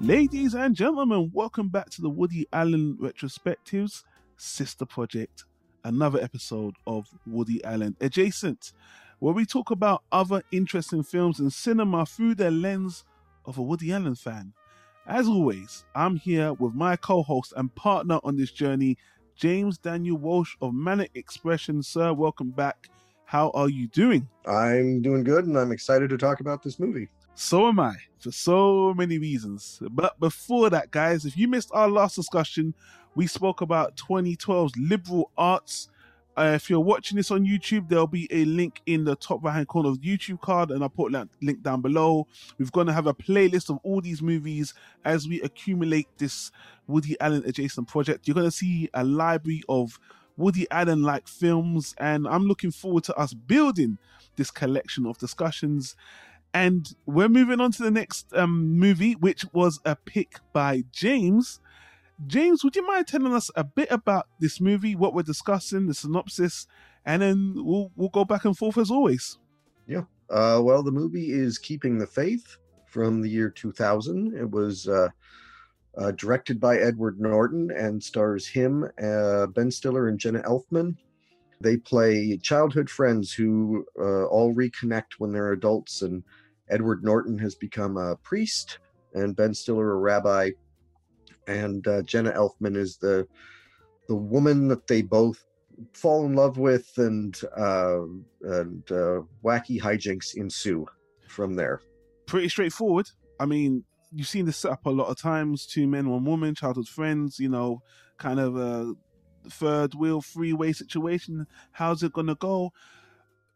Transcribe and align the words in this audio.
Ladies 0.00 0.54
and 0.54 0.76
gentlemen, 0.76 1.30
welcome 1.34 1.68
back 1.68 1.90
to 1.90 2.00
the 2.00 2.08
Woody 2.08 2.46
Allen 2.52 2.96
Retrospectives 3.00 4.04
Sister 4.36 4.86
Project, 4.86 5.44
another 5.84 6.20
episode 6.20 6.74
of 6.86 7.08
Woody 7.26 7.62
Allen 7.64 7.96
Adjacent, 8.00 8.72
where 9.18 9.34
we 9.34 9.44
talk 9.44 9.70
about 9.70 10.04
other 10.12 10.40
interesting 10.52 11.02
films 11.02 11.40
in 11.40 11.50
cinema 11.50 12.06
through 12.06 12.36
the 12.36 12.50
lens 12.50 13.04
of 13.44 13.58
a 13.58 13.62
Woody 13.62 13.92
Allen 13.92 14.14
fan. 14.14 14.52
As 15.06 15.26
always, 15.26 15.84
I'm 15.94 16.16
here 16.16 16.52
with 16.52 16.74
my 16.74 16.94
co 16.96 17.22
host 17.22 17.52
and 17.56 17.74
partner 17.74 18.20
on 18.22 18.36
this 18.36 18.52
journey, 18.52 18.96
James 19.34 19.78
Daniel 19.78 20.16
Walsh 20.16 20.54
of 20.60 20.72
Manic 20.72 21.10
Expression. 21.14 21.82
Sir, 21.82 22.12
welcome 22.12 22.50
back. 22.50 22.88
How 23.28 23.50
are 23.50 23.68
you 23.68 23.88
doing? 23.88 24.26
I'm 24.46 25.02
doing 25.02 25.22
good 25.22 25.44
and 25.44 25.58
I'm 25.58 25.70
excited 25.70 26.08
to 26.08 26.16
talk 26.16 26.40
about 26.40 26.62
this 26.62 26.78
movie. 26.80 27.10
So 27.34 27.68
am 27.68 27.78
I, 27.78 27.94
for 28.20 28.32
so 28.32 28.94
many 28.94 29.18
reasons. 29.18 29.82
But 29.90 30.18
before 30.18 30.70
that, 30.70 30.90
guys, 30.90 31.26
if 31.26 31.36
you 31.36 31.46
missed 31.46 31.68
our 31.74 31.90
last 31.90 32.16
discussion, 32.16 32.72
we 33.14 33.26
spoke 33.26 33.60
about 33.60 33.96
2012's 33.96 34.74
liberal 34.78 35.30
arts. 35.36 35.90
Uh, 36.38 36.52
if 36.54 36.70
you're 36.70 36.80
watching 36.80 37.16
this 37.16 37.30
on 37.30 37.44
YouTube, 37.44 37.90
there'll 37.90 38.06
be 38.06 38.28
a 38.30 38.46
link 38.46 38.80
in 38.86 39.04
the 39.04 39.14
top 39.16 39.44
right 39.44 39.56
hand 39.56 39.68
corner 39.68 39.90
of 39.90 40.00
the 40.00 40.08
YouTube 40.08 40.40
card, 40.40 40.70
and 40.70 40.82
I'll 40.82 40.88
put 40.88 41.12
that 41.12 41.28
link 41.42 41.62
down 41.62 41.82
below. 41.82 42.26
We're 42.58 42.70
going 42.72 42.86
to 42.86 42.94
have 42.94 43.08
a 43.08 43.12
playlist 43.12 43.68
of 43.68 43.78
all 43.82 44.00
these 44.00 44.22
movies 44.22 44.72
as 45.04 45.28
we 45.28 45.42
accumulate 45.42 46.08
this 46.16 46.50
Woody 46.86 47.14
Allen 47.20 47.42
adjacent 47.44 47.88
project. 47.88 48.26
You're 48.26 48.36
going 48.36 48.46
to 48.46 48.50
see 48.50 48.88
a 48.94 49.04
library 49.04 49.64
of 49.68 50.00
Woody 50.38 50.66
Allen 50.70 51.02
like 51.02 51.28
films, 51.28 51.94
and 51.98 52.26
I'm 52.26 52.46
looking 52.46 52.70
forward 52.70 53.04
to 53.04 53.14
us 53.16 53.34
building 53.34 53.98
this 54.36 54.50
collection 54.50 55.04
of 55.04 55.18
discussions. 55.18 55.96
And 56.54 56.94
we're 57.04 57.28
moving 57.28 57.60
on 57.60 57.72
to 57.72 57.82
the 57.82 57.90
next 57.90 58.32
um, 58.34 58.78
movie, 58.78 59.12
which 59.12 59.44
was 59.52 59.80
a 59.84 59.96
pick 59.96 60.38
by 60.52 60.84
James. 60.92 61.60
James, 62.26 62.64
would 62.64 62.74
you 62.74 62.86
mind 62.86 63.06
telling 63.06 63.34
us 63.34 63.50
a 63.54 63.64
bit 63.64 63.88
about 63.90 64.28
this 64.40 64.60
movie, 64.60 64.96
what 64.96 65.12
we're 65.12 65.22
discussing, 65.22 65.86
the 65.86 65.94
synopsis, 65.94 66.66
and 67.04 67.22
then 67.22 67.54
we'll 67.56 67.90
we'll 67.96 68.08
go 68.08 68.24
back 68.24 68.44
and 68.44 68.56
forth 68.56 68.78
as 68.78 68.90
always. 68.90 69.38
Yeah. 69.86 70.02
Uh, 70.30 70.60
well, 70.62 70.82
the 70.82 70.92
movie 70.92 71.32
is 71.32 71.58
Keeping 71.58 71.98
the 71.98 72.06
Faith 72.06 72.58
from 72.86 73.22
the 73.22 73.28
year 73.28 73.50
2000. 73.50 74.36
It 74.36 74.50
was 74.50 74.88
uh, 74.88 75.08
uh, 75.98 76.12
directed 76.12 76.60
by 76.60 76.78
Edward 76.78 77.20
Norton 77.20 77.70
and 77.70 78.02
stars 78.02 78.46
him, 78.46 78.88
uh, 79.02 79.46
Ben 79.46 79.70
Stiller, 79.70 80.08
and 80.08 80.18
Jenna 80.18 80.40
Elfman. 80.42 80.96
They 81.60 81.76
play 81.76 82.36
childhood 82.38 82.88
friends 82.88 83.32
who 83.32 83.84
uh, 83.98 84.26
all 84.26 84.54
reconnect 84.54 85.14
when 85.18 85.32
they're 85.32 85.52
adults, 85.52 86.02
and 86.02 86.22
Edward 86.70 87.02
Norton 87.02 87.36
has 87.38 87.56
become 87.56 87.96
a 87.96 88.14
priest, 88.16 88.78
and 89.14 89.34
Ben 89.34 89.52
Stiller 89.52 89.92
a 89.92 89.96
rabbi, 89.96 90.50
and 91.48 91.86
uh, 91.88 92.02
Jenna 92.02 92.32
Elfman 92.32 92.76
is 92.76 92.96
the 92.96 93.26
the 94.06 94.14
woman 94.14 94.68
that 94.68 94.86
they 94.86 95.02
both 95.02 95.44
fall 95.92 96.24
in 96.26 96.34
love 96.34 96.58
with, 96.58 96.92
and 96.98 97.40
uh, 97.56 98.02
and 98.42 98.82
uh, 98.92 99.22
wacky 99.44 99.80
hijinks 99.80 100.36
ensue 100.36 100.86
from 101.26 101.54
there. 101.54 101.80
Pretty 102.26 102.48
straightforward. 102.48 103.10
I 103.40 103.46
mean, 103.46 103.84
you've 104.12 104.28
seen 104.28 104.46
this 104.46 104.58
set 104.58 104.72
up 104.72 104.86
a 104.86 104.90
lot 104.90 105.08
of 105.08 105.18
times: 105.18 105.66
two 105.66 105.86
men, 105.86 106.10
one 106.10 106.24
woman, 106.24 106.54
childhood 106.54 106.88
friends. 106.88 107.38
You 107.38 107.48
know, 107.48 107.82
kind 108.18 108.40
of 108.40 108.56
a 108.56 108.94
third 109.48 109.94
wheel 109.94 110.20
freeway 110.20 110.72
situation. 110.72 111.46
How's 111.72 112.02
it 112.02 112.12
gonna 112.12 112.34
go? 112.34 112.72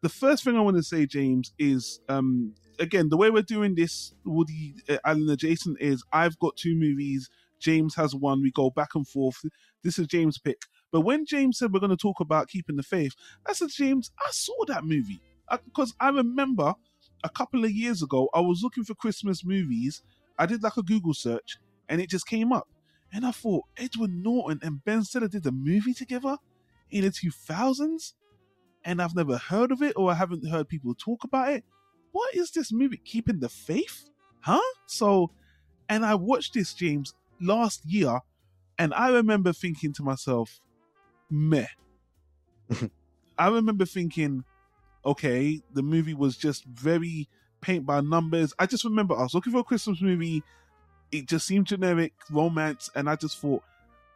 The 0.01 0.09
first 0.09 0.43
thing 0.43 0.57
I 0.57 0.61
want 0.61 0.77
to 0.77 0.83
say, 0.83 1.05
James, 1.05 1.53
is 1.57 2.01
um, 2.09 2.55
again 2.79 3.09
the 3.09 3.17
way 3.17 3.29
we're 3.29 3.41
doing 3.41 3.75
this 3.75 4.13
Woody 4.25 4.75
uh, 4.89 4.97
Allen 5.05 5.29
adjacent 5.29 5.77
is 5.79 6.03
I've 6.11 6.37
got 6.39 6.57
two 6.57 6.75
movies. 6.75 7.29
James 7.59 7.95
has 7.95 8.13
one. 8.13 8.41
We 8.41 8.51
go 8.51 8.69
back 8.69 8.95
and 8.95 9.07
forth. 9.07 9.37
This 9.83 9.97
is 9.97 10.07
James' 10.07 10.37
pick. 10.37 10.63
But 10.91 11.01
when 11.01 11.25
James 11.25 11.57
said 11.57 11.73
we're 11.73 11.79
going 11.79 11.89
to 11.89 11.97
talk 11.97 12.19
about 12.19 12.49
keeping 12.49 12.75
the 12.75 12.83
faith, 12.83 13.13
I 13.47 13.53
said, 13.53 13.69
James, 13.69 14.11
I 14.19 14.29
saw 14.31 14.53
that 14.67 14.83
movie 14.83 15.21
because 15.65 15.93
I, 15.99 16.07
I 16.07 16.11
remember 16.11 16.75
a 17.23 17.29
couple 17.29 17.63
of 17.63 17.71
years 17.71 18.03
ago 18.03 18.29
I 18.33 18.41
was 18.41 18.61
looking 18.61 18.83
for 18.83 18.93
Christmas 18.93 19.45
movies. 19.45 20.03
I 20.37 20.45
did 20.45 20.63
like 20.63 20.77
a 20.77 20.83
Google 20.83 21.13
search 21.13 21.57
and 21.89 22.01
it 22.01 22.09
just 22.09 22.27
came 22.27 22.51
up. 22.51 22.67
And 23.11 23.25
I 23.25 23.31
thought 23.31 23.65
Edward 23.77 24.11
Norton 24.11 24.59
and 24.63 24.83
Ben 24.83 25.03
Stiller 25.03 25.27
did 25.27 25.45
a 25.45 25.51
movie 25.51 25.93
together 25.93 26.37
in 26.89 27.03
the 27.03 27.11
2000s, 27.11 28.13
and 28.83 29.01
I've 29.01 29.15
never 29.15 29.37
heard 29.37 29.71
of 29.71 29.81
it 29.81 29.93
or 29.95 30.11
I 30.11 30.15
haven't 30.15 30.47
heard 30.47 30.67
people 30.67 30.95
talk 30.95 31.23
about 31.23 31.53
it. 31.53 31.63
What 32.11 32.33
is 32.33 32.51
this 32.51 32.71
movie? 32.71 33.01
Keeping 33.03 33.39
the 33.39 33.49
Faith? 33.49 34.09
Huh? 34.41 34.61
So, 34.87 35.31
and 35.89 36.05
I 36.05 36.15
watched 36.15 36.55
this, 36.55 36.73
James, 36.73 37.13
last 37.39 37.85
year, 37.85 38.19
and 38.77 38.93
I 38.93 39.09
remember 39.09 39.53
thinking 39.53 39.93
to 39.93 40.03
myself, 40.03 40.59
meh. 41.29 41.67
I 43.37 43.47
remember 43.49 43.85
thinking, 43.85 44.43
okay, 45.05 45.61
the 45.73 45.83
movie 45.83 46.13
was 46.13 46.37
just 46.37 46.65
very 46.65 47.27
paint 47.63 47.85
by 47.85 48.01
numbers. 48.01 48.53
I 48.59 48.65
just 48.65 48.83
remember 48.83 49.15
I 49.17 49.23
was 49.23 49.33
looking 49.33 49.53
for 49.53 49.59
a 49.59 49.63
Christmas 49.63 50.01
movie. 50.01 50.43
It 51.11 51.27
just 51.27 51.47
seemed 51.47 51.67
generic, 51.67 52.13
romance, 52.29 52.89
and 52.95 53.09
I 53.09 53.15
just 53.15 53.39
thought, 53.39 53.63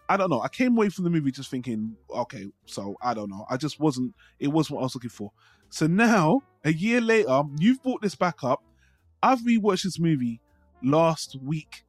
I 0.10 0.18
don't 0.18 0.30
know. 0.30 0.42
I 0.42 0.48
came 0.50 0.76
away 0.76 0.90
from 0.90 1.04
the 1.04 1.10
movie 1.10 1.32
just 1.32 1.50
thinking, 1.52 1.96
okay, 2.10 2.48
so 2.66 2.96
I 3.02 3.14
don't 3.14 3.30
know. 3.30 3.46
I 3.50 3.58
just 3.58 3.80
wasn't, 3.80 4.14
it 4.40 4.48
wasn't 4.48 4.76
what 4.76 4.82
I 4.82 4.86
was 4.86 4.96
looking 4.96 5.10
for. 5.10 5.32
So 5.70 5.88
now, 5.88 6.42
a 6.64 6.72
year 6.72 7.02
later, 7.02 7.44
you've 7.58 7.82
brought 7.84 8.02
this 8.02 8.16
back 8.16 8.44
up. 8.44 8.64
I've 9.22 9.40
rewatched 9.40 9.84
this 9.84 10.00
movie 10.00 10.42
last 10.84 11.38
week 11.42 11.86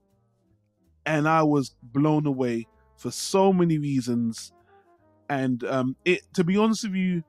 and 1.06 1.28
I 1.28 1.42
was 1.42 1.74
blown 1.82 2.26
away 2.26 2.66
for 2.96 3.10
so 3.10 3.52
many 3.52 3.78
reasons. 3.78 4.52
And 5.28 5.62
um, 5.64 5.96
it, 6.04 6.22
to 6.34 6.44
be 6.44 6.56
honest 6.56 6.84
with 6.84 6.94
you, 6.94 7.22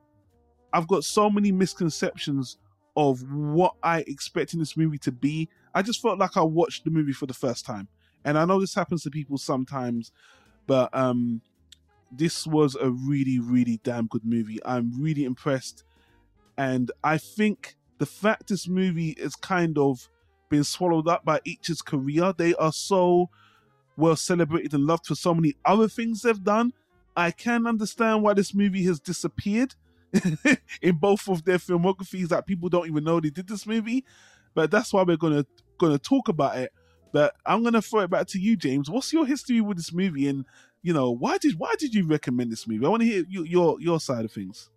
I've 0.72 0.88
got 0.88 1.04
so 1.04 1.30
many 1.30 1.52
misconceptions 1.52 2.58
of 2.96 3.22
what 3.32 3.74
I 3.82 4.00
expect 4.06 4.52
in 4.52 4.58
this 4.58 4.76
movie 4.76 4.98
to 4.98 5.12
be. 5.12 5.48
I 5.74 5.82
just 5.82 6.02
felt 6.02 6.18
like 6.18 6.36
I 6.36 6.42
watched 6.42 6.84
the 6.84 6.90
movie 6.90 7.12
for 7.12 7.26
the 7.26 7.34
first 7.34 7.64
time, 7.64 7.88
and 8.24 8.36
I 8.38 8.44
know 8.44 8.60
this 8.60 8.74
happens 8.74 9.02
to 9.04 9.10
people 9.10 9.38
sometimes, 9.38 10.12
but 10.66 10.90
um, 10.92 11.40
this 12.10 12.46
was 12.46 12.76
a 12.76 12.90
really, 12.90 13.38
really 13.38 13.80
damn 13.82 14.06
good 14.06 14.24
movie. 14.24 14.58
I'm 14.64 14.92
really 15.00 15.24
impressed, 15.24 15.84
and 16.56 16.90
I 17.04 17.18
think 17.18 17.76
the 17.98 18.06
fact 18.06 18.48
this 18.48 18.66
movie 18.66 19.10
is 19.10 19.36
kind 19.36 19.78
of 19.78 20.08
been 20.48 20.64
swallowed 20.64 21.08
up 21.08 21.24
by 21.24 21.40
each's 21.44 21.80
career, 21.80 22.34
they 22.36 22.54
are 22.54 22.72
so 22.72 23.30
well 23.96 24.16
celebrated 24.16 24.74
and 24.74 24.86
loved 24.86 25.06
for 25.06 25.14
so 25.14 25.32
many 25.32 25.54
other 25.64 25.88
things 25.88 26.22
they've 26.22 26.42
done. 26.42 26.72
I 27.16 27.30
can 27.30 27.66
understand 27.66 28.22
why 28.22 28.34
this 28.34 28.54
movie 28.54 28.84
has 28.84 29.00
disappeared 29.00 29.74
in 30.82 30.96
both 30.96 31.28
of 31.28 31.44
their 31.44 31.58
filmographies 31.58 32.28
that 32.28 32.46
people 32.46 32.68
don't 32.68 32.88
even 32.88 33.04
know 33.04 33.20
they 33.20 33.30
did 33.30 33.48
this 33.48 33.66
movie. 33.66 34.04
But 34.54 34.70
that's 34.70 34.92
why 34.92 35.02
we're 35.02 35.16
gonna 35.16 35.46
gonna 35.78 35.98
talk 35.98 36.28
about 36.28 36.58
it. 36.58 36.72
But 37.12 37.34
I'm 37.46 37.62
gonna 37.62 37.82
throw 37.82 38.00
it 38.00 38.10
back 38.10 38.26
to 38.28 38.40
you, 38.40 38.56
James. 38.56 38.90
What's 38.90 39.12
your 39.12 39.26
history 39.26 39.60
with 39.60 39.76
this 39.76 39.92
movie, 39.92 40.28
and 40.28 40.44
you 40.82 40.92
know 40.92 41.10
why 41.10 41.38
did 41.38 41.58
why 41.58 41.74
did 41.78 41.94
you 41.94 42.06
recommend 42.06 42.50
this 42.50 42.66
movie? 42.66 42.84
I 42.84 42.88
want 42.88 43.02
to 43.02 43.08
hear 43.08 43.24
you, 43.28 43.44
your 43.44 43.80
your 43.80 44.00
side 44.00 44.24
of 44.24 44.32
things. 44.32 44.70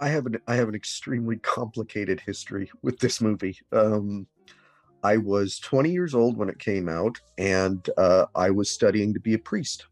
I 0.00 0.08
have 0.08 0.26
an 0.26 0.38
I 0.46 0.56
have 0.56 0.68
an 0.68 0.74
extremely 0.74 1.36
complicated 1.36 2.20
history 2.20 2.70
with 2.82 2.98
this 2.98 3.20
movie. 3.20 3.58
Um, 3.72 4.26
I 5.02 5.18
was 5.18 5.58
20 5.58 5.90
years 5.90 6.14
old 6.14 6.38
when 6.38 6.48
it 6.48 6.58
came 6.58 6.88
out, 6.88 7.20
and 7.36 7.88
uh, 7.98 8.24
I 8.34 8.50
was 8.50 8.70
studying 8.70 9.12
to 9.12 9.20
be 9.20 9.34
a 9.34 9.38
priest. 9.38 9.86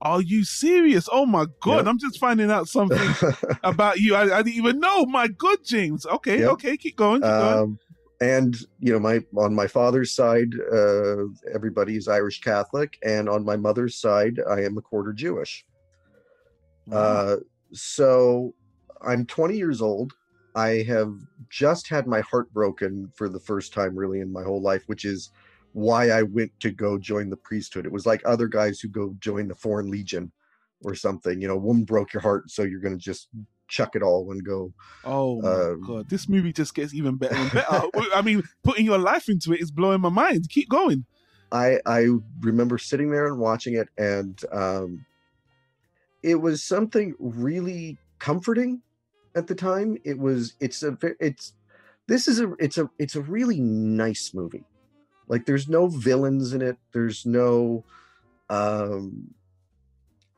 Are 0.00 0.22
you 0.22 0.44
serious? 0.44 1.08
Oh 1.10 1.26
my 1.26 1.46
god! 1.60 1.78
Yep. 1.78 1.86
I'm 1.86 1.98
just 1.98 2.18
finding 2.18 2.50
out 2.50 2.68
something 2.68 3.14
about 3.64 3.98
you. 3.98 4.14
I, 4.14 4.38
I, 4.38 4.42
didn't 4.42 4.56
even 4.56 4.78
know. 4.78 5.04
My 5.06 5.26
good 5.26 5.64
James. 5.64 6.06
Okay, 6.06 6.40
yep. 6.40 6.50
okay, 6.50 6.76
keep 6.76 6.96
going. 6.96 7.20
Keep 7.20 7.30
going. 7.30 7.58
Um, 7.58 7.78
and 8.20 8.56
you 8.78 8.92
know, 8.92 9.00
my 9.00 9.20
on 9.36 9.54
my 9.54 9.66
father's 9.66 10.12
side, 10.12 10.50
uh, 10.72 11.24
everybody 11.52 11.96
is 11.96 12.06
Irish 12.06 12.40
Catholic, 12.40 12.98
and 13.04 13.28
on 13.28 13.44
my 13.44 13.56
mother's 13.56 13.96
side, 13.96 14.40
I 14.48 14.62
am 14.62 14.78
a 14.78 14.82
quarter 14.82 15.12
Jewish. 15.12 15.64
Wow. 16.86 16.98
Uh, 16.98 17.36
so 17.72 18.54
I'm 19.02 19.26
20 19.26 19.56
years 19.56 19.82
old. 19.82 20.14
I 20.54 20.82
have 20.88 21.14
just 21.50 21.88
had 21.88 22.06
my 22.06 22.20
heart 22.20 22.52
broken 22.52 23.12
for 23.14 23.28
the 23.28 23.38
first 23.38 23.72
time, 23.72 23.96
really, 23.96 24.20
in 24.20 24.32
my 24.32 24.42
whole 24.42 24.62
life, 24.62 24.82
which 24.86 25.04
is 25.04 25.30
why 25.78 26.10
I 26.10 26.22
went 26.22 26.52
to 26.60 26.70
go 26.70 26.98
join 26.98 27.30
the 27.30 27.36
priesthood. 27.36 27.86
It 27.86 27.92
was 27.92 28.04
like 28.04 28.20
other 28.24 28.48
guys 28.48 28.80
who 28.80 28.88
go 28.88 29.14
join 29.20 29.48
the 29.48 29.54
Foreign 29.54 29.90
Legion 29.90 30.32
or 30.82 30.94
something. 30.94 31.40
You 31.40 31.48
know, 31.48 31.56
woman 31.56 31.84
broke 31.84 32.12
your 32.12 32.20
heart, 32.20 32.50
so 32.50 32.62
you're 32.62 32.80
going 32.80 32.96
to 32.96 33.02
just 33.02 33.28
chuck 33.68 33.94
it 33.94 34.02
all 34.02 34.30
and 34.32 34.44
go. 34.44 34.72
Oh 35.04 35.40
my 35.40 35.48
um, 35.48 35.82
god, 35.86 36.10
this 36.10 36.28
movie 36.28 36.52
just 36.52 36.74
gets 36.74 36.94
even 36.94 37.16
better 37.16 37.36
and 37.36 37.52
better. 37.52 37.82
I 38.14 38.22
mean, 38.22 38.42
putting 38.64 38.86
your 38.86 38.98
life 38.98 39.28
into 39.28 39.52
it 39.52 39.60
is 39.60 39.70
blowing 39.70 40.00
my 40.00 40.08
mind. 40.08 40.48
Keep 40.48 40.68
going. 40.68 41.04
I 41.52 41.80
I 41.86 42.08
remember 42.40 42.76
sitting 42.78 43.10
there 43.10 43.26
and 43.26 43.38
watching 43.38 43.74
it, 43.74 43.88
and 43.96 44.40
um, 44.52 45.06
it 46.22 46.36
was 46.36 46.62
something 46.62 47.14
really 47.18 47.98
comforting 48.18 48.82
at 49.36 49.46
the 49.46 49.54
time. 49.54 49.96
It 50.04 50.18
was 50.18 50.54
it's 50.60 50.82
a 50.82 50.98
it's 51.20 51.54
this 52.08 52.26
is 52.26 52.40
a 52.40 52.52
it's 52.58 52.78
a 52.78 52.90
it's 52.98 53.14
a 53.14 53.22
really 53.22 53.60
nice 53.60 54.32
movie. 54.34 54.64
Like 55.28 55.46
there's 55.46 55.68
no 55.68 55.88
villains 55.88 56.52
in 56.52 56.62
it. 56.62 56.76
There's 56.92 57.26
no 57.26 57.84
um 58.50 59.28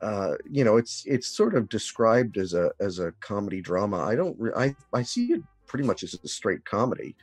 uh 0.01 0.35
you 0.51 0.65
know 0.65 0.77
it's 0.77 1.05
it's 1.07 1.29
sort 1.29 1.55
of 1.55 1.69
described 1.69 2.37
as 2.39 2.55
a 2.55 2.73
as 2.81 2.99
a 2.99 3.13
comedy 3.21 3.61
drama. 3.61 3.99
I 3.99 4.15
don't 4.17 4.37
i 4.57 4.75
i 4.93 5.03
see 5.03 5.33
it 5.33 5.43
pretty 5.67 5.85
much 5.85 6.03
as 6.03 6.19
a 6.23 6.29
straight 6.29 6.65
comedy. 6.65 7.15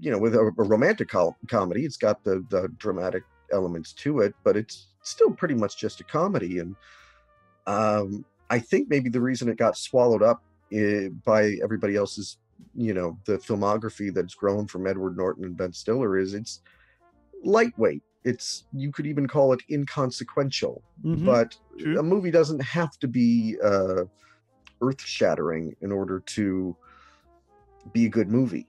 You 0.00 0.12
know 0.12 0.18
with 0.18 0.34
a, 0.34 0.40
a 0.40 0.62
romantic 0.62 1.08
co- 1.08 1.36
comedy 1.48 1.84
it's 1.84 1.96
got 1.96 2.22
the 2.24 2.44
the 2.50 2.68
dramatic 2.78 3.24
elements 3.50 3.92
to 3.94 4.20
it 4.20 4.34
but 4.44 4.56
it's 4.56 4.88
still 5.02 5.30
pretty 5.30 5.54
much 5.54 5.76
just 5.76 6.00
a 6.00 6.04
comedy. 6.04 6.58
And 6.58 6.76
um 7.66 8.24
i 8.50 8.58
think 8.58 8.88
maybe 8.88 9.10
the 9.10 9.20
reason 9.20 9.48
it 9.48 9.56
got 9.56 9.76
swallowed 9.76 10.22
up 10.22 10.42
uh, 10.74 11.08
by 11.24 11.56
everybody 11.62 11.96
else's 11.96 12.38
you 12.74 12.94
know 12.94 13.16
the 13.26 13.38
filmography 13.38 14.12
that's 14.12 14.34
grown 14.34 14.66
from 14.66 14.86
edward 14.86 15.16
norton 15.16 15.44
and 15.44 15.56
ben 15.56 15.72
stiller 15.72 16.18
is 16.18 16.34
it's 16.34 16.62
lightweight 17.44 18.02
it's 18.24 18.66
you 18.72 18.90
could 18.90 19.06
even 19.06 19.26
call 19.28 19.52
it 19.52 19.60
inconsequential 19.70 20.82
Mhm. 21.04 21.24
but 21.24 21.56
True. 21.78 21.98
a 21.98 22.02
movie 22.02 22.30
doesn't 22.30 22.60
have 22.62 22.98
to 22.98 23.08
be 23.08 23.56
uh 23.62 24.04
earth 24.82 25.00
shattering 25.00 25.74
in 25.80 25.92
order 25.92 26.20
to 26.26 26.76
be 27.92 28.06
a 28.06 28.08
good 28.08 28.28
movie 28.28 28.66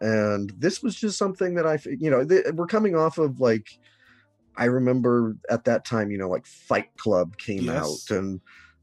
and 0.00 0.52
this 0.58 0.82
was 0.82 0.94
just 0.96 1.18
something 1.18 1.54
that 1.54 1.66
I, 1.66 1.78
you 1.98 2.10
know 2.10 2.24
th- 2.24 2.46
we're 2.54 2.66
coming 2.66 2.96
off 2.96 3.18
of 3.18 3.40
like 3.40 3.66
i 4.56 4.64
remember 4.64 5.36
at 5.50 5.64
that 5.64 5.84
time 5.84 6.10
you 6.10 6.18
know 6.18 6.28
like 6.28 6.46
fight 6.46 6.88
club 6.96 7.36
came 7.38 7.64
Yes. 7.64 7.76
out 8.10 8.16
and 8.16 8.40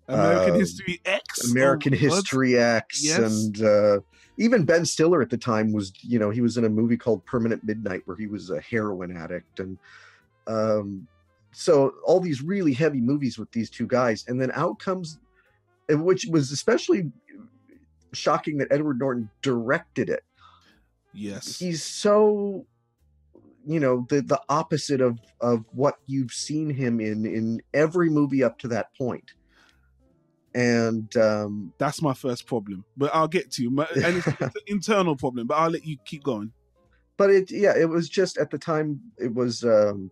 American 0.08 0.54
um, 0.56 0.60
History 0.60 1.00
X. 1.06 1.24
oh 1.46 1.52
American 1.52 1.92
God. 1.94 2.00
History 2.00 2.58
X, 2.58 3.06
Yes. 3.06 3.20
and 3.20 3.62
uh, 3.64 4.00
even 4.40 4.64
Ben 4.64 4.86
Stiller 4.86 5.22
at 5.22 5.30
the 5.30 5.38
time 5.38 5.74
was, 5.74 5.92
you 6.02 6.18
know, 6.18 6.30
he 6.30 6.42
was 6.42 6.58
in 6.58 6.64
a 6.64 6.70
movie 6.70 6.98
called 6.98 7.26
Permanent 7.26 7.64
Midnight 7.64 8.02
where 8.06 8.16
he 8.18 8.26
was 8.26 8.50
a 8.50 8.62
heroin 8.62 9.16
addict, 9.16 9.60
and 9.60 9.78
um, 10.48 11.08
so 11.52 11.94
all 12.06 12.20
these 12.20 12.42
really 12.42 12.74
heavy 12.74 13.02
movies 13.02 13.38
with 13.38 13.52
these 13.52 13.70
two 13.70 13.86
guys, 13.86 14.26
and 14.28 14.40
then 14.42 14.52
out 14.54 14.80
comes, 14.80 15.20
which 15.90 16.26
was 16.32 16.52
especially 16.52 17.12
shocking 18.14 18.58
that 18.58 18.70
Edward 18.72 19.00
Norton 19.00 19.30
directed 19.42 20.10
it. 20.10 20.24
Yes. 21.14 21.60
He's 21.60 21.84
so, 21.84 22.66
you 23.66 23.80
know, 23.80 24.06
the 24.10 24.22
the 24.22 24.42
opposite 24.48 25.02
of 25.02 25.20
of 25.42 25.66
what 25.74 25.96
you've 26.06 26.32
seen 26.32 26.70
him 26.70 27.02
in 27.02 27.26
in 27.26 27.62
every 27.74 28.10
movie 28.10 28.44
up 28.44 28.58
to 28.60 28.70
that 28.70 28.96
point. 28.96 29.34
And 30.56 31.16
um, 31.18 31.74
That's 31.78 32.02
my 32.02 32.14
first 32.14 32.48
problem, 32.48 32.84
but 32.98 33.14
I'll 33.14 33.28
get 33.28 33.52
to 33.52 33.64
you. 33.64 33.70
My, 33.70 33.88
and 33.96 34.18
it's, 34.18 34.28
it's 34.28 34.42
an 34.42 34.52
internal 34.68 35.16
problem, 35.16 35.46
but 35.48 35.56
I'll 35.56 35.70
let 35.70 35.86
you 35.86 35.98
keep 36.06 36.24
going. 36.24 36.52
but 37.18 37.30
it 37.30 37.52
yeah 37.52 37.76
it 37.78 37.88
was 37.90 38.10
just 38.10 38.38
at 38.38 38.50
the 38.50 38.58
time 38.58 39.00
it 39.18 39.34
was 39.34 39.64
um 39.64 40.10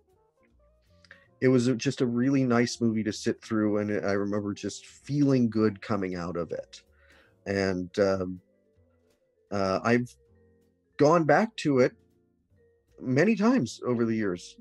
it 1.39 1.47
was 1.47 1.67
just 1.77 2.01
a 2.01 2.05
really 2.05 2.43
nice 2.43 2.81
movie 2.81 3.03
to 3.03 3.13
sit 3.13 3.41
through 3.41 3.77
and 3.77 3.91
i 4.05 4.11
remember 4.11 4.53
just 4.53 4.85
feeling 4.85 5.49
good 5.49 5.81
coming 5.81 6.15
out 6.15 6.35
of 6.35 6.51
it 6.51 6.81
and 7.45 7.97
um 7.99 8.41
uh 9.51 9.79
i've 9.83 10.13
gone 10.97 11.23
back 11.23 11.55
to 11.55 11.79
it 11.79 11.93
many 12.99 13.35
times 13.35 13.79
over 13.85 14.03
the 14.05 14.15
years 14.15 14.57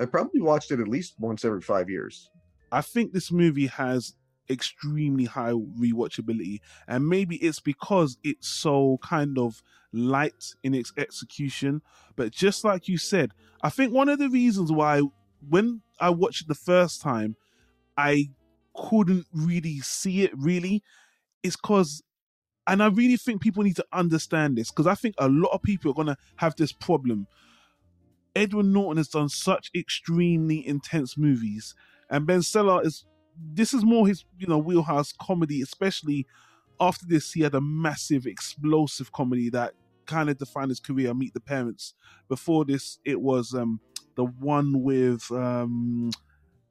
i 0.00 0.04
probably 0.06 0.40
watched 0.40 0.70
it 0.70 0.80
at 0.80 0.88
least 0.88 1.14
once 1.18 1.44
every 1.44 1.60
five 1.60 1.88
years 1.90 2.30
I 2.74 2.80
think 2.80 3.12
this 3.12 3.30
movie 3.30 3.66
has 3.66 4.14
extremely 4.50 5.24
high 5.24 5.52
rewatchability, 5.52 6.60
and 6.88 7.08
maybe 7.08 7.36
it's 7.36 7.60
because 7.60 8.18
it's 8.22 8.48
so 8.48 8.98
kind 9.02 9.38
of 9.38 9.62
light 9.92 10.54
in 10.62 10.74
its 10.74 10.92
execution. 10.96 11.82
But 12.16 12.32
just 12.32 12.64
like 12.64 12.88
you 12.88 12.98
said, 12.98 13.32
I 13.62 13.70
think 13.70 13.92
one 13.92 14.08
of 14.08 14.18
the 14.18 14.28
reasons 14.28 14.72
why 14.72 15.02
when 15.48 15.82
I 16.00 16.10
watched 16.10 16.42
it 16.42 16.48
the 16.48 16.54
first 16.54 17.00
time, 17.00 17.36
I 17.96 18.30
couldn't 18.74 19.26
really 19.32 19.80
see 19.80 20.22
it 20.22 20.32
really 20.36 20.82
is 21.42 21.56
because 21.56 22.02
and 22.66 22.82
I 22.82 22.86
really 22.88 23.16
think 23.16 23.42
people 23.42 23.64
need 23.64 23.76
to 23.76 23.86
understand 23.92 24.56
this 24.56 24.70
because 24.70 24.86
I 24.86 24.94
think 24.94 25.16
a 25.18 25.28
lot 25.28 25.50
of 25.50 25.62
people 25.62 25.90
are 25.90 25.94
gonna 25.94 26.16
have 26.36 26.54
this 26.56 26.72
problem. 26.72 27.26
Edward 28.34 28.66
Norton 28.66 28.96
has 28.96 29.08
done 29.08 29.28
such 29.28 29.70
extremely 29.74 30.66
intense 30.66 31.18
movies, 31.18 31.74
and 32.08 32.26
Ben 32.26 32.42
Stiller 32.42 32.80
is 32.84 33.04
this 33.36 33.74
is 33.74 33.84
more 33.84 34.06
his 34.06 34.24
you 34.38 34.46
know 34.46 34.58
wheelhouse 34.58 35.12
comedy, 35.12 35.62
especially 35.62 36.26
after 36.80 37.06
this 37.06 37.32
he 37.32 37.42
had 37.42 37.54
a 37.54 37.60
massive 37.60 38.26
explosive 38.26 39.12
comedy 39.12 39.50
that 39.50 39.74
kind 40.06 40.28
of 40.30 40.38
defined 40.38 40.70
his 40.70 40.80
career. 40.80 41.14
Meet 41.14 41.34
the 41.34 41.40
Parents. 41.40 41.94
Before 42.28 42.64
this, 42.64 42.98
it 43.04 43.20
was 43.20 43.54
um 43.54 43.80
the 44.16 44.24
one 44.24 44.82
with 44.82 45.30
um 45.30 46.10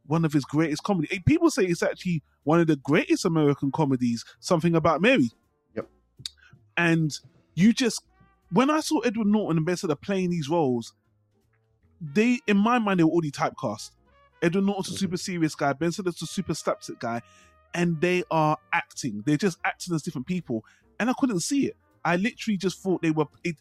one 0.05 0.25
of 0.25 0.33
his 0.33 0.45
greatest 0.45 0.83
comedy. 0.83 1.07
eh, 1.11 1.19
People 1.25 1.49
say 1.49 1.63
it's 1.63 1.83
actually 1.83 2.23
one 2.43 2.59
of 2.59 2.67
the 2.67 2.75
greatest 2.75 3.25
American 3.25 3.71
comedies. 3.71 4.25
Something 4.39 4.75
about 4.75 5.01
Mary. 5.01 5.29
Yep. 5.75 5.87
And 6.77 7.11
you 7.55 7.73
just 7.73 8.03
when 8.51 8.69
I 8.69 8.81
saw 8.81 8.99
Edward 8.99 9.27
Norton 9.27 9.57
and 9.57 9.65
Ben 9.65 9.77
Stiller 9.77 9.95
playing 9.95 10.29
these 10.29 10.49
roles, 10.49 10.93
they 12.01 12.39
in 12.47 12.57
my 12.57 12.79
mind 12.79 12.99
they 12.99 13.03
were 13.03 13.11
already 13.11 13.31
typecast. 13.31 13.91
Edward 14.41 14.65
Norton's 14.65 14.95
a 14.95 14.97
super 14.99 15.17
serious 15.17 15.55
guy, 15.55 15.73
Ben 15.73 15.91
Stiller's 15.91 16.21
a 16.21 16.25
super 16.25 16.53
slapstick 16.53 16.99
guy, 16.99 17.21
and 17.73 17.99
they 18.01 18.23
are 18.31 18.57
acting. 18.73 19.23
They're 19.25 19.37
just 19.37 19.59
acting 19.63 19.93
as 19.95 20.01
different 20.01 20.27
people, 20.27 20.65
and 20.99 21.09
I 21.09 21.13
couldn't 21.17 21.41
see 21.41 21.67
it. 21.67 21.77
I 22.03 22.15
literally 22.15 22.57
just 22.57 22.79
thought 22.81 23.01
they 23.01 23.11
were 23.11 23.25
it. 23.43 23.55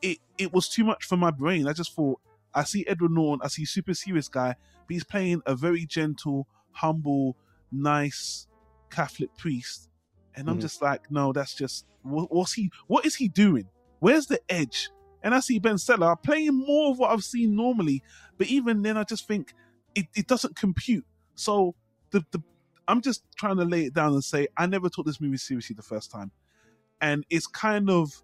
It 0.00 0.18
it 0.38 0.52
was 0.52 0.68
too 0.68 0.84
much 0.84 1.04
for 1.04 1.16
my 1.16 1.30
brain. 1.30 1.66
I 1.68 1.72
just 1.72 1.94
thought 1.94 2.20
I 2.54 2.64
see 2.64 2.86
Edward 2.86 3.12
Norton, 3.12 3.44
I 3.44 3.48
see 3.48 3.64
super 3.64 3.94
serious 3.94 4.28
guy, 4.28 4.54
but 4.86 4.94
he's 4.94 5.04
playing 5.04 5.42
a 5.46 5.54
very 5.54 5.86
gentle, 5.86 6.46
humble, 6.72 7.36
nice 7.70 8.46
Catholic 8.90 9.34
priest, 9.36 9.88
and 10.34 10.48
I'm 10.48 10.58
Mhm. 10.58 10.62
just 10.62 10.82
like, 10.82 11.10
no, 11.10 11.32
that's 11.32 11.54
just 11.54 11.86
what, 12.02 12.32
what's 12.32 12.52
he? 12.52 12.70
What 12.88 13.06
is 13.06 13.14
he 13.16 13.28
doing? 13.28 13.68
Where's 14.00 14.26
the 14.26 14.40
edge? 14.48 14.90
And 15.22 15.34
I 15.34 15.40
see 15.40 15.60
Ben 15.60 15.78
Stiller 15.78 16.16
playing 16.16 16.54
more 16.66 16.90
of 16.90 16.98
what 16.98 17.10
I've 17.12 17.22
seen 17.22 17.54
normally, 17.54 18.02
but 18.38 18.48
even 18.48 18.82
then, 18.82 18.96
I 18.96 19.04
just 19.04 19.28
think 19.28 19.54
it, 19.94 20.06
it 20.14 20.26
doesn't 20.26 20.56
compute. 20.56 21.04
So 21.34 21.74
the 22.10 22.24
the 22.30 22.42
I'm 22.88 23.00
just 23.00 23.24
trying 23.36 23.56
to 23.56 23.64
lay 23.64 23.84
it 23.84 23.94
down 23.94 24.12
and 24.12 24.24
say 24.24 24.48
I 24.56 24.66
never 24.66 24.88
took 24.88 25.06
this 25.06 25.20
movie 25.20 25.36
seriously 25.36 25.74
the 25.74 25.82
first 25.82 26.10
time, 26.10 26.30
and 27.00 27.24
it's 27.30 27.46
kind 27.46 27.90
of 27.90 28.22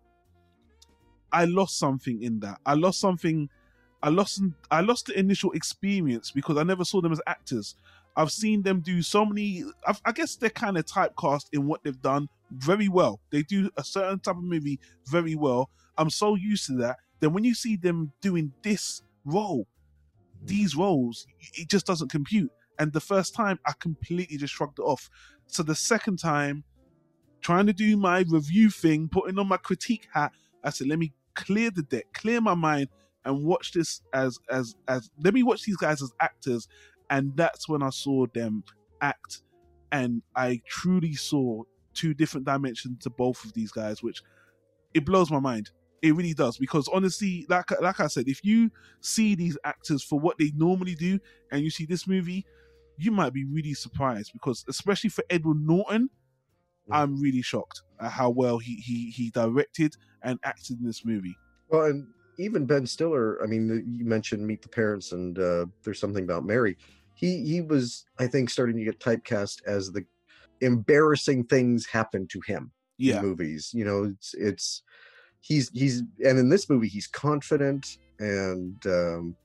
I 1.32 1.44
lost 1.44 1.78
something 1.78 2.22
in 2.22 2.40
that. 2.40 2.58
I 2.64 2.74
lost 2.74 3.00
something. 3.00 3.48
I 4.02 4.10
lost 4.10 4.42
I 4.70 4.80
lost 4.80 5.06
the 5.06 5.18
initial 5.18 5.52
experience 5.52 6.30
because 6.30 6.56
I 6.56 6.62
never 6.62 6.84
saw 6.84 7.00
them 7.00 7.12
as 7.12 7.20
actors. 7.26 7.74
I've 8.16 8.32
seen 8.32 8.62
them 8.62 8.80
do 8.80 9.00
so 9.02 9.24
many. 9.24 9.64
I've, 9.86 10.00
I 10.04 10.12
guess 10.12 10.34
they're 10.36 10.50
kind 10.50 10.76
of 10.76 10.86
typecast 10.86 11.46
in 11.52 11.66
what 11.66 11.84
they've 11.84 12.00
done 12.00 12.28
very 12.50 12.88
well. 12.88 13.20
They 13.30 13.42
do 13.42 13.70
a 13.76 13.84
certain 13.84 14.18
type 14.18 14.36
of 14.36 14.42
movie 14.42 14.80
very 15.06 15.36
well. 15.36 15.70
I'm 15.96 16.10
so 16.10 16.34
used 16.34 16.66
to 16.66 16.72
that. 16.78 16.96
Then 17.20 17.32
when 17.32 17.44
you 17.44 17.54
see 17.54 17.76
them 17.76 18.12
doing 18.20 18.52
this 18.62 19.02
role, 19.24 19.66
these 20.44 20.76
roles, 20.76 21.26
it 21.54 21.68
just 21.68 21.86
doesn't 21.86 22.10
compute. 22.10 22.50
And 22.78 22.92
the 22.92 23.00
first 23.00 23.34
time, 23.34 23.58
I 23.66 23.72
completely 23.78 24.36
just 24.36 24.54
shrugged 24.54 24.78
it 24.78 24.82
off. 24.82 25.10
So 25.46 25.62
the 25.62 25.74
second 25.74 26.18
time, 26.18 26.64
trying 27.40 27.66
to 27.66 27.72
do 27.72 27.96
my 27.96 28.24
review 28.28 28.70
thing, 28.70 29.08
putting 29.08 29.38
on 29.38 29.48
my 29.48 29.56
critique 29.56 30.06
hat, 30.12 30.32
I 30.62 30.70
said, 30.70 30.88
let 30.88 30.98
me 30.98 31.12
clear 31.34 31.70
the 31.70 31.82
deck, 31.82 32.06
clear 32.12 32.40
my 32.40 32.54
mind, 32.54 32.88
and 33.24 33.44
watch 33.44 33.72
this 33.72 34.02
as 34.12 34.38
as 34.50 34.74
as 34.88 35.10
let 35.22 35.34
me 35.34 35.42
watch 35.42 35.62
these 35.64 35.76
guys 35.76 36.02
as 36.02 36.12
actors. 36.20 36.66
And 37.10 37.36
that's 37.36 37.68
when 37.68 37.82
I 37.82 37.90
saw 37.90 38.26
them 38.32 38.64
act, 39.00 39.42
and 39.92 40.22
I 40.36 40.60
truly 40.66 41.14
saw 41.14 41.62
two 41.94 42.14
different 42.14 42.46
dimensions 42.46 43.02
to 43.02 43.10
both 43.10 43.44
of 43.44 43.52
these 43.54 43.70
guys, 43.70 44.02
which 44.02 44.22
it 44.94 45.04
blows 45.04 45.30
my 45.30 45.40
mind. 45.40 45.70
It 46.02 46.14
really 46.14 46.34
does 46.34 46.58
because 46.58 46.88
honestly, 46.88 47.46
like 47.48 47.70
like 47.80 48.00
I 48.00 48.06
said, 48.06 48.28
if 48.28 48.44
you 48.44 48.70
see 49.00 49.34
these 49.34 49.58
actors 49.64 50.02
for 50.02 50.18
what 50.20 50.38
they 50.38 50.52
normally 50.54 50.94
do, 50.94 51.18
and 51.50 51.62
you 51.62 51.70
see 51.70 51.86
this 51.86 52.06
movie, 52.06 52.46
you 52.96 53.10
might 53.10 53.32
be 53.32 53.44
really 53.44 53.74
surprised 53.74 54.32
because 54.32 54.64
especially 54.68 55.10
for 55.10 55.24
Edward 55.30 55.60
Norton, 55.60 56.10
Mm. 56.88 56.94
I'm 56.94 57.20
really 57.20 57.42
shocked 57.42 57.82
at 58.00 58.12
how 58.12 58.30
well 58.30 58.58
he 58.58 58.76
he 58.76 59.10
he 59.10 59.30
directed 59.30 59.94
and 60.22 60.38
acted 60.42 60.80
in 60.80 60.86
this 60.86 61.04
movie. 61.04 61.36
Well, 61.68 61.84
and 61.86 62.08
even 62.38 62.66
Ben 62.66 62.86
Stiller. 62.86 63.42
I 63.42 63.46
mean, 63.46 63.68
you 63.86 64.04
mentioned 64.04 64.46
Meet 64.46 64.62
the 64.62 64.68
Parents, 64.68 65.12
and 65.12 65.38
uh, 65.38 65.66
there's 65.84 66.00
something 66.00 66.24
about 66.24 66.44
Mary. 66.44 66.76
He 67.14 67.44
he 67.46 67.60
was, 67.60 68.04
I 68.18 68.26
think, 68.26 68.50
starting 68.50 68.76
to 68.76 68.84
get 68.84 69.00
typecast 69.00 69.62
as 69.66 69.92
the 69.92 70.04
embarrassing 70.60 71.44
things 71.44 71.86
happen 71.86 72.26
to 72.28 72.40
him 72.46 72.72
Yeah, 72.96 73.16
in 73.16 73.22
movies. 73.22 73.70
You 73.74 73.84
know, 73.84 74.04
it's 74.04 74.34
it's 74.34 74.82
he's 75.40 75.70
he's 75.70 76.02
and 76.24 76.38
in 76.38 76.48
this 76.48 76.68
movie 76.68 76.88
he's 76.88 77.06
confident 77.06 77.86
and 78.18 78.84
um, 78.86 79.36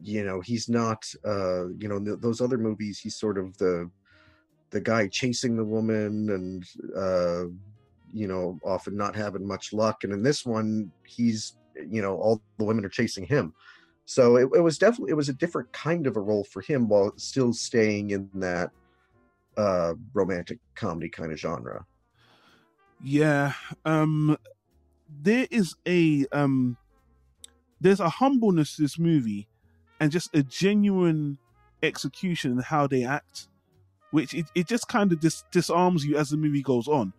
you 0.00 0.24
know 0.24 0.40
he's 0.40 0.68
not 0.68 1.04
uh, 1.24 1.68
you 1.68 1.88
know 1.88 1.98
th- 1.98 2.20
those 2.20 2.40
other 2.40 2.58
movies 2.58 2.98
he's 2.98 3.18
sort 3.18 3.38
of 3.38 3.56
the 3.58 3.90
the 4.70 4.80
guy 4.80 5.08
chasing 5.08 5.56
the 5.56 5.64
woman 5.64 6.30
and 6.30 6.64
uh, 6.96 7.44
you 8.14 8.28
know, 8.28 8.58
often 8.64 8.96
not 8.96 9.16
having 9.16 9.46
much 9.46 9.72
luck. 9.72 10.04
And 10.04 10.12
in 10.12 10.22
this 10.22 10.46
one, 10.46 10.92
he's, 11.04 11.56
you 11.74 12.00
know, 12.00 12.16
all 12.16 12.40
the 12.58 12.64
women 12.64 12.84
are 12.84 12.90
chasing 12.90 13.24
him. 13.26 13.52
So 14.04 14.36
it, 14.36 14.48
it 14.54 14.60
was 14.60 14.78
definitely 14.78 15.10
it 15.10 15.16
was 15.16 15.28
a 15.28 15.34
different 15.34 15.72
kind 15.72 16.06
of 16.06 16.16
a 16.16 16.20
role 16.20 16.44
for 16.44 16.62
him 16.62 16.88
while 16.88 17.12
still 17.16 17.52
staying 17.52 18.10
in 18.10 18.30
that 18.34 18.70
uh 19.56 19.94
romantic 20.12 20.58
comedy 20.76 21.08
kind 21.08 21.32
of 21.32 21.38
genre. 21.38 21.84
Yeah. 23.02 23.52
Um 23.84 24.36
there 25.08 25.46
is 25.50 25.74
a 25.86 26.26
um 26.32 26.76
there's 27.80 28.00
a 28.00 28.08
humbleness 28.08 28.76
to 28.76 28.82
this 28.82 28.98
movie 28.98 29.46
and 30.00 30.10
just 30.10 30.34
a 30.34 30.42
genuine 30.42 31.38
execution 31.82 32.52
in 32.52 32.58
how 32.58 32.86
they 32.86 33.04
act 33.04 33.48
which 34.10 34.32
it, 34.34 34.46
it 34.54 34.68
just 34.68 34.88
kind 34.88 35.12
of 35.12 35.20
dis- 35.20 35.44
disarms 35.50 36.04
you 36.04 36.16
as 36.16 36.30
the 36.30 36.36
movie 36.36 36.62
goes 36.62 36.86
on. 36.88 37.12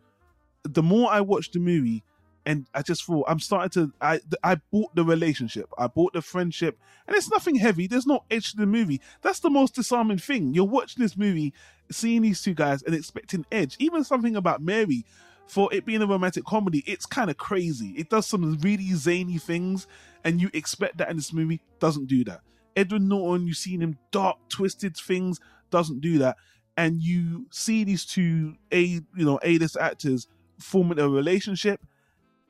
The 0.63 0.83
more 0.83 1.11
i 1.11 1.21
watch 1.21 1.51
the 1.51 1.59
movie 1.59 2.03
and 2.45 2.67
i 2.73 2.81
just 2.81 3.03
thought 3.05 3.25
i'm 3.27 3.39
starting 3.39 3.69
to 3.71 3.93
i 4.01 4.19
i 4.43 4.55
bought 4.71 4.93
the 4.95 5.03
relationship 5.03 5.67
i 5.77 5.87
bought 5.87 6.13
the 6.13 6.21
friendship 6.21 6.77
and 7.07 7.15
it's 7.15 7.29
nothing 7.31 7.55
heavy 7.55 7.87
there's 7.87 8.05
no 8.07 8.23
edge 8.31 8.51
to 8.51 8.57
the 8.57 8.65
movie. 8.65 9.01
That's 9.21 9.39
the 9.39 9.49
most 9.49 9.75
disarming 9.75 10.19
thing. 10.19 10.53
You're 10.53 10.65
watching 10.65 11.03
this 11.03 11.17
movie 11.17 11.53
seeing 11.91 12.21
these 12.23 12.41
two 12.41 12.53
guys 12.53 12.81
and 12.83 12.95
expecting 12.95 13.45
edge. 13.51 13.75
Even 13.79 14.03
something 14.03 14.35
about 14.35 14.61
mary 14.61 15.05
for 15.47 15.73
it 15.73 15.85
being 15.85 16.01
a 16.01 16.07
romantic 16.07 16.43
comedy, 16.45 16.83
it's 16.87 17.05
kind 17.05 17.29
of 17.29 17.37
crazy. 17.37 17.93
It 17.97 18.09
does 18.09 18.25
some 18.25 18.57
really 18.59 18.93
zany 18.93 19.37
things, 19.37 19.87
and 20.23 20.41
you 20.41 20.49
expect 20.53 20.97
that 20.97 21.09
in 21.09 21.17
this 21.17 21.33
movie. 21.33 21.61
Doesn't 21.79 22.07
do 22.07 22.23
that. 22.25 22.41
Edward 22.75 23.03
Norton, 23.03 23.47
you've 23.47 23.57
seen 23.57 23.81
him 23.81 23.97
dark, 24.11 24.37
twisted 24.49 24.97
things, 24.97 25.39
doesn't 25.69 26.01
do 26.01 26.17
that. 26.19 26.37
And 26.77 27.01
you 27.01 27.45
see 27.51 27.83
these 27.83 28.05
two 28.05 28.55
A, 28.73 28.81
you 28.83 29.03
know, 29.15 29.39
A-list 29.43 29.77
actors 29.77 30.27
forming 30.59 30.99
a 30.99 31.07
relationship. 31.07 31.79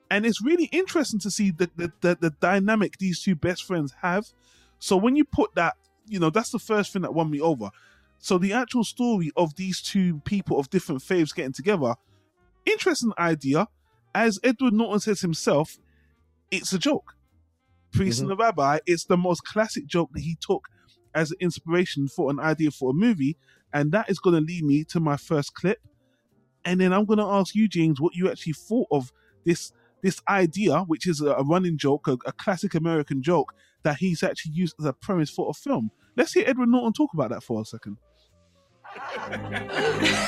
And 0.10 0.26
it's 0.26 0.44
really 0.44 0.66
interesting 0.66 1.20
to 1.20 1.32
see 1.32 1.52
the, 1.52 1.70
the, 1.76 1.92
the, 2.02 2.18
the 2.20 2.30
dynamic 2.40 2.98
these 2.98 3.22
two 3.22 3.36
best 3.36 3.64
friends 3.64 3.94
have. 4.02 4.26
So 4.80 4.98
when 4.98 5.16
you 5.16 5.26
put 5.26 5.54
that, 5.56 5.76
you 6.08 6.20
know, 6.20 6.30
that's 6.30 6.52
the 6.52 6.60
first 6.60 6.94
thing 6.94 7.02
that 7.04 7.14
won 7.14 7.30
me 7.30 7.40
over. 7.40 7.70
So 8.18 8.38
the 8.38 8.54
actual 8.54 8.84
story 8.84 9.32
of 9.36 9.56
these 9.56 9.82
two 9.82 10.22
people 10.26 10.60
of 10.60 10.70
different 10.70 11.02
faiths 11.02 11.34
getting 11.34 11.54
together 11.54 11.96
Interesting 12.66 13.12
idea. 13.18 13.68
As 14.14 14.40
Edward 14.44 14.74
Norton 14.74 15.00
says 15.00 15.22
himself, 15.22 15.78
it's 16.52 16.74
a 16.74 16.80
joke. 16.80 17.14
Priest 17.92 18.18
mm-hmm. 18.18 18.32
and 18.32 18.40
the 18.40 18.44
Rabbi, 18.44 18.80
it's 18.86 19.06
the 19.06 19.18
most 19.18 19.44
classic 19.44 19.88
joke 19.88 20.10
that 20.14 20.22
he 20.22 20.38
took 20.40 20.68
as 21.14 21.32
an 21.32 21.38
inspiration 21.40 22.08
for 22.08 22.30
an 22.30 22.40
idea 22.40 22.72
for 22.72 22.92
a 22.92 22.94
movie. 22.94 23.38
And 23.74 23.92
that 23.92 24.10
is 24.10 24.20
going 24.20 24.36
to 24.36 24.42
lead 24.42 24.64
me 24.64 24.84
to 24.86 25.00
my 25.00 25.18
first 25.18 25.54
clip. 25.54 25.80
And 26.64 26.80
then 26.82 26.94
I'm 26.94 27.06
going 27.06 27.20
to 27.20 27.26
ask 27.26 27.54
you, 27.56 27.68
James, 27.68 28.02
what 28.02 28.16
you 28.16 28.30
actually 28.30 28.54
thought 28.54 28.88
of 28.92 29.12
this 29.46 29.72
this 30.02 30.22
idea, 30.30 30.82
which 30.82 31.08
is 31.08 31.20
a, 31.20 31.44
running 31.44 31.80
joke, 31.80 32.08
a, 32.08 32.14
a 32.28 32.32
classic 32.32 32.76
American 32.76 33.24
joke 33.24 33.56
that 33.82 33.98
he's 33.98 34.22
actually 34.22 34.52
used 34.52 34.76
as 34.80 34.86
a 34.86 34.94
premise 34.94 35.32
for 35.32 35.50
a 35.50 35.54
film. 35.54 35.90
Let's 36.16 36.34
hear 36.34 36.44
Edward 36.46 36.70
Norton 36.70 36.94
talk 36.94 37.10
about 37.14 37.32
that 37.32 37.42
for 37.42 37.60
a 37.60 37.66
second. 37.66 37.98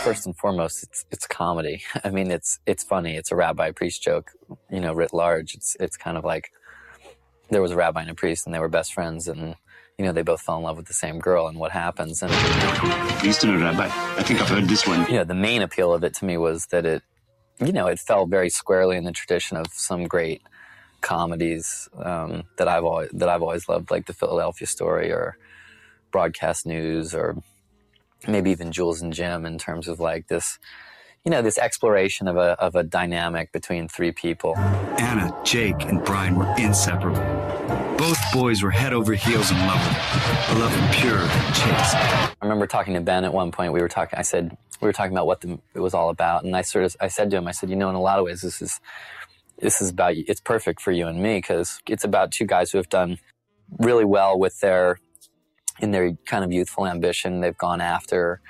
First 0.04 0.26
and 0.26 0.36
foremost, 0.36 0.84
it's 0.84 1.06
it's 1.12 1.28
comedy. 1.28 1.84
I 2.04 2.10
mean, 2.10 2.32
it's 2.32 2.60
it's 2.66 2.84
funny. 2.84 3.16
It's 3.16 3.32
a 3.32 3.36
rabbi 3.36 3.72
priest 3.72 4.02
joke, 4.02 4.32
you 4.72 4.80
know, 4.80 4.94
writ 4.94 5.14
large. 5.14 5.56
It's 5.56 5.76
it's 5.80 5.98
kind 5.98 6.18
of 6.18 6.24
like 6.24 6.52
there 7.50 7.62
was 7.62 7.72
a 7.72 7.76
rabbi 7.76 8.02
and 8.02 8.10
a 8.10 8.16
priest, 8.16 8.46
and 8.46 8.54
they 8.54 8.60
were 8.60 8.70
best 8.70 8.94
friends, 8.94 9.28
and 9.28 9.56
you 9.98 10.06
know, 10.06 10.12
they 10.12 10.22
both 10.22 10.42
fell 10.42 10.58
in 10.58 10.64
love 10.64 10.78
with 10.78 10.88
the 10.88 10.94
same 10.94 11.20
girl, 11.20 11.48
and 11.48 11.58
what 11.58 11.72
happens? 11.72 12.22
And 12.22 12.32
priest 13.20 13.44
and 13.44 13.56
a 13.56 13.58
rabbi. 13.58 13.86
I 13.86 14.24
think 14.24 14.42
I've 14.42 14.50
heard 14.50 14.66
this 14.66 14.86
one. 14.86 15.02
Yeah, 15.02 15.08
you 15.08 15.16
know, 15.16 15.24
the 15.24 15.34
main 15.34 15.62
appeal 15.62 15.94
of 15.94 16.04
it 16.04 16.14
to 16.16 16.26
me 16.26 16.38
was 16.38 16.68
that 16.68 16.86
it, 16.86 17.04
you 17.60 17.72
know, 17.72 17.88
it 17.88 18.00
fell 18.00 18.28
very 18.28 18.50
squarely 18.50 18.98
in 18.98 19.06
the 19.06 19.12
tradition 19.12 19.58
of 19.58 19.68
some 19.72 20.06
great 20.06 20.42
comedies 21.02 21.90
um, 21.98 22.44
that 22.58 22.68
I've 22.68 22.84
always 22.84 23.10
that 23.12 23.30
I've 23.30 23.42
always 23.42 23.68
loved, 23.68 23.90
like 23.90 24.06
the 24.06 24.14
Philadelphia 24.14 24.68
Story 24.68 25.12
or 25.12 25.38
Broadcast 26.12 26.66
News 26.66 27.16
or 27.16 27.38
maybe 28.28 28.52
even 28.52 28.72
Jules 28.72 29.02
and 29.02 29.14
Jim 29.14 29.46
in 29.46 29.58
terms 29.58 29.88
of 29.88 30.00
like 30.00 30.28
this, 30.28 30.58
you 31.26 31.32
know, 31.32 31.42
this 31.42 31.58
exploration 31.58 32.28
of 32.28 32.38
a, 32.38 32.60
of 32.60 32.76
a 32.76 32.84
dynamic 32.84 33.52
between 33.52 33.88
three 33.88 34.12
people. 34.12 34.58
Anna, 34.58 35.36
Jake, 35.44 35.84
and 35.86 36.04
Brian 36.04 36.36
were 36.36 36.54
inseparable. 36.58 37.22
Both 37.98 38.20
boys 38.32 38.62
were 38.62 38.72
head 38.72 38.94
over 38.94 39.14
heels 39.14 39.52
in 39.52 39.58
love 39.58 39.86
with. 39.88 40.50
A 40.50 40.60
love 40.60 40.92
pure 40.94 41.18
and 41.18 41.56
chaste. 41.56 41.96
I 41.96 42.34
remember 42.42 42.68
talking 42.68 42.94
to 42.94 43.02
Ben 43.02 43.26
at 43.26 43.34
one 43.34 43.52
point. 43.52 43.74
We 43.74 43.82
were 43.82 43.90
talking, 43.90 44.18
I 44.18 44.22
said, 44.22 44.56
we 44.80 44.86
were 44.86 44.94
talking 44.94 45.12
about 45.12 45.26
what 45.26 45.42
the, 45.42 45.60
it 45.74 45.80
was 45.80 45.94
all 45.94 46.10
about. 46.10 46.44
And 46.44 46.56
I 46.56 46.62
sort 46.62 46.86
of, 46.86 46.96
I 47.02 47.08
said 47.08 47.32
to 47.32 47.38
him, 47.38 47.48
I 47.48 47.52
said, 47.52 47.70
you 47.70 47.76
know, 47.76 47.90
in 47.90 47.96
a 47.96 48.02
lot 48.02 48.20
of 48.20 48.26
ways, 48.26 48.42
this 48.42 48.62
is, 48.62 48.80
this 49.60 49.82
is 49.82 49.90
about, 49.90 50.14
it's 50.16 50.40
perfect 50.40 50.80
for 50.80 50.92
you 50.92 51.08
and 51.08 51.22
me 51.22 51.40
because 51.40 51.82
it's 51.88 52.04
about 52.04 52.32
two 52.32 52.46
guys 52.46 52.72
who 52.72 52.78
have 52.78 52.90
done 52.90 53.18
really 53.80 54.06
well 54.06 54.38
with 54.38 54.60
their 54.60 55.00
in 55.80 55.92
their 55.92 56.14
kind 56.26 56.44
of 56.44 56.52
youthful 56.52 56.88
ambition, 56.88 57.42
they've 57.42 57.58
gone 57.58 57.82
after 57.82 58.42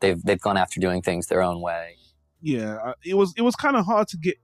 they've 0.00 0.22
they've 0.22 0.40
gone 0.40 0.56
after 0.56 0.80
doing 0.80 1.02
things 1.02 1.26
their 1.26 1.42
own 1.42 1.60
way. 1.60 1.96
Yeah, 2.42 2.92
it 3.04 3.14
was 3.14 3.34
it 3.36 3.42
was 3.42 3.54
kind 3.54 3.76
of 3.76 3.84
hard 3.86 4.08
to 4.08 4.16
get 4.16 4.36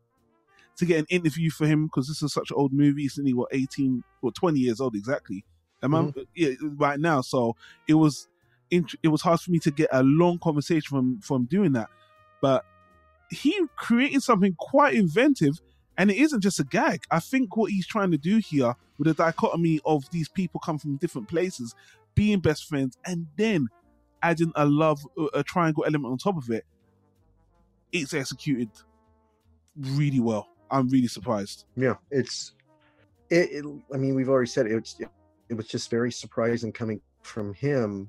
to 0.76 0.84
get 0.84 0.98
an 0.98 1.06
interview 1.08 1.50
for 1.50 1.66
him 1.66 1.86
because 1.86 2.08
this 2.08 2.22
is 2.22 2.32
such 2.32 2.50
an 2.50 2.56
old 2.56 2.72
movie. 2.72 3.02
He's 3.02 3.18
only 3.18 3.34
what 3.34 3.48
eighteen 3.52 4.04
or 4.22 4.32
twenty 4.32 4.60
years 4.60 4.80
old 4.80 4.94
exactly. 4.94 5.44
Am 5.82 5.92
mm-hmm. 5.92 6.18
I 6.18 6.24
yeah 6.34 6.54
right 6.76 7.00
now? 7.00 7.20
So 7.22 7.56
it 7.88 7.94
was 7.94 8.28
it 8.70 9.08
was 9.08 9.22
hard 9.22 9.40
for 9.40 9.50
me 9.50 9.58
to 9.60 9.70
get 9.70 9.88
a 9.92 10.02
long 10.02 10.38
conversation 10.38 10.88
from 10.88 11.20
from 11.20 11.44
doing 11.44 11.72
that, 11.72 11.88
but 12.42 12.64
he 13.30 13.58
created 13.76 14.22
something 14.22 14.54
quite 14.58 14.94
inventive 14.94 15.60
and 15.98 16.10
it 16.10 16.16
isn't 16.16 16.40
just 16.40 16.60
a 16.60 16.64
gag. 16.64 17.04
I 17.10 17.20
think 17.20 17.56
what 17.56 17.70
he's 17.70 17.86
trying 17.86 18.10
to 18.10 18.18
do 18.18 18.38
here 18.38 18.74
with 18.98 19.08
the 19.08 19.14
dichotomy 19.14 19.80
of 19.84 20.08
these 20.10 20.28
people 20.28 20.60
come 20.60 20.78
from 20.78 20.96
different 20.96 21.28
places 21.28 21.74
being 22.16 22.40
best 22.40 22.64
friends, 22.64 22.98
and 23.06 23.28
then 23.36 23.68
adding 24.22 24.50
a 24.56 24.66
love, 24.66 25.06
a 25.34 25.44
triangle 25.44 25.84
element 25.86 26.10
on 26.10 26.18
top 26.18 26.36
of 26.36 26.50
it, 26.50 26.64
it's 27.92 28.12
executed 28.12 28.70
really 29.78 30.18
well. 30.18 30.48
I'm 30.68 30.88
really 30.88 31.06
surprised. 31.06 31.66
Yeah, 31.76 31.94
it's. 32.10 32.54
It, 33.30 33.50
it 33.52 33.64
I 33.94 33.96
mean, 33.96 34.16
we've 34.16 34.28
already 34.28 34.48
said 34.48 34.66
it. 34.66 34.72
It, 34.98 35.08
it 35.48 35.54
was 35.54 35.68
just 35.68 35.90
very 35.90 36.10
surprising 36.10 36.72
coming 36.72 37.00
from 37.22 37.54
him, 37.54 38.08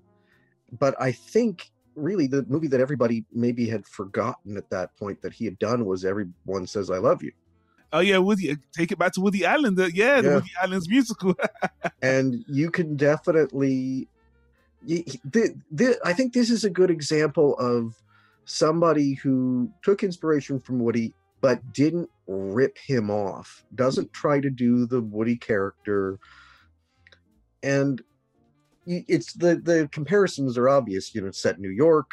but 0.80 1.00
I 1.00 1.12
think 1.12 1.70
really 1.96 2.28
the 2.28 2.46
movie 2.48 2.68
that 2.68 2.80
everybody 2.80 3.26
maybe 3.34 3.68
had 3.68 3.86
forgotten 3.88 4.58
at 4.58 4.70
that 4.70 4.96
point 4.98 5.22
that 5.22 5.34
he 5.34 5.46
had 5.46 5.58
done 5.60 5.86
was 5.86 6.06
Everyone 6.06 6.66
Says 6.66 6.90
I 6.90 6.98
Love 6.98 7.22
You. 7.24 7.32
Oh 7.94 8.00
yeah, 8.00 8.18
Woody. 8.18 8.52
Uh, 8.52 8.56
take 8.74 8.92
it 8.92 9.00
back 9.00 9.14
to 9.14 9.22
Woody 9.22 9.46
Allen. 9.46 9.76
The, 9.76 9.92
yeah, 9.94 10.16
yeah. 10.16 10.22
the 10.22 10.30
Woody 10.36 10.52
Allen's 10.62 10.90
musical. 10.90 11.36
and 12.02 12.44
you 12.48 12.70
can 12.70 12.96
definitely. 12.96 14.08
The, 14.84 15.56
the, 15.72 16.00
I 16.06 16.14
think 16.14 16.34
this 16.34 16.50
is 16.50 16.64
a 16.64 16.70
good 16.70 16.92
example 16.92 17.58
of 17.58 17.96
somebody 18.46 19.16
who 19.16 19.70
took 19.82 20.04
inspiration 20.04 20.60
from 20.60 20.80
Woody, 20.80 21.14
but 21.42 21.74
didn't 21.74 22.10
rip 22.28 22.78
him 22.78 23.10
off. 23.10 23.66
Doesn't 23.76 24.14
try 24.14 24.40
to 24.40 24.50
do 24.50 24.86
the 24.86 25.02
Woody 25.02 25.36
character, 25.36 26.20
and 27.64 28.02
it's 28.86 29.34
the 29.34 29.56
the 29.56 29.90
comparisons 29.92 30.58
are 30.58 30.70
obvious. 30.70 31.16
You 31.16 31.22
know, 31.22 31.28
it's 31.28 31.42
set 31.42 31.56
in 31.56 31.62
New 31.62 31.70
York, 31.70 32.12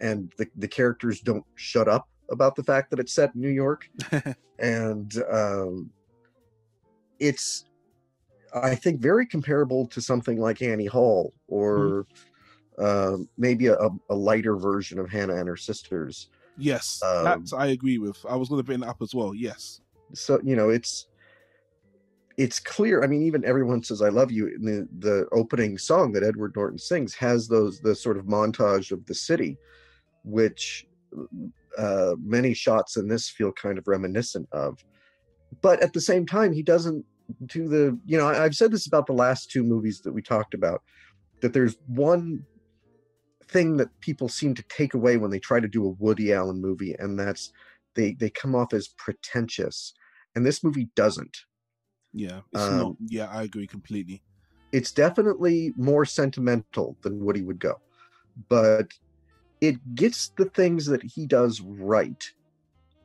and 0.00 0.32
the 0.38 0.46
the 0.56 0.68
characters 0.68 1.20
don't 1.20 1.44
shut 1.54 1.88
up 1.88 2.08
about 2.30 2.56
the 2.56 2.62
fact 2.62 2.90
that 2.90 2.98
it's 2.98 3.12
set 3.12 3.34
in 3.34 3.40
New 3.40 3.50
York, 3.50 3.88
and 4.58 5.22
um, 5.30 5.90
it's 7.18 7.64
I 8.54 8.74
think 8.74 9.00
very 9.00 9.26
comparable 9.26 9.86
to 9.88 10.00
something 10.00 10.40
like 10.40 10.62
Annie 10.62 10.86
Hall 10.86 11.34
or 11.48 12.06
mm-hmm. 12.78 13.22
uh, 13.22 13.24
maybe 13.36 13.66
a, 13.66 13.76
a, 14.10 14.14
lighter 14.14 14.56
version 14.56 14.98
of 14.98 15.10
Hannah 15.10 15.36
and 15.36 15.48
her 15.48 15.56
sisters. 15.56 16.28
Yes, 16.56 17.02
um, 17.04 17.24
that 17.24 17.56
I 17.56 17.66
agree 17.66 17.98
with. 17.98 18.24
I 18.28 18.36
was 18.36 18.48
going 18.48 18.60
to 18.60 18.64
bring 18.64 18.80
that 18.80 18.88
up 18.88 19.02
as 19.02 19.14
well. 19.14 19.34
Yes. 19.34 19.80
So 20.14 20.40
you 20.42 20.56
know, 20.56 20.70
it's 20.70 21.08
it's 22.38 22.60
clear. 22.60 23.02
I 23.02 23.06
mean, 23.06 23.22
even 23.22 23.44
everyone 23.44 23.82
says 23.82 24.00
"I 24.00 24.08
love 24.08 24.30
you" 24.30 24.46
in 24.46 24.64
the 24.64 24.88
the 25.00 25.28
opening 25.32 25.76
song 25.76 26.12
that 26.12 26.22
Edward 26.22 26.54
Norton 26.56 26.78
sings 26.78 27.14
has 27.14 27.48
those 27.48 27.80
the 27.80 27.94
sort 27.94 28.16
of 28.16 28.24
montage 28.24 28.90
of 28.90 29.04
the 29.06 29.14
city, 29.14 29.58
which 30.24 30.86
uh, 31.76 32.14
many 32.22 32.54
shots 32.54 32.96
in 32.96 33.08
this 33.08 33.28
feel 33.28 33.52
kind 33.52 33.78
of 33.78 33.86
reminiscent 33.86 34.48
of. 34.52 34.84
But 35.62 35.80
at 35.82 35.92
the 35.92 36.00
same 36.00 36.26
time, 36.26 36.52
he 36.52 36.62
doesn't 36.62 37.04
do 37.46 37.68
the, 37.68 37.98
you 38.04 38.16
know, 38.18 38.28
I've 38.28 38.54
said 38.54 38.70
this 38.70 38.86
about 38.86 39.06
the 39.06 39.12
last 39.12 39.50
two 39.50 39.62
movies 39.62 40.00
that 40.02 40.12
we 40.12 40.22
talked 40.22 40.54
about, 40.54 40.82
that 41.40 41.52
there's 41.52 41.76
one 41.86 42.44
thing 43.48 43.76
that 43.76 43.88
people 44.00 44.28
seem 44.28 44.54
to 44.54 44.62
take 44.68 44.94
away 44.94 45.16
when 45.16 45.30
they 45.30 45.38
try 45.38 45.60
to 45.60 45.68
do 45.68 45.86
a 45.86 45.90
Woody 45.90 46.32
Allen 46.32 46.60
movie, 46.60 46.94
and 46.98 47.18
that's 47.18 47.52
they 47.94 48.12
they 48.14 48.30
come 48.30 48.54
off 48.54 48.72
as 48.72 48.88
pretentious, 48.88 49.94
and 50.34 50.44
this 50.44 50.64
movie 50.64 50.88
doesn't. 50.96 51.36
Yeah, 52.12 52.40
um, 52.54 52.78
not, 52.78 52.96
yeah, 53.08 53.28
I 53.30 53.42
agree 53.42 53.66
completely. 53.66 54.22
It's 54.72 54.90
definitely 54.90 55.72
more 55.76 56.04
sentimental 56.04 56.96
than 57.02 57.24
Woody 57.24 57.42
would 57.42 57.60
go, 57.60 57.80
but 58.48 58.90
it 59.60 59.94
gets 59.94 60.28
the 60.36 60.46
things 60.46 60.86
that 60.86 61.02
he 61.02 61.26
does 61.26 61.60
right 61.60 62.30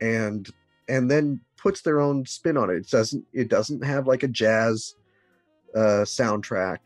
and 0.00 0.48
and 0.88 1.10
then 1.10 1.40
puts 1.56 1.80
their 1.82 2.00
own 2.00 2.26
spin 2.26 2.56
on 2.56 2.70
it. 2.70 2.76
It 2.76 2.90
doesn't 2.90 3.24
it 3.32 3.48
doesn't 3.48 3.84
have 3.84 4.06
like 4.06 4.22
a 4.22 4.28
jazz 4.28 4.94
uh, 5.74 6.04
soundtrack. 6.04 6.78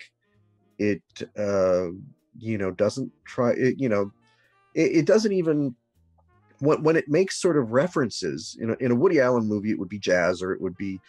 It 0.79 1.03
uh, 1.39 1.89
you 2.39 2.59
know 2.59 2.71
doesn't 2.71 3.11
try 3.25 3.53
it. 3.53 3.79
You 3.79 3.89
know, 3.89 4.13
it, 4.75 4.99
it 4.99 5.07
doesn't 5.07 5.33
even 5.33 5.75
when 6.61 6.83
when 6.83 6.97
it 6.97 7.09
makes 7.09 7.41
sort 7.41 7.57
of 7.57 7.73
references 7.73 8.57
in 8.61 8.71
a, 8.71 8.75
in 8.75 8.93
a 8.93 8.95
Woody 8.95 9.21
Allen 9.21 9.47
movie, 9.47 9.71
it 9.71 9.79
would 9.79 9.89
be 9.89 9.99
jazz 9.99 10.43
or 10.43 10.53
it 10.53 10.61
would 10.61 10.77
be 10.77 11.01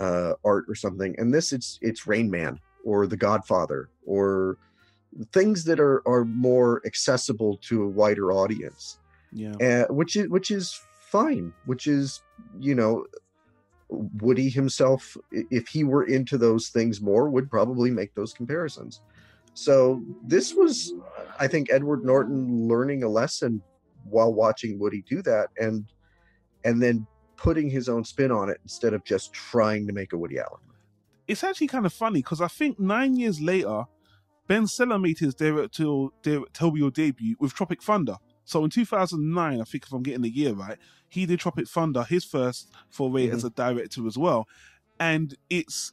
uh, 0.00 0.32
art 0.44 0.64
or 0.68 0.74
something. 0.74 1.14
And 1.18 1.32
this, 1.32 1.52
it's 1.52 1.78
it's 1.82 2.06
Rain 2.06 2.30
Man 2.30 2.58
or 2.84 3.06
The 3.06 3.16
Godfather 3.16 3.90
or 4.06 4.58
things 5.32 5.64
that 5.64 5.80
are 5.80 6.02
are 6.06 6.24
more 6.24 6.82
accessible 6.86 7.58
to 7.68 7.82
a 7.82 7.88
wider 7.88 8.32
audience. 8.32 8.98
Yeah. 9.32 9.54
Uh, 9.88 9.92
which 9.92 10.16
is 10.16 10.28
which 10.28 10.50
is 10.50 10.80
fine. 11.00 11.52
Which 11.66 11.86
is 11.86 12.22
you 12.60 12.74
know 12.74 13.06
Woody 13.88 14.48
himself, 14.48 15.16
if 15.30 15.68
he 15.68 15.84
were 15.84 16.04
into 16.04 16.38
those 16.38 16.68
things 16.68 17.00
more, 17.00 17.28
would 17.28 17.50
probably 17.50 17.90
make 17.90 18.14
those 18.14 18.32
comparisons. 18.32 19.00
So 19.54 20.02
this 20.26 20.54
was, 20.54 20.94
I 21.38 21.46
think, 21.46 21.70
Edward 21.70 22.04
Norton 22.04 22.66
learning 22.68 23.02
a 23.02 23.08
lesson 23.08 23.60
while 24.04 24.32
watching 24.32 24.78
Woody 24.78 25.04
do 25.08 25.20
that, 25.22 25.48
and 25.58 25.84
and 26.64 26.82
then 26.82 27.06
putting 27.36 27.68
his 27.68 27.88
own 27.88 28.04
spin 28.04 28.30
on 28.30 28.48
it 28.48 28.58
instead 28.62 28.94
of 28.94 29.04
just 29.04 29.32
trying 29.32 29.86
to 29.86 29.92
make 29.92 30.12
a 30.12 30.16
Woody 30.16 30.38
Allen. 30.38 30.60
it's 31.26 31.44
actually 31.44 31.66
kind 31.66 31.86
of 31.86 31.92
funny 31.92 32.20
because 32.20 32.40
I 32.40 32.48
think 32.48 32.78
nine 32.78 33.16
years 33.16 33.40
later, 33.40 33.84
Ben 34.46 34.66
Stiller 34.66 34.98
made 34.98 35.18
his 35.18 35.34
directorial, 35.34 36.12
directorial 36.22 36.90
debut 36.90 37.36
with 37.38 37.54
Tropic 37.54 37.82
Thunder. 37.82 38.16
So 38.44 38.64
in 38.64 38.70
2009, 38.70 39.60
I 39.60 39.64
think 39.64 39.84
if 39.84 39.92
I'm 39.92 40.02
getting 40.02 40.22
the 40.22 40.30
year 40.30 40.52
right, 40.52 40.78
he 41.08 41.26
did 41.26 41.40
Tropic 41.40 41.68
Thunder, 41.68 42.04
his 42.04 42.24
first 42.24 42.70
foray 42.90 43.28
as 43.28 43.38
mm-hmm. 43.38 43.46
a 43.46 43.50
director 43.50 44.06
as 44.06 44.18
well. 44.18 44.48
And 44.98 45.36
it's 45.48 45.92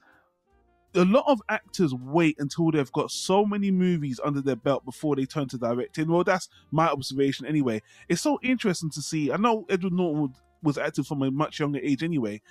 a 0.95 1.05
lot 1.05 1.25
of 1.27 1.41
actors 1.49 1.93
wait 1.93 2.35
until 2.39 2.71
they've 2.71 2.91
got 2.91 3.11
so 3.11 3.45
many 3.45 3.69
movies 3.69 4.19
under 4.23 4.41
their 4.41 4.55
belt 4.55 4.85
before 4.85 5.15
they 5.15 5.25
turn 5.25 5.47
to 5.49 5.57
directing. 5.57 6.07
Well, 6.07 6.23
that's 6.23 6.49
my 6.71 6.87
observation 6.87 7.45
anyway. 7.45 7.81
It's 8.07 8.21
so 8.21 8.39
interesting 8.41 8.89
to 8.91 9.01
see. 9.01 9.31
I 9.31 9.37
know 9.37 9.65
Edward 9.69 9.93
Norton 9.93 10.33
was 10.63 10.77
acting 10.77 11.03
from 11.03 11.21
a 11.21 11.31
much 11.31 11.59
younger 11.59 11.79
age 11.79 12.03
anyway. 12.03 12.41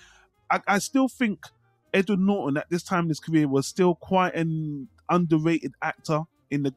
I, 0.50 0.60
I 0.66 0.78
still 0.78 1.08
think 1.08 1.46
Edward 1.92 2.20
Norton 2.20 2.56
at 2.56 2.70
this 2.70 2.82
time 2.82 3.04
in 3.04 3.08
his 3.08 3.20
career 3.20 3.48
was 3.48 3.66
still 3.66 3.94
quite 3.94 4.34
an 4.34 4.88
underrated 5.10 5.72
actor 5.82 6.22
in 6.50 6.62
the, 6.62 6.74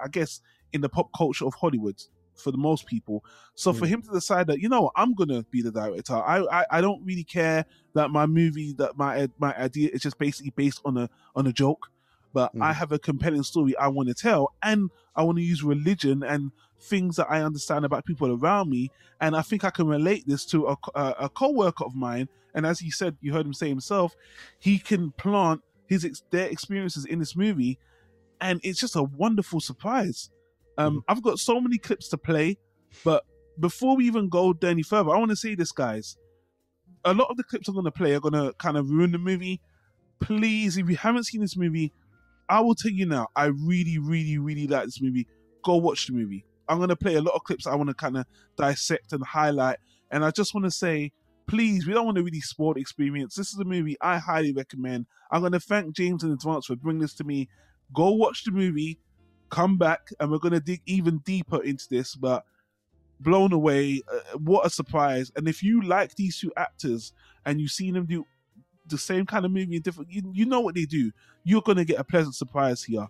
I 0.00 0.08
guess, 0.08 0.40
in 0.72 0.80
the 0.80 0.88
pop 0.88 1.08
culture 1.16 1.46
of 1.46 1.54
Hollywood 1.54 1.96
for 2.34 2.50
the 2.50 2.58
most 2.58 2.86
people. 2.86 3.22
So 3.54 3.72
for 3.72 3.86
Mm. 3.86 3.88
him 3.88 4.02
to 4.02 4.10
decide 4.12 4.46
that, 4.46 4.60
you 4.60 4.68
know, 4.68 4.82
what, 4.82 4.92
I'm 4.96 5.14
gonna 5.14 5.44
be 5.50 5.62
the 5.62 5.70
director. 5.72 6.14
I, 6.14 6.38
I 6.60 6.64
I 6.70 6.80
don't 6.80 7.04
really 7.04 7.24
care 7.24 7.64
that 7.94 8.10
my 8.10 8.26
movie 8.26 8.72
that 8.78 8.96
my 8.96 9.28
my 9.38 9.54
idea 9.56 9.90
is 9.92 10.00
just 10.02 10.18
basically 10.18 10.52
based 10.56 10.80
on 10.84 10.96
a 10.96 11.08
on 11.34 11.46
a 11.46 11.52
joke, 11.52 11.88
but 12.32 12.52
I 12.60 12.72
Mm. 12.72 12.76
have 12.76 12.92
a 12.92 12.98
compelling 12.98 13.42
story 13.42 13.76
I 13.76 13.88
want 13.88 14.08
to 14.08 14.14
tell, 14.14 14.52
and 14.62 14.90
I 15.14 15.22
want 15.24 15.38
to 15.38 15.44
use 15.44 15.62
religion 15.62 16.22
and 16.22 16.52
things 16.80 17.16
that 17.16 17.26
I 17.30 17.42
understand 17.42 17.84
about 17.84 18.06
people 18.06 18.32
around 18.32 18.70
me, 18.70 18.90
and 19.20 19.36
I 19.36 19.42
think 19.42 19.64
I 19.64 19.70
can 19.70 19.86
relate 19.86 20.24
this 20.26 20.46
to 20.46 20.66
a 20.68 20.76
a, 20.94 21.14
a 21.26 21.28
co-worker 21.30 21.84
of 21.84 21.94
mine. 21.94 22.28
And 22.54 22.66
as 22.66 22.80
he 22.80 22.90
said, 22.90 23.16
you 23.20 23.32
heard 23.32 23.46
him 23.46 23.54
say 23.54 23.68
himself, 23.68 24.14
he 24.58 24.78
can 24.78 25.12
plant 25.12 25.60
his 25.90 26.04
ex- 26.06 26.22
their 26.30 26.48
experiences 26.48 27.04
in 27.04 27.18
this 27.18 27.36
movie, 27.36 27.78
and 28.40 28.60
it's 28.62 28.80
just 28.80 28.96
a 28.96 29.02
wonderful 29.02 29.60
surprise. 29.60 30.30
Um, 30.78 31.02
I've 31.08 31.22
got 31.22 31.38
so 31.38 31.60
many 31.60 31.76
clips 31.76 32.08
to 32.08 32.16
play, 32.16 32.56
but 33.04 33.24
before 33.58 33.96
we 33.96 34.06
even 34.06 34.30
go 34.30 34.54
any 34.62 34.82
further, 34.82 35.10
I 35.10 35.18
want 35.18 35.30
to 35.30 35.36
say 35.36 35.54
this, 35.54 35.72
guys. 35.72 36.16
A 37.04 37.12
lot 37.12 37.28
of 37.30 37.36
the 37.36 37.44
clips 37.44 37.68
I'm 37.68 37.74
going 37.74 37.84
to 37.84 37.90
play 37.90 38.14
are 38.14 38.20
going 38.20 38.34
to 38.34 38.54
kind 38.58 38.76
of 38.76 38.88
ruin 38.88 39.12
the 39.12 39.18
movie. 39.18 39.60
Please, 40.20 40.78
if 40.78 40.88
you 40.88 40.96
haven't 40.96 41.24
seen 41.24 41.40
this 41.40 41.56
movie, 41.56 41.92
I 42.48 42.60
will 42.60 42.74
tell 42.74 42.92
you 42.92 43.06
now. 43.06 43.28
I 43.36 43.46
really, 43.46 43.98
really, 43.98 44.38
really 44.38 44.66
like 44.66 44.84
this 44.84 45.02
movie. 45.02 45.26
Go 45.64 45.76
watch 45.76 46.06
the 46.06 46.12
movie. 46.12 46.44
I'm 46.68 46.78
going 46.78 46.90
to 46.90 46.96
play 46.96 47.16
a 47.16 47.22
lot 47.22 47.34
of 47.34 47.42
clips 47.44 47.66
I 47.66 47.74
want 47.74 47.88
to 47.88 47.94
kind 47.94 48.16
of 48.16 48.26
dissect 48.56 49.12
and 49.12 49.24
highlight. 49.24 49.78
And 50.10 50.24
I 50.24 50.30
just 50.30 50.54
want 50.54 50.64
to 50.64 50.70
say, 50.70 51.12
please, 51.50 51.84
we 51.84 51.92
don't 51.92 52.04
want 52.04 52.16
to 52.16 52.22
really 52.22 52.40
spoil 52.40 52.74
the 52.74 52.80
experience. 52.80 53.34
This 53.34 53.52
is 53.52 53.58
a 53.58 53.64
movie 53.64 53.96
I 54.00 54.18
highly 54.18 54.52
recommend. 54.52 55.06
I'm 55.32 55.40
going 55.40 55.50
to 55.50 55.58
thank 55.58 55.96
James 55.96 56.22
in 56.22 56.30
advance 56.30 56.66
for 56.66 56.76
bringing 56.76 57.02
this 57.02 57.14
to 57.14 57.24
me. 57.24 57.48
Go 57.92 58.12
watch 58.12 58.44
the 58.44 58.52
movie, 58.52 59.00
come 59.48 59.76
back, 59.76 60.12
and 60.20 60.30
we're 60.30 60.38
going 60.38 60.54
to 60.54 60.60
dig 60.60 60.80
even 60.86 61.18
deeper 61.18 61.60
into 61.60 61.88
this. 61.90 62.14
But 62.14 62.44
blown 63.18 63.52
away. 63.52 64.00
Uh, 64.10 64.38
what 64.38 64.64
a 64.64 64.70
surprise. 64.70 65.32
And 65.34 65.48
if 65.48 65.60
you 65.60 65.82
like 65.82 66.14
these 66.14 66.38
two 66.38 66.52
actors 66.56 67.12
and 67.44 67.60
you've 67.60 67.72
seen 67.72 67.94
them 67.94 68.06
do 68.06 68.24
the 68.86 68.96
same 68.96 69.26
kind 69.26 69.44
of 69.44 69.50
movie 69.50 69.74
in 69.74 69.82
different, 69.82 70.12
you, 70.12 70.22
you 70.32 70.46
know 70.46 70.60
what 70.60 70.76
they 70.76 70.84
do. 70.84 71.10
You're 71.42 71.62
going 71.62 71.78
to 71.78 71.84
get 71.84 71.98
a 71.98 72.04
pleasant 72.04 72.36
surprise 72.36 72.84
here. 72.84 73.08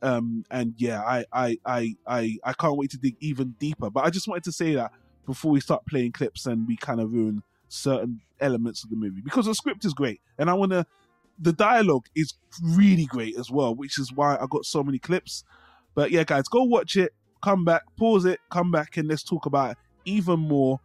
Um, 0.00 0.46
and 0.50 0.72
yeah, 0.78 1.02
I, 1.02 1.26
I, 1.30 1.58
I, 1.66 1.96
I, 2.06 2.38
I 2.44 2.52
can't 2.54 2.78
wait 2.78 2.92
to 2.92 2.98
dig 2.98 3.16
even 3.20 3.54
deeper. 3.58 3.90
But 3.90 4.04
I 4.04 4.10
just 4.10 4.26
wanted 4.26 4.44
to 4.44 4.52
say 4.52 4.74
that 4.74 4.90
before 5.26 5.52
we 5.52 5.60
start 5.60 5.84
playing 5.84 6.12
clips 6.12 6.46
and 6.46 6.66
we 6.66 6.78
kind 6.78 7.00
of 7.00 7.12
ruin 7.12 7.42
certain 7.74 8.20
elements 8.40 8.84
of 8.84 8.90
the 8.90 8.96
movie 8.96 9.20
because 9.20 9.46
the 9.46 9.54
script 9.54 9.84
is 9.84 9.94
great 9.94 10.20
and 10.38 10.48
I 10.48 10.54
want 10.54 10.72
to. 10.72 10.86
The 11.40 11.52
dialogue 11.52 12.06
is 12.14 12.34
really 12.62 13.06
great 13.06 13.36
as 13.36 13.50
well, 13.50 13.74
which 13.74 13.98
is 13.98 14.12
why 14.12 14.36
I 14.36 14.46
got 14.48 14.64
so 14.64 14.84
many 14.84 15.00
clips. 15.00 15.42
But 15.96 16.12
yeah, 16.12 16.22
guys, 16.22 16.46
go 16.46 16.62
watch 16.62 16.94
it, 16.94 17.12
come 17.42 17.64
back, 17.64 17.82
pause 17.96 18.24
it, 18.24 18.38
come 18.50 18.70
back, 18.70 18.96
and 18.98 19.08
let's 19.08 19.24
talk 19.24 19.46
about 19.46 19.72
it 19.72 19.76
even 20.04 20.38
more. 20.38 20.78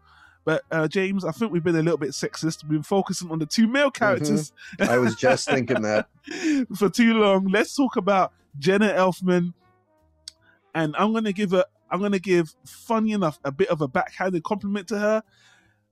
But 0.46 0.64
uh, 0.72 0.88
James, 0.88 1.24
I 1.24 1.32
think 1.32 1.52
we've 1.52 1.64
been 1.64 1.76
a 1.76 1.84
little 1.84 2.00
bit 2.00 2.10
sexist. 2.10 2.64
We've 2.64 2.72
been 2.72 2.84
focusing 2.84 3.30
on 3.30 3.38
the 3.38 3.46
two 3.46 3.68
male 3.68 3.92
characters 3.92 4.52
I 4.80 4.98
was 4.98 5.16
just 5.16 5.48
thinking 5.50 5.84
that. 5.84 6.08
for 6.76 6.90
too 6.90 7.14
long. 7.14 7.48
Let's 7.50 7.76
talk 7.76 7.96
about 7.96 8.34
Jenna 8.58 8.90
Elfman, 8.90 9.54
and 10.74 10.96
I'm 10.98 11.14
gonna 11.14 11.34
give 11.34 11.54
a, 11.54 11.66
I'm 11.92 12.02
gonna 12.02 12.18
give, 12.18 12.56
funny 12.66 13.12
enough, 13.12 13.40
a 13.44 13.52
bit 13.52 13.70
of 13.70 13.82
a 13.82 13.88
backhanded 13.88 14.44
compliment 14.44 14.88
to 14.88 14.98
her 14.98 15.24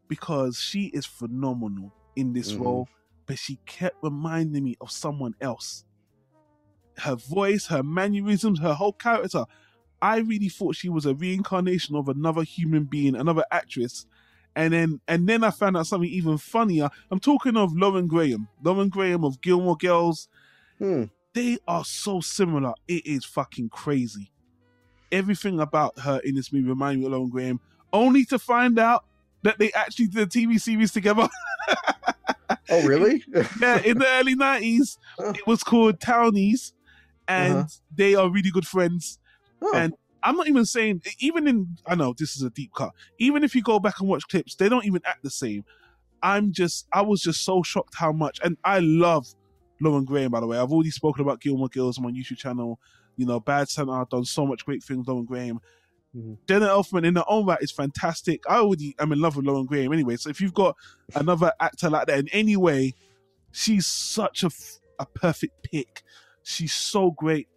because 0.07 0.57
she 0.59 0.85
is 0.87 1.05
phenomenal 1.05 1.93
in 2.15 2.33
this 2.33 2.53
Mhm. 2.53 2.59
role. 2.61 2.89
But 3.25 3.37
she 3.37 3.57
kept 3.65 3.97
reminding 4.01 4.63
me 4.63 4.75
of 4.79 4.89
someone 4.91 5.35
else. 5.41 5.83
Her 6.97 7.15
voice, 7.15 7.67
her 7.67 7.83
mannerisms, 7.83 8.59
her 8.59 8.73
whole 8.73 8.93
character. 8.93 9.45
I 10.01 10.17
really 10.19 10.49
thought 10.49 10.75
she 10.75 10.89
was 10.89 11.05
a 11.05 11.13
reincarnation 11.13 11.95
of 11.95 12.07
another 12.07 12.43
human 12.43 12.85
being, 12.85 13.15
another 13.15 13.43
actress. 13.51 14.05
And 14.55 14.73
then 14.73 15.01
and 15.07 15.27
then 15.29 15.43
I 15.43 15.51
found 15.51 15.77
out 15.77 15.85
something 15.87 16.09
even 16.09 16.37
funnier. 16.37 16.89
I'm 17.11 17.19
talking 17.19 17.55
of 17.57 17.75
Lauren 17.75 18.07
Graham. 18.07 18.47
Lauren 18.63 18.89
Graham 18.89 19.23
of 19.23 19.41
Gilmore 19.41 19.77
Girls. 19.77 20.27
Hmm. 20.79 21.05
They 21.33 21.59
are 21.67 21.85
so 21.85 22.21
similar. 22.21 22.73
It 22.87 23.05
is 23.05 23.23
fucking 23.25 23.69
crazy. 23.69 24.31
Everything 25.11 25.59
about 25.59 25.99
her 25.99 26.19
in 26.23 26.33
this 26.35 26.51
movie 26.51 26.67
reminds 26.67 26.99
me 26.99 27.05
of 27.05 27.11
Lauren 27.11 27.29
Graham, 27.29 27.59
only 27.93 28.25
to 28.25 28.39
find 28.39 28.79
out 28.79 29.05
that 29.43 29.59
they 29.59 29.71
actually 29.73 30.07
did 30.07 30.21
a 30.21 30.25
TV 30.27 30.57
series 30.57 30.91
together. 30.91 31.27
Oh, 32.69 32.83
really? 32.83 33.23
yeah, 33.61 33.79
in 33.83 33.97
the 33.97 34.07
early 34.07 34.35
90s, 34.35 34.97
Huh. 35.19 35.33
it 35.35 35.47
was 35.47 35.63
called 35.63 35.99
Townies, 35.99 36.73
and 37.27 37.59
Uh-huh. 37.59 37.67
they 37.95 38.15
are 38.15 38.29
really 38.29 38.51
good 38.51 38.67
friends. 38.67 39.19
Oh, 39.61 39.71
And 39.73 39.93
I'm 40.23 40.35
not 40.35 40.47
even 40.47 40.65
saying, 40.65 41.01
even 41.19 41.47
in, 41.47 41.77
I 41.85 41.95
know 41.95 42.13
this 42.17 42.35
is 42.35 42.41
a 42.43 42.49
deep 42.49 42.71
cut, 42.75 42.91
even 43.19 43.43
if 43.43 43.55
you 43.55 43.61
go 43.61 43.79
back 43.79 43.99
and 43.99 44.09
watch 44.09 44.27
clips, 44.27 44.55
they 44.55 44.67
don't 44.69 44.85
even 44.85 45.01
act 45.05 45.23
the 45.23 45.29
same. 45.29 45.63
I'm 46.21 46.51
just, 46.51 46.87
I 46.93 47.01
was 47.01 47.21
just 47.21 47.45
so 47.45 47.63
shocked 47.63 47.95
how 47.97 48.11
much, 48.11 48.39
and 48.43 48.57
I 48.63 48.79
love 48.79 49.27
Lauren 49.79 50.05
Graham, 50.05 50.31
by 50.31 50.39
the 50.39 50.47
way. 50.47 50.57
I've 50.57 50.71
already 50.71 50.91
spoken 50.91 51.21
about 51.21 51.39
Gilmore 51.41 51.69
Girls 51.69 51.97
on 51.97 52.03
my 52.03 52.11
YouTube 52.11 52.37
channel. 52.37 52.79
You 53.15 53.25
know, 53.25 53.39
Bad 53.39 53.69
Santa, 53.69 53.91
I've 53.91 54.09
done 54.09 54.25
so 54.25 54.45
much 54.45 54.65
great 54.65 54.83
things, 54.83 55.07
Lauren 55.07 55.25
Graham. 55.25 55.59
Mhm. 56.15 56.37
Jenna 56.47 56.67
Elfman 56.67 57.05
in 57.05 57.15
her 57.15 57.23
own 57.27 57.45
right 57.45 57.61
is 57.61 57.71
fantastic. 57.71 58.43
I 58.49 58.57
already 58.57 58.95
am 58.99 59.11
in 59.11 59.19
love 59.19 59.35
with 59.35 59.45
Lauren 59.45 59.65
Graham 59.65 59.93
anyway. 59.93 60.15
So 60.17 60.29
if 60.29 60.41
you've 60.41 60.53
got 60.53 60.75
another 61.15 61.51
actor 61.59 61.89
like 61.89 62.07
that 62.07 62.19
in 62.19 62.27
any 62.29 62.55
way, 62.55 62.93
she's 63.51 63.85
such 63.85 64.43
a, 64.43 64.49
a 64.99 65.05
perfect 65.05 65.63
pick. 65.63 66.03
She's 66.43 66.73
so 66.73 67.11
great. 67.11 67.47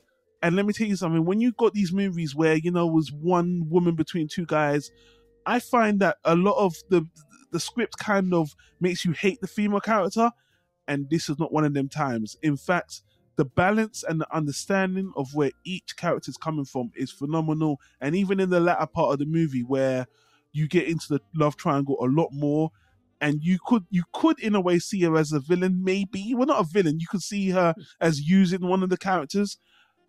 And 0.42 0.56
let 0.56 0.66
me 0.66 0.72
tell 0.72 0.86
you 0.86 0.96
something, 0.96 1.24
when 1.24 1.40
you've 1.40 1.56
got 1.56 1.74
these 1.74 1.92
movies 1.92 2.34
where, 2.34 2.54
you 2.56 2.70
know, 2.70 2.86
was 2.86 3.12
one 3.12 3.68
woman 3.68 3.94
between 3.94 4.26
two 4.26 4.46
guys, 4.46 4.90
I 5.46 5.58
find 5.60 6.00
that 6.00 6.16
a 6.24 6.34
lot 6.34 6.56
of 6.58 6.74
the 6.88 7.06
the 7.52 7.60
script 7.60 7.98
kind 7.98 8.32
of 8.32 8.54
makes 8.80 9.04
you 9.04 9.12
hate 9.12 9.40
the 9.40 9.48
female 9.48 9.80
character, 9.80 10.30
and 10.86 11.10
this 11.10 11.28
is 11.28 11.38
not 11.38 11.52
one 11.52 11.64
of 11.64 11.74
them 11.74 11.88
times. 11.88 12.36
In 12.42 12.56
fact, 12.56 13.02
the 13.40 13.46
balance 13.46 14.04
and 14.06 14.20
the 14.20 14.36
understanding 14.36 15.14
of 15.16 15.32
where 15.32 15.50
each 15.64 15.96
character 15.96 16.28
is 16.28 16.36
coming 16.36 16.66
from 16.66 16.92
is 16.94 17.10
phenomenal. 17.10 17.80
And 17.98 18.14
even 18.14 18.38
in 18.38 18.50
the 18.50 18.60
latter 18.60 18.84
part 18.84 19.14
of 19.14 19.18
the 19.18 19.24
movie, 19.24 19.62
where 19.62 20.06
you 20.52 20.68
get 20.68 20.86
into 20.86 21.06
the 21.08 21.22
love 21.34 21.56
triangle 21.56 21.96
a 22.02 22.04
lot 22.04 22.28
more, 22.34 22.70
and 23.18 23.42
you 23.42 23.58
could 23.64 23.86
you 23.88 24.02
could 24.12 24.38
in 24.40 24.54
a 24.54 24.60
way 24.60 24.78
see 24.78 25.00
her 25.04 25.16
as 25.16 25.32
a 25.32 25.40
villain, 25.40 25.82
maybe. 25.82 26.34
Well, 26.34 26.48
not 26.48 26.60
a 26.60 26.68
villain. 26.68 27.00
You 27.00 27.06
could 27.10 27.22
see 27.22 27.48
her 27.48 27.74
as 27.98 28.20
using 28.20 28.60
one 28.68 28.82
of 28.82 28.90
the 28.90 28.98
characters. 28.98 29.56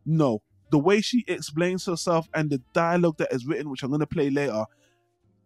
No, 0.06 0.41
the 0.70 0.80
way 0.80 1.00
she 1.00 1.24
explains 1.26 1.86
herself 1.86 2.28
and 2.34 2.50
the 2.50 2.62
dialogue 2.74 3.15
that 3.20 3.32
is 3.32 3.46
written, 3.46 3.70
which 3.70 3.82
I'm 3.82 3.91
going 3.91 4.02
to 4.02 4.08
play 4.08 4.30
later, 4.30 4.65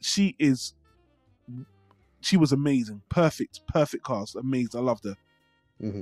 she 0.02 0.36
is 0.40 0.74
she 2.20 2.36
was 2.36 2.52
amazing, 2.52 3.04
perfect, 3.10 3.62
perfect 3.68 4.04
cast, 4.04 4.36
amazing. 4.36 4.80
I 4.80 4.84
loved 4.84 5.04
her. 5.04 5.18
Yeah, 5.80 6.02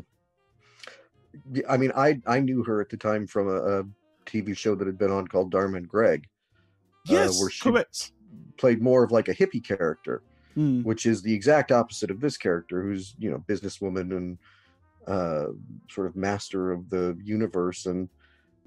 I 1.70 1.78
mean, 1.78 1.92
I 1.96 2.22
I 2.28 2.40
knew 2.40 2.64
her 2.64 2.82
at 2.82 2.90
the 2.90 2.98
time 2.98 3.28
from 3.28 3.48
a, 3.48 3.80
a 3.80 3.84
TV 4.26 4.56
show 4.56 4.76
that 4.76 4.88
had 4.88 4.98
been 4.98 5.12
on 5.12 5.28
called 5.28 5.52
Dharma 5.52 5.78
and 5.78 5.88
Greg, 5.90 6.28
uh, 7.10 7.14
Yes, 7.14 7.40
where 7.40 7.50
she 7.50 7.70
correct. 7.72 8.12
played 8.58 8.82
more 8.82 9.04
of 9.04 9.12
like 9.12 9.28
a 9.28 9.36
hippie 9.36 9.64
character, 9.64 10.24
Mm, 10.58 10.84
which 10.84 11.06
is 11.06 11.22
the 11.22 11.34
exact 11.34 11.72
opposite 11.72 12.12
of 12.12 12.20
this 12.22 12.38
character, 12.38 12.82
who's 12.84 13.16
you 13.18 13.32
know 13.32 13.40
businesswoman 13.48 14.16
and 14.16 14.38
uh, 15.08 15.48
sort 15.90 16.08
of 16.08 16.16
master 16.16 16.72
of 16.72 16.90
the 16.90 17.18
universe. 17.24 17.86
And 17.86 18.10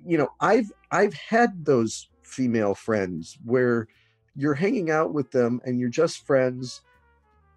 you 0.05 0.19
know, 0.19 0.29
I've 0.41 0.71
I've 0.91 1.15
had 1.15 1.65
those 1.65 2.11
female 2.23 2.75
friends 2.75 3.39
where 3.45 3.89
you're 4.35 4.55
hanging 4.55 4.91
out 4.91 5.15
with 5.15 5.31
them 5.31 5.61
and 5.65 5.79
you're 5.81 5.89
just 5.89 6.27
friends, 6.27 6.83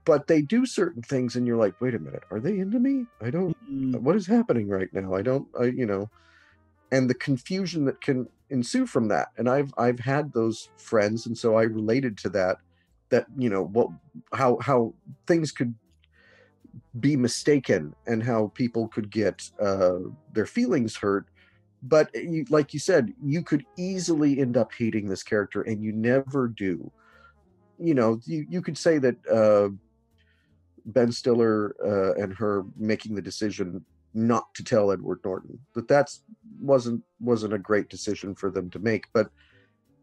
but 0.10 0.28
they 0.28 0.42
do 0.42 0.66
certain 0.66 1.04
things, 1.04 1.36
and 1.36 1.46
you're 1.46 1.58
like, 1.58 1.76
wait 1.80 1.94
a 1.94 2.00
minute, 2.00 2.24
are 2.32 2.40
they 2.40 2.58
into 2.58 2.80
me? 2.80 3.06
I 3.22 3.30
don't 3.30 3.56
mm, 3.70 4.00
what 4.02 4.16
is 4.16 4.26
happening 4.26 4.68
right 4.68 4.90
now? 4.92 5.14
I 5.14 5.22
don't 5.22 5.48
I, 5.60 5.66
you 5.66 5.86
know. 5.86 6.10
And 6.92 7.08
the 7.10 7.14
confusion 7.14 7.86
that 7.86 8.02
can 8.02 8.28
ensue 8.50 8.88
from 8.88 9.10
that 9.10 9.28
and 9.38 9.48
i've 9.48 9.72
i've 9.78 10.00
had 10.00 10.34
those 10.34 10.70
friends 10.78 11.28
and 11.28 11.38
so 11.38 11.56
i 11.56 11.62
related 11.62 12.18
to 12.18 12.30
that 12.30 12.58
that 13.12 13.28
you 13.38 13.48
know 13.48 13.64
what 13.64 13.90
how 14.34 14.58
how 14.60 14.92
things 15.28 15.52
could 15.52 15.76
be 17.00 17.16
mistaken 17.16 17.94
and 18.08 18.24
how 18.24 18.52
people 18.56 18.88
could 18.88 19.12
get 19.12 19.44
uh 19.62 20.00
their 20.32 20.46
feelings 20.46 20.98
hurt. 20.98 21.28
But 21.82 22.10
you, 22.14 22.46
like 22.50 22.74
you 22.74 22.80
said 22.80 23.14
you 23.24 23.44
could 23.44 23.66
easily 23.78 24.40
end 24.40 24.58
up 24.58 24.72
hating 24.78 25.08
this 25.08 25.24
character 25.24 25.62
and 25.62 25.84
you 25.84 25.92
never 25.94 26.48
do. 26.48 26.92
You 27.78 27.94
know 27.94 28.20
you 28.26 28.46
you 28.50 28.62
could 28.62 28.78
say 28.78 28.98
that 29.00 29.16
uh 29.32 29.70
Ben 30.94 31.12
Stiller 31.12 31.76
uh, 31.84 32.22
and 32.22 32.34
her 32.34 32.64
making 32.78 33.16
the 33.16 33.22
decision 33.22 33.86
not 34.14 34.46
to 34.56 34.64
tell 34.64 34.92
Edward 34.92 35.20
Norton 35.24 35.60
that 35.76 35.88
that's 35.88 36.24
wasn't 36.60 37.04
wasn't 37.20 37.54
a 37.54 37.60
great 37.60 37.90
decision 37.90 38.36
for 38.36 38.50
them 38.50 38.70
to 38.72 38.80
make, 38.80 39.06
but 39.14 39.30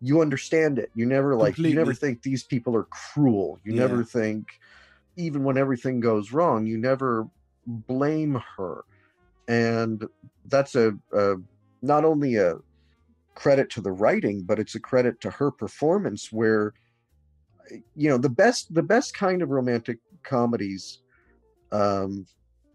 you 0.01 0.21
understand 0.21 0.79
it. 0.79 0.91
You 0.95 1.07
never 1.07 1.35
like 1.35 1.59
you 1.59 1.75
never 1.75 1.95
think 1.95 2.23
these 2.23 2.45
people 2.45 2.77
are 2.77 2.87
cruel. 3.15 3.59
You 3.65 3.73
Yeah. 3.73 3.83
never 3.83 4.05
think 4.05 4.47
even 5.17 5.45
when 5.45 5.59
everything 5.59 6.01
goes 6.01 6.33
wrong, 6.33 6.67
you 6.67 6.79
never 6.79 7.27
blame 7.67 8.41
her, 8.57 8.85
and 9.49 10.07
that's 10.47 10.75
a, 10.75 10.93
a 11.13 11.37
not 11.83 12.05
only 12.05 12.37
a 12.37 12.57
credit 13.35 13.71
to 13.71 13.81
the 13.81 13.93
writing, 13.93 14.43
but 14.45 14.59
it's 14.59 14.75
a 14.75 14.81
credit 14.81 15.21
to 15.21 15.31
her 15.31 15.51
performance 15.51 16.31
where 16.31 16.75
you 17.95 18.09
know 18.09 18.19
the 18.19 18.29
best 18.29 18.73
the 18.75 18.83
best 18.83 19.15
kind 19.15 19.43
of 19.43 19.51
romantic 19.51 19.99
comedies 20.27 21.01
um 21.73 22.27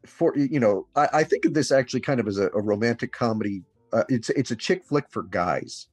for 0.05 0.35
you 0.35 0.59
know 0.59 0.87
i, 0.95 1.07
I 1.13 1.23
think 1.23 1.45
of 1.45 1.53
this 1.53 1.71
actually 1.71 2.01
kind 2.01 2.19
of 2.19 2.27
as 2.27 2.39
a, 2.39 2.47
a 2.47 2.61
romantic 2.61 3.11
comedy 3.11 3.63
uh, 3.93 4.03
it's 4.09 4.29
it's 4.31 4.51
a 4.51 4.55
chick 4.55 4.83
flick 4.85 5.05
for 5.09 5.23
guys 5.23 5.87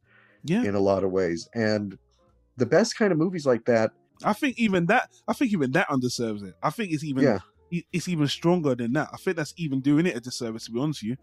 yeah, 0.44 0.62
in 0.62 0.74
a 0.74 0.80
lot 0.80 1.04
of 1.04 1.10
ways 1.10 1.48
and 1.54 1.98
the 2.56 2.64
best 2.64 2.96
kind 2.96 3.12
of 3.12 3.18
movies 3.18 3.44
like 3.44 3.64
that 3.66 3.90
I 4.24 4.32
think 4.32 4.58
even 4.58 4.86
that. 4.86 5.10
I 5.26 5.32
think 5.32 5.52
even 5.52 5.72
that 5.72 5.88
underserves 5.88 6.42
it. 6.42 6.54
I 6.62 6.70
think 6.70 6.92
it's 6.92 7.04
even. 7.04 7.24
Yeah. 7.24 7.38
It's 7.92 8.08
even 8.08 8.26
stronger 8.28 8.74
than 8.74 8.94
that. 8.94 9.10
I 9.12 9.18
think 9.18 9.36
that's 9.36 9.52
even 9.58 9.80
doing 9.80 10.06
it 10.06 10.16
a 10.16 10.20
disservice. 10.20 10.64
To 10.64 10.72
be 10.72 10.80
honest 10.80 11.02
with 11.02 11.10
you. 11.10 11.16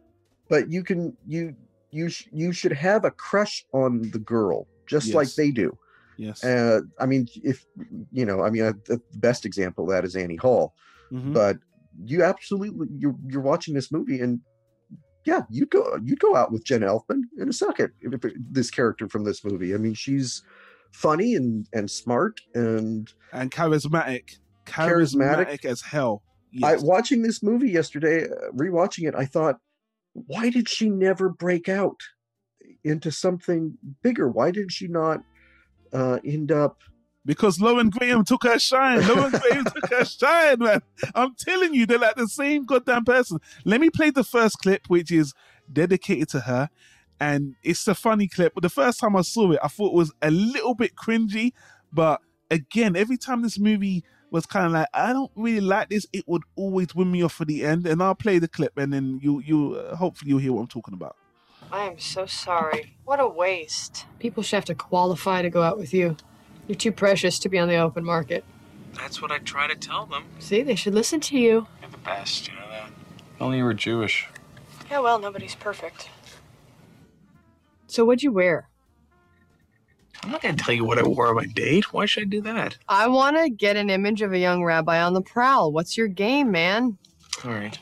but 0.47 0.71
you 0.71 0.83
can 0.83 1.17
you 1.25 1.55
you 1.91 2.09
sh- 2.09 2.27
you 2.31 2.51
should 2.51 2.71
have 2.71 3.03
a 3.03 3.11
crush 3.11 3.65
on 3.73 4.11
the 4.11 4.19
girl 4.19 4.67
just 4.85 5.13
like 5.13 5.33
they 5.33 5.49
do 5.49 5.75
Yes. 6.17 6.43
uh 6.43 6.81
i 6.99 7.05
mean 7.05 7.27
if 7.43 7.65
you 8.11 8.25
know 8.25 8.41
i 8.43 8.49
mean 8.49 8.63
uh, 8.63 8.73
the 8.85 9.01
best 9.15 9.45
example 9.45 9.83
of 9.85 9.89
that 9.91 10.05
is 10.05 10.15
annie 10.15 10.35
hall 10.37 10.73
Mhm. 11.11 11.33
but 11.33 11.57
you 12.03 12.23
absolutely 12.23 12.87
you're 12.97 13.15
you're 13.27 13.41
watching 13.41 13.73
this 13.75 13.91
movie 13.91 14.19
and 14.19 14.39
yeah 15.25 15.41
you'd 15.49 15.69
go 15.69 15.97
you'd 16.03 16.19
go 16.19 16.35
out 16.35 16.51
with 16.51 16.63
jen 16.65 16.81
elfman 16.81 17.21
in 17.37 17.47
a 17.49 17.53
second 17.53 17.91
if, 18.01 18.21
this 18.51 18.71
character 18.71 19.07
from 19.07 19.23
this 19.23 19.43
movie 19.45 19.73
i 19.73 19.77
mean 19.77 19.93
she's 19.93 20.41
funny 20.91 21.35
and 21.35 21.67
and 21.73 21.91
smart 21.91 22.39
and 22.53 23.13
and 23.33 23.51
charismatic. 23.51 24.37
Charismatic. 24.65 25.45
charismatic, 25.61 25.65
as 25.65 25.81
hell. 25.81 26.23
i 26.63 26.75
watching 26.77 27.21
this 27.21 27.43
movie 27.43 27.69
yesterday 27.69 28.23
uh, 28.25 28.51
rewatching 28.55 29.07
it 29.07 29.13
i 29.15 29.25
thought 29.25 29.57
why 30.13 30.49
did 30.49 30.67
she 30.69 30.89
never 30.89 31.29
break 31.29 31.67
out 31.69 31.99
into 32.83 33.11
something 33.11 33.77
bigger 34.01 34.27
why 34.29 34.49
did 34.51 34.71
she 34.71 34.87
not 34.87 35.21
uh 35.93 36.19
end 36.23 36.51
up 36.51 36.81
because 37.25 37.59
Lauren 37.59 37.89
Graham 37.89 38.23
took 38.23 38.43
her 38.43 38.59
shine. 38.59 39.05
Lauren 39.07 39.31
Graham 39.41 39.65
took 39.65 39.89
her 39.89 40.05
shine, 40.05 40.59
man. 40.59 40.81
I'm 41.15 41.35
telling 41.35 41.73
you, 41.73 41.85
they're 41.85 41.97
like 41.97 42.15
the 42.15 42.27
same 42.27 42.65
goddamn 42.65 43.03
person. 43.03 43.39
Let 43.65 43.81
me 43.81 43.89
play 43.89 44.11
the 44.11 44.23
first 44.23 44.59
clip, 44.59 44.87
which 44.87 45.11
is 45.11 45.33
dedicated 45.71 46.29
to 46.29 46.41
her. 46.41 46.69
And 47.19 47.55
it's 47.63 47.87
a 47.87 47.95
funny 47.95 48.27
clip. 48.27 48.53
But 48.53 48.61
the 48.61 48.69
first 48.69 48.99
time 48.99 49.15
I 49.15 49.21
saw 49.21 49.51
it, 49.51 49.59
I 49.63 49.67
thought 49.67 49.93
it 49.93 49.97
was 49.97 50.13
a 50.21 50.29
little 50.29 50.75
bit 50.75 50.95
cringy. 50.95 51.53
But 51.91 52.21
again, 52.51 52.95
every 52.95 53.17
time 53.17 53.41
this 53.41 53.57
movie 53.57 54.03
was 54.31 54.45
kind 54.45 54.65
of 54.65 54.73
like, 54.73 54.87
I 54.93 55.13
don't 55.13 55.31
really 55.35 55.61
like 55.61 55.89
this, 55.89 56.05
it 56.11 56.25
would 56.27 56.43
always 56.55 56.93
win 56.93 57.11
me 57.11 57.23
off 57.23 57.33
for 57.33 57.45
the 57.45 57.63
end. 57.63 57.87
And 57.87 58.03
I'll 58.03 58.15
play 58.15 58.37
the 58.37 58.49
clip, 58.49 58.77
and 58.77 58.91
then 58.93 59.19
you 59.23 59.39
you 59.39 59.75
uh, 59.75 59.95
hopefully 59.95 60.29
you'll 60.29 60.39
hear 60.39 60.53
what 60.53 60.61
I'm 60.61 60.67
talking 60.67 60.93
about. 60.93 61.15
I 61.71 61.85
am 61.85 61.99
so 61.99 62.25
sorry. 62.25 62.95
What 63.05 63.19
a 63.19 63.27
waste. 63.27 64.05
People 64.19 64.43
should 64.43 64.55
have 64.55 64.65
to 64.65 64.75
qualify 64.75 65.41
to 65.41 65.49
go 65.49 65.61
out 65.63 65.77
with 65.77 65.93
you. 65.93 66.15
You're 66.67 66.77
too 66.77 66.91
precious 66.91 67.37
to 67.39 67.49
be 67.49 67.59
on 67.59 67.67
the 67.67 67.77
open 67.77 68.03
market. 68.03 68.43
That's 68.95 69.21
what 69.21 69.31
I 69.31 69.39
try 69.39 69.67
to 69.67 69.75
tell 69.75 70.05
them. 70.05 70.25
See, 70.39 70.63
they 70.63 70.75
should 70.75 70.93
listen 70.93 71.19
to 71.21 71.37
you. 71.37 71.67
You're 71.81 71.91
the 71.91 71.97
best, 71.97 72.47
you 72.47 72.53
know 72.55 72.69
that? 72.69 72.87
If 73.35 73.41
Only 73.41 73.57
you 73.57 73.65
were 73.65 73.73
Jewish. 73.73 74.27
Yeah, 74.89 74.99
well, 74.99 75.19
nobody's 75.19 75.55
perfect. 75.55 76.09
So 77.87 78.05
what'd 78.05 78.23
you 78.23 78.31
wear? 78.31 78.69
I'm 80.23 80.31
not 80.31 80.41
gonna 80.41 80.57
tell 80.57 80.73
you 80.73 80.85
what 80.85 80.97
I 80.97 81.03
wore 81.03 81.27
on 81.27 81.35
my 81.35 81.45
date. 81.45 81.93
Why 81.93 82.05
should 82.05 82.23
I 82.23 82.25
do 82.25 82.41
that? 82.41 82.77
I 82.89 83.07
want 83.07 83.37
to 83.37 83.49
get 83.49 83.75
an 83.75 83.89
image 83.89 84.21
of 84.21 84.33
a 84.33 84.39
young 84.39 84.63
rabbi 84.63 85.01
on 85.01 85.13
the 85.13 85.21
prowl. 85.21 85.71
What's 85.71 85.97
your 85.97 86.07
game, 86.07 86.51
man? 86.51 86.97
All 87.43 87.51
right. 87.51 87.77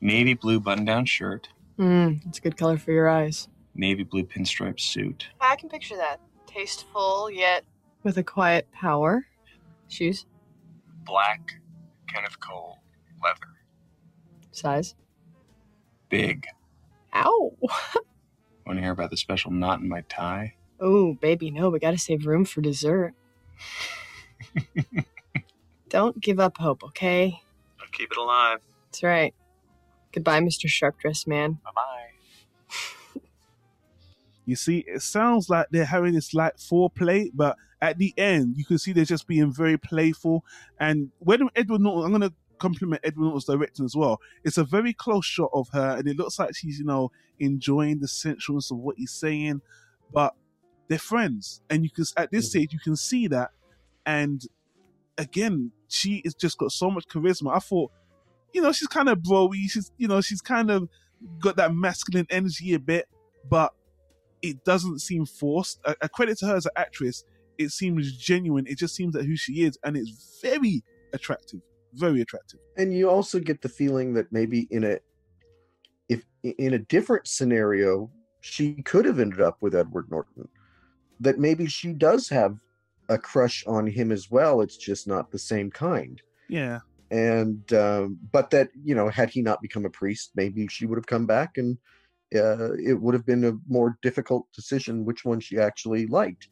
Navy 0.00 0.34
blue 0.34 0.60
button-down 0.60 1.06
shirt, 1.06 1.48
Hmm, 1.76 2.12
it's 2.26 2.38
a 2.38 2.40
good 2.40 2.56
color 2.56 2.78
for 2.78 2.92
your 2.92 3.08
eyes. 3.08 3.48
navy 3.74 4.04
blue 4.04 4.24
pinstripe 4.24 4.78
suit, 4.80 5.28
I 5.40 5.56
can 5.56 5.68
picture 5.68 5.96
that. 5.96 6.20
Tasteful, 6.46 7.30
yet 7.30 7.64
With 8.04 8.16
a 8.18 8.22
quiet 8.22 8.70
power. 8.72 9.26
Shoes. 9.88 10.26
black 11.04 11.60
Kenneth 12.08 12.38
Cole 12.40 12.78
leather, 13.22 13.40
Size. 14.52 14.94
big. 16.08 16.46
Ow. 17.14 17.56
Want 18.66 18.78
to 18.78 18.80
hear 18.80 18.92
about 18.92 19.10
the 19.10 19.16
special 19.16 19.50
knot 19.50 19.80
in 19.80 19.88
my 19.88 20.02
tie? 20.02 20.54
Oh, 20.80 21.14
baby, 21.14 21.50
no, 21.50 21.70
we 21.70 21.78
gotta 21.80 21.98
save 21.98 22.26
room 22.26 22.44
for 22.44 22.60
dessert. 22.60 23.14
Don't 25.88 26.20
give 26.20 26.40
up 26.40 26.58
hope, 26.58 26.82
okay? 26.84 27.40
I'll 27.80 27.86
keep 27.92 28.10
it 28.10 28.16
alive. 28.18 28.58
That's 28.86 29.02
right. 29.02 29.34
Goodbye, 30.14 30.40
Mr. 30.40 30.68
Sharp 30.68 30.98
Dressed 30.98 31.26
Man. 31.26 31.58
Bye 31.64 31.70
bye. 31.74 33.20
You 34.46 34.56
see, 34.56 34.84
it 34.86 35.00
sounds 35.00 35.48
like 35.48 35.68
they're 35.70 35.86
having 35.86 36.12
this 36.12 36.34
like 36.34 36.56
foreplay, 36.58 37.30
but 37.32 37.56
at 37.80 37.96
the 37.96 38.12
end, 38.18 38.56
you 38.58 38.64
can 38.66 38.76
see 38.76 38.92
they're 38.92 39.06
just 39.06 39.26
being 39.26 39.50
very 39.50 39.78
playful. 39.78 40.44
And 40.78 41.10
when 41.18 41.48
Edward 41.56 41.80
Norton, 41.80 42.04
I'm 42.04 42.20
going 42.20 42.30
to 42.30 42.36
compliment 42.58 43.00
Edward 43.04 43.24
Norton's 43.24 43.46
directing 43.46 43.86
as 43.86 43.96
well. 43.96 44.20
It's 44.44 44.58
a 44.58 44.64
very 44.64 44.92
close 44.92 45.24
shot 45.24 45.50
of 45.54 45.70
her, 45.70 45.96
and 45.98 46.06
it 46.06 46.18
looks 46.18 46.38
like 46.38 46.54
she's, 46.54 46.78
you 46.78 46.84
know, 46.84 47.10
enjoying 47.38 48.00
the 48.00 48.06
sensualness 48.06 48.70
of 48.70 48.76
what 48.76 48.96
he's 48.98 49.12
saying. 49.12 49.62
But 50.12 50.34
they're 50.88 50.98
friends, 50.98 51.62
and 51.70 51.82
you 51.82 51.90
can 51.90 52.04
at 52.18 52.30
this 52.30 52.44
Mhm. 52.46 52.50
stage 52.50 52.72
you 52.74 52.80
can 52.80 52.96
see 52.96 53.26
that. 53.28 53.50
And 54.04 54.46
again, 55.16 55.72
she 55.88 56.20
has 56.24 56.34
just 56.34 56.58
got 56.58 56.70
so 56.70 56.90
much 56.90 57.08
charisma. 57.08 57.56
I 57.56 57.60
thought, 57.60 57.92
you 58.54 58.62
know, 58.62 58.72
she's 58.72 58.88
kind 58.88 59.08
of 59.08 59.18
broy. 59.18 59.54
She's, 59.68 59.90
you 59.98 60.08
know, 60.08 60.20
she's 60.20 60.40
kind 60.40 60.70
of 60.70 60.88
got 61.40 61.56
that 61.56 61.74
masculine 61.74 62.26
energy 62.30 62.74
a 62.74 62.78
bit, 62.78 63.06
but 63.50 63.72
it 64.42 64.64
doesn't 64.64 65.00
seem 65.00 65.26
forced. 65.26 65.80
A, 65.84 65.96
a 66.02 66.08
credit 66.08 66.38
to 66.38 66.46
her 66.46 66.56
as 66.56 66.66
an 66.66 66.72
actress, 66.76 67.24
it 67.58 67.70
seems 67.70 68.16
genuine. 68.16 68.66
It 68.66 68.78
just 68.78 68.94
seems 68.94 69.12
that 69.14 69.24
who 69.26 69.36
she 69.36 69.64
is, 69.64 69.78
and 69.84 69.96
it's 69.96 70.38
very 70.40 70.82
attractive, 71.12 71.60
very 71.94 72.20
attractive. 72.20 72.60
and 72.76 72.92
you 72.92 73.10
also 73.10 73.38
get 73.38 73.60
the 73.62 73.68
feeling 73.68 74.14
that 74.14 74.32
maybe 74.32 74.66
in 74.70 74.84
a 74.84 74.98
if 76.08 76.22
in 76.42 76.74
a 76.74 76.78
different 76.78 77.26
scenario 77.26 78.10
she 78.40 78.82
could 78.82 79.04
have 79.04 79.18
ended 79.20 79.40
up 79.40 79.56
with 79.60 79.74
edward 79.74 80.06
norton 80.10 80.46
that 81.20 81.38
maybe 81.38 81.66
she 81.66 81.92
does 81.92 82.28
have 82.28 82.58
a 83.08 83.16
crush 83.16 83.64
on 83.66 83.86
him 83.86 84.10
as 84.12 84.30
well 84.30 84.60
it's 84.60 84.76
just 84.76 85.06
not 85.06 85.30
the 85.30 85.38
same 85.38 85.70
kind 85.70 86.20
Yeah, 86.48 86.80
and 87.14 87.72
um, 87.72 88.18
but 88.32 88.50
that 88.50 88.68
you 88.82 88.94
know 88.94 89.08
had 89.08 89.30
he 89.30 89.40
not 89.40 89.62
become 89.62 89.84
a 89.86 89.90
priest 89.90 90.32
maybe 90.34 90.66
she 90.66 90.84
would 90.86 90.98
have 90.98 91.06
come 91.06 91.26
back 91.26 91.56
and 91.56 91.78
uh, 92.34 92.72
it 92.74 93.00
would 93.00 93.14
have 93.14 93.26
been 93.26 93.44
a 93.44 93.52
more 93.68 93.96
difficult 94.02 94.46
decision 94.52 95.04
which 95.04 95.24
one 95.24 95.38
she 95.38 95.58
actually 95.58 96.06
liked 96.06 96.48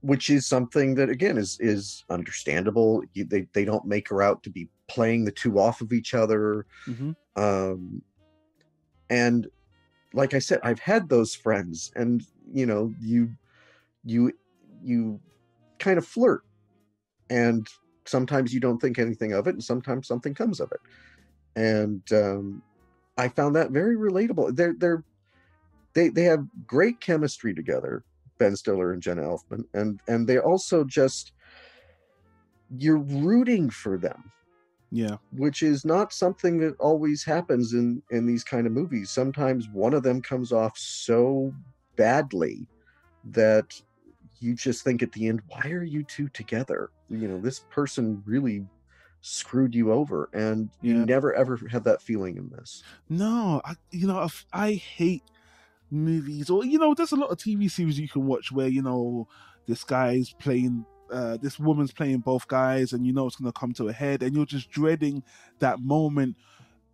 which 0.00 0.30
is 0.30 0.46
something 0.46 0.94
that 0.94 1.08
again 1.08 1.36
is 1.36 1.58
is 1.60 2.04
understandable. 2.10 3.02
You, 3.14 3.24
they 3.24 3.46
they 3.52 3.64
don't 3.64 3.86
make 3.86 4.08
her 4.08 4.22
out 4.22 4.42
to 4.44 4.50
be 4.50 4.68
playing 4.88 5.24
the 5.24 5.32
two 5.32 5.58
off 5.58 5.80
of 5.80 5.92
each 5.92 6.14
other. 6.14 6.66
hmm 6.84 7.12
Um, 7.34 8.02
and 9.10 9.48
like 10.14 10.34
I 10.34 10.38
said, 10.38 10.60
I've 10.62 10.78
had 10.78 11.08
those 11.08 11.34
friends, 11.34 11.90
and 11.96 12.22
you 12.52 12.66
know, 12.66 12.92
you 13.00 13.32
you 14.04 14.32
you 14.82 15.20
kind 15.78 15.98
of 15.98 16.06
flirt, 16.06 16.42
and 17.28 17.66
sometimes 18.08 18.54
you 18.54 18.60
don't 18.60 18.78
think 18.80 18.98
anything 18.98 19.32
of 19.32 19.46
it, 19.46 19.54
and 19.54 19.64
sometimes 19.64 20.08
something 20.08 20.34
comes 20.34 20.60
of 20.60 20.72
it. 20.72 20.80
And 21.56 22.02
um, 22.12 22.62
I 23.18 23.28
found 23.28 23.56
that 23.56 23.70
very 23.72 23.96
relatable. 23.96 24.56
They're 24.56 24.74
they're 24.78 25.04
they 25.94 26.08
they 26.10 26.24
have 26.24 26.46
great 26.66 27.00
chemistry 27.00 27.54
together, 27.54 28.04
Ben 28.38 28.56
Stiller 28.56 28.92
and 28.92 29.02
Jenna 29.02 29.22
Elfman, 29.22 29.64
and 29.74 30.00
and 30.08 30.28
they 30.28 30.38
also 30.38 30.84
just 30.84 31.32
you're 32.70 32.98
rooting 32.98 33.70
for 33.70 33.96
them 33.98 34.32
Yeah. 34.90 35.18
which 35.32 35.62
is 35.62 35.84
not 35.84 36.12
something 36.12 36.58
that 36.58 36.74
always 36.78 37.24
happens 37.24 37.72
in 37.72 38.02
in 38.10 38.26
these 38.26 38.44
kind 38.44 38.66
of 38.66 38.72
movies 38.72 39.10
sometimes 39.10 39.68
one 39.72 39.94
of 39.94 40.02
them 40.02 40.22
comes 40.22 40.52
off 40.52 40.76
so 40.76 41.52
badly 41.96 42.68
that 43.24 43.66
you 44.40 44.54
just 44.54 44.82
think 44.84 45.02
at 45.02 45.12
the 45.12 45.28
end 45.28 45.40
why 45.48 45.70
are 45.70 45.82
you 45.84 46.04
two 46.04 46.28
together 46.28 46.90
you 47.08 47.28
know 47.28 47.40
this 47.40 47.60
person 47.70 48.22
really 48.26 48.64
screwed 49.20 49.74
you 49.74 49.92
over 49.92 50.28
and 50.32 50.70
Yeah. 50.82 50.94
you 50.94 51.06
never 51.06 51.34
ever 51.34 51.58
had 51.70 51.84
that 51.84 52.02
feeling 52.02 52.36
in 52.36 52.48
this 52.50 52.82
No, 53.08 53.60
I, 53.64 53.74
you 53.90 54.06
know, 54.06 54.28
I 54.52 54.74
hate 54.74 55.24
movies, 55.90 56.50
or 56.50 56.64
you 56.64 56.78
know, 56.78 56.94
there's 56.94 57.12
a 57.12 57.16
lot 57.16 57.30
of 57.30 57.38
TV 57.38 57.68
series 57.68 57.98
you 57.98 58.08
can 58.08 58.26
watch 58.26 58.52
where 58.52 58.68
you 58.68 58.82
know 58.82 59.28
this 59.66 59.84
guy's 59.84 60.32
playing, 60.32 60.84
uh, 61.10 61.36
this 61.38 61.58
woman's 61.58 61.92
playing 61.92 62.18
both 62.20 62.46
guys, 62.48 62.92
and 62.92 63.06
you 63.06 63.12
know 63.12 63.26
it's 63.26 63.36
gonna 63.36 63.52
come 63.52 63.72
to 63.74 63.88
a 63.88 63.92
head, 63.92 64.22
and 64.22 64.34
you're 64.34 64.46
just 64.46 64.70
dreading 64.70 65.22
that 65.60 65.80
moment. 65.80 66.36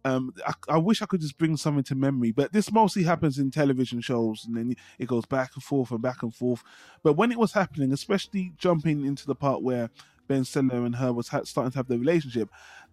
Um, 0.05 0.35
I, 0.47 0.53
I 0.69 0.79
wish 0.79 1.01
I 1.01 1.07
could 1.07 1.21
just 1.21 1.39
bring 1.39 1.57
something 1.57 1.85
to 1.85 1.95
memory, 1.95 2.33
but 2.33 2.53
this 2.53 2.73
mostly 2.73 3.05
happens 3.05 3.39
in 3.39 3.51
television 3.51 4.01
shows, 4.01 4.45
and 4.47 4.57
then 4.57 4.75
it 4.99 5.07
goes 5.07 5.27
back 5.27 5.53
and 5.55 5.63
forth 5.63 5.91
and 5.91 6.03
back 6.03 6.23
and 6.23 6.35
forth. 6.35 6.63
But 7.03 7.15
when 7.15 7.31
it 7.31 7.39
was 7.39 7.53
happening, 7.53 7.93
especially 7.93 8.53
jumping 8.59 9.07
into 9.07 9.27
the 9.27 9.35
part 9.35 9.63
where 9.63 9.91
Ben 10.27 10.45
Stiller 10.45 10.85
and 10.85 10.97
her 10.97 11.13
was 11.13 11.29
ha- 11.29 11.45
starting 11.45 11.73
to 11.73 11.79
have 11.79 11.89
the 11.89 11.99
relationship, 11.99 12.49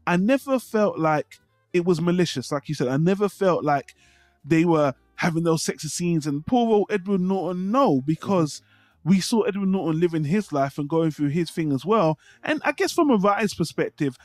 I 0.06 0.18
never 0.18 0.60
felt 0.60 1.00
like 1.00 1.40
it 1.74 1.86
was 1.86 2.02
malicious, 2.02 2.52
like 2.52 2.70
you 2.70 2.76
said. 2.76 2.88
I 2.88 2.98
never 2.98 3.30
felt 3.30 3.64
like 3.64 3.96
they 4.44 4.66
were 4.66 4.94
having 5.16 5.44
those 5.44 5.64
sexy 5.64 5.88
scenes. 5.88 6.26
And 6.26 6.46
poor 6.46 6.72
old 6.72 6.92
Edward 6.92 7.22
Norton, 7.22 7.72
no, 7.72 8.02
because 8.02 8.62
we 9.04 9.20
saw 9.20 9.42
Edward 9.42 9.70
Norton 9.70 10.00
living 10.00 10.26
his 10.26 10.52
life 10.52 10.78
and 10.78 10.90
going 10.90 11.12
through 11.12 11.30
his 11.30 11.50
thing 11.52 11.72
as 11.72 11.86
well. 11.86 12.18
And 12.44 12.62
I 12.64 12.72
guess 12.72 12.92
from 12.92 13.10
a 13.10 13.18
writer's 13.18 13.54
perspective, 13.54 14.18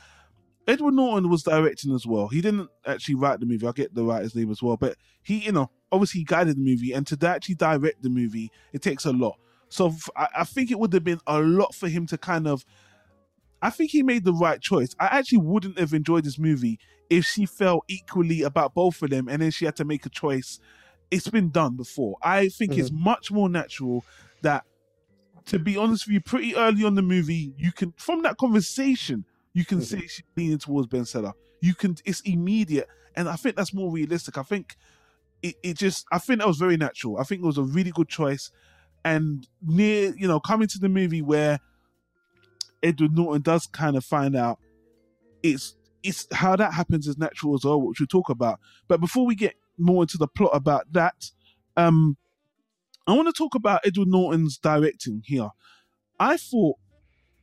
Edward 0.67 0.95
Norton 0.95 1.29
was 1.29 1.43
directing 1.43 1.93
as 1.93 2.05
well. 2.07 2.27
He 2.27 2.41
didn't 2.41 2.69
actually 2.85 3.15
write 3.15 3.39
the 3.39 3.45
movie. 3.45 3.67
I 3.67 3.71
get 3.71 3.93
the 3.93 4.03
writer's 4.03 4.35
name 4.35 4.51
as 4.51 4.63
well, 4.63 4.77
but 4.77 4.95
he, 5.21 5.39
you 5.39 5.51
know, 5.51 5.69
obviously 5.91 6.21
he 6.21 6.25
guided 6.25 6.57
the 6.57 6.61
movie, 6.61 6.91
and 6.93 7.05
to 7.07 7.27
actually 7.27 7.55
direct 7.55 8.01
the 8.01 8.09
movie, 8.09 8.51
it 8.73 8.81
takes 8.81 9.05
a 9.05 9.11
lot. 9.11 9.37
So 9.69 9.93
I, 10.15 10.27
I 10.37 10.43
think 10.43 10.71
it 10.71 10.79
would 10.79 10.93
have 10.93 11.03
been 11.03 11.19
a 11.27 11.39
lot 11.39 11.75
for 11.75 11.87
him 11.87 12.07
to 12.07 12.17
kind 12.17 12.47
of. 12.47 12.65
I 13.61 13.69
think 13.69 13.91
he 13.91 14.03
made 14.03 14.25
the 14.25 14.33
right 14.33 14.61
choice. 14.61 14.95
I 14.99 15.05
actually 15.05 15.39
wouldn't 15.39 15.79
have 15.79 15.93
enjoyed 15.93 16.23
this 16.23 16.37
movie 16.37 16.79
if 17.09 17.25
she 17.25 17.45
felt 17.45 17.83
equally 17.87 18.41
about 18.41 18.73
both 18.73 19.01
of 19.01 19.09
them, 19.09 19.27
and 19.27 19.41
then 19.41 19.51
she 19.51 19.65
had 19.65 19.75
to 19.77 19.85
make 19.85 20.05
a 20.05 20.09
choice. 20.09 20.59
It's 21.11 21.29
been 21.29 21.49
done 21.49 21.75
before. 21.75 22.17
I 22.23 22.49
think 22.49 22.77
it's 22.77 22.89
mm-hmm. 22.89 23.03
much 23.03 23.31
more 23.31 23.47
natural 23.47 24.03
that, 24.41 24.65
to 25.45 25.59
be 25.59 25.77
honest 25.77 26.07
with 26.07 26.15
you, 26.15 26.21
pretty 26.21 26.55
early 26.55 26.83
on 26.83 26.95
the 26.95 27.01
movie, 27.03 27.53
you 27.57 27.71
can 27.71 27.93
from 27.97 28.23
that 28.23 28.37
conversation 28.37 29.25
you 29.55 29.65
can 29.65 29.79
Mhm. 29.79 29.83
say 29.83 30.01
she's 30.01 30.21
leaning 30.37 30.59
towards 30.59 30.87
Ben 30.87 31.05
Stiller. 31.05 31.33
You 31.61 31.73
can, 31.73 31.95
it's 32.05 32.21
immediate, 32.21 32.87
and 33.15 33.27
I 33.27 33.35
think 33.37 33.55
that's 33.55 33.73
more 33.73 33.91
realistic. 33.91 34.37
I 34.37 34.43
think 34.43 34.75
it, 35.41 35.55
it 35.63 35.77
just, 35.77 36.05
I 36.11 36.19
think 36.19 36.39
that 36.39 36.47
was 36.47 36.57
very 36.57 36.77
natural. 36.77 37.17
I 37.17 37.23
think 37.23 37.41
it 37.41 37.45
was 37.45 37.57
a 37.57 37.63
really 37.63 37.91
good 37.91 38.07
choice, 38.09 38.51
and 39.03 39.47
near, 39.61 40.13
you 40.15 40.27
know, 40.27 40.39
coming 40.39 40.67
to 40.67 40.77
the 40.79 40.89
movie 40.89 41.21
where 41.23 41.59
Edward 42.83 43.13
Norton 43.13 43.41
does 43.41 43.65
kind 43.67 43.95
of 43.95 44.05
find 44.05 44.35
out 44.35 44.59
it's 45.41 45.75
it's 46.03 46.27
how 46.31 46.55
that 46.55 46.73
happens 46.73 47.07
is 47.07 47.17
natural 47.17 47.55
as 47.55 47.63
well, 47.63 47.81
which 47.81 47.99
we'll 47.99 48.05
talk 48.07 48.29
about. 48.29 48.59
But 48.87 48.99
before 48.99 49.25
we 49.25 49.33
get 49.33 49.55
more 49.79 50.03
into 50.03 50.17
the 50.19 50.27
plot 50.27 50.51
about 50.53 50.91
that, 50.93 51.31
um, 51.77 52.17
I 53.07 53.13
want 53.13 53.27
to 53.27 53.33
talk 53.33 53.55
about 53.55 53.81
Edward 53.85 54.07
Norton's 54.09 54.57
directing 54.59 55.23
here. 55.25 55.49
I 56.19 56.37
thought 56.37 56.77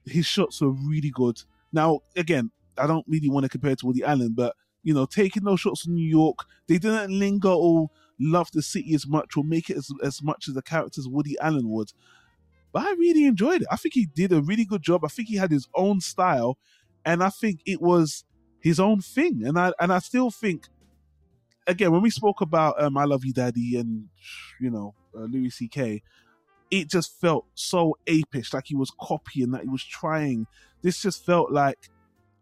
his 0.06 0.26
shots 0.26 0.60
were 0.60 0.70
really 0.70 1.10
good. 1.10 1.42
Now, 1.72 2.00
again, 2.16 2.50
I 2.78 2.86
don't 2.86 3.06
really 3.08 3.28
want 3.28 3.44
to 3.44 3.48
compare 3.48 3.74
to 3.76 3.86
Woody 3.86 4.02
Allen, 4.02 4.32
but 4.34 4.54
you 4.82 4.92
know, 4.92 5.06
taking 5.06 5.44
those 5.44 5.60
shots 5.60 5.86
in 5.86 5.94
New 5.94 6.08
York, 6.08 6.38
they 6.66 6.78
didn't 6.78 7.16
linger 7.16 7.48
or 7.48 7.88
love 8.18 8.50
the 8.52 8.62
city 8.62 8.94
as 8.94 9.06
much 9.06 9.36
or 9.36 9.44
make 9.44 9.70
it 9.70 9.76
as, 9.76 9.88
as 10.02 10.22
much 10.22 10.48
as 10.48 10.54
the 10.54 10.62
characters 10.62 11.08
Woody 11.08 11.36
Allen 11.40 11.68
would. 11.68 11.92
But 12.72 12.84
I 12.86 12.92
really 12.92 13.26
enjoyed 13.26 13.62
it. 13.62 13.68
I 13.70 13.76
think 13.76 13.94
he 13.94 14.06
did 14.06 14.32
a 14.32 14.40
really 14.40 14.64
good 14.64 14.82
job. 14.82 15.04
I 15.04 15.08
think 15.08 15.28
he 15.28 15.36
had 15.36 15.50
his 15.50 15.68
own 15.74 16.00
style, 16.00 16.58
and 17.04 17.22
I 17.22 17.28
think 17.28 17.60
it 17.66 17.80
was 17.80 18.24
his 18.60 18.80
own 18.80 19.00
thing. 19.00 19.42
And 19.44 19.58
I 19.58 19.72
and 19.78 19.92
I 19.92 19.98
still 19.98 20.30
think, 20.30 20.68
again, 21.66 21.92
when 21.92 22.02
we 22.02 22.10
spoke 22.10 22.40
about 22.40 22.82
um, 22.82 22.96
"I 22.96 23.04
Love 23.04 23.24
You, 23.24 23.34
Daddy" 23.34 23.76
and 23.78 24.08
you 24.58 24.70
know 24.70 24.94
uh, 25.14 25.24
Louis 25.24 25.50
C.K., 25.50 26.02
it 26.72 26.88
just 26.88 27.20
felt 27.20 27.44
so 27.54 27.98
apish, 28.06 28.54
like 28.54 28.66
he 28.66 28.74
was 28.74 28.90
copying, 28.98 29.50
that 29.50 29.62
he 29.62 29.68
was 29.68 29.84
trying. 29.84 30.46
This 30.80 31.02
just 31.02 31.24
felt 31.24 31.52
like 31.52 31.90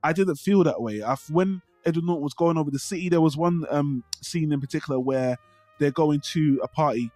I 0.04 0.12
didn't 0.12 0.36
feel 0.36 0.62
that 0.64 0.80
way. 0.80 1.02
I, 1.02 1.16
when 1.30 1.60
Edward 1.84 2.04
Norton 2.04 2.22
was 2.22 2.32
going 2.32 2.56
over 2.56 2.70
the 2.70 2.78
city, 2.78 3.08
there 3.08 3.20
was 3.20 3.36
one 3.36 3.66
um, 3.70 4.04
scene 4.22 4.52
in 4.52 4.60
particular 4.60 5.00
where 5.00 5.36
they're 5.80 5.90
going 5.90 6.20
to 6.32 6.60
a 6.62 6.68
party 6.68 7.10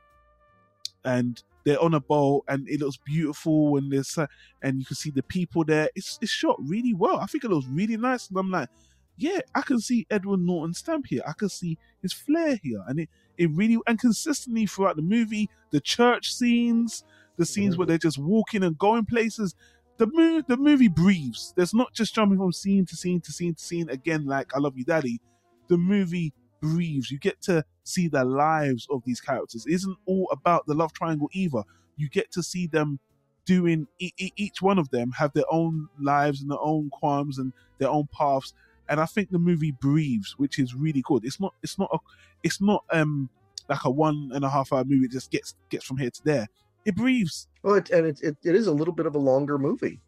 and 1.05 1.40
they're 1.64 1.81
on 1.81 1.94
a 1.94 2.00
boat 2.00 2.44
and 2.48 2.68
it 2.68 2.81
looks 2.81 2.98
beautiful 3.07 3.77
and 3.77 3.92
there's 3.92 4.18
uh, 4.18 4.27
and 4.62 4.81
you 4.81 4.85
can 4.85 4.96
see 4.96 5.11
the 5.11 5.22
people 5.22 5.64
there. 5.64 5.88
It's 5.94 6.18
it's 6.20 6.33
shot 6.33 6.57
really 6.59 6.94
well. 6.94 7.18
I 7.18 7.27
think 7.27 7.44
it 7.44 7.50
looks 7.50 7.66
really 7.70 7.96
nice, 7.96 8.29
and 8.29 8.38
I'm 8.38 8.50
like, 8.50 8.70
yeah, 9.16 9.38
I 9.55 9.62
can 9.62 9.79
see 9.79 10.05
Edward 10.11 10.40
Norton 10.40 10.74
stamp 10.74 11.07
here. 11.07 11.22
I 11.24 11.33
can 11.33 11.48
see 11.48 11.79
his 12.03 12.12
flair 12.12 12.59
here, 12.61 12.83
and 12.88 12.98
it 12.98 13.09
it 13.38 13.51
really 13.53 13.79
and 13.87 13.99
consistently 13.99 14.66
throughout 14.66 14.97
the 14.97 15.03
movie, 15.03 15.49
the 15.70 15.81
church 15.81 16.33
scenes, 16.33 17.05
the 17.37 17.47
scenes 17.47 17.75
Mhm. 17.75 17.79
where 17.79 17.87
they're 17.87 17.99
just 17.99 18.18
walking 18.18 18.62
and 18.62 18.79
going 18.79 19.05
places. 19.05 19.55
The 19.99 20.07
movie, 20.07 20.44
the 20.49 20.57
movie 20.57 20.88
breathes. 20.88 21.53
There's 21.57 21.75
not 21.75 21.92
just 21.94 22.14
jumping 22.14 22.38
from 22.38 22.53
scene 22.53 22.85
to 22.87 22.97
scene 22.97 23.20
to 23.23 23.33
scene 23.33 23.55
to 23.55 23.62
scene 23.64 23.88
again, 23.90 24.25
like 24.27 24.55
I 24.55 24.59
Love 24.59 24.77
You, 24.77 24.85
Daddy. 24.85 25.20
The 25.68 25.77
movie 25.79 26.33
breathes. 26.61 27.11
You 27.11 27.18
get 27.18 27.40
to 27.42 27.64
see 27.85 28.09
the 28.09 28.25
lives 28.25 28.87
of 28.90 29.03
these 29.05 29.20
characters. 29.20 29.66
It 29.66 29.73
isn't 29.75 29.97
all 30.07 30.29
about 30.33 30.66
the 30.66 30.75
love 30.75 30.92
triangle 30.92 31.29
either. 31.33 31.62
You 31.97 32.09
get 32.09 32.33
to 32.33 32.42
see 32.42 32.66
them 32.66 32.99
doing 33.44 33.87
each 33.99 34.62
one 34.62 34.79
of 34.79 34.88
them 34.90 35.12
have 35.12 35.33
their 35.35 35.44
own 35.51 35.88
lives 36.01 36.40
and 36.40 36.51
their 36.51 36.61
own 36.61 36.88
qualms 36.90 37.38
and 37.38 37.53
their 37.79 37.90
own 37.90 38.09
paths. 38.11 38.55
And 38.88 39.01
I 39.01 39.07
think 39.07 39.31
the 39.31 39.38
movie 39.38 39.73
breathes, 39.73 40.35
which 40.37 40.59
is 40.59 40.75
really 40.75 41.03
good. 41.03 41.25
It's 41.25 41.40
not. 41.40 41.55
It's 41.62 41.79
not. 41.79 41.90
A, 41.92 41.99
it's 42.42 42.61
not 42.61 42.85
um 42.92 43.31
like 43.68 43.85
a 43.85 43.90
one 43.90 44.31
and 44.35 44.44
a 44.44 44.51
half 44.51 44.73
hour 44.73 44.85
movie. 44.85 45.07
It 45.07 45.12
just 45.12 45.31
gets 45.31 45.55
gets 45.70 45.85
from 45.85 45.97
here 45.99 46.11
to 46.11 46.20
there. 46.25 46.47
It 46.85 46.97
breathes. 46.97 47.49
well 47.62 47.77
it, 47.77 47.88
and 47.90 48.07
it, 48.07 48.20
it, 48.23 48.37
it 48.44 48.55
is 48.55 48.66
a 48.66 48.73
little 48.73 48.92
bit 48.94 49.07
of 49.07 49.14
a 49.14 49.18
longer 49.18 49.57
movie 49.59 50.01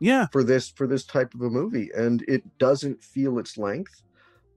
Yeah. 0.00 0.26
for 0.32 0.42
this 0.42 0.68
for 0.70 0.88
this 0.88 1.04
type 1.04 1.32
of 1.34 1.42
a 1.42 1.48
movie 1.50 1.90
and 1.96 2.24
it 2.26 2.42
doesn't 2.58 3.04
feel 3.04 3.38
its 3.38 3.56
length 3.56 4.02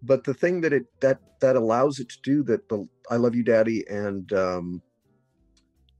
but 0.02 0.24
the 0.24 0.34
thing 0.34 0.62
that 0.62 0.74
it 0.74 0.86
that 1.02 1.20
that 1.40 1.56
allows 1.56 2.00
it 2.00 2.10
to 2.10 2.18
do 2.24 2.42
that 2.50 2.68
the 2.70 2.88
i 3.12 3.16
love 3.16 3.36
you 3.36 3.44
daddy 3.44 3.86
and 3.88 4.34
um 4.34 4.82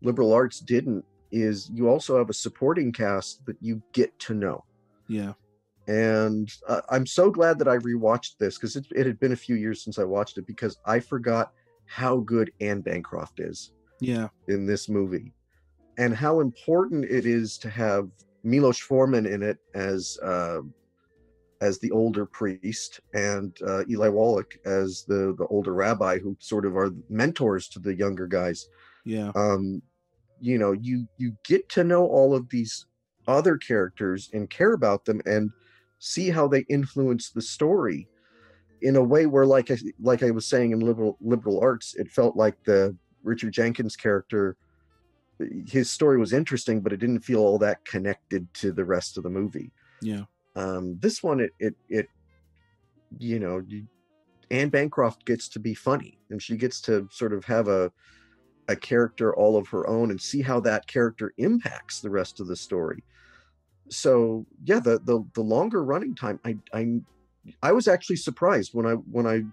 liberal 0.02 0.34
arts 0.34 0.60
didn't 0.60 1.06
is 1.32 1.70
you 1.74 1.88
also 1.90 2.18
have 2.18 2.30
a 2.30 2.34
supporting 2.34 2.92
cast 2.92 3.46
that 3.46 3.58
you 3.62 3.82
get 3.94 4.18
to 4.20 4.34
know 4.34 4.64
Yeah. 5.08 5.34
And 5.88 6.52
uh, 6.68 6.82
i'm 6.90 7.06
so 7.06 7.30
glad 7.32 7.58
that 7.58 7.68
i 7.68 7.78
rewatched 7.78 8.38
this 8.40 8.58
because 8.58 8.76
it, 8.76 8.86
it 8.96 9.06
had 9.06 9.20
been 9.20 9.32
a 9.32 9.36
few 9.38 9.56
years 9.56 9.84
since 9.84 9.98
i 10.00 10.04
watched 10.04 10.38
it 10.38 10.46
because 10.46 10.78
i 10.86 11.00
forgot 11.00 11.52
how 11.86 12.18
good 12.18 12.52
anne 12.62 12.82
bancroft 12.82 13.40
is 13.40 13.72
Yeah. 14.02 14.28
in 14.48 14.66
this 14.66 14.90
movie 14.90 15.34
and 15.98 16.14
how 16.14 16.42
important 16.42 17.06
it 17.06 17.26
is 17.26 17.58
to 17.60 17.70
have 17.70 18.10
Milos 18.44 18.78
Forman 18.80 19.26
in 19.26 19.42
it 19.42 19.58
as 19.74 20.18
uh, 20.24 20.60
as 21.60 21.80
the 21.80 21.90
older 21.92 22.26
priest 22.26 23.00
and 23.14 23.58
uh, 23.66 23.84
Eli 23.90 24.10
Wallach 24.10 24.54
as 24.66 25.04
the 25.08 25.34
the 25.38 25.48
older 25.48 25.74
rabbi 25.74 26.20
who 26.20 26.38
sort 26.40 26.66
of 26.66 26.78
are 26.78 26.92
mentors 27.10 27.68
to 27.70 27.80
the 27.80 27.96
younger 27.96 28.28
guys. 28.28 28.70
Yeah. 29.06 29.32
Um, 29.36 29.82
you 30.40 30.58
know, 30.60 30.72
you 30.74 31.08
you 31.18 31.36
get 31.46 31.68
to 31.70 31.84
know 31.84 32.06
all 32.06 32.36
of 32.36 32.48
these 32.50 32.86
other 33.28 33.58
characters 33.58 34.30
and 34.34 34.50
care 34.50 34.74
about 34.74 35.04
them 35.06 35.20
and 35.26 35.50
see 36.00 36.30
how 36.30 36.48
they 36.48 36.62
influence 36.70 37.30
the 37.30 37.42
story 37.42 38.08
in 38.82 38.96
a 38.96 39.04
way 39.04 39.26
where 39.26 39.46
like 39.46 39.72
I, 39.72 39.78
like 40.00 40.22
I 40.24 40.32
was 40.32 40.46
saying 40.46 40.72
in 40.72 40.80
liberal 40.80 41.18
liberal 41.20 41.60
arts 41.60 41.96
it 41.96 42.12
felt 42.12 42.36
like 42.36 42.64
the 42.64 42.96
Richard 43.24 43.54
Jenkins 43.54 43.96
character 43.96 44.56
his 45.68 45.90
story 45.90 46.18
was 46.18 46.34
interesting, 46.34 46.82
but 46.82 46.94
it 46.94 46.98
didn't 46.98 47.22
feel 47.22 47.40
all 47.40 47.58
that 47.60 47.86
connected 47.86 48.52
to 48.56 48.72
the 48.72 48.86
rest 48.86 49.18
of 49.18 49.24
the 49.24 49.30
movie. 49.30 49.72
Yeah. 50.02 50.24
Um, 50.56 50.98
this 51.00 51.22
one, 51.22 51.40
it 51.40 51.52
it 51.60 51.76
it, 51.90 52.10
you 53.20 53.40
know, 53.40 53.64
you, 53.68 53.88
Anne 54.50 54.70
Bancroft 54.70 55.26
gets 55.26 55.48
to 55.50 55.60
be 55.60 55.74
funny, 55.74 56.18
and 56.30 56.42
she 56.42 56.58
gets 56.58 56.82
to 56.82 57.08
sort 57.12 57.34
of 57.34 57.46
have 57.46 57.68
a 57.68 57.92
a 58.68 58.76
character 58.76 59.36
all 59.36 59.56
of 59.56 59.68
her 59.68 59.88
own, 59.88 60.10
and 60.10 60.20
see 60.20 60.42
how 60.42 60.60
that 60.62 60.88
character 60.88 61.34
impacts 61.38 62.02
the 62.02 62.10
rest 62.10 62.40
of 62.40 62.48
the 62.48 62.56
story. 62.56 63.04
So 63.90 64.46
yeah, 64.64 64.80
the 64.80 65.00
the 65.00 65.26
the 65.34 65.42
longer 65.42 65.84
running 65.84 66.16
time, 66.16 66.40
I 66.46 66.58
I 66.74 67.02
I 67.62 67.72
was 67.72 67.88
actually 67.88 68.18
surprised 68.18 68.74
when 68.74 68.86
I 68.86 68.94
when 68.94 69.28
I 69.28 69.44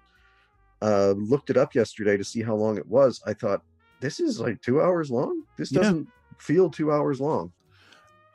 uh, 0.85 1.13
looked 1.13 1.51
it 1.51 1.57
up 1.57 1.75
yesterday 1.75 2.17
to 2.17 2.25
see 2.25 2.43
how 2.43 2.55
long 2.55 2.77
it 2.77 2.87
was. 2.87 3.23
I 3.27 3.35
thought 3.35 3.63
this 4.01 4.21
is 4.21 4.41
like 4.41 4.61
two 4.61 4.81
hours 4.81 5.11
long. 5.11 5.45
This 5.57 5.71
doesn't 5.71 6.09
feel 6.39 6.71
two 6.71 6.93
hours 6.93 7.21
long. 7.21 7.53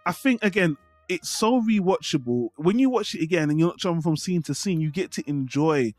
I 0.05 0.11
think 0.11 0.43
again, 0.43 0.77
it's 1.07 1.29
so 1.29 1.61
rewatchable. 1.61 2.49
When 2.55 2.79
you 2.79 2.89
watch 2.89 3.15
it 3.15 3.21
again 3.21 3.49
and 3.49 3.59
you're 3.59 3.69
not 3.69 3.77
jumping 3.77 4.01
from 4.01 4.17
scene 4.17 4.41
to 4.43 4.55
scene, 4.55 4.79
you 4.79 4.91
get 4.91 5.11
to 5.11 5.29
enjoy 5.29 5.93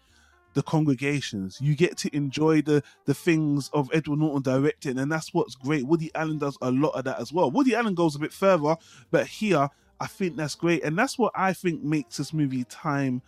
the 0.55 0.63
congregations. 0.63 1.59
You 1.61 1.77
get 1.77 1.97
to 1.99 2.17
enjoy 2.17 2.63
the 2.63 2.83
the 3.05 3.15
things 3.15 3.71
of 3.73 3.91
Edward 3.93 4.19
Norton 4.19 4.43
directing, 4.43 4.99
and 4.99 5.11
that's 5.11 5.33
what's 5.33 5.55
great. 5.55 5.87
Woody 5.87 6.11
Allen 6.15 6.39
does 6.39 6.57
a 6.61 6.71
lot 6.71 6.91
of 6.91 7.05
that 7.05 7.21
as 7.21 7.33
well. 7.33 7.51
Woody 7.51 7.75
Allen 7.75 7.95
goes 7.95 8.17
a 8.17 8.19
bit 8.19 8.33
further, 8.33 8.77
but 9.11 9.27
here 9.27 9.69
I 10.01 10.07
think 10.07 10.37
that's 10.37 10.55
great, 10.55 10.83
and 10.83 10.99
that's 10.99 11.19
what 11.19 11.33
I 11.35 11.53
think 11.53 11.83
makes 11.83 12.17
this 12.17 12.33
movie 12.33 12.65
time 12.65 13.23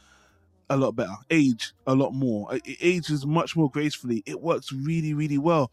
a 0.70 0.76
lot 0.76 0.92
better, 0.92 1.14
age 1.30 1.74
a 1.86 1.94
lot 1.94 2.12
more. 2.14 2.54
It 2.54 2.78
ages 2.80 3.26
much 3.26 3.56
more 3.56 3.70
gracefully. 3.70 4.22
It 4.24 4.40
works 4.40 4.72
really, 4.72 5.12
really 5.12 5.38
well. 5.38 5.70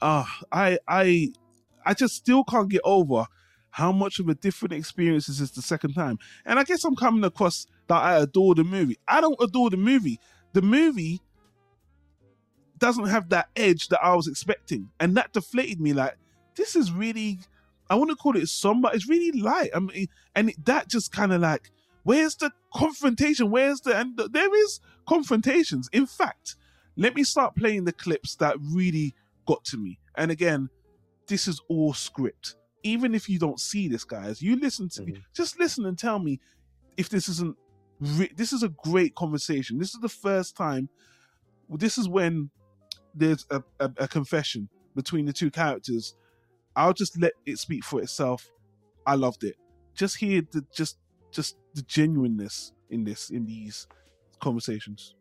Uh, 0.00 0.24
I 0.50 0.78
I 0.88 1.32
I 1.84 1.94
just 1.94 2.14
still 2.14 2.42
can't 2.44 2.70
get 2.70 2.80
over 2.84 3.26
how 3.70 3.90
much 3.92 4.20
of 4.20 4.28
a 4.28 4.34
different 4.34 4.72
experience 4.72 5.26
this 5.26 5.40
is 5.40 5.50
the 5.50 5.60
second 5.60 5.94
time. 5.94 6.18
And 6.46 6.58
I 6.58 6.64
guess 6.64 6.84
I'm 6.84 6.94
coming 6.94 7.24
across 7.24 7.66
that 7.88 8.02
I 8.02 8.18
adore 8.18 8.54
the 8.54 8.64
movie. 8.64 8.98
I 9.08 9.20
don't 9.20 9.36
adore 9.40 9.68
the 9.68 9.76
movie. 9.76 10.20
The 10.52 10.62
movie 10.62 11.20
doesn't 12.78 13.08
have 13.08 13.30
that 13.30 13.48
edge 13.56 13.88
that 13.88 14.02
I 14.02 14.14
was 14.14 14.28
expecting. 14.28 14.90
And 15.00 15.16
that 15.16 15.32
deflated 15.32 15.80
me 15.80 15.92
like, 15.92 16.16
this 16.54 16.76
is 16.76 16.92
really, 16.92 17.40
I 17.90 17.96
want 17.96 18.10
to 18.10 18.16
call 18.16 18.36
it 18.36 18.48
somber. 18.48 18.90
It's 18.92 19.08
really 19.08 19.38
light. 19.40 19.70
I 19.74 19.80
mean, 19.80 20.08
and 20.34 20.50
it, 20.50 20.64
that 20.64 20.88
just 20.88 21.12
kind 21.12 21.32
of 21.32 21.40
like, 21.40 21.70
where's 22.02 22.34
the 22.36 22.50
confrontation? 22.74 23.50
Where's 23.50 23.80
the, 23.80 23.96
and 23.98 24.18
there 24.32 24.54
is 24.64 24.80
confrontations. 25.06 25.88
In 25.92 26.06
fact, 26.06 26.56
let 26.96 27.14
me 27.14 27.24
start 27.24 27.56
playing 27.56 27.84
the 27.84 27.92
clips 27.92 28.36
that 28.36 28.56
really 28.60 29.14
got 29.46 29.64
to 29.66 29.76
me. 29.76 29.98
And 30.16 30.30
again, 30.30 30.70
this 31.26 31.48
is 31.48 31.60
all 31.68 31.92
script. 31.94 32.56
Even 32.82 33.14
if 33.14 33.28
you 33.28 33.38
don't 33.38 33.60
see 33.60 33.88
this, 33.88 34.04
guys, 34.04 34.42
you 34.42 34.56
listen 34.56 34.88
to 34.90 35.02
me. 35.02 35.12
Mhm. 35.12 35.22
Just 35.34 35.58
listen 35.58 35.86
and 35.86 35.98
tell 35.98 36.18
me 36.18 36.40
if 36.96 37.08
this 37.08 37.28
isn't. 37.28 37.56
Re- 38.00 38.32
this 38.36 38.52
is 38.52 38.62
a 38.62 38.68
great 38.68 39.14
conversation. 39.14 39.78
This 39.78 39.94
is 39.94 40.00
the 40.00 40.08
first 40.08 40.56
time. 40.56 40.88
This 41.70 41.96
is 41.96 42.08
when 42.08 42.50
there's 43.14 43.46
a, 43.50 43.62
a, 43.80 43.90
a 43.98 44.08
confession 44.08 44.68
between 44.94 45.24
the 45.24 45.32
two 45.32 45.50
characters. 45.50 46.14
I'll 46.76 46.92
just 46.92 47.20
let 47.20 47.32
it 47.46 47.58
speak 47.58 47.84
for 47.84 48.00
itself. 48.00 48.50
I 49.06 49.14
loved 49.14 49.44
it. 49.44 49.56
Just 49.94 50.16
hear 50.16 50.42
the 50.50 50.64
just 50.72 50.98
just 51.30 51.56
the 51.74 51.82
genuineness 51.82 52.72
in 52.90 53.04
this 53.04 53.30
in 53.30 53.46
these 53.46 53.86
conversations. 54.40 55.14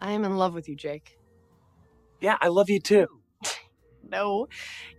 I 0.00 0.12
am 0.12 0.24
in 0.24 0.36
love 0.36 0.54
with 0.54 0.68
you, 0.68 0.76
Jake. 0.76 1.18
Yeah, 2.20 2.36
I 2.40 2.48
love 2.48 2.68
you 2.70 2.80
too. 2.80 3.06
No, 4.02 4.48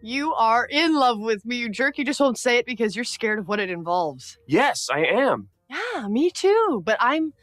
you 0.02 0.34
are 0.36 0.66
in 0.70 0.94
love 0.94 1.20
with 1.20 1.44
me, 1.44 1.58
you 1.58 1.70
jerk. 1.70 1.98
You 1.98 2.06
just 2.06 2.20
won't 2.20 2.38
say 2.38 2.60
it 2.60 2.66
because 2.66 2.96
you're 2.96 3.04
scared 3.04 3.40
of 3.40 3.48
what 3.48 3.60
it 3.60 3.70
involves. 3.70 4.38
Yes, 4.48 4.88
I 4.94 5.00
am. 5.00 5.50
Yeah, 5.70 6.08
me 6.08 6.30
too. 6.30 6.82
But 6.86 6.98
I'm 7.02 7.34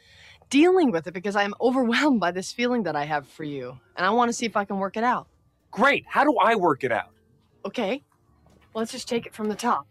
dealing 0.49 0.89
with 0.91 1.05
it 1.05 1.13
because 1.13 1.35
I'm 1.35 1.53
overwhelmed 1.61 2.21
by 2.21 2.31
this 2.31 2.51
feeling 2.51 2.83
that 2.83 2.95
I 2.95 3.05
have 3.05 3.27
for 3.27 3.43
you. 3.43 3.77
And 3.97 4.05
I 4.05 4.09
want 4.11 4.29
to 4.29 4.33
see 4.33 4.45
if 4.45 4.57
I 4.57 4.65
can 4.65 4.77
work 4.79 4.97
it 4.97 5.03
out. 5.03 5.27
Great. 5.69 6.05
How 6.07 6.23
do 6.23 6.35
I 6.41 6.55
work 6.55 6.83
it 6.83 6.91
out? 6.91 7.11
Okay, 7.65 8.03
let's 8.73 8.91
just 8.91 9.07
take 9.07 9.25
it 9.25 9.33
from 9.33 9.49
the 9.49 9.55
top. 9.55 9.87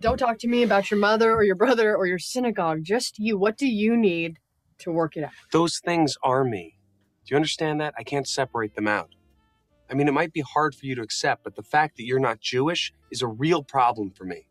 Don't 0.00 0.18
talk 0.18 0.38
to 0.38 0.48
me 0.48 0.62
about 0.62 0.90
your 0.90 0.98
mother 0.98 1.32
or 1.32 1.44
your 1.44 1.54
brother 1.54 1.96
or 1.96 2.06
your 2.06 2.18
synagogue. 2.18 2.82
Just 2.82 3.18
you. 3.18 3.38
What 3.38 3.56
do 3.56 3.66
you 3.66 3.96
need 3.96 4.38
to 4.78 4.90
work 4.90 5.16
it 5.16 5.24
out? 5.24 5.30
Those 5.52 5.78
things 5.78 6.16
are 6.24 6.42
me. 6.44 6.76
Do 7.24 7.32
you 7.32 7.36
understand 7.36 7.80
that? 7.80 7.94
I 7.96 8.02
can't 8.02 8.26
separate 8.26 8.74
them 8.74 8.88
out. 8.88 9.10
I 9.88 9.94
mean, 9.94 10.08
it 10.08 10.12
might 10.12 10.32
be 10.32 10.40
hard 10.40 10.74
for 10.74 10.86
you 10.86 10.94
to 10.96 11.02
accept, 11.02 11.44
but 11.44 11.54
the 11.54 11.62
fact 11.62 11.96
that 11.98 12.04
you're 12.04 12.18
not 12.18 12.40
Jewish 12.40 12.92
is 13.10 13.22
a 13.22 13.28
real 13.28 13.62
problem 13.62 14.10
for 14.10 14.24
me. 14.24 14.46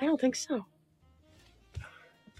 I 0.00 0.06
don't 0.06 0.20
think 0.20 0.34
so. 0.34 0.64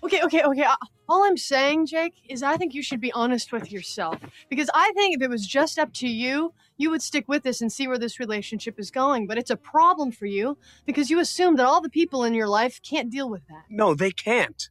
Okay, 0.03 0.23
okay, 0.23 0.43
okay. 0.43 0.63
uh, 0.63 0.77
All 1.09 1.25
I'm 1.25 1.37
saying, 1.37 1.87
Jake, 1.87 2.15
is 2.29 2.43
I 2.43 2.57
think 2.57 2.75
you 2.75 2.83
should 2.83 3.01
be 3.01 3.13
honest 3.13 3.53
with 3.53 3.73
yourself. 3.73 4.19
Because 4.49 4.71
I 4.75 4.93
think 4.95 5.17
if 5.17 5.23
it 5.23 5.31
was 5.31 5.47
just 5.47 5.79
up 5.79 5.93
to 5.95 6.09
you, 6.09 6.53
you 6.77 6.91
would 6.91 7.03
stick 7.03 7.27
with 7.29 7.43
this 7.43 7.61
and 7.61 7.73
see 7.73 7.89
where 7.89 7.99
this 7.99 8.21
relationship 8.21 8.79
is 8.79 8.91
going. 8.91 9.27
But 9.27 9.39
it's 9.39 9.51
a 9.51 9.57
problem 9.57 10.13
for 10.13 10.27
you 10.27 10.57
because 10.87 11.11
you 11.11 11.19
assume 11.19 11.57
that 11.57 11.67
all 11.67 11.81
the 11.81 11.91
people 11.91 12.25
in 12.25 12.35
your 12.35 12.49
life 12.49 12.81
can't 12.83 13.11
deal 13.11 13.29
with 13.29 13.47
that. 13.49 13.65
No, 13.69 13.95
they 13.95 14.11
can't. 14.13 14.69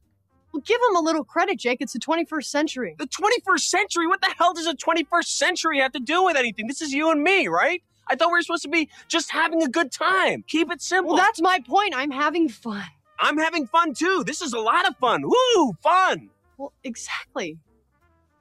Well, 0.52 0.62
give 0.64 0.80
them 0.80 0.96
a 0.96 1.00
little 1.00 1.24
credit, 1.24 1.58
Jake. 1.58 1.82
It's 1.82 1.92
the 1.92 1.98
21st 1.98 2.44
century. 2.44 2.96
The 2.98 3.06
21st 3.06 3.60
century? 3.60 4.06
What 4.06 4.22
the 4.22 4.34
hell 4.38 4.54
does 4.54 4.64
the 4.64 4.72
21st 4.74 5.26
century 5.26 5.78
have 5.80 5.92
to 5.92 6.00
do 6.00 6.24
with 6.24 6.36
anything? 6.36 6.66
This 6.68 6.80
is 6.80 6.92
you 6.92 7.10
and 7.10 7.22
me, 7.22 7.48
right? 7.48 7.82
I 8.10 8.16
thought 8.16 8.28
we 8.28 8.32
were 8.32 8.42
supposed 8.42 8.62
to 8.62 8.70
be 8.70 8.88
just 9.08 9.30
having 9.30 9.62
a 9.62 9.68
good 9.68 9.92
time. 9.92 10.42
Keep 10.48 10.72
it 10.72 10.80
simple. 10.80 11.12
Well, 11.14 11.22
that's 11.22 11.42
my 11.42 11.60
point. 11.60 11.92
I'm 11.94 12.10
having 12.10 12.48
fun. 12.48 12.86
I'm 13.20 13.38
having 13.38 13.66
fun 13.66 13.94
too. 13.94 14.22
This 14.26 14.40
is 14.42 14.52
a 14.52 14.58
lot 14.60 14.88
of 14.88 14.96
fun. 14.98 15.22
Woo, 15.24 15.72
fun. 15.82 16.30
Well, 16.56 16.72
exactly. 16.84 17.58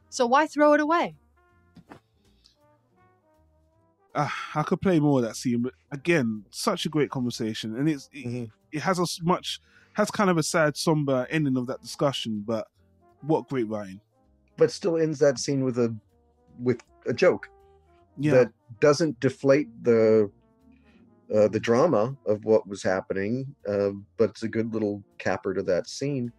So 0.10 0.26
why 0.26 0.48
throw 0.48 0.74
it 0.74 0.80
away? 0.80 1.16
uh, 4.16 4.30
I 4.56 4.64
could 4.64 4.82
play 4.82 5.00
more 5.00 5.20
of 5.20 5.26
that 5.26 5.36
scene, 5.36 5.62
but 5.62 5.74
again, 5.92 6.46
such 6.50 6.86
a 6.86 6.90
great 6.90 7.12
conversation, 7.12 7.76
and 7.76 7.88
it's 7.88 8.10
it, 8.12 8.26
Mhm. 8.26 8.52
it 8.72 8.82
has 8.82 8.98
a 9.00 9.04
s- 9.04 9.20
much 9.22 9.60
has 9.94 10.10
kind 10.12 10.30
of 10.30 10.38
a 10.38 10.44
sad, 10.44 10.78
somber 10.78 11.28
ending 11.30 11.58
of 11.58 11.68
that 11.68 11.82
discussion. 11.82 12.44
But 12.46 12.68
what 13.22 13.48
great 13.50 13.68
writing! 13.68 14.02
But 14.58 14.72
still 14.72 14.98
ends 14.98 15.20
that 15.20 15.38
scene 15.40 15.64
with 15.64 15.78
a 15.78 15.96
with 16.60 16.82
a 17.06 17.14
joke 17.14 17.50
Yeah, 18.18 18.32
that 18.32 18.52
doesn't 18.80 19.20
deflate 19.20 19.68
the 19.84 20.32
uh, 21.34 21.48
the 21.48 21.60
drama 21.60 22.16
of 22.26 22.46
what 22.46 22.68
was 22.68 22.84
happening, 22.84 23.56
uh, 23.68 23.90
but 24.18 24.30
it's 24.32 24.44
a 24.44 24.48
good 24.48 24.74
little 24.74 25.04
capper 25.20 25.54
to 25.54 25.64
that 25.64 25.88
scene, 25.88 26.32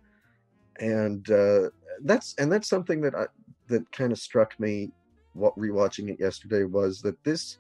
and 0.81 1.31
uh, 1.31 1.69
that's 2.05 2.35
and 2.39 2.51
that's 2.51 2.69
something 2.69 3.01
that 3.03 3.15
I 3.15 3.27
that 3.69 3.91
kind 3.93 4.13
of 4.13 4.19
struck 4.19 4.59
me 4.59 4.91
what 5.35 5.57
rewatching 5.57 6.09
it 6.11 6.19
yesterday 6.21 6.65
was 6.65 7.01
that 7.03 7.23
this, 7.25 7.59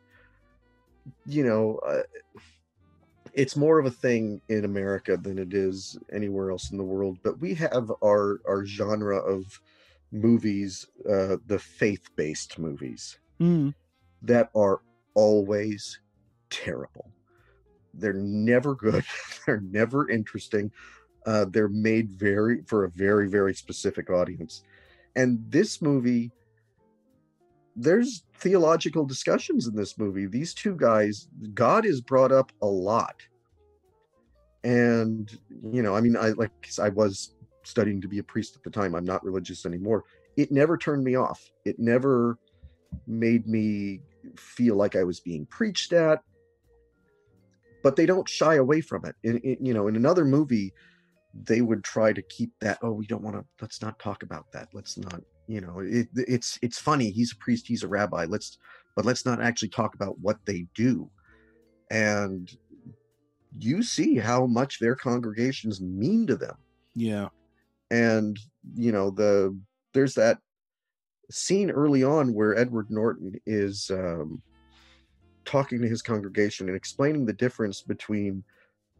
you 1.27 1.45
know, 1.45 1.79
uh, 1.87 2.03
it's 3.35 3.57
more 3.57 3.79
of 3.79 3.87
a 3.87 3.91
thing 3.91 4.41
in 4.49 4.64
America 4.64 5.17
than 5.17 5.38
it 5.38 5.53
is 5.55 5.99
anywhere 6.12 6.51
else 6.51 6.71
in 6.71 6.79
the 6.79 6.85
world. 6.85 7.19
But 7.23 7.41
we 7.41 7.55
have 7.55 7.91
our 8.03 8.41
our 8.49 8.64
genre 8.64 9.19
of 9.19 9.45
movies, 10.12 10.87
uh, 11.09 11.37
the 11.47 11.59
faith 11.59 12.09
based 12.17 12.59
movies 12.59 13.19
Mm, 13.41 13.75
that 14.23 14.50
are 14.55 14.81
always 15.15 16.00
terrible. 16.50 17.13
They're 17.99 18.13
never 18.13 18.75
good. 18.75 19.05
They're 19.46 19.61
never 19.61 20.09
interesting. 20.09 20.71
Uh, 21.27 21.44
they're 21.51 21.69
made 21.69 22.11
very 22.13 22.63
for 22.67 22.85
a 22.85 22.90
very 22.90 23.29
very 23.29 23.53
specific 23.53 24.09
audience. 24.09 24.63
And 25.15 25.44
this 25.51 25.83
movie, 25.83 26.31
there's 27.77 28.25
theological 28.37 29.05
discussions 29.05 29.67
in 29.67 29.75
this 29.75 29.99
movie. 29.99 30.27
These 30.27 30.55
two 30.55 30.75
guys, 30.75 31.29
God 31.53 31.85
is 31.85 32.01
brought 32.01 32.33
up 32.33 32.53
a 32.63 32.67
lot. 32.67 33.17
And 34.65 35.31
you 35.73 35.83
know, 35.83 35.94
I 35.94 36.01
mean, 36.01 36.17
I 36.17 36.31
like 36.31 36.51
I 36.81 36.88
was 36.88 37.35
studying 37.63 38.01
to 38.01 38.09
be 38.09 38.19
a 38.19 38.23
priest 38.23 38.57
at 38.57 38.63
the 38.63 38.71
time. 38.71 38.94
I'm 38.94 39.05
not 39.05 39.25
religious 39.25 39.67
anymore. 39.67 40.05
It 40.37 40.51
never 40.51 40.79
turned 40.79 41.05
me 41.05 41.17
off. 41.17 41.51
It 41.65 41.79
never 41.79 42.38
made 43.07 43.46
me 43.46 44.01
feel 44.37 44.77
like 44.77 44.96
I 44.96 45.05
was 45.05 45.21
being 45.21 45.46
preached 45.46 45.92
at. 45.92 46.23
But 47.83 47.96
they 47.96 48.06
don't 48.06 48.29
shy 48.29 48.56
away 48.56 48.81
from 48.81 49.04
it. 49.04 49.14
In, 49.22 49.38
in 49.38 49.64
you 49.64 49.74
know, 49.74 49.88
in 49.88 49.96
another 49.96 50.24
movie, 50.24 50.72
they 51.35 51.60
would 51.60 51.85
try 51.85 52.12
to 52.12 52.22
keep 52.22 52.50
that. 52.60 52.79
Oh, 52.83 52.92
we 52.92 53.06
don't 53.06 53.22
want 53.22 53.37
to. 53.37 53.44
Let's 53.60 53.81
not 53.81 53.98
talk 53.98 54.22
about 54.22 54.46
that. 54.52 54.68
Let's 54.74 54.98
not. 54.98 55.20
You 55.46 55.60
know, 55.60 55.79
it, 55.79 56.08
it's 56.14 56.58
it's 56.60 56.79
funny. 56.79 57.10
He's 57.10 57.33
a 57.33 57.37
priest. 57.37 57.66
He's 57.66 57.83
a 57.83 57.88
rabbi. 57.88 58.26
Let's, 58.29 58.58
but 58.96 59.04
let's 59.04 59.24
not 59.24 59.40
actually 59.40 59.70
talk 59.70 59.94
about 59.94 60.18
what 60.20 60.37
they 60.44 60.66
do. 60.74 61.10
And 61.90 62.50
you 63.58 63.83
see 63.83 64.16
how 64.16 64.46
much 64.46 64.79
their 64.79 64.94
congregations 64.94 65.81
mean 65.81 66.26
to 66.26 66.37
them 66.37 66.56
yeah, 66.94 67.29
and 67.90 68.38
you 68.74 68.92
know 68.92 69.10
the 69.10 69.56
there's 69.94 70.14
that 70.14 70.38
scene 71.31 71.70
early 71.70 72.02
on 72.02 72.35
where 72.35 72.58
edward 72.58 72.87
norton 72.90 73.35
is 73.46 73.90
um 73.92 74.42
talking 75.49 75.81
to 75.81 75.88
his 75.88 76.03
congregation 76.03 76.69
and 76.69 76.77
explaining 76.77 77.25
the 77.25 77.33
difference 77.33 77.81
between 77.83 78.44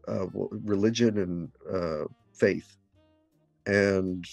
uh, 0.07 0.25
religion 0.33 1.19
and 1.19 1.51
uh, 1.71 2.05
faith, 2.33 2.75
and 3.67 4.25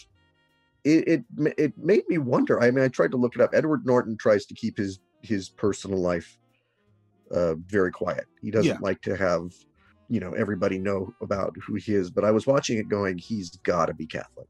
it, 0.84 1.06
it 1.08 1.24
it 1.58 1.72
made 1.76 2.04
me 2.08 2.18
wonder. 2.18 2.60
I 2.62 2.70
mean, 2.70 2.82
I 2.84 2.88
tried 2.88 3.10
to 3.10 3.18
look 3.18 3.34
it 3.34 3.42
up. 3.42 3.50
Edward 3.52 3.84
Norton 3.84 4.16
tries 4.16 4.46
to 4.46 4.54
keep 4.54 4.78
his 4.78 4.98
his 5.20 5.50
personal 5.50 5.98
life 5.98 6.38
uh, 7.30 7.54
very 7.66 7.92
quiet. 7.92 8.24
He 8.40 8.50
doesn't 8.50 8.70
Yeah. 8.70 8.78
like 8.80 9.02
to 9.02 9.16
have 9.16 9.52
you 10.08 10.20
know 10.20 10.32
everybody 10.32 10.78
know 10.78 11.12
about 11.20 11.54
who 11.66 11.74
he 11.74 11.94
is. 11.94 12.10
But 12.10 12.24
I 12.24 12.30
was 12.30 12.46
watching 12.46 12.78
it, 12.78 12.88
going, 12.88 13.18
he's 13.18 13.50
got 13.56 13.86
to 13.86 13.94
be 13.94 14.06
Catholic. 14.06 14.48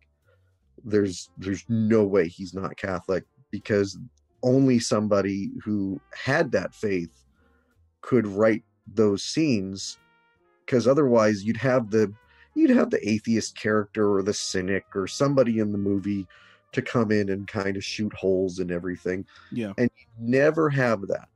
There's 0.85 1.31
there's 1.37 1.65
no 1.69 2.05
way 2.05 2.29
he's 2.29 2.55
not 2.55 2.77
Catholic 2.77 3.25
because 3.51 3.99
only 4.45 4.79
somebody 4.79 5.51
who 5.65 6.01
had 6.15 6.53
that 6.53 6.75
faith 6.75 7.11
could 8.07 8.27
write 8.27 8.63
those 8.95 9.23
scenes 9.25 9.99
because 10.65 10.87
otherwise 10.87 11.43
you'd 11.45 11.57
have 11.57 11.91
the 11.91 12.13
you'd 12.55 12.71
have 12.71 12.89
the 12.91 13.07
atheist 13.09 13.59
character 13.59 14.15
or 14.17 14.23
the 14.23 14.33
cynic 14.33 14.85
or 14.95 15.07
somebody 15.09 15.59
in 15.59 15.73
the 15.73 15.79
movie 15.79 16.25
to 16.73 16.81
come 16.81 17.11
in 17.11 17.31
and 17.31 17.49
kind 17.49 17.77
of 17.77 17.83
shoot 17.85 18.13
holes 18.15 18.61
in 18.61 18.71
everything 18.71 19.25
Yeah. 19.51 19.73
and 19.77 19.91
you 19.99 20.07
never 20.19 20.71
have 20.71 21.01
that 21.09 21.29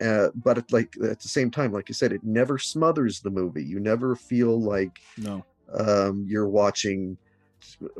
uh, 0.00 0.30
but 0.36 0.58
it, 0.58 0.72
like 0.72 0.94
at 1.02 1.20
the 1.20 1.28
same 1.28 1.50
time 1.50 1.72
like 1.72 1.86
i 1.90 1.92
said 1.92 2.12
it 2.12 2.22
never 2.22 2.58
smothers 2.58 3.20
the 3.20 3.30
movie 3.30 3.64
you 3.64 3.80
never 3.80 4.14
feel 4.14 4.60
like 4.60 4.92
No. 5.18 5.44
um, 5.76 6.24
you're 6.28 6.48
watching 6.48 7.16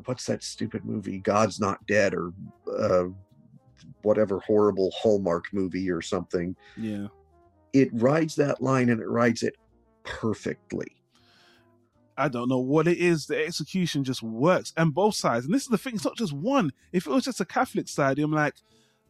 what's 0.05 0.27
that 0.27 0.43
stupid 0.45 0.85
movie 0.85 1.19
god's 1.19 1.59
not 1.59 1.85
dead 1.87 2.15
or 2.15 2.33
uh, 2.79 3.07
whatever 4.03 4.39
horrible 4.41 4.91
hallmark 5.03 5.47
movie 5.53 5.91
or 5.91 6.01
something 6.01 6.55
Yeah. 6.79 7.09
It 7.75 7.91
rides 7.93 8.37
that 8.37 8.63
line 8.63 8.89
and 8.89 9.01
it 9.03 9.09
rides 9.09 9.43
it 9.43 9.57
perfectly 10.05 10.97
I 12.17 12.29
don't 12.29 12.49
know 12.49 12.59
what 12.59 12.87
it 12.87 12.99
is. 12.99 13.27
The 13.27 13.45
execution 13.45 14.05
just 14.05 14.23
works, 14.23 14.73
and 14.77 14.95
both 14.95 15.17
sides. 15.17 15.47
And 15.47 15.55
this 15.55 15.63
is 15.63 15.69
the 15.69 15.79
thing; 15.79 15.97
it's 15.97 16.05
not 16.05 16.17
just 16.17 16.33
one. 16.33 16.73
If 16.93 17.07
it 17.09 17.11
was 17.11 17.25
just 17.25 17.41
a 17.41 17.45
Catholic 17.45 17.89
side, 17.89 18.21
I'm 18.21 18.31
like, 18.31 18.55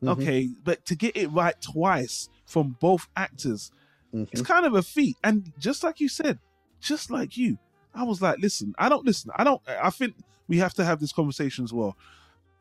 Mhm, 0.02 0.08
okay, 0.08 0.48
but 0.62 0.84
to 0.86 0.94
get 0.94 1.16
it 1.16 1.28
right 1.28 1.54
twice 1.60 2.28
from 2.46 2.76
both 2.80 3.08
actors, 3.16 3.70
mhm. 4.12 4.28
it's 4.32 4.42
kind 4.42 4.66
of 4.66 4.74
a 4.74 4.82
feat. 4.82 5.16
And 5.22 5.52
just 5.58 5.82
like 5.84 6.00
you 6.00 6.08
said, 6.08 6.38
just 6.80 7.10
like 7.10 7.36
you, 7.36 7.58
I 7.94 8.04
was 8.04 8.20
like, 8.20 8.38
listen, 8.38 8.74
I 8.78 8.88
don't 8.88 9.04
listen. 9.04 9.30
I 9.36 9.44
don't. 9.44 9.60
I 9.68 9.90
think 9.90 10.14
we 10.48 10.58
have 10.58 10.74
to 10.74 10.84
have 10.84 11.00
this 11.00 11.12
conversation 11.12 11.64
as 11.64 11.72
well. 11.72 11.96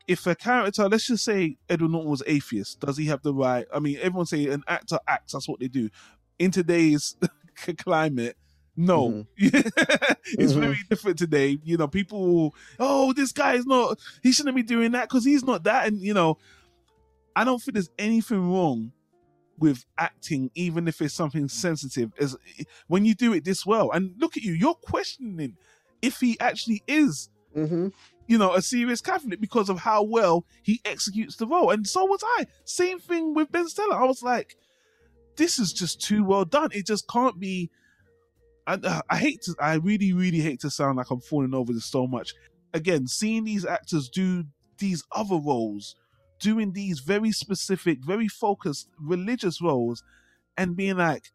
If 0.08 0.28
a 0.28 0.36
character, 0.36 0.90
let's 0.90 1.08
just 1.08 1.24
say 1.24 1.58
Edward 1.70 1.92
Norton 1.92 2.10
was 2.12 2.24
atheist, 2.28 2.80
does 2.82 2.98
he 2.98 3.06
have 3.06 3.22
the 3.22 3.34
right? 3.34 3.66
I 3.74 3.80
mean, 3.80 3.98
everyone 4.02 4.26
say 4.26 4.48
an 4.48 4.64
actor 4.68 5.00
acts. 5.08 5.32
That's 5.34 5.48
what 5.48 5.60
they 5.60 5.68
do. 5.70 5.90
In 6.40 6.52
today's 6.52 7.16
climate, 7.78 8.36
no, 8.76 9.26
it's 9.38 10.54
Mhm. 10.54 10.60
very 10.60 10.80
different 10.90 11.18
today. 11.18 11.58
You 11.64 11.78
know, 11.78 11.88
people, 11.88 12.54
oh, 12.80 13.14
this 13.14 13.32
guy 13.32 13.54
is 13.54 13.66
not. 13.66 13.98
He 14.24 14.32
shouldn't 14.32 14.56
be 14.56 14.64
doing 14.64 14.92
that 14.92 15.08
because 15.10 15.24
he's 15.24 15.44
not 15.44 15.64
that. 15.64 15.88
And 15.88 16.02
you 16.02 16.14
know, 16.14 16.38
I 17.36 17.44
don't 17.44 17.62
think 17.62 17.74
there's 17.76 17.92
anything 17.98 18.52
wrong 18.52 18.92
with 19.60 19.86
acting, 19.98 20.50
even 20.56 20.88
if 20.88 21.00
it's 21.02 21.14
something 21.14 21.48
sensitive, 21.48 22.12
as 22.20 22.36
when 22.88 23.06
you 23.06 23.14
do 23.16 23.34
it 23.34 23.46
this 23.46 23.66
well. 23.66 23.92
And 23.92 24.16
look 24.18 24.36
at 24.36 24.44
you, 24.44 24.54
you're 24.54 24.74
questioning 24.74 25.56
if 26.02 26.20
he 26.20 26.38
actually 26.40 26.84
is, 26.88 27.30
Mhm. 27.56 27.94
You 28.28 28.38
know, 28.38 28.54
a 28.54 28.62
serious 28.62 29.02
Catholic 29.02 29.42
because 29.42 29.70
of 29.70 29.80
how 29.80 30.04
well 30.04 30.46
he 30.62 30.82
executes 30.86 31.36
the 31.36 31.48
role. 31.48 31.70
And 31.72 31.86
so 31.88 32.06
was 32.06 32.24
I. 32.38 32.48
Same 32.66 33.00
thing 33.00 33.34
with 33.34 33.52
Ben 33.52 33.68
Stiller. 33.68 33.96
I 33.96 34.06
was 34.06 34.24
like, 34.24 34.56
this 35.36 35.60
is 35.60 35.74
just 35.74 36.02
too 36.02 36.24
well 36.24 36.46
done. 36.46 36.70
It 36.74 36.86
just 36.86 37.08
can't 37.10 37.40
be. 37.40 37.70
I, 38.66 38.76
uh, 38.76 39.02
I 39.10 39.18
hate 39.18 39.42
to, 39.44 39.56
I 39.60 39.76
really, 39.76 40.14
really 40.14 40.40
hate 40.40 40.62
to 40.62 40.70
sound 40.70 40.98
like 40.98 41.12
I'm 41.12 41.20
falling 41.20 41.54
over 41.54 41.74
this 41.74 41.86
so 41.86 42.08
much. 42.08 42.34
Again, 42.74 43.08
seeing 43.08 43.44
these 43.44 43.66
actors 43.66 44.10
do 44.10 44.46
these 44.78 45.04
other 45.12 45.36
roles, 45.36 45.96
doing 46.40 46.72
these 46.72 47.00
very 47.00 47.32
specific, 47.32 48.00
very 48.06 48.30
focused 48.30 48.90
religious 48.98 49.62
roles, 49.62 50.02
and 50.58 50.78
being 50.78 50.98
like, 50.98 51.26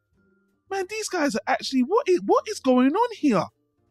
man, 0.70 0.86
these 0.88 1.08
guys 1.08 1.34
are 1.34 1.42
actually 1.46 1.80
what 1.80 2.08
is 2.08 2.20
what 2.24 2.44
is 2.48 2.60
going 2.60 2.94
on 2.94 3.08
here? 3.16 3.44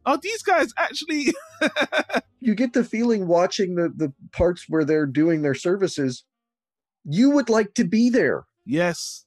Are 0.08 0.18
these 0.18 0.42
guys 0.52 0.70
actually? 0.86 1.34
you 2.40 2.56
get 2.56 2.72
the 2.74 2.84
feeling 2.84 3.28
watching 3.28 3.76
the 3.76 3.88
the 4.04 4.10
parts 4.32 4.66
where 4.70 4.86
they're 4.86 5.06
doing 5.22 5.42
their 5.42 5.56
services 5.68 6.24
you 7.10 7.30
would 7.32 7.50
like 7.50 7.74
to 7.74 7.86
be 7.86 8.10
there 8.10 8.46
yes, 8.66 9.26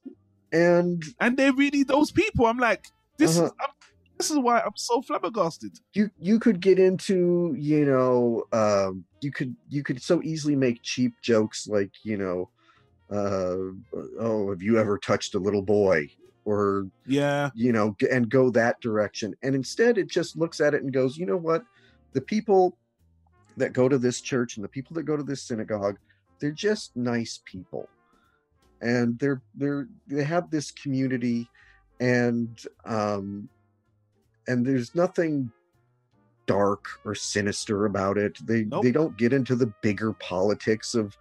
and 0.53 1.03
and 1.19 1.37
they're 1.37 1.53
really 1.65 1.83
those 1.83 2.11
people. 2.13 2.45
I'm 2.47 2.59
like, 2.59 2.85
this 3.19 3.37
Uh-huh. 3.39 3.47
is 3.47 3.53
I'm, 3.61 3.73
this 4.19 4.31
is 4.31 4.39
why 4.39 4.61
I'm 4.61 4.77
so 4.77 5.01
flabbergasted. 5.01 5.73
you 5.95 6.11
you 6.19 6.39
could 6.39 6.61
get 6.61 6.79
into 6.79 7.55
you 7.59 7.85
know 7.91 8.45
um 8.53 9.05
you 9.25 9.31
could 9.33 9.57
you 9.75 9.83
could 9.83 10.01
so 10.03 10.21
easily 10.23 10.57
make 10.57 10.83
cheap 10.83 11.13
jokes 11.23 11.67
like 11.77 11.93
you 12.11 12.17
know 12.19 12.39
uh 13.19 13.73
oh 14.29 14.51
have 14.53 14.63
you 14.63 14.79
ever 14.79 14.99
touched 14.99 15.35
a 15.35 15.39
little 15.47 15.63
boy 15.63 15.99
or 16.45 16.87
Yeah, 17.07 17.51
you 17.55 17.73
know 17.73 17.97
and 18.11 18.29
go 18.29 18.51
that 18.51 18.81
direction. 18.81 19.35
And 19.43 19.55
instead 19.55 19.99
it 19.99 20.09
just 20.09 20.37
looks 20.37 20.61
at 20.61 20.75
it 20.75 20.83
and 20.83 20.93
goes 20.93 21.17
you 21.17 21.27
know 21.27 21.37
what? 21.37 21.65
The 22.13 22.21
people 22.21 22.77
that 23.57 23.73
go 23.73 23.89
to 23.89 23.99
this 23.99 24.21
church 24.21 24.57
and 24.57 24.65
the 24.65 24.69
people 24.69 24.95
that 24.95 25.03
go 25.05 25.17
to 25.17 25.23
this 25.23 25.43
synagogue 25.43 25.99
they're 26.41 26.51
just 26.51 26.97
nice 26.97 27.41
people. 27.45 27.89
And 28.81 29.19
they're 29.19 29.43
they're 29.55 29.89
they 30.09 30.25
have 30.25 30.51
this 30.51 30.71
community 30.71 31.49
and 32.01 32.59
um 32.87 33.49
and 34.49 34.67
there's 34.67 34.95
nothing 34.95 35.53
dark 36.47 36.87
or 37.05 37.15
sinister 37.15 37.85
about 37.85 38.17
it. 38.17 38.39
They 38.47 38.65
Nope. 38.65 38.83
they 38.83 38.91
don't 38.91 39.19
get 39.19 39.35
into 39.35 39.55
the 39.55 39.73
bigger 39.83 40.15
politics 40.15 40.95
of 40.95 41.17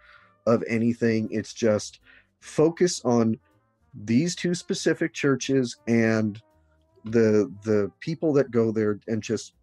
of 0.48 0.64
anything. 0.68 1.28
It's 1.32 1.54
just 1.54 2.00
focus 2.40 3.02
on 3.04 3.38
these 3.94 4.36
two 4.36 4.54
specific 4.54 5.14
churches 5.14 5.78
and 5.88 6.42
the 7.06 7.52
the 7.64 7.92
people 8.00 8.34
that 8.34 8.52
go 8.52 8.72
there 8.72 9.00
and 9.08 9.24
just 9.24 9.54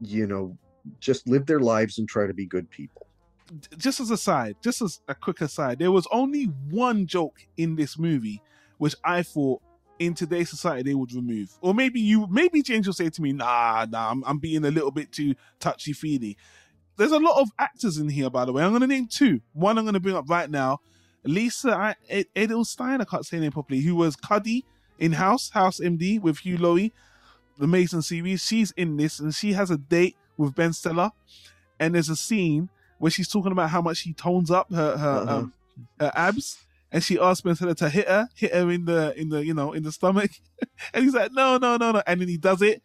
you 0.00 0.26
know 0.26 0.56
just 1.00 1.28
live 1.28 1.46
their 1.46 1.60
lives 1.60 1.98
and 1.98 2.08
try 2.08 2.26
to 2.26 2.34
be 2.34 2.46
good 2.46 2.68
people 2.70 3.06
just 3.78 4.00
as 4.00 4.10
a 4.10 4.16
side, 4.16 4.56
just 4.60 4.82
as 4.82 5.00
a 5.06 5.14
quick 5.14 5.40
aside, 5.40 5.78
there 5.78 5.92
was 5.92 6.08
only 6.10 6.46
one 6.68 7.06
joke 7.06 7.46
in 7.56 7.76
this 7.76 7.96
movie 7.96 8.42
which 8.78 8.94
I 9.04 9.22
thought 9.22 9.62
in 9.98 10.14
today's 10.14 10.50
society 10.50 10.82
they 10.82 10.94
would 10.94 11.12
remove. 11.12 11.50
Or 11.60 11.74
maybe 11.74 12.00
you, 12.00 12.26
maybe 12.28 12.62
James 12.62 12.86
will 12.86 12.94
say 12.94 13.08
to 13.08 13.22
me, 13.22 13.32
nah, 13.32 13.86
nah, 13.88 14.10
I'm, 14.10 14.22
I'm 14.26 14.38
being 14.38 14.64
a 14.64 14.70
little 14.70 14.90
bit 14.90 15.12
too 15.12 15.34
touchy 15.60 15.92
feely. 15.92 16.36
There's 16.96 17.12
a 17.12 17.18
lot 17.18 17.40
of 17.40 17.48
actors 17.58 17.98
in 17.98 18.08
here, 18.08 18.30
by 18.30 18.44
the 18.44 18.52
way. 18.52 18.62
I'm 18.62 18.70
going 18.70 18.82
to 18.82 18.86
name 18.86 19.06
two. 19.06 19.40
One 19.52 19.78
I'm 19.78 19.84
going 19.84 19.94
to 19.94 20.00
bring 20.00 20.16
up 20.16 20.28
right 20.28 20.50
now. 20.50 20.80
Lisa 21.26 21.96
Edelstein, 22.36 23.00
I 23.00 23.04
can't 23.04 23.26
say 23.26 23.36
her 23.36 23.42
name 23.42 23.52
properly, 23.52 23.80
who 23.80 23.94
was 23.96 24.16
Cuddy 24.16 24.64
in 24.98 25.12
House, 25.12 25.50
House 25.50 25.80
MD 25.80 26.20
with 26.20 26.38
Hugh 26.38 26.58
Laurie, 26.58 26.92
the 27.58 27.66
Mason 27.66 28.02
series. 28.02 28.42
She's 28.42 28.70
in 28.72 28.96
this 28.96 29.18
and 29.20 29.34
she 29.34 29.52
has 29.52 29.70
a 29.70 29.76
date 29.76 30.16
with 30.36 30.54
Ben 30.54 30.72
Stiller. 30.72 31.10
And 31.78 31.94
there's 31.94 32.08
a 32.08 32.16
scene 32.16 32.70
where 32.98 33.10
she's 33.10 33.28
talking 33.28 33.52
about 33.52 33.70
how 33.70 33.82
much 33.82 33.98
she 33.98 34.12
tones 34.14 34.50
up 34.50 34.72
her 34.72 34.96
her, 34.96 35.10
Uh-huh. 35.20 35.36
um, 35.38 35.52
her 36.00 36.10
abs, 36.14 36.58
and 36.90 37.02
she 37.04 37.18
asks 37.18 37.42
Ben 37.42 37.54
Stiller 37.54 37.74
to 37.74 37.88
hit 37.90 38.08
her, 38.08 38.28
hit 38.34 38.54
her 38.54 38.70
in 38.70 38.86
the 38.86 39.12
in 39.20 39.28
the 39.28 39.44
you 39.44 39.52
know 39.52 39.72
in 39.74 39.82
the 39.82 39.92
stomach, 39.92 40.30
and 40.94 41.04
he's 41.04 41.12
like, 41.14 41.32
no, 41.32 41.58
no, 41.58 41.76
no, 41.76 41.92
no, 41.92 42.02
and 42.06 42.20
then 42.22 42.28
he 42.28 42.38
does 42.38 42.62
it, 42.62 42.82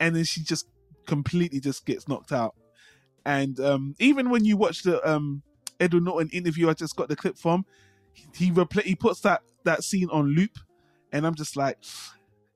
and 0.00 0.16
then 0.16 0.24
she 0.24 0.42
just 0.42 0.66
completely 1.06 1.60
just 1.60 1.84
gets 1.84 2.08
knocked 2.08 2.32
out. 2.32 2.54
And 3.26 3.60
um, 3.60 3.94
even 3.98 4.30
when 4.30 4.44
you 4.46 4.56
watch 4.56 4.82
the 4.82 5.06
um, 5.08 5.42
Edward 5.82 6.04
Norton 6.04 6.30
interview, 6.30 6.70
I 6.70 6.74
just 6.74 6.96
got 6.96 7.08
the 7.08 7.16
clip 7.16 7.36
from, 7.36 7.64
he 8.34 8.50
repl- 8.50 8.82
he 8.82 8.94
puts 8.94 9.20
that 9.20 9.42
that 9.64 9.84
scene 9.84 10.08
on 10.10 10.34
loop, 10.34 10.58
and 11.12 11.26
I'm 11.26 11.34
just 11.34 11.56
like, 11.56 11.78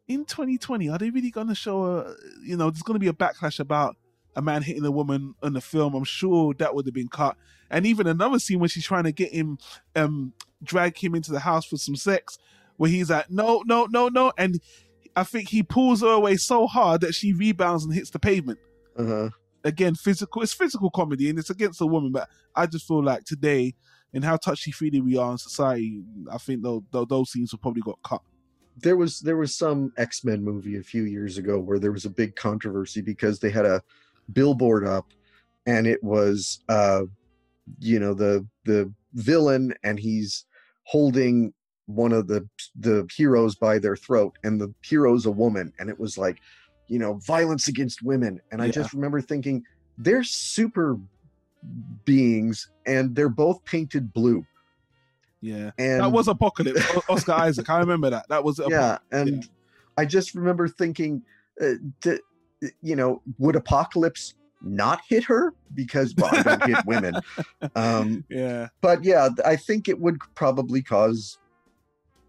in 0.09 0.25
2020, 0.25 0.89
are 0.89 0.99
they 0.99 1.11
really 1.11 1.31
going 1.31 1.49
to 1.49 1.55
show 1.55 1.85
a, 1.85 2.15
you 2.43 2.57
know, 2.57 2.71
there's 2.71 2.83
going 2.83 2.95
to 2.95 3.01
be 3.01 3.09
a 3.09 3.13
backlash 3.13 3.61
about 3.61 3.97
a 4.35 4.43
man 4.43 4.63
hitting 4.63 4.85
a 4.85 4.91
woman 4.91 5.35
in 5.43 5.53
the 5.53 5.61
film? 5.61 5.95
I'm 5.95 6.05
sure 6.05 6.55
that 6.55 6.75
would 6.75 6.87
have 6.87 6.95
been 6.95 7.09
cut. 7.09 7.37
And 7.71 7.87
even 7.87 8.07
another 8.07 8.39
scene 8.39 8.61
when 8.61 8.69
she's 8.69 8.85
trying 8.85 9.05
to 9.05 9.13
get 9.13 9.33
him, 9.33 9.59
um, 9.95 10.33
drag 10.63 10.97
him 10.97 11.15
into 11.15 11.33
the 11.33 11.41
house 11.41 11.65
for 11.65 11.77
some 11.77 11.97
sex, 11.97 12.39
where 12.77 12.91
he's 12.91 13.11
like, 13.11 13.31
no, 13.31 13.63
no, 13.67 13.87
no, 13.91 14.09
no, 14.09 14.33
and 14.39 14.61
I 15.15 15.25
think 15.25 15.49
he 15.49 15.63
pulls 15.63 16.03
her 16.03 16.09
away 16.09 16.37
so 16.37 16.67
hard 16.67 17.01
that 17.01 17.15
she 17.15 17.33
rebounds 17.33 17.85
and 17.85 17.95
hits 17.95 18.11
the 18.11 18.19
pavement. 18.19 18.59
uh-huh 18.97 19.31
Again, 19.67 19.95
physical. 19.95 20.43
It's 20.43 20.53
physical 20.55 20.91
comedy 20.91 21.29
and 21.29 21.39
it's 21.39 21.51
against 21.51 21.81
a 21.81 21.87
woman, 21.87 22.13
but 22.13 22.29
I 22.55 22.67
just 22.67 22.87
feel 22.87 23.03
like 23.03 23.25
today 23.25 23.75
and 24.15 24.25
how 24.25 24.37
touchy 24.37 24.71
feely 24.73 25.01
we 25.01 25.17
are 25.19 25.33
in 25.33 25.39
society, 25.39 26.03
I 26.33 26.39
think 26.39 26.63
those 26.63 26.83
those 26.93 27.31
scenes 27.31 27.53
will 27.53 27.59
probably 27.59 27.83
got 27.83 27.99
cut. 28.03 28.23
there 28.81 28.97
was 28.97 29.21
there 29.21 29.37
was 29.37 29.55
some 29.55 29.93
x-men 29.97 30.43
movie 30.43 30.77
a 30.79 30.83
few 30.83 31.05
years 31.05 31.39
ago 31.39 31.59
where 31.59 31.79
there 31.79 31.93
was 31.93 32.05
a 32.05 32.11
big 32.11 32.37
controversy 32.37 33.01
because 33.01 33.39
they 33.39 33.51
had 33.51 33.65
a 33.67 33.83
billboard 34.33 34.87
up 34.87 35.07
and 35.67 35.87
it 35.87 36.03
was 36.03 36.61
uh 36.69 37.03
you 37.81 37.99
know 37.99 38.15
the 38.15 38.47
the 38.65 38.93
villain 39.15 39.75
and 39.83 39.99
he's 39.99 40.45
holding 40.85 41.53
one 41.87 42.13
of 42.13 42.27
the 42.27 42.47
the 42.81 43.07
heroes 43.17 43.55
by 43.55 43.79
their 43.79 43.97
throat 43.97 44.33
and 44.45 44.61
the 44.61 44.73
hero's 44.83 45.27
a 45.27 45.31
woman 45.31 45.73
and 45.79 45.89
it 45.89 45.99
was 45.99 46.19
like 46.19 46.39
you 46.89 46.99
know 46.99 47.15
violence 47.27 47.69
against 47.69 48.03
women 48.03 48.41
and 48.51 48.63
i 48.63 48.67
Yeah. 48.67 48.73
just 48.73 48.93
remember 48.93 49.21
thinking 49.21 49.63
they're 49.99 50.25
super 50.25 50.97
beings 52.05 52.69
and 52.87 53.15
they're 53.17 53.29
both 53.29 53.65
painted 53.65 54.13
blue 54.13 54.45
Yeah, 55.41 55.71
and 55.79 56.01
that 56.03 56.13
was 56.13 56.29
Apocalypse. 56.29 56.81
Oscar 57.09 57.33
Isaac. 57.33 57.69
I 57.69 57.79
remember 57.79 58.11
that. 58.11 58.27
That 58.29 58.43
was 58.45 58.61
yeah 58.69 58.99
and 59.13 59.49
i 59.99 60.05
just 60.05 60.35
remember 60.35 60.69
thinking 60.69 61.23
uh, 61.61 61.75
d- 62.01 62.21
you 62.83 62.97
know 62.97 63.23
would 63.39 63.57
apocalypse 63.57 64.35
not 64.63 65.01
hit 65.09 65.25
her 65.25 65.55
because 65.75 66.15
well 66.17 66.31
i 66.35 66.43
don't 66.43 66.63
hit 66.67 66.79
women 66.87 67.15
um 67.77 68.25
yeah, 68.29 68.69
but 68.81 69.03
yeah 69.05 69.29
i 69.45 69.55
think 69.57 69.89
it 69.89 69.99
would 70.01 70.19
probably 70.35 70.83
cause 70.83 71.39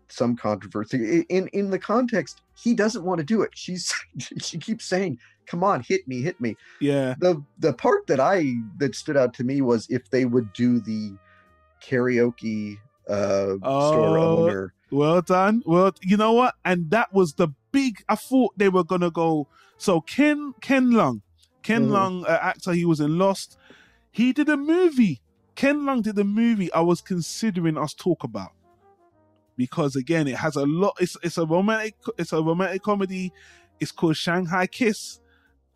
some 0.10 0.36
controversy 0.36 1.26
in 1.30 1.48
in 1.50 1.70
the 1.70 1.80
context 1.80 2.42
he 2.62 2.74
doesn't 2.74 3.04
want 3.04 3.20
to 3.20 3.24
do 3.24 3.42
it 3.42 3.52
she's 3.56 3.94
she 4.42 4.58
keeps 4.58 4.86
saying 4.86 5.18
come 5.46 5.64
on 5.64 5.82
hit 5.82 6.08
me 6.08 6.22
hit 6.22 6.40
me 6.42 6.56
yeah. 6.82 7.16
the 7.20 7.42
the 7.60 7.74
part 7.74 8.06
that 8.08 8.20
i 8.20 8.54
that 8.78 8.96
stood 8.96 9.16
out 9.18 9.34
to 9.34 9.44
me 9.44 9.62
was 9.62 9.88
if 9.90 10.10
they 10.10 10.26
would 10.26 10.52
do 10.54 10.80
the 10.82 11.16
karaoke 11.82 12.78
uh 13.10 13.56
store 13.58 14.18
Oh, 14.18 14.40
owner 14.40 14.74
Well 14.92 15.22
done. 15.22 15.64
Well, 15.66 15.92
you 16.02 16.18
know 16.18 16.32
what? 16.34 16.56
And 16.64 16.90
that 16.92 17.14
was 17.14 17.34
the 17.34 17.50
big. 17.72 18.04
I 18.08 18.16
thought 18.16 18.58
they 18.58 18.70
were 18.70 18.84
gonna 18.86 19.12
go. 19.12 19.48
So 19.78 20.02
Ken 20.02 20.54
Ken 20.62 20.92
Leung, 20.92 21.22
Ken 21.62 21.88
Mhm. 21.88 21.92
Leung, 21.92 22.24
uh, 22.24 22.40
actor, 22.42 22.74
he 22.74 22.86
was 22.86 23.00
in 23.00 23.18
Lost. 23.18 23.58
He 24.12 24.34
did 24.34 24.50
a 24.50 24.58
movie. 24.58 25.22
Ken 25.56 25.82
Leung 25.82 26.04
did 26.04 26.18
a 26.18 26.24
movie. 26.24 26.72
I 26.74 26.82
was 26.82 27.02
considering 27.02 27.78
us 27.78 27.94
talk 27.94 28.24
about 28.24 28.52
because 29.58 29.96
again, 29.96 30.28
it 30.28 30.38
has 30.38 30.56
a 30.56 30.66
lot. 30.66 30.96
It's 31.00 31.18
it's 31.24 31.38
a 31.38 31.46
romantic. 31.46 31.96
It's 32.18 32.32
a 32.32 32.42
romantic 32.42 32.84
comedy. 32.84 33.34
It's 33.80 33.92
called 33.92 34.16
Shanghai 34.16 34.68
Kiss. 34.68 35.20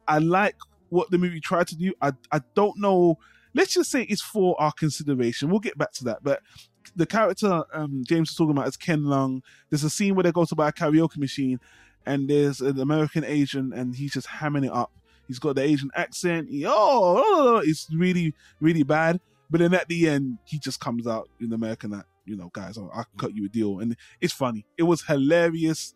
I 0.07 0.19
like 0.19 0.55
what 0.89 1.11
the 1.11 1.17
movie 1.17 1.39
tried 1.39 1.67
to 1.67 1.75
do. 1.75 1.93
I 2.01 2.13
I 2.31 2.41
don't 2.55 2.77
know. 2.77 3.17
Let's 3.53 3.73
just 3.73 3.91
say 3.91 4.03
it's 4.03 4.21
for 4.21 4.59
our 4.61 4.71
consideration. 4.71 5.49
We'll 5.49 5.59
get 5.59 5.77
back 5.77 5.91
to 5.93 6.05
that, 6.05 6.23
but 6.23 6.41
the 6.95 7.05
character 7.05 7.63
um, 7.73 8.03
James 8.07 8.29
was 8.29 8.35
talking 8.35 8.51
about 8.51 8.67
is 8.67 8.77
Ken 8.77 9.01
Leung. 9.01 9.41
There's 9.69 9.83
a 9.83 9.89
scene 9.89 10.15
where 10.15 10.23
they 10.23 10.31
go 10.31 10.45
to 10.45 10.55
buy 10.55 10.69
a 10.69 10.71
karaoke 10.71 11.17
machine, 11.17 11.59
and 12.05 12.29
there's 12.29 12.61
an 12.61 12.79
American 12.79 13.23
Asian, 13.23 13.73
and 13.73 13.95
he's 13.95 14.13
just 14.13 14.27
hamming 14.27 14.65
it 14.65 14.71
up. 14.71 14.91
He's 15.27 15.39
got 15.39 15.55
the 15.55 15.63
Asian 15.63 15.91
accent. 15.95 16.49
Oh, 16.65 17.61
it's 17.63 17.87
really, 17.93 18.33
really 18.59 18.83
bad. 18.83 19.19
But 19.49 19.59
then 19.59 19.73
at 19.73 19.87
the 19.87 20.07
end, 20.07 20.37
he 20.45 20.59
just 20.59 20.79
comes 20.79 21.07
out 21.07 21.29
in 21.39 21.53
American 21.53 21.93
you 22.31 22.37
know, 22.37 22.49
guys, 22.53 22.77
I 22.77 22.81
I 22.81 23.03
can 23.03 23.17
cut 23.17 23.35
you 23.35 23.45
a 23.45 23.49
deal, 23.49 23.79
and 23.79 23.95
it's 24.21 24.33
funny. 24.33 24.65
It 24.77 24.83
was 24.83 25.03
hilarious. 25.03 25.93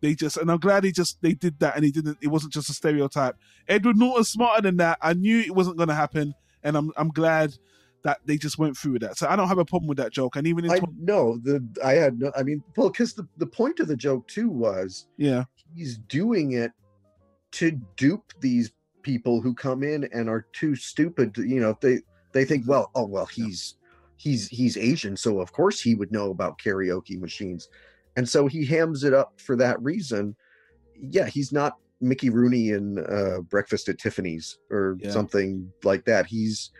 They 0.00 0.14
just, 0.14 0.36
and 0.36 0.50
I'm 0.50 0.58
glad 0.58 0.84
they 0.84 0.92
just 0.92 1.20
they 1.22 1.32
did 1.32 1.58
that, 1.60 1.74
and 1.74 1.84
he 1.84 1.90
didn't. 1.90 2.18
It 2.20 2.28
wasn't 2.28 2.52
just 2.52 2.68
a 2.68 2.74
stereotype. 2.74 3.36
Edward 3.66 3.96
Norton's 3.96 4.28
smarter 4.28 4.62
than 4.62 4.76
that. 4.76 4.98
I 5.00 5.14
knew 5.14 5.40
it 5.40 5.54
wasn't 5.54 5.78
going 5.78 5.88
to 5.88 5.94
happen, 5.94 6.34
and 6.62 6.76
I'm 6.76 6.92
I'm 6.96 7.08
glad 7.08 7.54
that 8.02 8.18
they 8.26 8.36
just 8.36 8.58
went 8.58 8.76
through 8.76 8.92
with 8.92 9.02
that. 9.02 9.16
So 9.16 9.26
I 9.28 9.34
don't 9.34 9.48
have 9.48 9.58
a 9.58 9.64
problem 9.64 9.88
with 9.88 9.98
that 9.98 10.12
joke. 10.12 10.36
And 10.36 10.46
even 10.46 10.66
in 10.66 10.70
i 10.70 10.78
tw- 10.78 10.84
no 11.00 11.38
the 11.38 11.66
i 11.84 11.92
had 11.92 12.20
no 12.20 12.30
i 12.36 12.42
mean 12.42 12.62
well 12.76 12.90
because 12.90 13.14
the, 13.14 13.26
the 13.38 13.46
point 13.46 13.80
of 13.80 13.88
the 13.88 13.96
joke 13.96 14.28
too 14.28 14.48
was 14.48 15.08
yeah, 15.16 15.44
he's 15.74 15.98
doing 15.98 16.52
it 16.52 16.70
to 17.52 17.72
dupe 17.96 18.32
these 18.40 18.70
people 19.02 19.40
who 19.40 19.54
come 19.54 19.82
in 19.82 20.08
and 20.12 20.28
are 20.28 20.46
too 20.52 20.76
stupid 20.76 21.34
to, 21.34 21.42
you 21.42 21.60
know 21.60 21.76
they 21.80 21.98
they 22.32 22.44
think 22.44 22.68
well 22.68 22.90
oh 22.94 23.06
well 23.06 23.26
he's 23.26 23.77
he's 24.18 24.46
he's 24.48 24.76
asian 24.76 25.16
so 25.16 25.40
of 25.40 25.52
course 25.52 25.80
he 25.80 25.94
would 25.94 26.12
know 26.12 26.30
about 26.30 26.58
karaoke 26.58 27.18
machines 27.18 27.68
and 28.16 28.28
so 28.28 28.46
he 28.46 28.66
hams 28.66 29.04
it 29.04 29.14
up 29.14 29.40
for 29.40 29.56
that 29.56 29.80
reason 29.82 30.36
yeah 31.00 31.26
he's 31.26 31.52
not 31.52 31.76
mickey 32.00 32.28
rooney 32.30 32.70
in 32.70 32.98
uh 33.08 33.40
breakfast 33.42 33.88
at 33.88 33.98
tiffany's 33.98 34.58
or 34.70 34.96
Yeah. 35.00 35.10
something 35.10 35.72
like 35.84 36.04
that 36.04 36.26
he's 36.26 36.70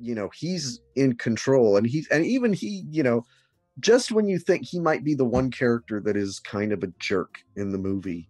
you 0.00 0.14
know 0.14 0.30
he's 0.34 0.80
in 0.96 1.14
control 1.16 1.76
and 1.76 1.86
he's 1.86 2.06
and 2.08 2.24
even 2.24 2.52
he 2.52 2.84
you 2.90 3.02
know 3.02 3.24
just 3.80 4.12
when 4.12 4.28
you 4.28 4.38
think 4.38 4.64
he 4.66 4.78
might 4.78 5.02
be 5.02 5.14
the 5.14 5.24
one 5.24 5.50
character 5.50 5.98
that 6.00 6.16
is 6.16 6.38
kind 6.40 6.72
of 6.72 6.82
a 6.82 6.92
jerk 6.98 7.38
in 7.56 7.72
the 7.72 7.78
movie 7.78 8.28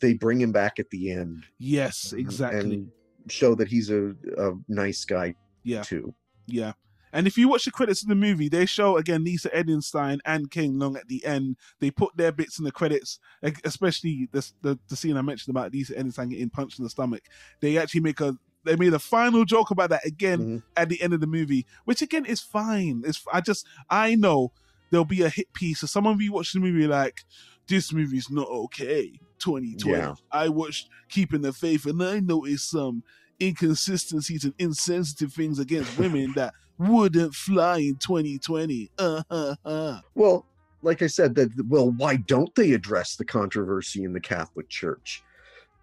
they 0.00 0.14
bring 0.14 0.40
him 0.40 0.52
back 0.52 0.78
at 0.78 0.88
the 0.90 1.10
end 1.10 1.44
yes, 1.58 2.12
exactly. 2.16 2.60
and 2.60 2.90
show 3.28 3.54
that 3.54 3.68
he's 3.68 3.90
a, 3.90 4.14
a 4.38 4.52
nice 4.68 5.04
guy 5.04 5.34
yeah, 5.64 5.82
too 5.82 6.14
yeah. 6.46 6.72
And 7.12 7.26
if 7.26 7.36
you 7.38 7.48
watch 7.48 7.64
the 7.64 7.70
credits 7.70 8.02
of 8.02 8.08
the 8.08 8.14
movie, 8.14 8.48
they 8.48 8.66
show 8.66 8.96
again 8.96 9.24
Lisa 9.24 9.48
Edelstein 9.50 10.18
and 10.24 10.50
Ken 10.50 10.74
Leung 10.74 10.96
at 10.96 11.08
the 11.08 11.24
end. 11.24 11.56
They 11.80 11.90
put 11.90 12.16
their 12.16 12.32
bits 12.32 12.58
in 12.58 12.64
the 12.64 12.72
credits, 12.72 13.18
especially 13.64 14.28
the 14.32 14.50
the, 14.62 14.78
the 14.88 14.96
scene 14.96 15.16
I 15.16 15.22
mentioned 15.22 15.54
about 15.56 15.72
Lisa 15.72 15.94
Edelstein 15.94 16.30
getting 16.30 16.50
punched 16.50 16.78
in 16.78 16.84
the 16.84 16.90
stomach. 16.90 17.22
They 17.60 17.78
actually 17.78 18.00
make 18.00 18.20
a 18.20 18.36
they 18.64 18.76
made 18.76 18.92
a 18.92 18.98
final 18.98 19.44
joke 19.44 19.70
about 19.70 19.90
that 19.90 20.04
again 20.04 20.40
Mhm. 20.40 20.62
at 20.76 20.88
the 20.88 21.00
end 21.00 21.14
of 21.14 21.20
the 21.20 21.26
movie, 21.26 21.64
which 21.84 22.02
again 22.02 22.24
is 22.26 22.40
fine. 22.40 23.02
It's 23.06 23.24
I 23.32 23.40
just 23.40 23.66
I 23.88 24.14
know 24.14 24.52
there'll 24.90 25.04
be 25.04 25.22
a 25.22 25.28
hit 25.28 25.52
piece. 25.52 25.80
So 25.80 25.86
someone 25.86 26.18
watching 26.30 26.60
the 26.60 26.68
movie 26.68 26.86
like 26.86 27.24
this 27.68 27.92
movie's 27.92 28.30
not 28.30 28.48
okay. 28.48 29.20
2020. 29.38 29.96
Yeah. 29.98 30.14
I 30.32 30.48
watched 30.48 30.88
Keeping 31.08 31.42
the 31.42 31.52
Faith 31.52 31.86
and 31.86 32.02
I 32.02 32.18
noticed 32.20 32.70
some 32.70 33.04
inconsistencies 33.40 34.44
and 34.44 34.54
insensitive 34.58 35.32
things 35.32 35.58
against 35.58 35.96
women 35.98 36.32
that 36.36 36.54
wouldn't 36.78 37.34
fly 37.34 37.78
in 37.78 37.96
2020. 37.96 38.90
Uh, 38.98 39.22
uh, 39.30 39.54
uh. 39.64 40.00
well 40.14 40.46
like 40.82 41.02
i 41.02 41.06
said 41.06 41.34
that 41.34 41.50
well 41.68 41.90
why 41.90 42.16
don't 42.16 42.54
they 42.54 42.72
address 42.72 43.16
the 43.16 43.24
controversy 43.24 44.04
in 44.04 44.12
the 44.12 44.20
catholic 44.20 44.68
church 44.68 45.22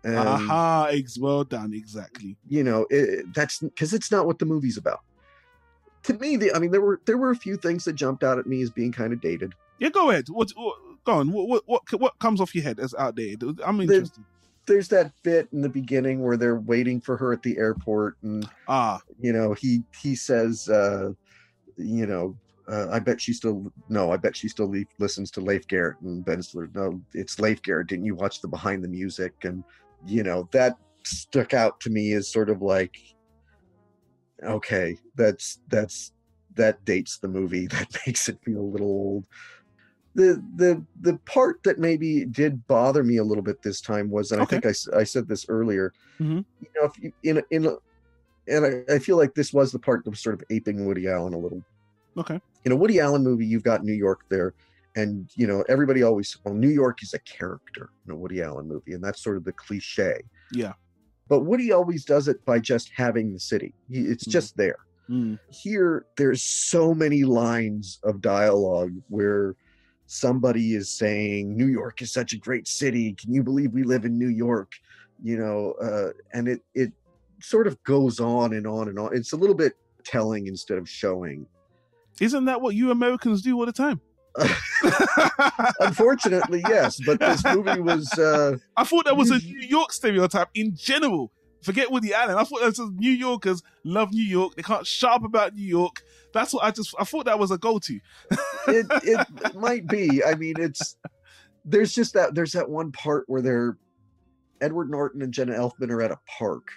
and 0.04 0.18
Aha, 0.18 0.90
ex- 0.92 1.18
well 1.18 1.44
done, 1.44 1.74
exactly. 1.74 2.38
you 2.48 2.64
know 2.64 2.86
it, 2.90 3.34
that's 3.34 3.60
because 3.60 3.94
it's 3.94 4.12
not 4.12 4.26
what 4.26 4.40
the 4.40 4.46
movie's 4.46 4.78
about 4.78 5.02
to 6.04 6.14
me 6.14 6.38
the, 6.38 6.54
i 6.54 6.60
mean 6.60 6.72
there 6.72 6.82
were 6.82 7.02
there 7.06 7.18
were 7.18 7.32
a 7.32 7.36
few 7.36 7.58
things 7.58 7.84
that 7.86 7.94
jumped 7.94 8.24
out 8.24 8.40
at 8.40 8.46
me 8.46 8.62
as 8.62 8.70
being 8.70 8.92
kind 8.92 9.12
of 9.12 9.20
dated 9.20 9.54
Yeah, 9.80 9.90
go 9.90 10.10
ahead. 10.10 10.30
What, 10.30 10.52
what 10.56 10.78
go 11.04 11.14
on? 11.14 11.32
What, 11.32 11.48
what 11.50 11.64
what 11.66 11.82
what 12.00 12.20
comes 12.20 12.40
off 12.40 12.56
your 12.56 12.64
head 12.64 12.80
as 12.80 12.94
outdated? 12.98 13.60
I'm 13.62 13.82
interested. 13.82 14.24
There's 14.68 14.88
that 14.90 15.12
bit 15.24 15.48
in 15.52 15.62
the 15.62 15.70
beginning 15.70 16.24
where 16.24 16.38
they're 16.38 16.60
waiting 16.60 17.00
for 17.00 17.18
her 17.18 17.34
at 17.34 17.44
the 17.44 17.58
airport 17.58 18.18
and 18.24 18.48
Ah, 18.68 19.00
you 19.20 19.34
know 19.34 19.54
he 19.54 19.84
he 20.02 20.16
says 20.16 20.70
uh 20.70 21.12
you 21.78 22.06
know 22.06 22.36
uh, 22.68 22.88
I 22.92 23.00
bet 23.00 23.22
she 23.22 23.34
still 23.34 23.72
no. 23.90 24.12
I 24.12 24.18
bet 24.18 24.36
she 24.36 24.48
still 24.48 24.72
le- 24.72 24.86
listens 24.98 25.30
to 25.32 25.42
Leif 25.42 25.68
Garrett 25.68 26.00
and 26.02 26.26
Ben 26.26 26.42
Stiller. 26.42 26.70
No, 26.74 27.00
it's 27.14 27.40
Leif 27.40 27.62
Garrett. 27.62 27.88
Didn't 27.88 28.06
you 28.06 28.16
watch 28.16 28.42
the 28.42 28.48
behind 28.48 28.84
the 28.84 28.88
music? 28.88 29.34
And 29.44 29.64
you 30.06 30.24
know 30.24 30.50
that 30.52 30.76
stuck 31.04 31.54
out 31.54 31.80
to 31.82 31.90
me 31.90 32.14
as 32.14 32.32
sort 32.32 32.50
of 32.50 32.62
like, 32.62 32.96
okay, 34.44 34.98
that's 35.16 35.60
that's 35.68 36.12
that 36.56 36.84
dates 36.86 37.20
the 37.20 37.28
movie. 37.28 37.68
That 37.72 37.88
makes 38.08 38.30
it 38.30 38.40
feel 38.44 38.62
a 38.62 38.62
little 38.62 38.88
old. 38.88 39.26
The 40.16 40.42
the 40.56 40.82
the 41.02 41.18
part 41.26 41.62
that 41.64 41.78
maybe 41.78 42.24
did 42.26 42.66
bother 42.68 43.04
me 43.04 43.18
a 43.18 43.24
little 43.24 43.44
bit 43.44 43.62
this 43.62 43.82
time 43.82 44.10
was, 44.10 44.32
and 44.32 44.42
Okay. 44.42 44.58
I 44.58 44.62
think 44.62 44.78
I, 44.94 45.00
I 45.00 45.04
said 45.04 45.28
this 45.28 45.46
earlier. 45.50 45.92
Mhm. 46.20 46.46
You 46.62 46.68
know, 46.76 46.86
if 46.86 46.98
you, 47.04 47.12
in 47.24 47.44
in 47.52 47.78
and 48.48 48.66
I, 48.90 48.94
I 48.96 49.00
feel 49.00 49.18
like 49.18 49.34
this 49.36 49.52
was 49.52 49.72
the 49.74 49.80
part 49.80 50.04
that 50.06 50.10
was 50.12 50.22
sort 50.22 50.36
of 50.36 50.44
aping 50.50 50.86
Woody 50.86 51.08
Allen 51.10 51.34
a 51.34 51.38
little 51.38 51.62
okay. 52.18 52.40
in 52.64 52.72
a 52.72 52.76
Woody 52.76 53.00
Allen 53.02 53.24
movie, 53.24 53.46
you've 53.46 53.64
got 53.64 53.84
New 53.84 53.94
York 53.94 54.22
there, 54.30 54.54
and 54.96 55.30
you 55.36 55.48
know 55.48 55.66
everybody 55.68 56.02
always 56.04 56.38
well, 56.46 56.54
New 56.54 56.70
York 56.70 57.04
is 57.04 57.14
a 57.14 57.20
character 57.20 57.90
in 58.06 58.12
a 58.14 58.16
Woody 58.16 58.42
Allen 58.42 58.68
movie, 58.70 58.94
and 58.94 59.04
that's 59.04 59.22
sort 59.22 59.36
of 59.36 59.44
the 59.44 59.52
cliche. 59.52 60.22
Yeah. 60.54 60.74
But 61.28 61.42
Woody 61.42 61.74
always 61.74 62.06
does 62.06 62.28
it 62.30 62.44
by 62.46 62.60
just 62.60 62.90
having 62.96 63.34
the 63.34 63.40
city; 63.40 63.74
it's 63.90 64.24
Mhm. 64.26 64.32
just 64.32 64.56
there. 64.56 64.78
Mm. 65.10 65.40
Here, 65.50 66.06
there's 66.16 66.42
so 66.42 66.94
many 66.94 67.24
lines 67.26 68.00
of 68.04 68.22
dialogue 68.22 68.94
where 69.10 69.56
somebody 70.08 70.76
is 70.76 70.90
saying, 70.90 71.56
"New 71.56 71.68
York 71.68 72.02
is 72.02 72.12
such 72.12 72.34
a 72.34 72.38
great 72.38 72.68
city. 72.68 73.14
Can 73.14 73.34
you 73.34 73.44
believe 73.44 73.74
we 73.74 73.84
live 73.84 74.06
in 74.06 74.18
New 74.18 74.30
York?" 74.30 74.74
You 75.24 75.38
know, 75.38 75.74
uh, 75.82 76.12
and 76.34 76.48
it 76.48 76.62
it 76.74 76.92
sort 77.42 77.68
of 77.68 77.82
goes 77.84 78.20
on 78.20 78.54
and 78.54 78.68
on 78.68 78.90
and 78.90 79.00
on. 79.00 79.16
It's 79.16 79.34
a 79.34 79.38
little 79.38 79.56
bit 79.56 79.74
telling 80.04 80.48
instead 80.48 80.78
of 80.78 80.90
showing. 80.90 81.48
Isn't 82.20 82.46
that 82.46 82.62
what 82.62 82.76
you 82.76 82.92
Americans 82.92 83.42
do 83.42 83.58
all 83.60 83.66
the 83.66 83.74
time? 83.74 84.02
Unfortunately, 85.80 86.64
yes, 86.68 87.00
but 87.06 87.20
this 87.20 87.44
movie 87.46 87.80
was 87.80 88.12
uh 88.20 88.58
I 88.76 88.84
thought 88.84 89.06
that 89.06 89.16
was 89.16 89.32
a 89.32 89.40
New 89.40 89.68
York 89.68 89.94
stereotype 89.94 90.50
in 90.54 90.76
general. 90.76 91.32
Forget 91.62 91.90
Woody 91.90 92.14
Allen. 92.14 92.38
I 92.38 92.44
thought 92.44 92.60
that 92.60 92.78
was 92.78 92.92
New 92.96 93.12
Yorkers 93.12 93.64
love 93.84 94.12
New 94.12 94.24
York. 94.24 94.56
They 94.56 94.62
can't 94.62 94.86
shut 94.86 95.12
up 95.12 95.24
about 95.24 95.56
New 95.56 95.66
York. 95.66 96.04
That's 96.32 96.54
what 96.54 96.64
I 96.64 96.72
just. 96.72 96.94
I 97.00 97.06
thought 97.06 97.26
that 97.26 97.40
was 97.40 97.50
a 97.50 97.58
go-to. 97.58 97.96
it, 97.96 98.40
it 98.68 98.86
it 99.04 99.56
might 99.56 99.88
be. 99.88 100.24
I 100.24 100.36
mean, 100.36 100.56
it's 100.58 100.98
there's 101.64 101.94
just 101.94 102.14
that 102.14 102.36
there's 102.36 102.52
that 102.54 102.70
one 102.70 102.92
part 102.92 103.26
where 103.28 103.42
they're 103.42 103.78
Edward 104.62 104.90
Norton 104.90 105.22
and 105.22 105.34
Jenna 105.34 105.54
Elfman 105.54 105.90
are 105.90 106.02
at 106.02 106.12
a 106.12 106.20
park, 106.38 106.68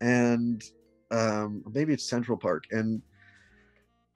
and 0.00 0.62
um 1.10 1.62
maybe 1.72 1.92
it's 1.92 2.08
Central 2.08 2.36
Park, 2.36 2.64
and 2.70 3.02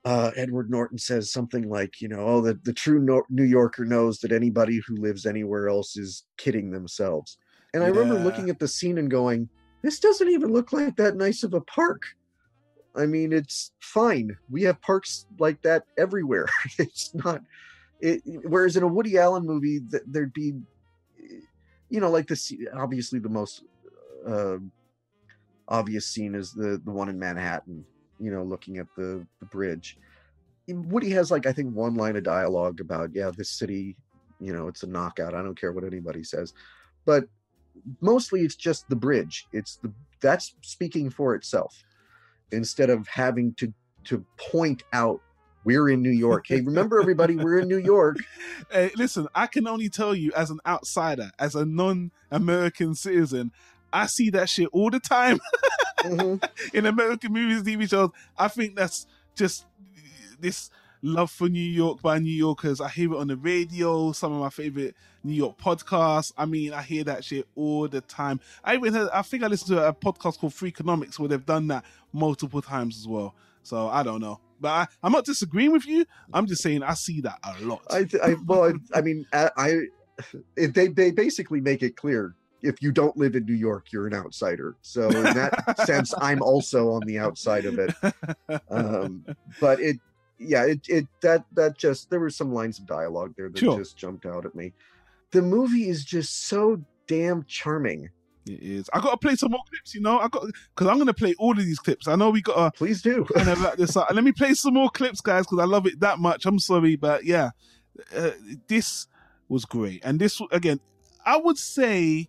uh, 0.04 0.32
Edward 0.36 0.70
Norton 0.70 0.98
says 0.98 1.32
something 1.32 1.68
like, 1.68 2.00
you 2.00 2.08
know, 2.08 2.20
oh, 2.20 2.40
the, 2.40 2.58
the 2.64 2.72
true 2.72 3.24
New 3.30 3.44
Yorker 3.44 3.84
knows 3.84 4.18
that 4.18 4.32
anybody 4.32 4.80
who 4.86 4.96
lives 4.96 5.26
anywhere 5.26 5.68
else 5.68 5.96
is 5.96 6.24
kidding 6.36 6.70
themselves. 6.70 7.38
And 7.74 7.82
I 7.82 7.86
remember 7.86 8.18
looking 8.18 8.50
at 8.50 8.58
the 8.58 8.68
scene 8.68 8.98
and 8.98 9.10
going, 9.10 9.48
this 9.82 10.00
doesn't 10.00 10.28
even 10.28 10.52
look 10.52 10.72
like 10.72 10.96
that 10.96 11.16
nice 11.16 11.42
of 11.42 11.54
a 11.54 11.60
park. 11.60 12.02
I 12.94 13.06
mean, 13.06 13.32
it's 13.32 13.72
fine. 13.80 14.36
We 14.50 14.62
have 14.64 14.80
parks 14.82 15.26
like 15.38 15.62
that 15.62 15.84
everywhere. 15.96 16.46
it's 16.78 17.14
not. 17.14 17.42
It, 18.00 18.22
whereas 18.24 18.76
in 18.76 18.82
a 18.82 18.88
Woody 18.88 19.16
Allen 19.16 19.46
movie, 19.46 19.80
th- 19.80 20.02
there'd 20.06 20.32
be, 20.32 20.54
you 21.88 22.00
know, 22.00 22.10
like 22.10 22.26
this. 22.26 22.52
Obviously, 22.74 23.18
the 23.18 23.28
most 23.28 23.64
uh, 24.28 24.56
obvious 25.68 26.06
scene 26.06 26.34
is 26.34 26.52
the 26.52 26.80
the 26.84 26.90
one 26.90 27.08
in 27.08 27.18
Manhattan. 27.18 27.84
You 28.18 28.32
know, 28.32 28.42
looking 28.42 28.78
at 28.78 28.86
the 28.96 29.26
the 29.40 29.46
bridge. 29.46 29.98
Woody 30.68 31.10
has 31.10 31.30
like 31.30 31.46
I 31.46 31.52
think 31.52 31.74
one 31.74 31.94
line 31.94 32.16
of 32.16 32.22
dialogue 32.22 32.80
about 32.80 33.10
yeah, 33.14 33.30
this 33.36 33.50
city. 33.50 33.96
You 34.40 34.52
know, 34.52 34.68
it's 34.68 34.82
a 34.82 34.88
knockout. 34.88 35.34
I 35.34 35.42
don't 35.42 35.58
care 35.58 35.72
what 35.72 35.84
anybody 35.84 36.24
says, 36.24 36.52
but 37.04 37.24
mostly 38.00 38.42
it's 38.42 38.56
just 38.56 38.88
the 38.88 38.96
bridge. 38.96 39.46
It's 39.52 39.76
the 39.76 39.92
that's 40.20 40.54
speaking 40.62 41.08
for 41.08 41.34
itself 41.34 41.84
instead 42.52 42.90
of 42.90 43.06
having 43.08 43.54
to 43.54 43.72
to 44.04 44.24
point 44.36 44.82
out 44.92 45.20
we're 45.64 45.88
in 45.90 46.02
New 46.02 46.10
York. 46.10 46.46
Hey, 46.48 46.60
remember 46.60 47.00
everybody, 47.00 47.36
we're 47.36 47.58
in 47.60 47.68
New 47.68 47.78
York. 47.78 48.16
Hey, 48.70 48.90
listen, 48.96 49.28
I 49.34 49.46
can 49.46 49.66
only 49.68 49.88
tell 49.88 50.14
you 50.14 50.32
as 50.34 50.50
an 50.50 50.58
outsider, 50.66 51.30
as 51.38 51.54
a 51.54 51.64
non-American 51.66 52.94
citizen, 52.94 53.52
I 53.92 54.06
see 54.06 54.30
that 54.30 54.48
shit 54.48 54.68
all 54.72 54.90
the 54.90 54.98
time 55.00 55.38
Mhm. 56.00 56.42
in 56.72 56.86
American 56.86 57.32
movies, 57.32 57.62
TV 57.62 57.88
shows. 57.88 58.10
I 58.36 58.48
think 58.48 58.74
that's 58.76 59.06
just 59.36 59.66
this 60.40 60.70
love 61.02 61.30
for 61.30 61.48
New 61.48 61.60
York 61.60 62.00
by 62.02 62.18
New 62.18 62.32
Yorkers. 62.32 62.80
I 62.80 62.88
hear 62.88 63.12
it 63.12 63.16
on 63.18 63.28
the 63.28 63.36
radio, 63.36 64.12
some 64.12 64.32
of 64.32 64.40
my 64.40 64.50
favorite 64.50 64.96
New 65.24 65.34
York 65.34 65.58
podcast. 65.58 66.32
I 66.36 66.46
mean, 66.46 66.72
I 66.72 66.82
hear 66.82 67.04
that 67.04 67.24
shit 67.24 67.46
all 67.54 67.88
the 67.88 68.00
time. 68.00 68.40
I 68.64 68.74
even 68.74 68.94
heard, 68.94 69.08
I 69.12 69.22
think 69.22 69.42
I 69.42 69.46
listened 69.46 69.76
to 69.76 69.88
a 69.88 69.92
podcast 69.92 70.38
called 70.38 70.52
Freakonomics 70.52 71.18
where 71.18 71.28
they've 71.28 71.44
done 71.44 71.68
that 71.68 71.84
multiple 72.12 72.62
times 72.62 72.98
as 72.98 73.06
well. 73.06 73.34
So 73.62 73.88
I 73.88 74.02
don't 74.02 74.20
know. 74.20 74.40
But 74.60 74.68
I, 74.68 74.86
I'm 75.02 75.12
not 75.12 75.24
disagreeing 75.24 75.72
with 75.72 75.86
you. 75.86 76.04
I'm 76.32 76.46
just 76.46 76.62
saying 76.62 76.82
I 76.82 76.94
see 76.94 77.20
that 77.22 77.38
a 77.42 77.64
lot. 77.64 77.82
I, 77.90 78.06
I 78.22 78.36
well, 78.46 78.64
I, 78.64 78.98
I 78.98 79.00
mean, 79.00 79.26
I, 79.32 79.50
I 79.56 79.78
they 80.56 80.88
they 80.88 81.10
basically 81.10 81.60
make 81.60 81.82
it 81.82 81.96
clear 81.96 82.34
if 82.62 82.80
you 82.80 82.92
don't 82.92 83.16
live 83.16 83.34
in 83.34 83.44
New 83.44 83.54
York, 83.54 83.90
you're 83.92 84.06
an 84.06 84.14
outsider. 84.14 84.76
So 84.82 85.08
in 85.08 85.22
that 85.24 85.80
sense, 85.86 86.14
I'm 86.18 86.42
also 86.42 86.92
on 86.92 87.02
the 87.06 87.18
outside 87.18 87.64
of 87.64 87.78
it. 87.78 88.62
Um, 88.70 89.24
but 89.60 89.80
it, 89.80 89.96
yeah, 90.38 90.64
it 90.64 90.80
it 90.88 91.06
that 91.22 91.44
that 91.54 91.76
just 91.76 92.10
there 92.10 92.20
were 92.20 92.30
some 92.30 92.52
lines 92.52 92.78
of 92.78 92.86
dialogue 92.86 93.34
there 93.36 93.48
that 93.48 93.58
Sure. 93.58 93.78
just 93.78 93.96
jumped 93.96 94.26
out 94.26 94.46
at 94.46 94.54
me. 94.54 94.72
The 95.32 95.42
movie 95.42 95.88
is 95.88 96.04
just 96.04 96.46
so 96.46 96.82
damn 97.06 97.44
charming. 97.44 98.10
It 98.46 98.60
is. 98.60 98.90
I 98.92 99.00
gotta 99.00 99.16
play 99.16 99.36
some 99.36 99.52
more 99.52 99.62
clips, 99.68 99.94
you 99.94 100.00
know. 100.00 100.18
I 100.18 100.28
got 100.28 100.44
because 100.74 100.88
I'm 100.88 100.98
gonna 100.98 101.14
play 101.14 101.34
all 101.38 101.52
of 101.52 101.64
these 101.64 101.78
clips. 101.78 102.08
I 102.08 102.16
know 102.16 102.30
we 102.30 102.42
gotta 102.42 102.76
Please 102.76 103.00
do. 103.00 103.24
kind 103.34 103.48
of 103.48 103.62
wrap 103.62 103.76
this 103.76 103.96
up. 103.96 104.08
Let 104.12 104.24
me 104.24 104.32
play 104.32 104.54
some 104.54 104.74
more 104.74 104.90
clips, 104.90 105.20
guys, 105.20 105.46
because 105.46 105.60
I 105.60 105.64
love 105.64 105.86
it 105.86 106.00
that 106.00 106.18
much. 106.18 106.44
I'm 106.44 106.58
sorry, 106.58 106.96
but 106.96 107.24
yeah, 107.24 107.50
uh, 108.14 108.30
this 108.66 109.06
was 109.48 109.64
great, 109.64 110.04
and 110.04 110.18
this 110.18 110.40
again, 110.50 110.80
I 111.24 111.36
would 111.36 111.58
say, 111.58 112.28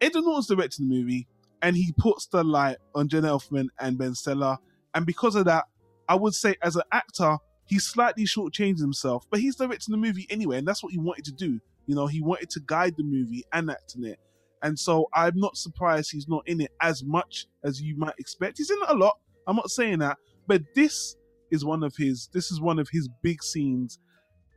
Edward 0.00 0.24
Norton's 0.24 0.48
directing 0.48 0.88
the 0.88 0.94
movie, 0.94 1.28
and 1.60 1.76
he 1.76 1.92
puts 1.96 2.26
the 2.26 2.42
light 2.42 2.78
on 2.94 3.08
Jen 3.08 3.22
Elfman 3.22 3.68
and 3.78 3.96
Ben 3.96 4.14
Stiller, 4.14 4.58
and 4.94 5.06
because 5.06 5.36
of 5.36 5.44
that, 5.44 5.66
I 6.08 6.16
would 6.16 6.34
say 6.34 6.56
as 6.62 6.74
an 6.74 6.82
actor, 6.90 7.38
he 7.64 7.78
slightly 7.78 8.24
shortchanged 8.24 8.80
himself, 8.80 9.24
but 9.30 9.38
he's 9.38 9.54
directing 9.54 9.92
the 9.92 9.98
movie 9.98 10.26
anyway, 10.30 10.58
and 10.58 10.66
that's 10.66 10.82
what 10.82 10.92
he 10.92 10.98
wanted 10.98 11.26
to 11.26 11.32
do. 11.32 11.60
You 11.86 11.94
know, 11.94 12.06
he 12.06 12.20
wanted 12.20 12.50
to 12.50 12.60
guide 12.66 12.94
the 12.96 13.04
movie 13.04 13.44
and 13.52 13.70
act 13.70 13.94
in 13.96 14.04
it. 14.04 14.18
And 14.62 14.78
so 14.78 15.08
I'm 15.12 15.36
not 15.36 15.56
surprised 15.56 16.12
he's 16.12 16.28
not 16.28 16.46
in 16.46 16.60
it 16.60 16.70
as 16.80 17.02
much 17.02 17.46
as 17.64 17.82
you 17.82 17.96
might 17.96 18.14
expect. 18.18 18.58
He's 18.58 18.70
in 18.70 18.78
it 18.80 18.90
a 18.90 18.94
lot. 18.94 19.18
I'm 19.46 19.56
not 19.56 19.70
saying 19.70 19.98
that, 19.98 20.18
but 20.46 20.62
this 20.74 21.16
is 21.50 21.64
one 21.64 21.82
of 21.82 21.96
his 21.96 22.28
this 22.32 22.50
is 22.50 22.60
one 22.60 22.78
of 22.78 22.88
his 22.90 23.08
big 23.22 23.42
scenes. 23.42 23.98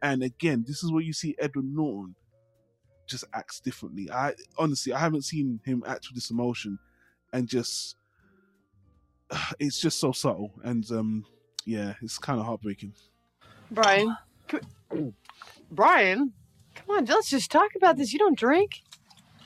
And 0.03 0.21
again, 0.21 0.63
this 0.67 0.83
is 0.83 0.91
where 0.91 1.01
you 1.01 1.13
see 1.13 1.35
Edward 1.39 1.65
Norton 1.65 2.15
just 3.07 3.23
acts 3.33 3.59
differently. 3.59 4.09
I 4.11 4.33
honestly 4.57 4.93
I 4.93 4.99
haven't 4.99 5.23
seen 5.23 5.59
him 5.65 5.83
act 5.87 6.07
with 6.07 6.15
this 6.15 6.29
emotion 6.29 6.77
and 7.33 7.47
just 7.47 7.95
it's 9.59 9.81
just 9.81 9.99
so 9.99 10.11
subtle 10.11 10.51
and 10.63 10.89
um 10.91 11.25
yeah, 11.65 11.95
it's 12.01 12.19
kind 12.19 12.39
of 12.39 12.45
heartbreaking. 12.45 12.93
Brian, 13.71 14.15
c- 14.51 14.59
Brian, 15.71 16.31
come 16.75 16.97
on, 16.97 17.05
let's 17.05 17.29
just 17.29 17.51
talk 17.51 17.75
about 17.75 17.97
this. 17.97 18.13
You 18.13 18.19
don't 18.19 18.37
drink. 18.37 18.83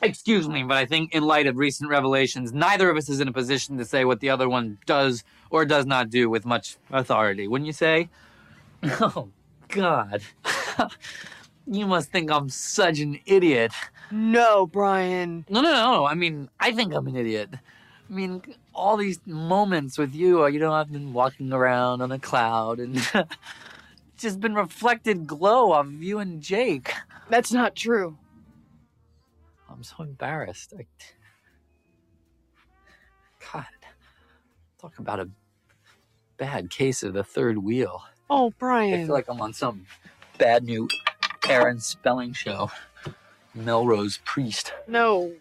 Excuse 0.01 0.47
me, 0.47 0.63
but 0.63 0.77
I 0.77 0.85
think 0.85 1.13
in 1.13 1.23
light 1.23 1.45
of 1.45 1.57
recent 1.57 1.89
revelations, 1.89 2.53
neither 2.53 2.89
of 2.89 2.95
us 2.95 3.09
is 3.09 3.19
in 3.19 3.27
a 3.27 3.33
position 3.33 3.77
to 3.77 3.85
say 3.85 4.05
what 4.05 4.21
the 4.21 4.29
other 4.29 4.47
one 4.47 4.77
does 4.85 5.23
or 5.49 5.65
does 5.65 5.85
not 5.85 6.09
do 6.09 6.29
with 6.29 6.45
much 6.45 6.77
authority, 6.91 7.47
wouldn't 7.47 7.67
you 7.67 7.73
say? 7.73 8.09
Oh, 9.01 9.27
God. 9.67 10.21
you 11.67 11.85
must 11.85 12.11
think 12.11 12.31
I'm 12.31 12.47
such 12.47 12.99
an 12.99 13.19
idiot. 13.25 13.73
No, 14.09 14.65
Brian. 14.65 15.45
No, 15.49 15.59
no, 15.59 15.71
no. 15.73 16.05
I 16.05 16.15
mean, 16.15 16.49
I 16.61 16.71
think 16.71 16.93
I'm 16.93 17.05
an 17.07 17.17
idiot. 17.17 17.49
I 18.09 18.13
mean, 18.13 18.41
all 18.73 18.97
these 18.97 19.19
moments 19.25 19.97
with 19.97 20.15
you, 20.15 20.43
uh, 20.43 20.47
you 20.47 20.59
know, 20.59 20.71
I've 20.71 20.91
been 20.91 21.13
walking 21.13 21.53
around 21.53 22.01
on 22.01 22.11
a 22.11 22.17
cloud 22.17 22.79
and 22.79 22.97
just 24.17 24.39
been 24.39 24.55
reflected 24.55 25.27
glow 25.27 25.73
off 25.73 25.85
of 25.85 26.01
you 26.01 26.19
and 26.19 26.41
Jake. 26.41 26.93
That's 27.29 27.51
not 27.51 27.75
true. 27.75 28.17
I'm 29.69 29.83
so 29.83 30.03
embarrassed. 30.03 30.73
I... 30.77 30.85
God, 33.53 33.65
talk 34.81 34.97
about 34.99 35.19
a 35.19 35.29
bad 36.37 36.69
case 36.69 37.03
of 37.03 37.13
the 37.13 37.23
third 37.23 37.59
wheel. 37.59 38.03
Oh, 38.29 38.51
Brian. 38.57 39.01
I 39.01 39.05
feel 39.05 39.13
like 39.13 39.29
I'm 39.29 39.41
on 39.41 39.53
some 39.53 39.85
bad 40.37 40.63
new 40.63 40.87
Aaron 41.47 41.79
spelling 41.79 42.33
show. 42.33 42.71
Melrose 43.55 44.19
Priest. 44.25 44.73
no. 44.87 45.33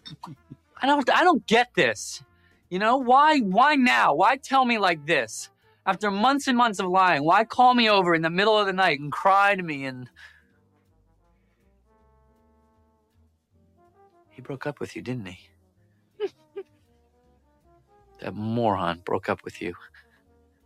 I 0.81 0.87
don't 0.87 1.09
I 1.09 1.23
don't 1.23 1.45
get 1.45 1.73
this. 1.75 2.23
You 2.69 2.79
know, 2.79 2.97
why 2.97 3.39
why 3.39 3.75
now? 3.75 4.13
Why 4.15 4.37
tell 4.37 4.65
me 4.65 4.77
like 4.77 5.05
this? 5.05 5.49
After 5.85 6.09
months 6.09 6.47
and 6.47 6.57
months 6.57 6.79
of 6.79 6.87
lying, 6.87 7.23
why 7.23 7.43
call 7.43 7.73
me 7.73 7.89
over 7.89 8.15
in 8.15 8.21
the 8.21 8.29
middle 8.29 8.57
of 8.57 8.65
the 8.65 8.73
night 8.73 8.99
and 8.99 9.11
cry 9.11 9.55
to 9.55 9.63
me 9.63 9.85
and 9.85 10.09
He 14.39 14.41
broke 14.41 14.65
up 14.65 14.79
with 14.79 14.95
you, 14.95 15.01
didn't 15.01 15.25
he? 15.25 15.49
that 18.21 18.33
moron 18.33 19.01
broke 19.03 19.27
up 19.27 19.43
with 19.43 19.61
you. 19.61 19.73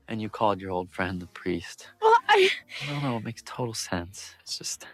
And 0.08 0.22
you 0.22 0.30
called 0.30 0.62
your 0.62 0.70
old 0.70 0.92
friend 0.92 1.20
the 1.20 1.26
priest. 1.26 1.90
Well, 2.00 2.14
I. 2.30 2.52
No, 2.88 3.00
no, 3.00 3.18
it 3.18 3.24
makes 3.24 3.42
total 3.44 3.74
sense. 3.74 4.36
It's 4.42 4.60
just 4.60 4.86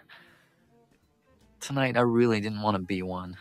tonight 1.60 1.98
I 1.98 2.02
really 2.04 2.40
didn't 2.40 2.62
want 2.62 2.76
to 2.76 2.82
be 2.82 3.02
one. 3.02 3.36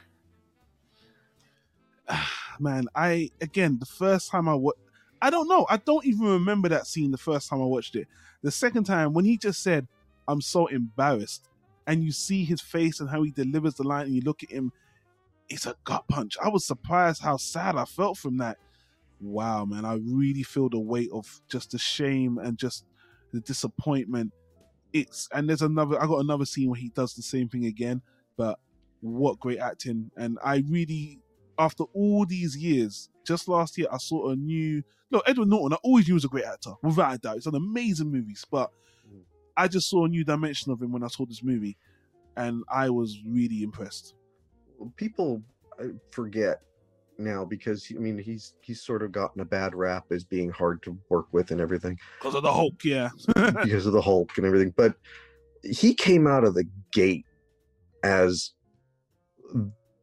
man, 2.59 2.87
I 2.97 3.31
again 3.41 3.77
the 3.79 3.87
first 3.87 4.33
time 4.33 4.49
I 4.49 4.57
watched, 4.57 4.81
I 5.23 5.31
don't 5.31 5.47
know, 5.47 5.69
I 5.71 5.77
don't 5.77 6.05
even 6.05 6.27
remember 6.27 6.69
that 6.71 6.89
scene 6.89 7.13
the 7.13 7.17
first 7.17 7.49
time 7.49 7.63
I 7.63 7.67
watched 7.67 7.95
it. 7.95 8.09
The 8.43 8.51
second 8.51 8.87
time 8.87 9.13
when 9.13 9.25
he 9.25 9.39
just 9.39 9.63
said, 9.63 9.87
"I'm 10.27 10.41
so 10.41 10.67
embarrassed," 10.67 11.49
and 11.87 12.03
you 12.03 12.11
see 12.11 12.45
his 12.45 12.61
face 12.61 12.99
and 12.99 13.09
how 13.09 13.23
he 13.23 13.31
delivers 13.31 13.75
the 13.75 13.85
line, 13.85 14.07
and 14.07 14.15
you 14.17 14.23
look 14.23 14.43
at 14.43 14.51
him, 14.51 14.73
it's 15.49 15.67
a 15.67 15.75
gut 15.85 16.07
punch. 16.09 16.37
I 16.43 16.49
was 16.49 16.67
surprised 16.67 17.23
how 17.23 17.37
sad 17.37 17.77
I 17.77 17.85
felt 17.85 18.19
from 18.19 18.39
that. 18.39 18.59
Wow, 19.21 19.65
man, 19.65 19.85
I 19.85 19.95
really 19.95 20.43
feel 20.43 20.69
the 20.69 20.79
weight 20.79 21.11
of 21.13 21.41
just 21.49 21.73
the 21.73 21.79
shame 21.79 22.39
and 22.39 22.57
just 22.57 22.85
the 23.33 23.41
disappointment. 23.41 24.33
It's 24.93 25.29
and 25.33 25.49
there's 25.49 25.63
another. 25.63 26.01
I 26.01 26.07
got 26.07 26.21
another 26.21 26.45
scene 26.45 26.71
where 26.71 26.81
he 26.81 26.89
does 26.91 27.15
the 27.15 27.23
same 27.23 27.49
thing 27.49 27.67
again, 27.67 28.01
but 28.37 28.59
what 29.01 29.39
great 29.41 29.59
acting! 29.59 30.11
And 30.17 30.39
I 30.43 30.63
really 30.69 31.21
after 31.59 31.85
all 31.93 32.25
these 32.25 32.57
years, 32.57 33.11
just 33.27 33.49
last 33.49 33.77
year, 33.77 33.89
I 33.93 33.99
saw 33.99 34.31
a 34.31 34.37
new. 34.37 34.83
No, 35.11 35.21
Edward 35.27 35.49
Norton, 35.49 35.73
I 35.75 35.79
always 35.83 36.07
knew 36.07 36.13
he 36.13 36.15
was 36.15 36.25
a 36.25 36.29
great 36.29 36.45
actor, 36.45 36.73
without 36.83 37.15
a 37.15 37.19
doubt. 37.19 37.35
He's 37.35 37.45
done 37.45 37.55
amazing 37.55 38.13
movies, 38.13 38.45
but 38.51 38.71
mm. 39.11 39.23
I 39.57 39.67
just 39.67 39.89
saw 39.89 40.05
a 40.05 40.09
new 40.09 40.23
dimension 40.23 40.71
of 40.71 40.81
him 40.81 40.93
when 40.93 41.03
I 41.03 41.09
saw 41.09 41.25
this 41.27 41.43
movie, 41.43 41.77
and 42.37 42.63
I 42.71 42.91
was 42.91 43.19
really 43.27 43.63
impressed. 43.63 44.15
People 44.97 45.43
forget 46.11 46.61
now 47.19 47.45
because 47.45 47.91
I 47.95 47.99
mean 47.99 48.17
he's 48.17 48.55
he's 48.61 48.81
sort 48.83 49.03
of 49.03 49.11
gotten 49.11 49.41
a 49.41 49.45
bad 49.45 49.75
rap 49.75 50.05
as 50.13 50.23
being 50.23 50.51
hard 50.51 50.83
to 50.85 50.97
work 51.09 51.27
with 51.33 51.51
and 51.51 51.61
everything 51.61 51.99
Because 52.21 52.37
of 52.37 52.45
the 52.45 52.53
Hulk, 52.53 52.85
yeah. 52.85 53.09
because 53.35 53.87
of 53.87 53.93
the 53.93 54.01
Hulk 54.01 54.37
and 54.37 54.47
everything. 54.47 54.73
But 54.77 54.95
he 55.65 55.95
came 55.95 56.27
out 56.27 56.45
of 56.45 56.55
the 56.55 56.65
gate 56.93 57.27
as 58.05 58.53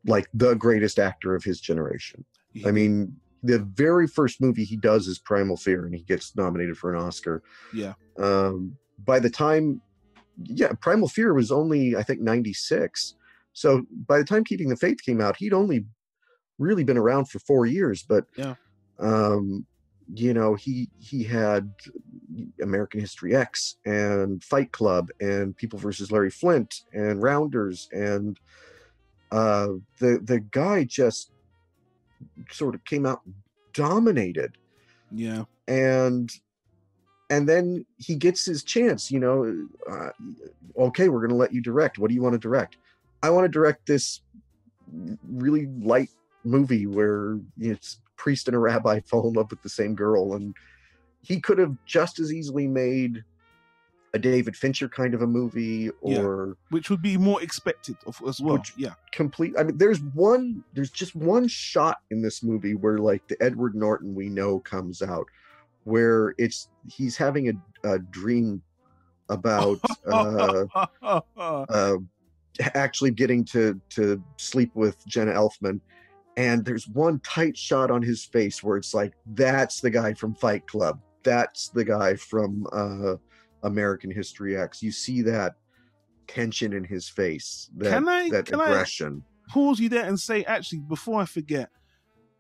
like 0.05 0.28
the 0.34 0.53
greatest 0.55 0.99
actor 0.99 1.36
of 1.36 1.43
his 1.43 1.59
generation. 1.59 2.26
I 2.65 2.71
mean, 2.71 3.13
the 3.43 3.59
very 3.59 4.07
first 4.07 4.39
movie 4.39 4.63
he 4.63 4.78
does 4.78 5.07
is 5.07 5.19
Primal 5.19 5.57
Fear, 5.57 5.86
and 5.86 5.93
he 5.93 6.03
gets 6.03 6.36
nominated 6.38 6.78
for 6.78 6.93
an 6.93 7.01
Oscar. 7.01 7.43
Yeah. 7.73 7.93
Um, 8.17 8.78
by 9.05 9.19
the 9.19 9.30
time, 9.30 9.82
yeah, 10.43 10.71
Primal 10.80 11.09
Fear 11.09 11.34
was 11.34 11.51
only 11.51 11.95
I 11.95 12.03
think 12.03 12.21
'96. 12.21 13.15
So 13.56 13.84
by 14.06 14.18
the 14.20 14.26
time 14.26 14.43
Keeping 14.43 14.70
the 14.70 14.76
Faith 14.76 15.01
came 15.03 15.22
out, 15.22 15.38
he'd 15.38 15.53
only 15.53 15.86
really 16.60 16.84
been 16.84 16.97
around 16.97 17.26
for 17.30 17.39
four 17.39 17.66
years. 17.66 18.03
But 18.08 18.26
Yeah. 18.38 18.56
um, 18.99 19.66
you 20.14 20.34
know, 20.34 20.53
he 20.53 20.89
he 20.99 21.24
had 21.24 21.74
American 22.62 22.99
History 22.99 23.36
X 23.36 23.78
and 23.86 24.43
Fight 24.43 24.72
Club 24.72 25.10
and 25.20 25.56
People 25.58 25.80
versus 25.80 26.12
Larry 26.12 26.30
Flynt 26.30 26.76
and 26.93 27.24
Rounders 27.24 27.88
and 27.91 28.39
uh, 29.32 29.70
the 29.99 30.20
the 30.24 30.39
guy 30.39 30.84
just 30.84 31.32
sort 32.51 32.76
of 32.76 32.84
came 32.86 33.06
out 33.06 33.22
and 33.26 33.34
dominated 33.74 34.56
Yeah. 35.12 35.45
and 35.68 36.30
and 37.30 37.49
then 37.49 37.86
he 37.97 38.16
gets 38.16 38.45
his 38.45 38.64
chance 38.64 39.10
you 39.10 39.20
know 39.20 39.68
uh, 39.89 40.10
okay 40.78 41.10
we're 41.10 41.20
going 41.20 41.30
to 41.30 41.36
let 41.36 41.53
you 41.53 41.62
direct 41.62 41.97
what 41.97 42.10
do 42.10 42.16
you 42.16 42.22
want 42.22 42.34
to 42.34 42.39
direct 42.39 42.78
i 43.24 43.30
want 43.30 43.45
to 43.45 43.49
direct 43.49 43.86
this 43.88 44.22
really 45.32 45.68
light 45.80 46.09
movie 46.43 46.86
where 46.86 47.34
you 47.57 47.70
know, 47.70 47.72
it's 47.72 47.99
priest 48.18 48.47
and 48.47 48.55
a 48.55 48.59
rabbi 48.59 48.99
fall 49.05 49.28
in 49.28 49.34
love 49.34 49.49
with 49.49 49.61
the 49.61 49.70
same 49.70 49.95
girl 49.95 50.34
and 50.36 50.55
he 51.22 51.39
could 51.39 51.57
have 51.57 51.76
just 51.86 52.20
as 52.20 52.32
easily 52.32 52.68
made 52.68 53.24
a 54.13 54.20
david 54.20 54.55
fincher 54.55 54.88
kind 54.88 55.13
of 55.13 55.22
a 55.22 55.28
movie 55.28 55.89
Yeah. 56.03 56.22
or 56.22 56.57
Which 56.70 56.89
would 56.89 57.01
be 57.01 57.18
more 57.18 57.41
expected 57.41 57.97
of, 58.07 58.22
as 58.28 58.39
well. 58.39 58.61
Yeah. 58.78 58.93
complete 59.11 59.53
i 59.57 59.63
mean 59.63 59.78
there's 59.78 60.01
one 60.13 60.63
there's 60.74 60.91
just 60.91 61.16
one 61.16 61.47
shot 61.47 61.97
in 62.11 62.22
this 62.22 62.41
movie 62.43 62.76
where 62.76 62.97
like 62.99 63.28
the 63.28 63.41
edward 63.43 63.76
norton 63.76 64.16
we 64.16 64.30
know 64.30 64.59
comes 64.59 65.01
out 65.01 65.26
where 65.84 66.34
it's 66.38 66.70
he's 66.88 67.18
having 67.18 67.49
a, 67.49 67.53
a 67.93 67.99
dream 67.99 68.61
about 69.30 69.80
uh, 70.07 70.66
uh 71.01 71.97
actually 72.76 73.12
getting 73.12 73.43
to 73.45 73.80
to 73.89 74.22
sleep 74.38 74.72
with 74.76 75.06
jenna 75.08 75.32
elfman. 75.34 75.80
And 76.38 76.66
there's 76.66 76.88
one 76.89 77.20
tight 77.20 77.58
shot 77.58 77.89
on 77.91 78.01
his 78.01 78.26
face 78.26 78.62
where 78.62 78.76
it's 78.78 78.93
like 78.93 79.14
that's 79.36 79.80
the 79.82 79.89
guy 79.89 80.14
from 80.14 80.34
fight 80.36 80.68
club. 80.68 80.99
That's 81.24 81.70
the 81.70 81.86
guy 81.86 82.16
from 82.16 82.68
uh 82.72 83.16
american 83.64 84.12
history 84.12 84.58
x. 84.58 84.84
You 84.84 84.91
see 84.91 85.22
that 85.24 85.56
tension 86.28 86.74
in 86.74 86.84
his 86.84 87.08
face 87.08 87.70
that, 87.78 87.89
Can 87.89 88.08
I- 88.10 88.30
that 88.30 88.45
can 88.47 88.60
I- 88.60 88.66
aggression. 88.70 89.24
pause 89.49 89.80
you 89.80 89.89
there 89.89 90.06
and 90.06 90.20
say, 90.20 90.43
actually, 90.43 90.80
before 90.80 91.22
I 91.22 91.26
forget, 91.26 91.70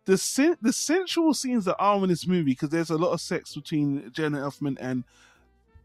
the 0.05 0.17
sen- 0.17 0.57
the 0.61 0.73
sensual 0.73 1.33
scenes 1.33 1.65
that 1.65 1.77
are 1.77 2.01
in 2.03 2.09
this 2.09 2.27
movie, 2.27 2.51
because 2.51 2.69
there's 2.69 2.89
a 2.89 2.97
lot 2.97 3.11
of 3.11 3.21
sex 3.21 3.53
between 3.55 4.11
Jenna 4.11 4.39
Elfman 4.39 4.77
and 4.79 5.03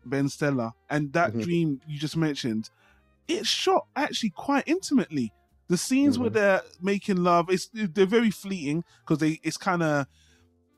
Ben 0.05 0.29
Stella, 0.29 0.75
and 0.89 1.13
that 1.13 1.33
Mhm. 1.35 1.43
dream 1.45 1.81
you 1.87 1.99
just 1.99 2.17
mentioned, 2.17 2.71
it's 3.29 3.49
shot 3.49 3.87
actually 3.97 4.31
quite 4.31 4.65
intimately. 4.67 5.33
The 5.69 5.77
scenes 5.77 6.19
where 6.19 6.31
Mhm. 6.31 6.35
they're 6.35 6.63
making 6.83 7.23
love, 7.23 7.49
it's 7.49 7.69
they're 7.73 8.07
very 8.07 8.31
fleeting 8.31 8.85
because 9.05 9.19
they 9.19 9.41
it's 9.43 9.57
kind 9.57 9.83
of 9.83 10.07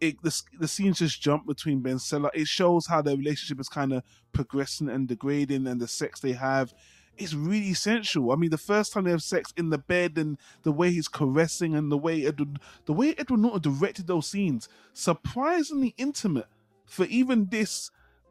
it 0.01 0.20
the, 0.22 0.43
the 0.59 0.68
scenes 0.68 0.99
just 0.99 1.22
jump 1.22 1.47
between 1.47 1.80
Ben 1.80 1.99
Stella. 1.99 2.30
It 2.34 2.49
shows 2.49 2.86
how 2.86 3.03
their 3.03 3.16
relationship 3.16 3.61
is 3.61 3.68
kind 3.68 3.93
of 3.93 4.03
progressing 4.32 4.88
and 4.88 5.07
degrading, 5.09 5.66
and 5.66 5.80
the 5.80 5.88
sex 5.88 6.20
they 6.20 6.32
have 6.32 6.74
is 7.18 7.36
really 7.36 7.74
sensual. 7.74 8.32
I 8.32 8.36
mean, 8.36 8.51
the 8.51 8.59
first 8.59 8.93
time 8.93 9.05
they 9.05 9.11
have 9.12 9.22
sex 9.22 9.53
in 9.57 9.70
the 9.70 9.78
bed 9.78 10.18
and 10.18 10.38
the 10.62 10.72
way 10.72 10.90
he's 10.90 11.09
caressing 11.09 11.74
and 11.74 11.93
the 11.93 11.99
way 11.99 12.26
Edward, 12.26 12.59
the 12.86 12.93
way 12.95 13.14
Edward 13.16 13.40
Norton 13.40 13.61
directed 13.62 14.07
those 14.07 14.26
scenes, 14.26 14.68
surprisingly 14.93 15.95
intimate 15.99 16.49
for 16.86 17.05
even 17.05 17.47
this 17.51 17.90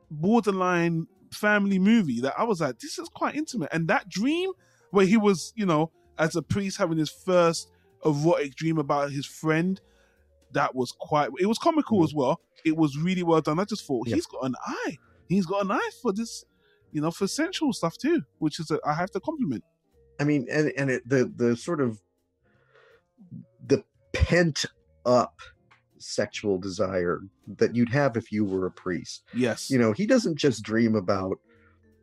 borderline 0.09 1.07
family 1.32 1.80
movie. 1.80 2.22
That 2.22 2.34
I 2.38 2.44
was 2.44 2.62
like, 2.62 2.80
this 2.80 3.00
is 3.00 3.10
quite 3.10 3.36
intimate. 3.36 3.70
And 3.72 3.88
that 3.88 4.10
dream 4.10 4.52
where 4.92 5.06
he 5.06 5.18
was, 5.18 5.54
you 5.56 5.66
know, 5.66 5.92
as 6.18 6.36
a 6.36 6.42
priest 6.42 6.78
having 6.78 6.98
his 6.98 7.10
first 7.10 7.70
erotic 8.06 8.56
dream 8.56 8.78
about 8.78 9.12
his 9.12 9.26
friend, 9.26 9.80
that 10.54 10.76
was 10.76 10.92
quite. 10.92 11.30
It 11.40 11.46
was 11.46 11.58
comical 11.58 11.98
mm-hmm. 12.00 12.06
as 12.06 12.14
well. 12.14 12.42
It 12.66 12.78
was 12.78 12.98
really 12.98 13.24
well 13.24 13.42
done. 13.42 13.60
I 13.60 13.66
just 13.66 13.86
thought 13.86 14.08
Yeah. 14.08 14.16
he's 14.16 14.28
got 14.28 14.46
an 14.46 14.56
eye. 14.66 14.98
He's 15.28 15.46
got 15.46 15.64
an 15.64 15.72
eye 15.72 15.90
for 16.02 16.12
this 16.12 16.44
you 16.92 17.02
know, 17.02 17.12
for 17.12 17.28
sensual 17.28 17.74
stuff 17.74 17.98
too, 17.98 18.24
which 18.40 18.60
is 18.60 18.72
a, 18.72 18.80
I 18.86 18.94
have 18.94 19.12
to 19.12 19.20
compliment. 19.20 19.64
I 20.20 20.24
mean, 20.24 20.48
and 20.52 20.72
and 20.78 20.92
it, 20.92 21.08
the 21.08 21.32
the 21.36 21.56
sort 21.56 21.82
of 21.82 22.02
the 23.66 23.84
pent 24.14 24.66
up 25.06 25.40
sexual 26.02 26.58
desire 26.58 27.22
that 27.58 27.76
you'd 27.76 27.89
have 27.89 28.18
if 28.18 28.32
you 28.32 28.43
were 28.45 28.66
a 28.66 28.72
priest. 28.72 29.24
Yes, 29.34 29.70
You 29.70 29.78
know, 29.80 29.91
he 29.93 30.06
doesn't 30.06 30.38
just 30.38 30.64
dream 30.64 30.95
about 30.95 31.39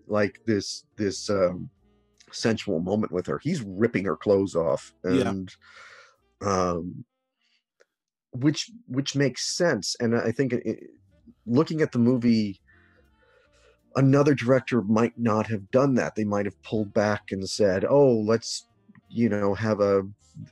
like 0.06 0.40
this 0.46 0.84
this 0.96 1.28
um, 1.28 1.68
sensual 2.32 2.80
moment 2.80 3.12
with 3.12 3.26
her. 3.26 3.38
He's 3.38 3.60
ripping 3.62 4.04
her 4.06 4.16
clothes 4.16 4.54
off, 4.54 4.92
Yeah. 5.04 5.28
and 5.28 5.54
um, 6.40 7.04
which 8.32 8.70
which 8.86 9.16
makes 9.16 9.56
sense. 9.56 9.96
And 10.00 10.16
I 10.16 10.30
think 10.32 10.52
it, 10.52 10.90
looking 11.46 11.80
at 11.82 11.92
the 11.92 11.98
movie 11.98 12.60
another 13.96 14.34
director 14.34 14.82
might 14.82 15.18
not 15.18 15.46
have 15.46 15.70
done 15.70 15.94
that 15.94 16.14
they 16.14 16.22
might 16.24 16.44
have 16.44 16.62
pulled 16.62 16.92
back 16.92 17.32
and 17.32 17.48
said 17.48 17.86
oh 17.88 18.12
let's 18.12 18.66
you 19.08 19.28
know 19.30 19.54
have 19.54 19.80
a 19.80 20.02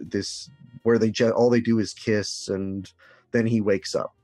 this 0.00 0.48
where 0.82 0.98
they 0.98 1.12
all 1.30 1.50
they 1.50 1.60
do 1.60 1.78
is 1.78 1.92
kiss 1.92 2.48
and 2.48 2.92
then 3.32 3.46
he 3.46 3.60
wakes 3.60 3.94
up. 3.94 4.14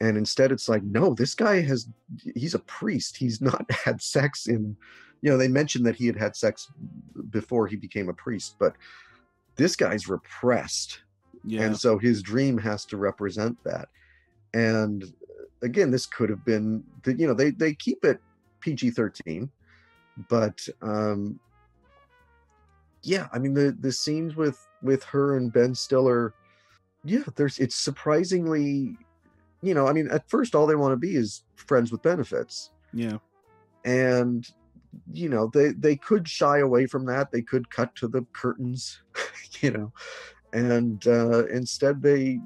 And 0.00 0.16
instead 0.16 0.50
it's 0.50 0.68
like 0.68 0.82
no 0.82 1.14
this 1.14 1.34
guy 1.34 1.60
has 1.62 1.88
he's 2.34 2.54
a 2.54 2.60
priest. 2.60 3.16
He's 3.16 3.40
not 3.40 3.70
had 3.84 4.02
sex 4.02 4.46
in 4.46 4.76
you 5.20 5.30
know 5.30 5.38
they 5.38 5.48
mentioned 5.48 5.86
that 5.86 5.96
he 5.96 6.06
had 6.06 6.16
had 6.16 6.34
sex 6.34 6.68
before 7.30 7.66
he 7.66 7.76
became 7.76 8.08
a 8.08 8.14
priest 8.14 8.56
but 8.58 8.74
this 9.56 9.76
guy's 9.76 10.08
repressed. 10.08 11.02
Yeah, 11.44 11.62
and 11.62 11.76
so 11.76 11.98
his 11.98 12.22
dream 12.22 12.56
has 12.58 12.84
to 12.86 12.96
represent 12.96 13.56
that. 13.64 13.88
And 14.54 15.12
again 15.62 15.90
this 15.90 16.06
could 16.06 16.28
have 16.28 16.44
been 16.44 16.84
the- 17.04 17.14
you 17.14 17.26
know 17.26 17.34
they 17.34 17.50
they 17.50 17.74
keep 17.74 18.04
it 18.04 18.20
pg-13 18.60 19.48
but 20.28 20.68
um 20.82 21.38
yeah 23.02 23.28
i 23.32 23.38
mean 23.38 23.54
the 23.54 23.76
the 23.80 23.90
scenes 23.90 24.36
with 24.36 24.58
with 24.82 25.02
her 25.04 25.36
and 25.36 25.52
ben 25.52 25.74
stiller 25.74 26.34
yeah 27.04 27.22
there's 27.36 27.58
it's 27.58 27.76
surprisingly 27.76 28.96
you 29.62 29.74
know 29.74 29.86
i 29.86 29.92
mean 29.92 30.08
at 30.10 30.28
first 30.28 30.54
all 30.54 30.66
they 30.66 30.74
want 30.74 30.92
to 30.92 30.96
be 30.96 31.16
is 31.16 31.44
friends 31.56 31.92
with 31.92 32.02
benefits. 32.02 32.70
Yeah, 32.92 33.18
and 33.84 34.46
you 35.10 35.28
know 35.28 35.50
they 35.52 35.70
they 35.72 35.96
could 35.96 36.28
shy 36.28 36.58
away 36.58 36.86
from 36.86 37.06
that 37.06 37.32
they 37.32 37.42
could 37.42 37.70
cut 37.70 37.94
to 37.96 38.08
the 38.08 38.26
curtains 38.34 39.00
you 39.60 39.70
know 39.70 39.92
and 40.52 41.06
uh 41.06 41.46
instead 41.46 42.02
they 42.02 42.38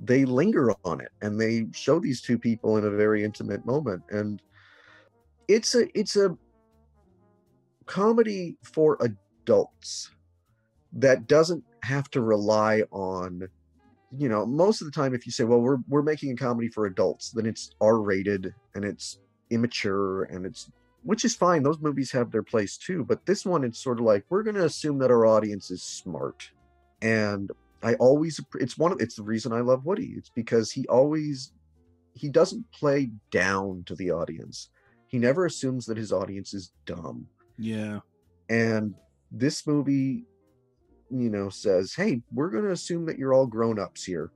they 0.00 0.24
linger 0.24 0.74
on 0.84 1.00
it 1.00 1.12
and 1.22 1.40
they 1.40 1.66
show 1.72 2.00
these 2.00 2.20
two 2.20 2.38
people 2.38 2.76
in 2.76 2.84
a 2.84 2.90
very 2.90 3.22
intimate 3.22 3.64
moment 3.64 4.02
and 4.10 4.42
it's 5.46 5.74
a 5.76 5.86
it's 5.96 6.16
a 6.16 6.36
comedy 7.86 8.56
for 8.64 8.98
adults 9.00 10.10
that 10.92 11.28
doesn't 11.28 11.62
have 11.84 12.10
to 12.10 12.20
rely 12.20 12.82
on 12.90 13.48
you 14.16 14.28
know 14.28 14.44
most 14.44 14.80
of 14.80 14.86
the 14.86 14.92
time 14.92 15.14
if 15.14 15.24
you 15.24 15.32
say 15.32 15.44
well 15.44 15.60
we're 15.60 15.78
we're 15.88 16.02
making 16.02 16.32
a 16.32 16.36
comedy 16.36 16.68
for 16.68 16.86
adults 16.86 17.30
then 17.30 17.46
it's 17.46 17.70
r 17.80 17.98
rated 18.00 18.52
and 18.74 18.84
it's 18.84 19.20
immature 19.50 20.24
and 20.24 20.46
it's 20.46 20.70
which 21.02 21.24
is 21.24 21.34
fine. 21.34 21.62
Those 21.62 21.80
movies 21.80 22.10
have 22.12 22.30
their 22.30 22.42
place 22.42 22.76
too 22.76 23.04
but 23.04 23.24
this 23.24 23.46
one 23.46 23.64
it's 23.64 23.82
sort 23.82 23.98
of 23.98 24.04
like 24.04 24.24
we're 24.28 24.42
going 24.42 24.56
to 24.56 24.64
assume 24.66 24.98
that 24.98 25.10
our 25.10 25.26
audience 25.26 25.70
is 25.70 25.82
smart. 25.82 26.50
And 27.02 27.50
i 27.82 27.94
always 27.94 28.38
it's 28.56 28.76
one 28.76 28.92
of 28.92 29.00
it's 29.00 29.16
the 29.16 29.22
reason 29.22 29.52
i 29.52 29.60
love 29.60 29.86
woody. 29.86 30.14
It's 30.16 30.28
because 30.28 30.70
he 30.70 30.86
always 30.88 31.52
he 32.14 32.28
doesn't 32.28 32.70
play 32.72 33.10
down 33.30 33.84
to 33.86 33.94
the 33.94 34.10
audience. 34.10 34.68
He 35.06 35.18
never 35.18 35.46
assumes 35.46 35.86
that 35.86 35.96
his 35.96 36.12
audience 36.12 36.52
is 36.54 36.72
dumb. 36.84 37.26
Yeah. 37.58 38.00
and 38.48 38.94
this 39.30 39.66
movie 39.66 40.24
you 41.10 41.30
know 41.30 41.48
says 41.48 41.94
hey 41.94 42.20
we're 42.32 42.50
going 42.50 42.64
to 42.64 42.70
assume 42.70 43.06
that 43.06 43.18
you're 43.18 43.34
all 43.34 43.46
grown-ups 43.46 44.04
here 44.04 44.30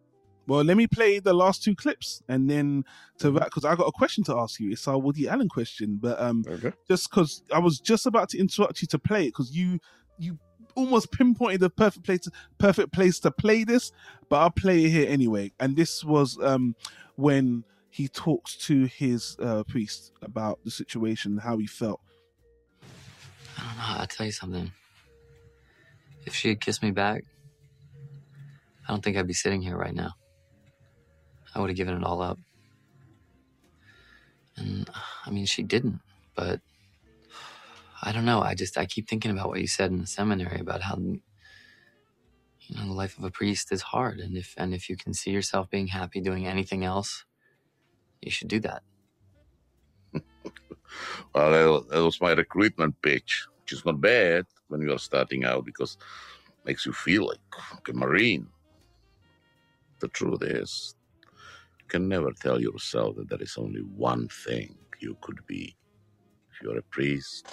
Well, 0.47 0.63
let 0.63 0.77
me 0.77 0.87
play 0.87 1.21
the 1.21 1.33
last 1.33 1.63
two 1.63 1.75
clips 1.75 2.23
and 2.29 2.51
then 2.51 2.85
to 3.19 3.31
that 3.33 3.47
because 3.47 3.65
I 3.65 3.75
got 3.77 3.87
a 3.87 3.93
question 3.93 4.25
to 4.25 4.39
ask 4.39 4.61
you. 4.61 4.73
It's 4.73 4.87
our 4.87 4.99
Woody 4.99 5.29
Allen 5.29 5.49
question, 5.49 5.99
but 6.01 6.21
um, 6.21 6.45
okay 6.47 6.73
just 6.87 7.11
because 7.11 7.43
I 7.53 7.59
was 7.59 7.81
just 7.81 8.07
about 8.07 8.29
to 8.31 8.39
interrupt 8.39 8.83
you 8.83 8.89
to 8.89 8.99
play 8.99 9.23
it 9.25 9.29
because 9.29 9.57
you 9.57 9.79
you 10.19 10.39
almost 10.75 11.13
pinpointed 11.13 11.61
the 11.61 11.71
perfect 11.71 12.05
place 12.05 12.29
perfect 12.59 12.93
place 12.93 13.21
to 13.21 13.31
play 13.31 13.65
this, 13.65 13.93
but 14.29 14.41
I'll 14.41 14.51
play 14.51 14.85
it 14.85 14.91
here 14.91 15.09
anyway. 15.09 15.53
And 15.61 15.77
this 15.77 16.05
was 16.05 16.39
um 16.43 16.75
when 17.17 17.65
he 17.91 18.09
talks 18.09 18.57
to 18.57 18.87
his 18.87 19.37
uh, 19.39 19.63
priest 19.63 20.13
about 20.21 20.59
the 20.65 20.71
situation, 20.71 21.39
how 21.39 21.59
he 21.59 21.67
felt. 21.67 22.01
I 23.57 23.63
don't 23.63 23.77
know. 23.77 24.01
I'll 24.01 24.07
tell 24.09 24.27
you 24.27 24.33
something. 24.33 24.73
If 26.27 26.35
she 26.35 26.49
had 26.49 26.61
kissed 26.61 26.83
me 26.83 26.91
back, 26.91 27.25
I 28.87 28.93
don't 28.93 29.03
think 29.03 29.17
I'd 29.17 29.27
be 29.27 29.33
sitting 29.35 29.63
here 29.63 29.77
right 29.77 29.95
now. 29.95 30.13
I 31.55 31.61
would 31.61 31.71
have 31.71 31.77
given 31.77 31.97
it 31.97 32.05
all 32.05 32.21
up. 32.21 32.39
And 34.57 34.89
I 35.27 35.31
mean, 35.31 35.47
she 35.47 35.63
didn't, 35.63 36.01
but 36.35 36.61
I 38.03 38.13
don't 38.13 38.25
know. 38.25 38.41
I 38.41 38.55
just, 38.55 38.77
I 38.79 38.87
keep 38.87 39.09
thinking 39.09 39.31
about 39.31 39.49
what 39.49 39.61
you 39.61 39.67
said 39.67 39.91
in 39.91 39.99
the 39.99 40.07
seminary 40.07 40.61
about 40.61 40.83
how, 40.83 40.97
you 40.99 41.21
know, 42.77 42.87
the 42.87 42.93
life 42.93 43.19
of 43.19 43.25
a 43.25 43.31
priest 43.31 43.73
is 43.73 43.83
hard. 43.83 44.21
And 44.21 44.37
if, 44.37 44.55
and 44.57 44.75
if 44.75 44.89
you 44.89 44.97
can 44.97 45.15
see 45.15 45.31
yourself 45.31 45.71
being 45.71 45.89
happy 45.89 46.21
doing 46.21 46.47
anything 46.47 46.85
else, 46.85 47.25
you 48.21 48.31
should 48.31 48.49
do 48.49 48.61
that. 48.61 48.83
Well, 51.35 51.83
that- 51.83 52.03
was 52.03 52.21
my 52.21 52.33
recruitment 52.33 53.01
pitch, 53.03 53.47
which 53.61 53.73
is 53.73 53.85
not 53.85 54.01
bad 54.01 54.47
when 54.75 54.83
you 54.83 54.93
are 54.93 54.99
starting 54.99 55.45
out 55.45 55.65
because 55.65 55.97
it 56.49 56.67
makes 56.67 56.85
you 56.85 56.93
feel 56.93 57.29
like 57.29 57.39
a 57.89 57.93
Marine. 57.93 58.49
The 60.01 60.09
truth 60.09 60.43
is, 60.43 60.97
you 61.79 61.87
can 61.87 62.09
never 62.09 62.33
tell 62.33 62.61
yourself 62.61 63.15
that 63.17 63.29
there 63.29 63.41
is 63.41 63.57
only 63.57 63.83
one 63.83 64.27
thing 64.27 64.77
you 64.99 65.17
could 65.21 65.47
be. 65.47 65.77
If 66.51 66.61
you're 66.61 66.79
a 66.79 66.83
priest 66.83 67.47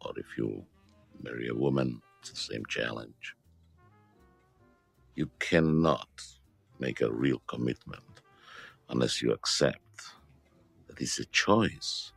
or 0.00 0.12
if 0.16 0.24
you 0.38 0.64
marry 1.22 1.48
a 1.48 1.54
woman, 1.54 2.00
it's 2.20 2.30
the 2.30 2.54
same 2.54 2.64
challenge. 2.66 3.36
You 5.16 5.30
cannot 5.38 6.08
make 6.78 7.02
a 7.02 7.12
real 7.12 7.42
commitment 7.46 8.22
unless 8.88 9.20
you 9.20 9.32
accept 9.32 10.00
that 10.88 10.98
it's 10.98 11.18
a 11.18 11.26
choice 11.26 12.12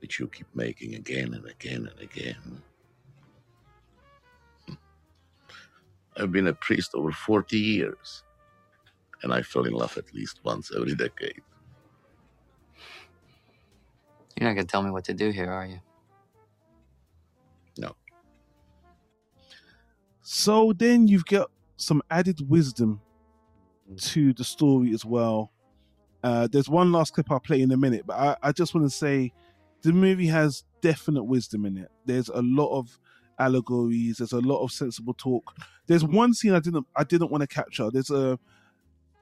which 0.00 0.18
you 0.18 0.28
keep 0.28 0.48
making 0.54 0.94
again 0.94 1.34
and 1.34 1.44
again 1.44 1.90
and 1.90 2.00
again. 2.00 2.62
I've 6.18 6.32
been 6.32 6.48
a 6.48 6.54
priest 6.54 6.94
over 6.94 7.12
40 7.12 7.58
years, 7.58 8.24
and 9.22 9.32
I 9.32 9.42
fell 9.42 9.64
in 9.64 9.72
love 9.72 9.96
at 9.96 10.12
least 10.14 10.40
once 10.44 10.70
every 10.76 10.94
decade. 10.94 11.40
You're 14.38 14.48
not 14.48 14.54
going 14.54 14.66
to 14.66 14.70
tell 14.70 14.82
me 14.82 14.90
what 14.90 15.04
to 15.04 15.14
do 15.14 15.30
here, 15.30 15.50
are 15.50 15.66
you? 15.66 15.80
No. 17.76 17.94
So 20.22 20.72
then 20.72 21.08
you've 21.08 21.24
got 21.24 21.50
some 21.76 22.02
added 22.10 22.48
wisdom 22.48 23.00
to 23.96 24.32
the 24.32 24.44
story 24.44 24.92
as 24.92 25.04
well. 25.04 25.52
Uh, 26.22 26.48
there's 26.50 26.68
one 26.68 26.92
last 26.92 27.14
clip 27.14 27.30
I'll 27.30 27.40
play 27.40 27.62
in 27.62 27.70
a 27.72 27.76
minute, 27.76 28.06
but 28.06 28.14
I, 28.14 28.36
I 28.42 28.52
just 28.52 28.74
want 28.74 28.86
to 28.86 28.94
say 28.96 29.32
the 29.82 29.92
movie 29.92 30.26
has 30.26 30.64
definite 30.80 31.24
wisdom 31.24 31.64
in 31.64 31.76
it. 31.76 31.90
There's 32.04 32.28
a 32.28 32.42
lot 32.42 32.76
of 32.76 32.98
allegories. 33.38 34.18
There's 34.18 34.32
a 34.32 34.40
lot 34.40 34.62
of 34.62 34.72
sensible 34.72 35.14
talk. 35.14 35.54
There's 35.86 36.04
one 36.04 36.34
scene 36.34 36.54
I 36.54 36.60
didn't 36.60 36.86
I 36.96 37.04
didn't 37.04 37.30
want 37.30 37.42
to 37.42 37.46
capture. 37.46 37.90
There's 37.90 38.10
a 38.10 38.38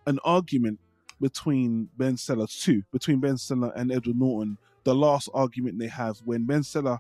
an 0.07 0.19
argument 0.25 0.79
between 1.21 1.89
Ben 1.97 2.17
Stiller 2.17 2.47
two 2.47 2.83
between 2.93 3.21
Ben 3.21 3.39
Stiller 3.39 3.73
and 3.77 3.93
Edward 3.93 4.17
Norton. 4.17 4.59
The 4.85 4.95
last 4.95 5.29
argument 5.35 5.79
they 5.79 5.89
have 5.89 6.19
when 6.25 6.45
Ben 6.45 6.63
Stiller 6.63 6.99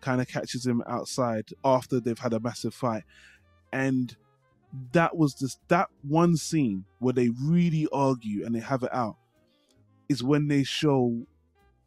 kind 0.00 0.20
of 0.20 0.28
catches 0.28 0.66
him 0.66 0.82
outside 0.86 1.50
after 1.64 2.00
they've 2.00 2.18
had 2.18 2.32
a 2.32 2.40
massive 2.40 2.74
fight, 2.74 3.04
and 3.72 4.16
that 4.92 5.16
was 5.16 5.34
just 5.34 5.58
that 5.68 5.88
one 6.02 6.36
scene 6.36 6.84
where 6.98 7.12
they 7.12 7.30
really 7.42 7.88
argue 7.92 8.44
and 8.44 8.54
they 8.54 8.60
have 8.60 8.82
it 8.82 8.92
out 8.92 9.16
is 10.08 10.22
when 10.22 10.48
they 10.48 10.62
show 10.62 11.26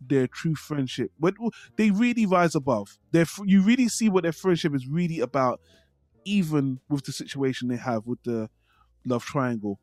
their 0.02 0.28
true 0.28 0.56
friendship. 0.56 1.12
When 1.18 1.36
they 1.76 1.92
really 1.92 2.26
rise 2.26 2.56
above. 2.56 2.98
Their 3.12 3.26
you 3.46 3.62
really 3.62 3.88
see 3.90 4.10
what 4.10 4.24
their 4.24 4.32
friendship 4.32 4.74
is 4.76 4.88
really 4.88 5.20
about, 5.20 5.60
even 6.26 6.80
with 6.90 7.06
the 7.06 7.12
situation 7.12 7.68
they 7.68 7.78
have 7.78 8.06
with 8.06 8.22
the 8.24 8.50
love 9.06 9.26
triangle. 9.26 9.80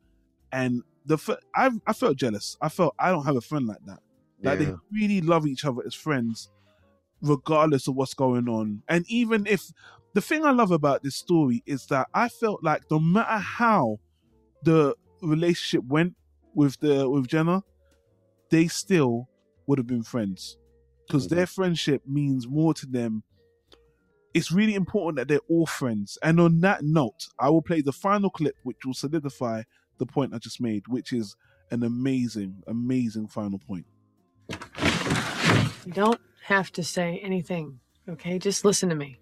And 0.52 0.82
the 1.04 1.18
I 1.54 1.92
felt 1.92 2.16
jealous. 2.16 2.56
I 2.60 2.68
felt 2.68 2.94
I 2.98 3.10
don't 3.10 3.24
have 3.26 3.36
a 3.36 3.40
friend 3.40 3.66
like 3.66 3.84
that. 3.86 4.00
Like 4.42 4.60
Yeah. 4.60 4.66
they 4.66 4.74
really 4.92 5.20
love 5.20 5.46
each 5.46 5.64
other 5.64 5.82
as 5.86 5.94
friends, 5.94 6.50
regardless 7.20 7.88
of 7.88 7.94
what's 7.94 8.14
going 8.14 8.48
on. 8.48 8.82
And 8.88 9.04
even 9.08 9.46
if 9.46 9.70
the 10.14 10.20
thing 10.20 10.44
I 10.44 10.50
love 10.50 10.70
about 10.70 11.02
this 11.02 11.16
story 11.16 11.62
is 11.66 11.86
that 11.86 12.08
I 12.14 12.28
felt 12.28 12.62
like 12.64 12.82
no 12.90 12.98
matter 12.98 13.38
how 13.38 13.98
the 14.62 14.94
relationship 15.22 15.84
went 15.86 16.16
with 16.54 16.78
the 16.80 17.08
with 17.08 17.28
Jenna, 17.28 17.62
they 18.50 18.66
still 18.68 19.28
would 19.66 19.78
have 19.78 19.86
been 19.86 20.02
friends 20.02 20.56
because 21.06 21.26
mm-hmm. 21.26 21.36
their 21.36 21.46
friendship 21.46 22.02
means 22.06 22.46
more 22.46 22.74
to 22.74 22.86
them. 22.86 23.22
It's 24.34 24.52
really 24.52 24.74
important 24.74 25.16
that 25.16 25.28
they're 25.28 25.40
all 25.48 25.66
friends. 25.66 26.18
And 26.22 26.40
on 26.40 26.60
that 26.60 26.82
note, 26.84 27.28
I 27.38 27.48
will 27.48 27.62
play 27.62 27.80
the 27.80 27.92
final 27.92 28.28
clip, 28.28 28.56
which 28.64 28.84
will 28.84 28.94
solidify 28.94 29.62
the 29.98 30.06
point 30.06 30.34
I 30.34 30.38
just 30.38 30.60
made, 30.60 30.88
which 30.88 31.12
is 31.12 31.36
an 31.70 31.82
amazing, 31.82 32.62
amazing 32.66 33.28
final 33.28 33.58
point. 33.58 33.86
You 34.50 35.92
don't 35.92 36.20
have 36.44 36.70
to 36.72 36.84
say 36.84 37.18
anything, 37.22 37.80
okay? 38.08 38.38
Just 38.38 38.64
listen 38.64 38.88
to 38.90 38.94
me. 38.94 39.20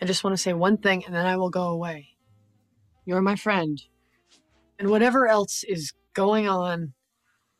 I 0.00 0.04
just 0.04 0.24
want 0.24 0.34
to 0.34 0.42
say 0.42 0.52
one 0.52 0.78
thing 0.78 1.04
and 1.04 1.14
then 1.14 1.26
I 1.26 1.36
will 1.36 1.50
go 1.50 1.68
away. 1.68 2.08
You're 3.04 3.22
my 3.22 3.36
friend. 3.36 3.80
And 4.78 4.90
whatever 4.90 5.26
else 5.26 5.64
is 5.64 5.92
going 6.12 6.48
on, 6.48 6.92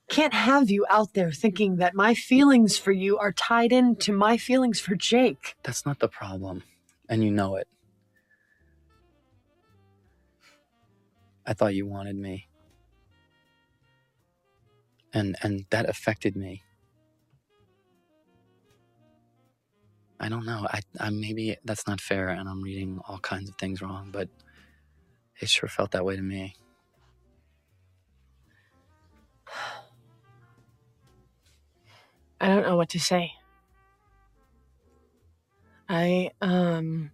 can't 0.08 0.34
have 0.34 0.70
you 0.70 0.86
out 0.90 1.14
there 1.14 1.32
thinking 1.32 1.76
that 1.76 1.94
my 1.94 2.14
feelings 2.14 2.78
for 2.78 2.92
you 2.92 3.18
are 3.18 3.32
tied 3.32 3.72
into 3.72 4.12
my 4.12 4.36
feelings 4.36 4.80
for 4.80 4.94
Jake. 4.94 5.56
That's 5.62 5.86
not 5.86 5.98
the 5.98 6.08
problem. 6.08 6.62
And 7.08 7.24
you 7.24 7.30
know 7.30 7.56
it. 7.56 7.68
I 11.46 11.54
thought 11.54 11.74
you 11.74 11.86
wanted 11.86 12.16
me. 12.16 12.48
And 15.12 15.36
and 15.42 15.66
that 15.70 15.88
affected 15.88 16.36
me. 16.36 16.62
I 20.20 20.28
don't 20.28 20.46
know. 20.46 20.66
I, 20.70 20.80
I 21.00 21.10
maybe 21.10 21.56
that's 21.64 21.86
not 21.86 22.00
fair 22.00 22.28
and 22.28 22.48
I'm 22.48 22.62
reading 22.62 23.00
all 23.08 23.18
kinds 23.18 23.48
of 23.48 23.56
things 23.56 23.82
wrong, 23.82 24.10
but 24.12 24.28
it 25.40 25.48
sure 25.48 25.68
felt 25.68 25.92
that 25.92 26.04
way 26.04 26.16
to 26.16 26.22
me. 26.22 26.54
I 32.40 32.48
don't 32.48 32.62
know 32.62 32.76
what 32.76 32.90
to 32.90 33.00
say. 33.00 33.32
I, 35.88 36.30
um. 36.40 37.10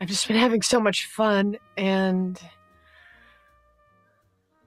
I've 0.00 0.08
just 0.08 0.26
been 0.26 0.36
having 0.36 0.62
so 0.62 0.80
much 0.80 1.06
fun 1.06 1.58
and. 1.76 2.40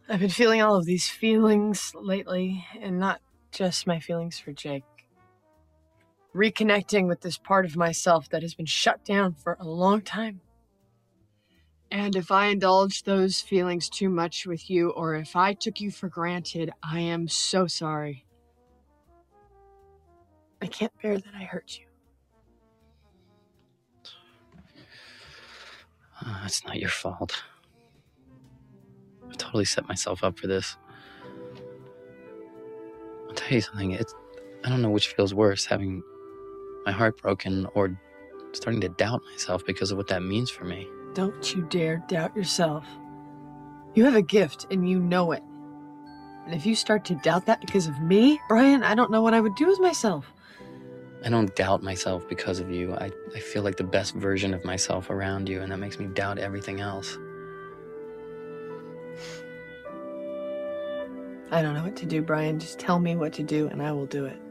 I've 0.09 0.19
been 0.19 0.29
feeling 0.29 0.61
all 0.61 0.75
of 0.75 0.85
these 0.85 1.07
feelings 1.07 1.93
lately, 1.95 2.65
and 2.79 2.99
not 2.99 3.21
just 3.51 3.87
my 3.87 3.99
feelings 3.99 4.37
for 4.37 4.51
Jake. 4.51 4.83
Reconnecting 6.35 7.07
with 7.07 7.21
this 7.21 7.37
part 7.37 7.65
of 7.65 7.77
myself 7.77 8.27
that 8.29 8.41
has 8.41 8.53
been 8.53 8.65
shut 8.65 9.05
down 9.05 9.33
for 9.33 9.55
a 9.59 9.67
long 9.67 10.01
time. 10.01 10.41
And 11.93 12.15
if 12.15 12.31
I 12.31 12.47
indulged 12.47 13.05
those 13.05 13.39
feelings 13.39 13.87
too 13.87 14.09
much 14.09 14.47
with 14.47 14.67
you, 14.67 14.89
or 14.89 15.13
if 15.13 15.35
I 15.35 15.53
took 15.53 15.79
you 15.79 15.91
for 15.91 16.09
granted, 16.09 16.71
I 16.81 16.99
am 17.01 17.27
so 17.27 17.67
sorry. 17.67 18.25
I 20.59 20.65
can't 20.65 20.91
bear 21.03 21.19
that 21.19 21.35
I 21.35 21.43
hurt 21.43 21.77
you. 21.77 21.85
Uh, 26.19 26.41
it's 26.45 26.65
not 26.65 26.79
your 26.79 26.89
fault. 26.89 27.43
I 29.29 29.35
totally 29.35 29.65
set 29.65 29.87
myself 29.87 30.23
up 30.23 30.39
for 30.39 30.47
this. 30.47 30.75
I'll 33.29 33.35
tell 33.35 33.53
you 33.53 33.61
something. 33.61 33.91
It's 33.91 34.15
I 34.63 34.69
don't 34.69 34.81
know 34.81 34.89
which 34.89 35.09
feels 35.09 35.35
worse, 35.35 35.67
having 35.67 36.01
my 36.87 36.91
heart 36.91 37.21
broken 37.21 37.67
or 37.75 37.95
starting 38.53 38.81
to 38.81 38.89
doubt 38.89 39.21
myself 39.31 39.63
because 39.63 39.91
of 39.91 39.97
what 39.97 40.07
that 40.07 40.23
means 40.23 40.49
for 40.49 40.63
me. 40.63 40.87
Don't 41.13 41.53
you 41.53 41.61
dare 41.63 41.97
doubt 42.07 42.35
yourself. 42.35 42.85
You 43.93 44.05
have 44.05 44.15
a 44.15 44.21
gift 44.21 44.65
and 44.71 44.89
you 44.89 44.99
know 44.99 45.31
it. 45.31 45.43
And 46.45 46.55
if 46.55 46.65
you 46.65 46.75
start 46.75 47.05
to 47.05 47.15
doubt 47.15 47.45
that 47.45 47.61
because 47.61 47.87
of 47.87 48.01
me, 48.01 48.39
Brian, 48.49 48.83
I 48.83 48.95
don't 48.95 49.11
know 49.11 49.21
what 49.21 49.33
I 49.33 49.39
would 49.39 49.55
do 49.55 49.67
with 49.67 49.79
myself. 49.79 50.33
I 51.23 51.29
don't 51.29 51.55
doubt 51.55 51.83
myself 51.83 52.27
because 52.27 52.59
of 52.59 52.69
you. 52.69 52.93
I, 52.95 53.11
I 53.33 53.39
feel 53.39 53.63
like 53.63 53.77
the 53.77 53.83
best 53.83 54.13
version 54.15 54.53
of 54.53 54.65
myself 54.65 55.09
around 55.09 55.47
you, 55.47 55.61
and 55.61 55.71
that 55.71 55.77
makes 55.77 55.99
me 55.99 56.07
doubt 56.07 56.37
everything 56.37 56.81
else. 56.81 57.17
I 61.51 61.61
don't 61.61 61.75
know 61.75 61.83
what 61.83 61.95
to 61.97 62.05
do, 62.05 62.21
Brian. 62.21 62.59
Just 62.59 62.79
tell 62.79 62.99
me 62.99 63.15
what 63.15 63.31
to 63.33 63.43
do 63.43 63.67
and 63.67 63.81
I 63.81 63.91
will 63.91 64.07
do 64.07 64.25
it. 64.25 64.41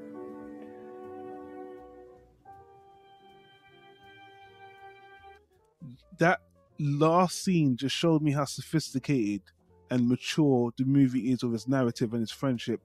that 6.22 6.40
last 6.78 7.42
scene 7.42 7.76
just 7.76 7.94
showed 7.96 8.22
me 8.22 8.32
how 8.32 8.44
sophisticated 8.44 9.42
and 9.90 10.08
mature 10.08 10.72
the 10.76 10.84
movie 10.84 11.30
is 11.32 11.42
with 11.42 11.54
its 11.54 11.68
narrative 11.68 12.12
and 12.14 12.22
its 12.22 12.32
friendship. 12.32 12.80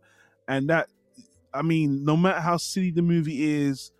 And 0.47 0.69
that, 0.69 0.89
I 1.53 1.61
mean, 1.63 2.05
no 2.05 2.17
matter 2.17 2.41
how 2.41 2.57
silly 2.57 2.91
the 2.91 3.01
movie 3.01 3.43
is, 3.43 3.91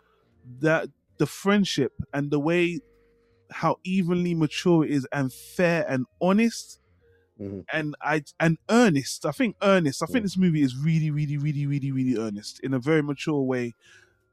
that 0.59 0.89
the 1.17 1.27
friendship 1.27 1.93
and 2.13 2.31
the 2.31 2.39
way 2.39 2.81
how 3.51 3.77
evenly 3.85 4.35
mature 4.35 4.85
it 4.85 4.91
is 4.91 5.07
and 5.13 5.33
fair 5.33 5.85
and 5.89 6.05
honest, 6.21 6.79
Mhm. 7.38 7.65
and 7.71 7.95
I 8.01 8.23
and 8.39 8.57
earnest. 8.69 9.25
I 9.25 9.31
think 9.31 9.57
earnest. 9.61 10.01
I 10.01 10.05
think 10.05 10.23
Mm. 10.23 10.25
this 10.25 10.38
movie 10.38 10.61
is 10.61 10.75
really, 10.75 11.11
really, 11.11 11.38
really, 11.38 11.65
really, 11.65 11.91
really 11.91 12.17
earnest 12.17 12.59
in 12.61 12.73
a 12.73 12.79
very 12.79 13.03
mature 13.03 13.41
way. 13.41 13.75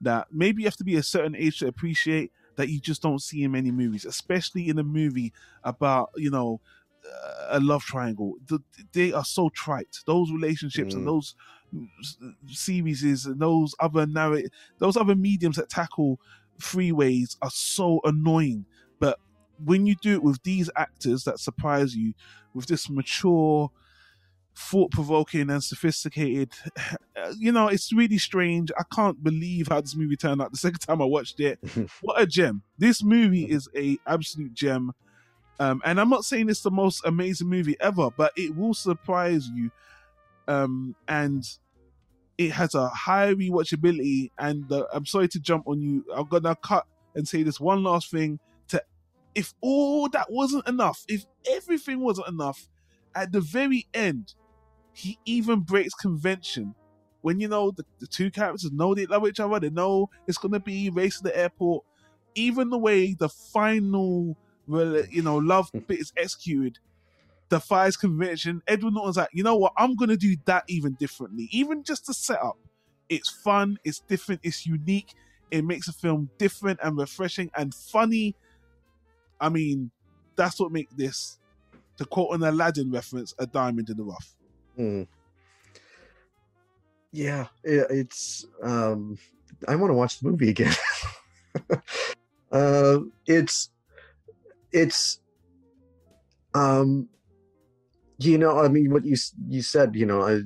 That 0.01 0.29
maybe 0.31 0.63
you 0.63 0.69
have 0.69 0.77
to 0.79 0.85
be 0.85 0.97
a 0.97 1.03
certain 1.03 1.37
age 1.37 1.61
to 1.61 1.69
appreciate 1.69 2.33
that 2.57 2.69
you 2.69 2.81
just 2.81 3.03
don't 3.03 3.21
see 3.23 3.43
in 3.43 3.53
many 3.53 3.71
movies, 3.71 4.05
especially 4.05 4.69
in 4.69 4.79
a 4.79 4.85
movie 4.85 5.33
about 5.65 6.11
you 6.17 6.31
know 6.31 6.61
a 7.49 7.61
love 7.61 7.83
triangle. 7.83 8.35
The, 8.47 8.61
they 8.93 9.13
are 9.13 9.25
so 9.25 9.51
trite. 9.51 9.99
Those 10.07 10.31
relationships 10.33 10.95
and 10.95 11.07
Mm. 11.07 11.07
those 11.07 11.35
series 12.47 13.27
and 13.27 13.41
those 13.41 13.75
other 13.81 14.07
narrative, 14.07 14.51
those 14.79 14.97
other 14.97 15.15
mediums 15.15 15.57
that 15.57 15.69
tackle 15.69 16.19
freeways 16.61 17.37
are 17.43 17.51
so 17.51 18.01
annoying. 18.05 18.67
But 18.99 19.19
when 19.59 19.87
you 19.87 19.95
do 20.01 20.15
it 20.15 20.23
with 20.23 20.43
these 20.43 20.71
actors 20.77 21.25
that 21.25 21.39
surprise 21.39 21.95
you 21.95 22.15
with 22.55 22.67
this 22.67 22.89
mature, 22.89 23.71
thought 24.57 24.91
provoking, 24.91 25.51
and 25.51 25.63
sophisticated, 25.63 26.53
you 27.39 27.53
know, 27.53 27.69
it's 27.69 27.93
really 27.93 28.19
strange. 28.19 28.71
I 28.79 28.83
can't 28.95 29.23
believe 29.23 29.69
how 29.69 29.81
this 29.81 29.97
movie 29.97 30.17
turned 30.17 30.41
out 30.41 30.53
the 30.53 30.59
second 30.67 30.81
time 30.81 31.03
I 31.03 31.07
watched 31.07 31.41
it. 31.41 31.59
what 32.01 32.21
a 32.21 32.27
gem! 32.27 32.63
This 32.79 33.03
movie 33.03 33.51
is 33.51 33.69
a 33.77 33.99
absolute 34.07 34.55
gem. 34.55 34.93
Um, 35.61 35.81
and 35.85 36.01
I'm 36.01 36.11
not 36.11 36.25
saying 36.25 36.49
it's 36.49 36.63
the 36.63 36.71
most 36.71 37.05
amazing 37.05 37.49
movie 37.49 37.77
ever, 37.81 38.11
but 38.11 38.33
it 38.37 38.57
will 38.57 38.75
surprise 38.75 39.49
you. 39.49 39.71
Um, 40.49 40.97
and 41.07 41.45
it 42.39 42.51
has 42.51 42.75
a 42.75 42.89
high 42.89 43.33
rewatchability. 43.35 44.31
And 44.39 44.71
uh, 44.71 44.87
I'm 44.93 45.07
sorry 45.07 45.29
to 45.29 45.41
jump 45.41 45.69
on 45.69 45.81
you. 45.81 46.05
I'm 46.15 46.27
gonna 46.27 46.57
cut 46.57 46.87
and 47.15 47.27
say 47.27 47.43
this 47.43 47.61
one 47.61 47.85
last 47.85 48.11
thing. 48.11 48.41
To 48.69 48.83
if 49.35 49.55
all 49.61 50.09
that 50.09 50.31
wasn't 50.31 50.67
enough, 50.69 51.05
if 51.09 51.25
everything 51.49 52.01
wasn't 52.01 52.29
enough, 52.29 52.69
at 53.15 53.33
the 53.33 53.41
very 53.41 53.87
end, 53.95 54.35
he 54.95 55.19
even 55.25 55.61
breaks 55.61 55.93
convention. 55.95 56.75
When 57.21 57.41
you 57.41 57.49
know 57.49 57.71
the, 57.71 57.85
the 57.99 58.07
two 58.07 58.31
characters 58.31 58.71
know 58.73 58.95
they 58.95 59.07
love 59.07 59.27
each 59.27 59.41
other, 59.41 59.59
they 59.61 59.71
know 59.71 60.09
it's 60.27 60.39
gonna 60.39 60.61
be 60.61 60.91
race 60.91 61.19
to 61.19 61.25
the 61.25 61.37
airport. 61.37 61.85
Even 62.35 62.71
the 62.71 62.79
way 62.79 63.15
the 63.15 63.29
final, 63.29 64.37
you 64.69 65.23
know, 65.23 65.37
love 65.37 65.69
hmm. 65.71 65.81
bit 65.81 66.01
is 66.01 66.13
executed 66.17 66.79
defies 67.51 67.97
convention. 67.97 68.63
Edward 68.67 68.95
Norton's 68.95 69.17
like, 69.17 69.29
you 69.33 69.43
know 69.43 69.57
what? 69.57 69.73
I'm 69.77 69.97
gonna 69.97 70.17
do 70.17 70.37
that 70.47 70.65
even 70.69 70.95
differently. 70.95 71.49
Even 71.53 71.83
just 71.83 72.07
the 72.07 72.15
setup, 72.15 72.59
it's 73.09 73.31
fun, 73.31 73.79
it's 73.85 74.01
different, 74.01 74.41
it's 74.45 74.67
unique. 74.67 75.15
It 75.51 75.65
makes 75.65 75.89
a 75.89 75.93
film 75.93 76.31
different 76.39 76.81
and 76.83 76.97
refreshing 76.97 77.51
and 77.57 77.75
funny. 77.75 78.35
I 79.41 79.49
mean, 79.49 79.91
that's 80.37 80.59
what 80.59 80.73
makes 80.73 80.93
this, 80.95 81.39
to 81.99 82.05
quote 82.05 82.35
an 82.35 82.43
Aladdin 82.43 82.91
reference, 82.91 83.35
a 83.39 83.47
diamond 83.47 83.91
in 83.91 83.97
the 83.97 84.05
rough. 84.05 84.35
Mm. 84.79 85.07
Yeah, 87.13 87.47
i- 87.65 87.87
it's. 87.91 88.45
Um, 88.63 89.19
I 89.69 89.77
want 89.77 89.91
to 89.91 89.95
watch 89.95 90.19
the 90.21 90.29
movie 90.29 90.51
again. 90.51 90.75
uh, 92.53 92.99
it's, 93.27 93.71
it's. 94.73 95.21
Um, 96.55 97.09
you 98.19 98.39
know, 98.39 98.59
I 98.59 98.69
mean, 98.69 98.93
what 98.93 99.05
you 99.05 99.17
you 99.49 99.63
said, 99.63 99.95
you 99.95 100.07
know, 100.07 100.23
I, 100.23 100.41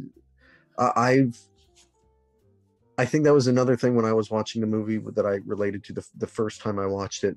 I- 0.78 1.10
I've. 1.10 1.38
I 2.98 3.04
think 3.04 3.24
that 3.24 3.32
was 3.34 3.46
another 3.46 3.76
thing 3.76 3.94
when 3.94 4.04
I 4.04 4.12
was 4.12 4.30
watching 4.30 4.60
the 4.60 4.66
movie 4.66 4.98
that 5.14 5.24
I 5.24 5.38
related 5.46 5.84
to 5.84 5.92
the 5.92 6.06
the 6.18 6.26
first 6.26 6.60
time 6.60 6.78
I 6.78 6.86
watched 6.86 7.24
it. 7.24 7.36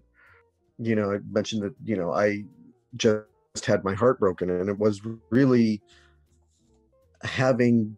You 0.80 0.96
know, 0.96 1.14
I 1.14 1.20
mentioned 1.32 1.64
that 1.64 1.76
you 1.84 1.96
know 1.96 2.12
I 2.12 2.44
just 2.98 3.26
had 3.66 3.84
my 3.84 3.94
heart 3.94 4.20
broken, 4.20 4.50
and 4.50 4.70
it 4.70 4.80
was 4.80 5.02
really 5.30 5.82
having 7.24 7.98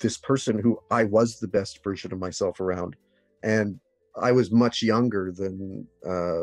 this 0.00 0.16
person 0.16 0.58
who 0.58 0.78
I 0.90 1.04
was 1.04 1.38
the 1.38 1.48
best 1.48 1.82
version 1.82 2.12
of 2.12 2.18
myself 2.18 2.60
around, 2.60 2.96
and 3.42 3.78
I 4.16 4.32
was 4.32 4.50
much 4.50 4.82
younger 4.82 5.32
than 5.32 5.86
uh, 6.06 6.42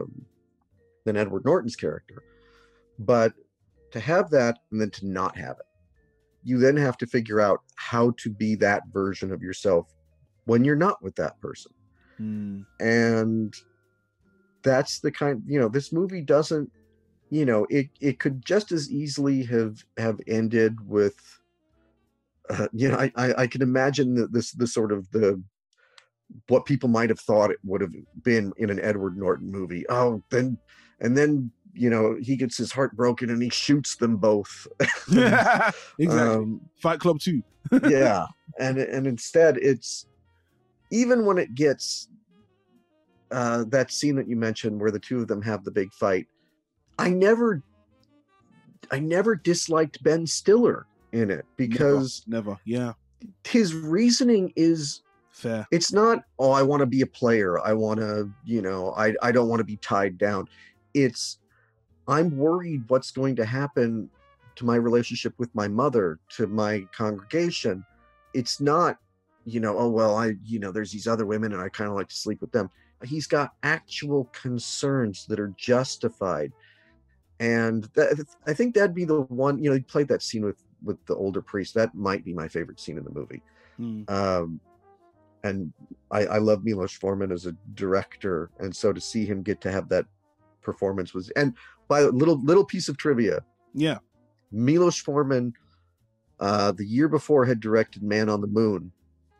than 1.05 1.17
Edward 1.17 1.45
Norton's 1.45 1.75
character, 1.75 2.23
but 2.99 3.33
to 3.91 3.99
have 3.99 4.29
that 4.31 4.59
and 4.71 4.81
then 4.81 4.91
to 4.91 5.07
not 5.07 5.37
have 5.37 5.57
it, 5.57 5.65
you 6.43 6.57
then 6.57 6.77
have 6.77 6.97
to 6.97 7.07
figure 7.07 7.39
out 7.39 7.61
how 7.75 8.13
to 8.17 8.29
be 8.29 8.55
that 8.55 8.83
version 8.91 9.31
of 9.31 9.41
yourself 9.41 9.93
when 10.45 10.63
you're 10.63 10.75
not 10.75 11.01
with 11.01 11.15
that 11.15 11.39
person, 11.41 11.71
and 12.79 13.55
that's 14.63 14.99
the 14.99 15.11
kind 15.11 15.43
you 15.45 15.59
know 15.59 15.69
this 15.69 15.93
movie 15.93 16.21
doesn't 16.21 16.69
you 17.29 17.45
know 17.45 17.65
it 17.69 17.87
it 18.01 18.19
could 18.19 18.43
just 18.43 18.71
as 18.71 18.91
easily 18.91 19.43
have 19.43 19.83
have 19.97 20.19
ended 20.27 20.75
with 20.87 21.39
uh, 22.49 22.67
you 22.73 22.89
know 22.89 22.97
I, 22.97 23.11
I 23.15 23.33
i 23.43 23.47
can 23.47 23.61
imagine 23.61 24.15
that 24.15 24.31
this 24.31 24.51
the 24.51 24.67
sort 24.67 24.91
of 24.91 25.09
the 25.11 25.41
what 26.47 26.65
people 26.65 26.89
might 26.89 27.09
have 27.09 27.19
thought 27.19 27.51
it 27.51 27.59
would 27.63 27.81
have 27.81 27.93
been 28.23 28.53
in 28.57 28.69
an 28.69 28.79
edward 28.79 29.17
norton 29.17 29.51
movie 29.51 29.85
oh 29.89 30.21
then 30.29 30.57
and 30.99 31.17
then 31.17 31.51
you 31.73 31.89
know 31.89 32.15
he 32.21 32.35
gets 32.35 32.57
his 32.57 32.71
heart 32.71 32.95
broken 32.95 33.29
and 33.29 33.41
he 33.41 33.49
shoots 33.49 33.95
them 33.97 34.17
both 34.17 34.67
exactly. 35.09 36.07
Um, 36.07 36.61
Fight 36.81 36.99
Club 36.99 37.19
2. 37.19 37.41
yeah 37.89 38.25
and 38.59 38.77
and 38.77 39.07
instead 39.07 39.57
it's 39.57 40.05
even 40.91 41.25
when 41.25 41.37
it 41.37 41.55
gets 41.55 42.09
uh 43.31 43.65
that 43.69 43.91
scene 43.91 44.15
that 44.15 44.27
you 44.27 44.35
mentioned 44.35 44.79
where 44.79 44.91
the 44.91 44.99
two 44.99 45.19
of 45.19 45.27
them 45.27 45.41
have 45.41 45.63
the 45.63 45.71
big 45.71 45.91
fight 45.93 46.27
i 46.99 47.09
never 47.09 47.63
i 48.91 48.99
never 48.99 49.35
disliked 49.35 50.01
ben 50.03 50.27
stiller 50.27 50.85
in 51.15 51.31
it 51.31 51.45
because 51.55 52.23
never, 52.27 52.49
never. 52.49 52.59
yeah. 52.65 52.93
his 53.45 53.73
reasoning 53.73 54.51
is 54.55 55.01
fair. 55.31 55.65
it's 55.71 55.91
not 55.91 56.23
oh 56.39 56.51
i 56.51 56.61
want 56.61 56.81
to 56.81 56.85
be 56.85 57.01
a 57.01 57.07
player. 57.07 57.59
I 57.59 57.73
want 57.73 57.99
to 57.99 58.29
you 58.43 58.61
know 58.61 58.93
i 58.97 59.13
i 59.21 59.31
don't 59.31 59.47
want 59.47 59.59
to 59.59 59.65
be 59.65 59.77
tied 59.77 60.17
down. 60.17 60.47
It's 60.93 61.39
i'm 62.07 62.35
worried 62.37 62.83
what's 62.87 63.11
going 63.11 63.35
to 63.37 63.45
happen 63.45 64.09
to 64.55 64.65
my 64.65 64.75
relationship 64.75 65.33
with 65.37 65.53
my 65.55 65.67
mother 65.67 66.19
to 66.37 66.47
my 66.47 66.85
congregation. 66.95 67.85
It's 68.33 68.59
not 68.59 68.97
you 69.45 69.59
know 69.59 69.77
oh 69.77 69.89
well 69.89 70.15
i 70.17 70.33
you 70.43 70.59
know 70.59 70.71
there's 70.71 70.91
these 70.91 71.07
other 71.07 71.25
women 71.25 71.53
and 71.53 71.61
i 71.61 71.69
kind 71.69 71.89
of 71.89 71.95
like 71.95 72.09
to 72.09 72.15
sleep 72.15 72.41
with 72.41 72.51
them. 72.51 72.69
He's 73.03 73.27
got 73.27 73.53
actual 73.61 74.25
concerns 74.31 75.25
that 75.27 75.39
are 75.39 75.53
justified. 75.57 76.51
And 77.39 77.83
that, 77.95 78.25
i 78.47 78.53
think 78.53 78.73
that'd 78.73 78.95
be 78.95 79.05
the 79.05 79.21
one 79.21 79.61
you 79.61 79.69
know 79.69 79.75
he 79.75 79.81
played 79.81 80.07
that 80.07 80.23
scene 80.23 80.45
with 80.45 80.63
with 80.83 81.03
the 81.05 81.15
older 81.15 81.41
priest 81.41 81.73
that 81.73 81.93
might 81.95 82.23
be 82.25 82.33
my 82.33 82.47
favorite 82.47 82.79
scene 82.79 82.97
in 82.97 83.03
the 83.03 83.11
movie 83.13 83.41
Mm. 83.79 84.09
um 84.09 84.59
and 85.43 85.71
I, 86.09 86.25
I 86.25 86.37
love 86.39 86.63
Milos 86.63 86.93
Forman 86.93 87.31
as 87.31 87.45
a 87.45 87.51
director, 87.75 88.49
and 88.59 88.75
so 88.75 88.91
to 88.93 88.99
see 89.01 89.25
him 89.25 89.43
get 89.43 89.61
to 89.61 89.71
have 89.71 89.89
that 89.89 90.05
performance 90.63 91.13
was 91.13 91.29
and 91.31 91.53
by 91.87 91.99
a 92.01 92.07
little 92.07 92.41
little 92.43 92.65
piece 92.65 92.87
of 92.89 92.97
trivia, 92.97 93.43
yeah 93.73 93.97
Milos 94.51 94.97
Forman, 94.97 95.53
uh, 96.39 96.71
the 96.71 96.85
year 96.85 97.07
before 97.07 97.45
had 97.45 97.59
directed 97.59 98.01
Man 98.01 98.29
on 98.29 98.41
the 98.41 98.47
Moon, 98.47 98.91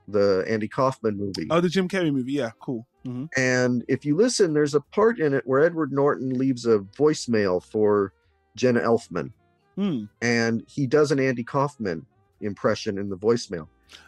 the 0.07 0.43
Andy 0.47 0.67
Kaufman 0.67 1.17
movie. 1.17 1.47
Oh, 1.49 1.61
the 1.61 1.69
Jim 1.69 1.87
Carrey 1.87 2.11
movie. 2.13 2.33
Yeah, 2.33 2.51
cool. 2.61 2.85
hmm 3.03 3.25
And 3.37 3.83
if 3.87 4.05
you 4.05 4.15
listen, 4.15 4.53
there's 4.53 4.75
a 4.75 4.81
part 4.81 5.19
in 5.19 5.33
it 5.33 5.43
where 5.47 5.63
Edward 5.63 5.91
Norton 5.91 6.29
leaves 6.37 6.65
a 6.65 6.79
voicemail 6.79 7.63
for 7.63 8.11
Jenna 8.55 8.81
Elfman, 8.81 9.31
Hmm. 9.75 10.05
and 10.21 10.63
he 10.67 10.87
does 10.87 11.11
an 11.11 11.19
Andy 11.19 11.43
Kaufman 11.43 12.05
impression 12.41 12.97
in 12.97 13.09
the 13.09 13.17
voicemail. 13.17 13.67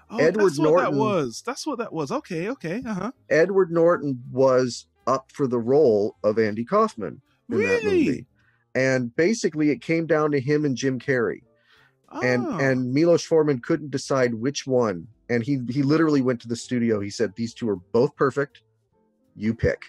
Oh, 0.09 0.18
Edward 0.18 0.49
that's 0.51 0.59
what 0.59 0.78
that 0.82 0.93
was. 0.93 1.43
That's 1.45 1.68
what 1.68 1.78
that 1.80 1.91
was. 1.93 2.11
Okay, 2.11 2.49
okay. 2.49 2.82
Uh 2.86 2.93
huh. 2.93 3.11
Edward 3.30 3.72
Norton 3.72 4.22
was 4.32 4.88
up 5.05 5.32
for 5.32 5.47
the 5.47 5.59
role 5.59 6.15
of 6.24 6.39
Andy 6.39 6.63
Kaufman 6.65 7.22
in 7.49 7.57
that 7.59 7.84
movie. 7.84 8.26
And 8.76 9.15
basically 9.15 9.70
it 9.72 9.82
came 9.82 10.05
down 10.05 10.32
to 10.32 10.39
him 10.39 10.65
and 10.65 10.76
Jim 10.76 10.99
Carrey. 10.99 11.41
And 12.24 12.45
Oh. 12.45 12.57
and 12.57 12.93
Milos 12.93 13.24
Forman 13.24 13.59
couldn't 13.59 13.91
decide 13.91 14.34
which 14.34 14.65
one. 14.65 15.07
And 15.30 15.43
he 15.43 15.59
he 15.70 15.84
literally 15.84 16.22
went 16.22 16.39
to 16.41 16.47
the 16.47 16.55
studio. 16.55 16.99
He 17.01 17.09
said, 17.09 17.34
These 17.36 17.53
two 17.53 17.70
are 17.70 17.76
both 17.76 18.15
perfect. 18.15 18.61
You 19.36 19.53
pick. 19.53 19.82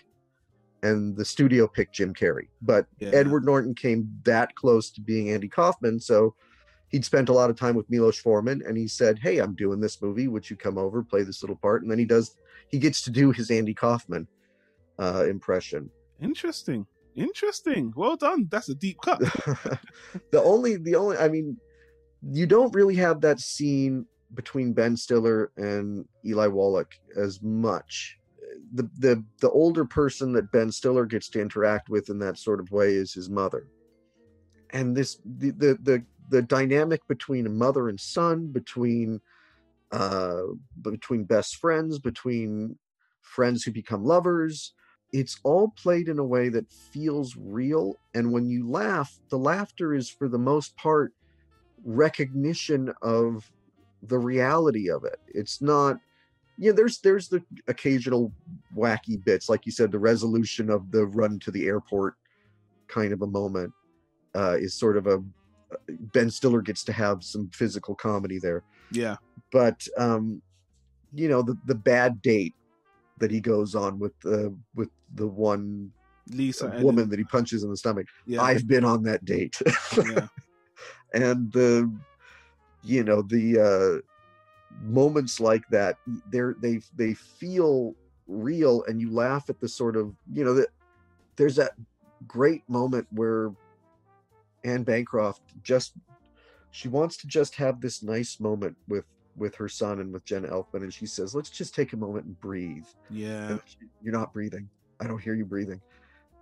And 0.83 1.17
the 1.17 1.25
studio 1.25 1.67
picked 1.67 1.95
Jim 1.95 2.15
Carrey. 2.15 2.49
But 2.63 2.87
Yeah. 3.01 3.11
Edward 3.13 3.45
Norton 3.45 3.75
came 3.75 4.09
that 4.25 4.55
close 4.55 4.91
to 4.93 5.01
being 5.01 5.31
Andy 5.31 5.49
Kaufman. 5.49 5.99
So 6.01 6.35
he'd 6.89 7.05
spent 7.05 7.29
a 7.29 7.33
lot 7.33 7.51
of 7.51 7.57
time 7.57 7.75
with 7.75 7.91
Milos 7.91 8.19
Forman 8.19 8.63
and 8.67 8.77
he 8.77 8.87
said, 8.89 9.19
Hey, 9.19 9.39
I'm 9.39 9.55
doing 9.55 9.81
this 9.81 10.01
movie. 10.01 10.29
Would 10.29 10.49
you 10.49 10.57
come 10.57 10.79
over, 10.79 11.03
play 11.03 11.23
this 11.23 11.43
little 11.43 11.57
part? 11.57 11.83
And 11.83 11.91
then 11.91 11.99
he 11.99 12.05
does 12.05 12.37
he 12.69 12.79
gets 12.79 13.03
to 13.03 13.11
do 13.11 13.31
his 13.33 13.51
Andy 13.51 13.75
Kaufman 13.75 14.27
uh 14.99 15.25
impression. 15.29 15.91
Interesting. 16.21 16.87
Interesting. 17.17 17.93
Well 17.97 18.17
done. 18.17 18.47
That's 18.51 18.69
a 18.69 18.75
deep 18.75 18.99
cut. 19.03 19.19
the 20.31 20.43
only 20.43 20.77
the 20.77 20.95
only 20.95 21.17
I 21.17 21.29
mean, 21.29 21.57
you 22.23 22.47
don't 22.47 22.75
really 22.75 22.95
have 22.97 23.21
that 23.23 23.41
scene 23.41 24.07
between 24.35 24.73
Ben 24.73 24.97
Stiller 24.97 25.51
and 25.57 26.05
Eli 26.25 26.47
Wallach 26.47 26.93
as 27.17 27.43
much. 27.43 28.18
The 28.75 28.89
the 28.99 29.25
the 29.41 29.51
older 29.51 29.85
person 29.85 30.33
that 30.33 30.53
Ben 30.53 30.71
Stiller 30.71 31.07
gets 31.07 31.29
to 31.31 31.41
interact 31.41 31.89
with 31.89 32.11
in 32.11 32.19
that 32.21 32.39
sort 32.39 32.61
of 32.61 32.71
way 32.71 32.95
is 32.95 33.13
his 33.13 33.31
mother. 33.31 33.67
And 34.71 34.97
this 34.97 35.19
the 35.25 35.51
the 35.51 35.79
the, 35.83 36.05
the 36.31 36.43
dynamic 36.43 37.07
between 37.09 37.47
a 37.47 37.51
mother 37.51 37.89
and 37.89 37.99
son 37.99 38.49
between 38.49 39.21
uh 39.93 40.43
between 40.83 41.25
best 41.25 41.57
friends 41.57 41.99
between 41.99 42.77
friends 43.23 43.63
who 43.65 43.71
become 43.71 44.05
lovers 44.05 44.75
it's 45.13 45.39
all 45.43 45.73
played 45.83 46.09
in 46.09 46.19
a 46.19 46.25
way 46.25 46.51
that 46.51 46.71
feels 46.71 47.35
real 47.39 47.97
and 48.15 48.31
when 48.31 48.51
you 48.51 48.69
laugh 48.69 49.19
the 49.31 49.39
laughter 49.39 49.95
is 49.95 50.11
for 50.11 50.29
the 50.29 50.39
most 50.39 50.77
part 50.77 51.15
recognition 51.85 52.93
of 53.01 53.51
the 54.03 54.19
reality 54.19 54.91
of 54.91 55.05
it 55.05 55.19
it's 55.29 55.63
not 55.63 55.99
yeah 56.59 56.73
there's 56.73 56.99
there's 57.01 57.29
the 57.29 57.43
occasional 57.69 58.33
wacky 58.77 59.23
bits 59.25 59.49
like 59.49 59.65
you 59.65 59.73
said 59.73 59.91
the 59.93 59.99
resolution 59.99 60.69
of 60.71 60.91
the 60.91 61.07
run 61.07 61.39
to 61.39 61.51
the 61.51 61.67
airport 61.67 62.15
kind 62.89 63.13
of 63.13 63.23
a 63.23 63.27
moment 63.27 63.73
uh 64.35 64.57
is 64.59 64.75
sort 64.75 64.97
of 64.97 65.07
a 65.07 65.23
ben 66.13 66.31
stiller 66.31 66.61
gets 66.63 66.83
to 66.85 66.93
have 66.93 67.23
some 67.23 67.49
physical 67.53 67.95
comedy 67.95 68.39
there 68.39 68.63
Yeah. 68.93 69.17
but 69.53 69.87
um 69.97 70.43
you 71.15 71.29
know 71.29 71.43
the 71.43 71.57
the 71.67 71.75
bad 71.75 72.21
date 72.23 72.55
that 73.19 73.31
he 73.31 73.41
goes 73.41 73.75
on 73.75 73.99
with 73.99 74.19
the 74.21 74.55
with 74.75 74.91
the 75.15 75.27
one 75.27 75.91
Lisa 76.31 76.67
uh, 76.67 76.71
and- 76.73 76.85
woman 76.85 77.09
that 77.09 77.19
he 77.19 77.25
punches 77.25 77.63
in 77.63 77.71
the 77.71 77.77
stomach 77.77 78.07
Yeah. 78.27 78.43
i've 78.43 78.67
been 78.67 78.85
on 78.85 79.03
that 79.05 79.25
date 79.25 79.57
yeah. 79.97 80.27
and 81.15 81.53
the 81.53 81.91
you 82.83 83.05
know 83.05 83.23
the 83.23 83.45
uh 83.59 84.08
moments 84.83 85.41
like 85.41 85.67
that 85.71 85.97
they're 86.31 86.55
they 86.61 86.81
they 86.97 87.15
feel 87.15 87.95
real 88.27 88.85
and 88.85 89.01
you 89.01 89.11
laugh 89.11 89.49
at 89.51 89.61
the 89.61 89.69
sort 89.69 89.97
of 89.97 90.15
you 90.33 90.45
know 90.45 90.55
that 90.55 90.69
there's 91.37 91.57
that 91.57 91.73
great 92.27 92.63
moment 92.69 93.07
where 93.11 93.53
anne 94.65 94.83
bancroft 94.83 95.41
just 95.63 95.95
she 96.71 96.89
wants 96.89 97.17
to 97.17 97.27
just 97.27 97.55
have 97.55 97.81
this 97.81 98.03
nice 98.03 98.39
moment 98.39 98.77
with 98.89 99.05
with 99.37 99.55
her 99.55 99.69
son 99.69 100.01
and 100.01 100.13
with 100.13 100.25
jen 100.25 100.45
elfman 100.45 100.83
and 100.83 100.93
she 100.93 101.07
says 101.07 101.35
let's 101.35 101.51
just 101.51 101.75
take 101.75 101.93
a 101.93 101.97
moment 101.97 102.27
and 102.27 102.39
breathe. 102.41 102.87
Yeah. 103.09 103.51
and 103.51 103.61
she- 103.65 103.87
you're 104.03 104.13
not 104.13 104.33
breathing. 104.33 104.69
I 105.01 105.07
don't 105.07 105.23
hear 105.23 105.35
you 105.35 105.45
breathing. 105.45 105.81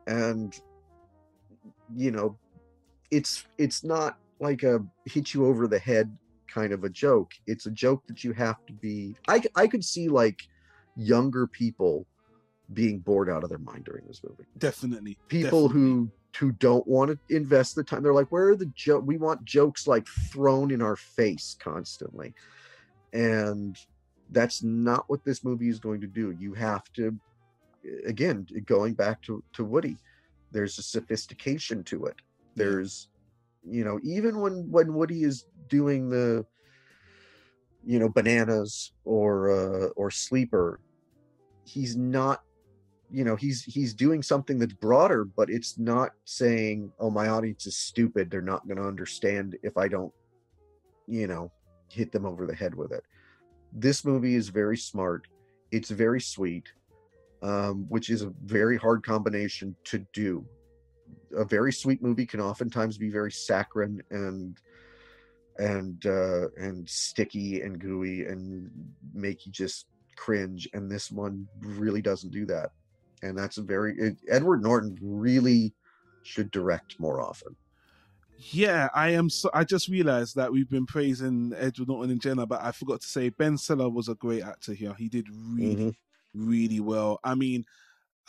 And 0.06 0.58
you 1.94 2.10
know 2.10 2.38
it's 3.10 3.44
it's 3.58 3.84
not 3.84 4.18
like 4.40 4.62
a 4.62 4.84
hit 5.04 5.34
you 5.34 5.46
over 5.46 5.68
the 5.68 5.78
head 5.78 6.16
kind 6.56 6.72
of 6.72 6.84
a 6.84 6.88
joke. 6.88 7.34
It's 7.46 7.66
a 7.66 7.70
joke 7.70 8.06
that 8.06 8.24
you 8.24 8.32
have 8.32 8.64
to 8.66 8.72
be 8.72 9.14
I 9.28 9.42
I 9.54 9.66
could 9.66 9.84
see 9.84 10.08
like 10.08 10.48
younger 10.96 11.46
people 11.46 12.06
being 12.72 12.98
bored 12.98 13.28
out 13.28 13.44
of 13.44 13.50
their 13.50 13.58
mind 13.58 13.84
during 13.84 14.06
this 14.06 14.22
movie. 14.24 14.44
Definitely. 14.58 15.18
people 15.28 15.68
definitely. 15.68 15.82
who 15.82 16.10
who 16.38 16.52
don't 16.52 16.86
want 16.86 17.10
to 17.10 17.34
invest 17.34 17.74
the 17.74 17.84
time 17.84 18.02
they're 18.02 18.12
like 18.12 18.32
where 18.32 18.48
are 18.48 18.56
the 18.56 18.72
joke 18.74 19.02
we 19.06 19.16
want 19.16 19.44
jokes 19.44 19.86
like 19.86 20.06
thrown 20.32 20.70
in 20.70 20.80
our 20.80 20.96
face 20.96 21.56
constantly. 21.60 22.34
And 23.12 23.76
that's 24.30 24.62
not 24.62 25.04
what 25.08 25.24
this 25.24 25.44
movie 25.44 25.68
is 25.68 25.78
going 25.78 26.00
to 26.00 26.06
do. 26.06 26.34
You 26.38 26.54
have 26.54 26.90
to 26.94 27.14
again 28.06 28.46
going 28.64 28.94
back 28.94 29.20
to 29.22 29.44
to 29.52 29.64
woody 29.64 29.98
there's 30.52 30.78
a 30.78 30.82
sophistication 30.82 31.84
to 31.84 32.06
it. 32.06 32.16
There's 32.54 33.08
you 33.68 33.84
know 33.84 33.98
even 34.02 34.40
when 34.40 34.70
when 34.70 34.94
woody 34.94 35.22
is 35.22 35.46
doing 35.68 36.08
the 36.08 36.44
you 37.84 37.98
know 37.98 38.08
bananas 38.08 38.92
or 39.04 39.50
uh 39.50 39.86
or 39.96 40.10
sleeper 40.10 40.80
he's 41.64 41.96
not 41.96 42.42
you 43.10 43.24
know 43.24 43.36
he's 43.36 43.62
he's 43.64 43.94
doing 43.94 44.22
something 44.22 44.58
that's 44.58 44.74
broader 44.74 45.24
but 45.24 45.50
it's 45.50 45.78
not 45.78 46.10
saying 46.24 46.90
oh 46.98 47.10
my 47.10 47.28
audience 47.28 47.66
is 47.66 47.76
stupid. 47.76 48.30
They're 48.30 48.42
not 48.42 48.66
going 48.66 48.78
to 48.78 48.88
understand 48.88 49.56
if 49.62 49.76
i 49.76 49.86
don't 49.88 50.12
you 51.06 51.26
know 51.26 51.50
hit 51.88 52.10
them 52.10 52.26
over 52.26 52.46
the 52.46 52.54
head 52.54 52.74
with 52.74 52.92
it. 52.92 53.04
This 53.72 54.04
movie 54.04 54.34
is 54.34 54.48
very 54.48 54.76
smart. 54.76 55.26
It's 55.70 55.90
very 55.90 56.20
sweet 56.20 56.64
um, 57.42 57.86
which 57.88 58.10
is 58.10 58.22
a 58.22 58.32
very 58.44 58.76
hard 58.76 59.04
combination 59.04 59.76
to 59.84 60.04
do 60.12 60.44
a 61.34 61.44
very 61.44 61.72
sweet 61.72 62.02
movie 62.02 62.26
can 62.26 62.40
oftentimes 62.40 62.98
be 62.98 63.10
very 63.10 63.32
saccharine 63.32 64.02
and 64.10 64.58
and 65.58 66.04
uh 66.06 66.48
and 66.56 66.88
sticky 66.88 67.62
and 67.62 67.78
gooey 67.78 68.26
and 68.26 68.70
make 69.14 69.46
you 69.46 69.52
just 69.52 69.86
cringe 70.16 70.68
and 70.74 70.90
this 70.90 71.10
one 71.10 71.46
really 71.60 72.02
doesn't 72.02 72.30
do 72.30 72.44
that 72.46 72.70
and 73.22 73.36
that's 73.36 73.58
a 73.58 73.62
very 73.62 73.96
it, 73.98 74.16
edward 74.28 74.62
norton 74.62 74.96
really 75.00 75.72
should 76.22 76.50
direct 76.50 76.98
more 76.98 77.20
often 77.20 77.54
Yeah, 78.38 78.88
I 78.94 79.10
am. 79.10 79.30
So, 79.30 79.48
I 79.54 79.64
just 79.64 79.88
realized 79.88 80.36
that 80.36 80.52
we've 80.52 80.68
been 80.68 80.84
praising 80.84 81.54
Edward 81.56 81.88
Norton 81.88 82.10
and 82.10 82.20
Jenna, 82.20 82.46
but 82.46 82.62
I 82.62 82.70
forgot 82.72 83.00
to 83.00 83.06
say 83.06 83.30
Ben 83.30 83.56
Stiller 83.56 83.88
was 83.88 84.08
a 84.08 84.14
great 84.14 84.42
actor 84.42 84.74
here. 84.74 84.94
He 84.98 85.08
did 85.08 85.26
really, 85.30 85.96
really 86.34 86.80
well. 86.80 87.18
I 87.24 87.34
mean, 87.34 87.64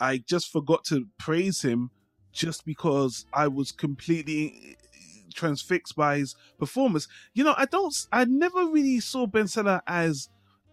I 0.00 0.18
just 0.18 0.50
forgot 0.50 0.84
to 0.86 1.06
praise 1.18 1.60
him 1.60 1.90
just 2.32 2.64
because 2.64 3.26
I 3.32 3.48
was 3.48 3.72
completely 3.72 4.46
eh, 4.46 4.70
eh, 4.70 5.30
transfixed 5.34 5.96
by 5.96 6.18
his 6.18 6.34
performance. 6.58 7.08
You 7.34 7.44
know, 7.44 7.54
I 7.56 7.64
don't. 7.64 7.94
I 8.12 8.24
never 8.24 8.66
really 8.66 9.00
saw 9.00 9.26
Ben 9.26 9.48
Stiller 9.48 9.82
as 9.86 10.28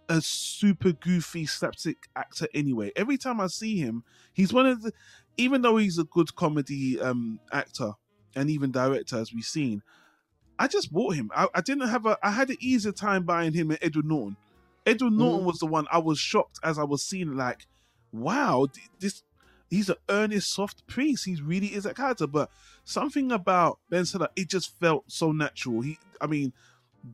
a 0.10 0.22
super 0.22 0.91
goofy 0.91 1.45
slapstick 1.45 2.08
actor. 2.16 2.47
Anyway, 2.53 2.91
every 2.95 3.18
time 3.18 3.39
I 3.39 3.47
see 3.47 3.78
him, 3.78 4.03
he's 4.34 4.53
one 4.53 4.66
of 4.66 4.82
the. 4.82 4.93
Even 5.38 5.62
though 5.62 5.78
he's 5.78 5.97
a 5.97 6.06
good 6.06 6.34
comedy 6.36 6.99
um 7.01 7.39
actor 7.51 7.93
and 8.36 8.49
even 8.49 8.72
director, 8.72 9.18
as 9.18 9.34
we've 9.34 9.43
seen, 9.43 9.82
I 10.58 10.68
just 10.68 10.91
bought 10.91 11.16
him. 11.16 11.32
I, 11.36 11.47
I 11.53 11.62
didn't 11.62 11.89
have 11.89 12.06
a. 12.06 12.18
I 12.24 12.32
had 12.32 12.49
an 12.49 12.58
easier 12.60 12.91
time 12.91 13.24
buying 13.24 13.53
him 13.53 13.70
than 13.70 13.78
Edward 13.82 14.06
Norton. 14.06 14.38
Edward 14.86 15.14
Norton 15.14 15.41
mm. 15.41 15.45
was 15.45 15.60
the 15.60 15.66
one 15.66 15.88
I 15.91 15.97
was 15.97 16.20
shocked 16.20 16.60
as 16.64 16.78
I 16.78 16.84
was 16.84 17.03
seeing. 17.03 17.36
Like, 17.36 17.66
wow, 18.12 18.68
this. 18.99 19.24
He's 19.70 19.89
an 19.89 19.95
earnest, 20.09 20.53
soft 20.53 20.86
priest. 20.88 21.26
He 21.26 21.36
really 21.41 21.68
is 21.68 21.84
that 21.84 21.95
character. 21.95 22.28
But 22.28 22.49
something 22.84 23.32
about 23.32 23.80
Ben 23.89 24.05
Stiller, 24.05 24.30
it 24.36 24.49
just 24.49 24.80
felt 24.80 25.05
so 25.07 25.32
natural. 25.32 25.82
He, 25.82 25.97
I 26.22 26.28
mean, 26.28 26.53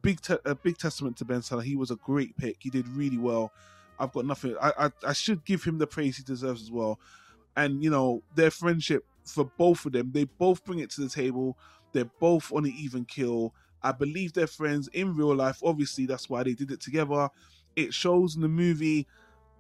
big 0.02 0.22
te- 0.22 0.38
a 0.46 0.56
big 0.56 0.78
testament 0.78 1.18
to 1.18 1.26
Ben 1.26 1.42
Stiller. 1.42 1.64
He 1.64 1.76
was 1.76 1.92
a 1.92 1.96
great 1.96 2.36
pick. 2.38 2.58
He 2.60 2.70
did 2.70 2.88
really 2.90 3.18
well. 3.18 3.52
I've 4.00 4.12
got 4.12 4.26
nothing. 4.26 4.56
I, 4.62 4.74
I 4.78 4.92
I 5.08 5.14
should 5.14 5.46
give 5.46 5.64
him 5.64 5.78
the 5.78 5.88
praise 5.88 6.18
he 6.18 6.24
deserves 6.24 6.62
as 6.62 6.72
well. 6.72 7.00
And 7.56 7.84
you 7.84 7.90
know 7.90 8.24
their 8.36 8.52
friendship 8.52 9.06
for 9.26 9.46
both 9.46 9.86
of 9.86 9.92
them, 9.92 10.12
they 10.12 10.24
both 10.24 10.64
bring 10.64 10.80
it 10.80 10.90
to 10.92 11.02
the 11.02 11.10
table. 11.10 11.58
They're 11.94 12.06
both 12.06 12.52
on 12.52 12.66
an 12.66 12.74
even 12.78 13.06
kill. 13.06 13.54
I 13.84 13.92
believe 13.92 14.34
they're 14.34 14.48
friends 14.48 14.88
in 14.90 15.16
real 15.16 15.36
life. 15.36 15.60
Obviously, 15.64 16.06
that's 16.06 16.30
why 16.30 16.44
they 16.44 16.54
did 16.54 16.72
it 16.72 16.82
together. 16.82 17.30
It 17.76 17.94
shows 17.94 18.36
in 18.36 18.42
the 18.42 18.48
movie. 18.48 19.08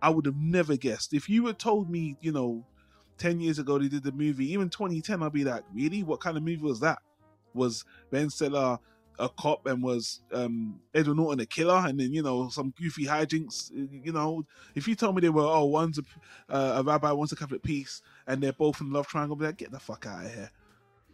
I 0.02 0.10
would 0.10 0.26
have 0.26 0.38
never 0.38 0.78
guessed 0.78 1.14
if 1.14 1.30
you 1.30 1.45
had 1.45 1.60
told 1.60 1.90
me, 1.90 2.18
you 2.22 2.32
know, 2.32 2.65
ten 3.22 3.39
years 3.39 3.60
ago 3.60 3.77
they 3.77 3.88
did 3.88 4.03
the 4.03 4.11
movie, 4.11 4.52
even 4.52 4.68
2010. 4.68 5.22
I'd 5.22 5.31
be 5.31 5.43
like, 5.43 5.64
really? 5.73 6.02
What 6.02 6.19
kind 6.19 6.38
of 6.38 6.43
movie 6.43 6.64
was 6.64 6.80
that? 6.80 6.99
Was 7.53 7.85
Ben 8.10 8.30
Stiller 8.30 8.80
a 9.19 9.30
cop 9.30 9.68
and 9.68 9.84
was 9.84 10.22
um, 10.34 10.80
Edward 10.95 11.18
Norton 11.18 11.41
a 11.41 11.45
killer, 11.45 11.84
and 11.85 11.99
then 11.99 12.11
you 12.11 12.23
know 12.23 12.49
some 12.49 12.73
goofy 12.80 13.06
hijinks. 13.06 13.69
You 14.03 14.11
know, 14.11 14.43
if 14.73 14.88
you 14.88 14.95
told 14.95 15.15
me 15.15 15.22
they 15.22 15.30
were 15.30 15.43
oh 15.43 15.65
one's 15.65 15.99
a, 15.99 16.03
uh, 16.49 16.77
a 16.77 16.84
rabbi, 16.84 17.11
one's 17.11 17.31
a 17.31 17.35
Catholic 17.35 17.61
priest, 17.61 18.03
and 18.26 18.41
they're 18.41 18.53
both 18.53 18.81
in 18.81 18.91
love 18.91 19.07
triangle, 19.07 19.35
be 19.35 19.45
like, 19.45 19.57
get 19.57 19.72
the 19.72 19.80
fuck 19.80 20.07
out 20.07 20.26
of 20.26 20.34
here. 20.34 20.52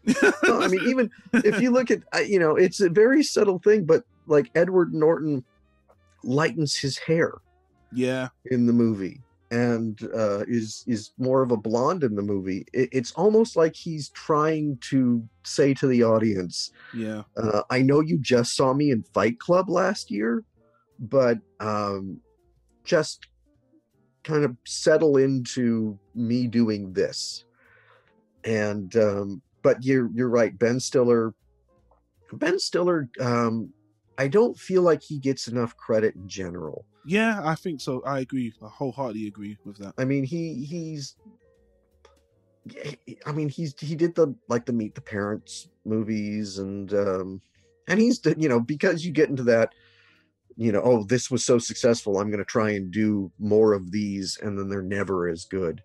no, 0.44 0.62
I 0.62 0.70
mean, 0.70 0.88
even 0.88 1.12
if 1.34 1.60
you 1.60 1.72
look 1.72 1.92
at, 1.92 2.02
you 2.30 2.40
know, 2.40 2.56
it's 2.56 2.80
a 2.80 2.90
very 2.90 3.22
subtle 3.24 3.60
thing, 3.60 3.84
but 3.84 4.04
like 4.28 4.50
Edward 4.56 4.94
Norton 4.94 5.44
lightens 6.24 6.78
his 6.78 6.98
hair 6.98 7.34
Yeah, 7.92 8.30
in 8.46 8.66
the 8.66 8.74
movie 8.74 9.22
and 9.52 10.02
uh, 10.14 10.44
is 10.48 10.84
is 10.88 11.12
more 11.18 11.42
of 11.42 11.52
a 11.52 11.58
blonde 11.58 12.04
in 12.04 12.16
the 12.16 12.22
movie. 12.22 12.66
It, 12.74 12.90
it's 12.92 13.12
almost 13.14 13.56
like 13.56 13.76
he's 13.76 14.10
trying 14.10 14.78
to 14.90 15.24
say 15.44 15.74
to 15.76 15.88
the 15.88 16.04
audience, 16.04 16.72
yeah, 16.94 17.24
uh, 17.38 17.64
"I 17.70 17.82
know 17.82 18.02
you 18.02 18.18
just 18.20 18.56
saw 18.56 18.74
me 18.74 18.92
in 18.92 19.04
Fight 19.14 19.40
Club 19.40 19.70
last 19.70 20.12
year, 20.12 20.44
but 21.00 21.38
um, 21.60 22.20
just 22.84 23.28
kind 24.24 24.44
of 24.44 24.56
settle 24.66 25.18
into 25.18 25.98
me 26.14 26.48
doing 26.48 26.94
this." 26.94 27.46
And 28.44 28.96
um, 28.98 29.42
but 29.62 29.84
you're 29.84 30.10
you're 30.14 30.30
right, 30.30 30.58
Ben 30.58 30.80
Stiller. 30.80 31.34
Ben 32.34 32.60
Stiller, 32.60 33.10
um, 33.22 33.72
I 34.18 34.28
don't 34.28 34.58
feel 34.58 34.82
like 34.82 35.02
he 35.02 35.20
gets 35.20 35.48
enough 35.48 35.78
credit 35.78 36.16
in 36.16 36.28
general. 36.28 36.86
Yeah. 37.08 37.42
I 37.44 37.56
think 37.56 37.82
so. 37.82 38.04
I 38.06 38.20
agree. 38.20 38.54
I 38.62 38.68
wholeheartedly 38.68 39.28
agree 39.28 39.58
with 39.66 39.78
that. 39.78 39.94
I 39.98 40.06
mean, 40.06 40.24
he 40.24 40.66
he's. 40.66 41.16
I 43.26 43.32
mean, 43.32 43.48
he's 43.50 43.74
he 43.80 43.96
did 43.96 44.14
the 44.14 44.36
like 44.50 44.66
the 44.66 44.74
Meet 44.74 44.94
the 44.96 45.02
Parents 45.02 45.70
movies, 45.86 46.58
and 46.58 46.94
um, 46.94 47.42
and 47.88 48.00
he's 48.00 48.20
you 48.38 48.50
know 48.50 48.60
because 48.60 49.06
you 49.06 49.12
get 49.12 49.30
into 49.30 49.44
that, 49.44 49.74
you 50.58 50.72
know, 50.72 50.82
oh, 50.84 51.04
this 51.04 51.30
was 51.32 51.46
so 51.46 51.60
successful, 51.60 52.18
I'm 52.18 52.30
going 52.30 52.40
to 52.40 52.46
try 52.46 52.72
and 52.72 52.92
do 52.92 53.32
more 53.40 53.74
of 53.74 53.92
these, 53.92 54.38
and 54.42 54.58
then 54.58 54.68
they're 54.68 54.82
never 54.82 55.30
as 55.30 55.46
good. 55.46 55.82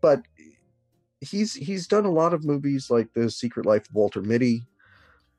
But 0.00 0.22
he's 1.20 1.54
he's 1.54 1.86
done 1.86 2.06
a 2.06 2.10
lot 2.10 2.32
of 2.32 2.44
movies 2.44 2.90
like 2.90 3.12
The 3.14 3.30
Secret 3.30 3.66
Life 3.66 3.88
of 3.88 3.94
Walter 3.94 4.22
Mitty, 4.22 4.62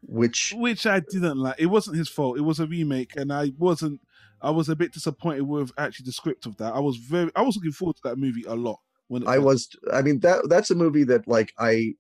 which 0.02 0.54
which 0.56 0.86
I 0.86 1.00
didn't 1.00 1.38
like. 1.38 1.56
It 1.58 1.68
wasn't 1.68 1.98
his 1.98 2.10
fault. 2.10 2.38
It 2.38 2.42
was 2.42 2.60
a 2.60 2.68
remake, 2.68 3.16
and 3.16 3.34
I 3.34 3.52
wasn't. 3.58 4.00
I 4.46 4.52
was 4.52 4.70
a 4.70 4.76
bit 4.76 4.94
disappointed 4.94 5.42
with 5.42 5.72
actually 5.78 6.06
the 6.06 6.12
script 6.12 6.46
of 6.46 6.56
that. 6.58 6.74
I 6.74 6.80
was 6.80 6.98
very. 6.98 7.32
I 7.36 7.42
was 7.42 7.56
looking 7.56 7.72
forward 7.72 7.96
to 7.98 8.04
that 8.04 8.18
movie 8.18 8.44
a 8.48 8.56
lot. 8.56 8.80
When 9.08 9.28
I 9.28 9.38
was 9.38 9.70
I 9.94 10.02
mean 10.02 10.20
that 10.22 10.48
that's 10.50 10.72
a 10.72 10.76
movie 10.76 11.04
that 11.06 11.28
like 11.28 11.54
I 11.60 11.96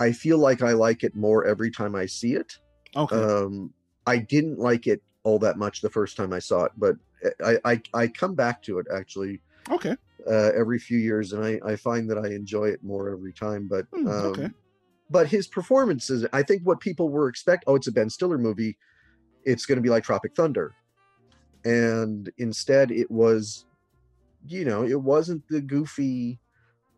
I 0.00 0.12
feel 0.12 0.38
like 0.38 0.62
I 0.62 0.72
like 0.72 1.02
it 1.02 1.14
more 1.14 1.46
every 1.46 1.70
time 1.70 1.94
I 1.94 2.06
see 2.06 2.34
it. 2.34 2.58
Okay. 2.94 3.16
Um 3.16 3.72
I 4.06 4.18
didn't 4.18 4.58
like 4.58 4.86
it 4.86 5.02
all 5.24 5.38
that 5.40 5.58
much 5.58 5.80
the 5.80 5.90
first 5.90 6.16
time 6.16 6.32
I 6.32 6.38
saw 6.38 6.64
it, 6.64 6.72
but 6.76 6.96
I 7.44 7.58
I, 7.64 7.82
I 7.94 8.08
come 8.08 8.34
back 8.34 8.62
to 8.64 8.78
it 8.78 8.86
actually 8.94 9.40
okay. 9.70 9.96
uh, 10.26 10.50
every 10.56 10.78
few 10.78 10.98
years, 10.98 11.32
and 11.32 11.44
I 11.44 11.60
I 11.64 11.76
find 11.76 12.08
that 12.10 12.18
I 12.18 12.28
enjoy 12.28 12.66
it 12.66 12.82
more 12.82 13.10
every 13.10 13.32
time. 13.32 13.68
But 13.68 13.86
Hmm, 13.92 14.08
um, 14.08 14.26
okay. 14.26 14.50
but 15.10 15.26
his 15.26 15.46
performances, 15.46 16.26
I 16.32 16.42
think 16.42 16.62
what 16.62 16.80
people 16.80 17.10
were 17.10 17.28
expect. 17.28 17.64
Oh, 17.66 17.74
it's 17.74 17.88
a 17.88 17.92
Ben 17.92 18.08
Stiller 18.08 18.38
movie. 18.38 18.78
It's 19.44 19.66
going 19.66 19.76
to 19.76 19.82
be 19.82 19.90
like 19.90 20.04
Tropic 20.04 20.34
Thunder, 20.34 20.74
and 21.68 22.30
instead 22.38 22.90
it 22.90 23.10
was, 23.10 23.64
you 24.46 24.64
know, 24.64 24.84
it 24.84 25.00
wasn't 25.00 25.42
the 25.48 25.60
goofy. 25.60 26.38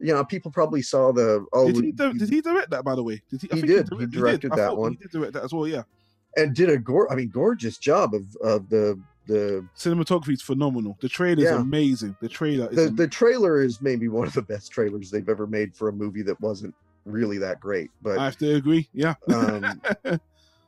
You 0.02 0.14
know, 0.14 0.24
people 0.24 0.50
probably 0.50 0.82
saw 0.82 1.12
the 1.12 1.44
oh 1.52 1.70
did 1.70 1.84
he 1.84 1.92
do, 1.92 2.12
did 2.14 2.30
he 2.30 2.40
direct 2.40 2.70
that 2.70 2.84
by 2.84 2.94
the 2.94 3.02
way? 3.02 3.20
Did 3.30 3.42
he? 3.42 3.48
I 3.52 3.54
He 3.56 3.60
think 3.62 3.72
did. 3.72 3.88
He 3.90 3.96
direct- 4.06 4.12
directed 4.12 4.52
I 4.52 4.56
that 4.56 4.68
thought 4.68 4.78
one. 4.78 4.92
He 4.92 4.98
did 4.98 5.10
direct 5.10 5.32
that 5.34 5.44
as 5.44 5.52
well. 5.52 5.66
Yeah. 5.68 5.82
and 6.36 6.54
did 6.54 6.70
a 6.70 6.78
gor 6.78 7.10
I 7.12 7.16
mean 7.16 7.28
gorgeous 7.28 7.76
job 7.78 8.14
of 8.14 8.24
of 8.42 8.68
the 8.70 8.98
the 9.26 9.64
Cinematography 9.76 10.32
is 10.32 10.42
phenomenal. 10.42 10.96
The 11.00 11.08
trailer 11.08 11.38
is 11.42 11.50
Yeah. 11.50 11.60
amazing. 11.60 12.16
The 12.20 12.28
trailer 12.28 12.68
is 12.70 12.76
the 12.76 12.90
the 12.90 13.08
trailer 13.08 13.60
is 13.60 13.82
maybe 13.82 14.08
one 14.08 14.26
of 14.26 14.32
the 14.32 14.42
best 14.42 14.72
trailers 14.72 15.10
they've 15.10 15.28
ever 15.28 15.46
made 15.46 15.74
for 15.76 15.88
a 15.88 15.92
movie 15.92 16.22
that 16.22 16.40
wasn't 16.40 16.74
really 17.04 17.38
that 17.38 17.60
great. 17.60 17.90
But 18.02 18.18
I 18.18 18.24
have 18.24 18.38
to 18.38 18.54
agree. 18.54 18.88
Yeah. 18.94 19.14
um, 19.34 19.80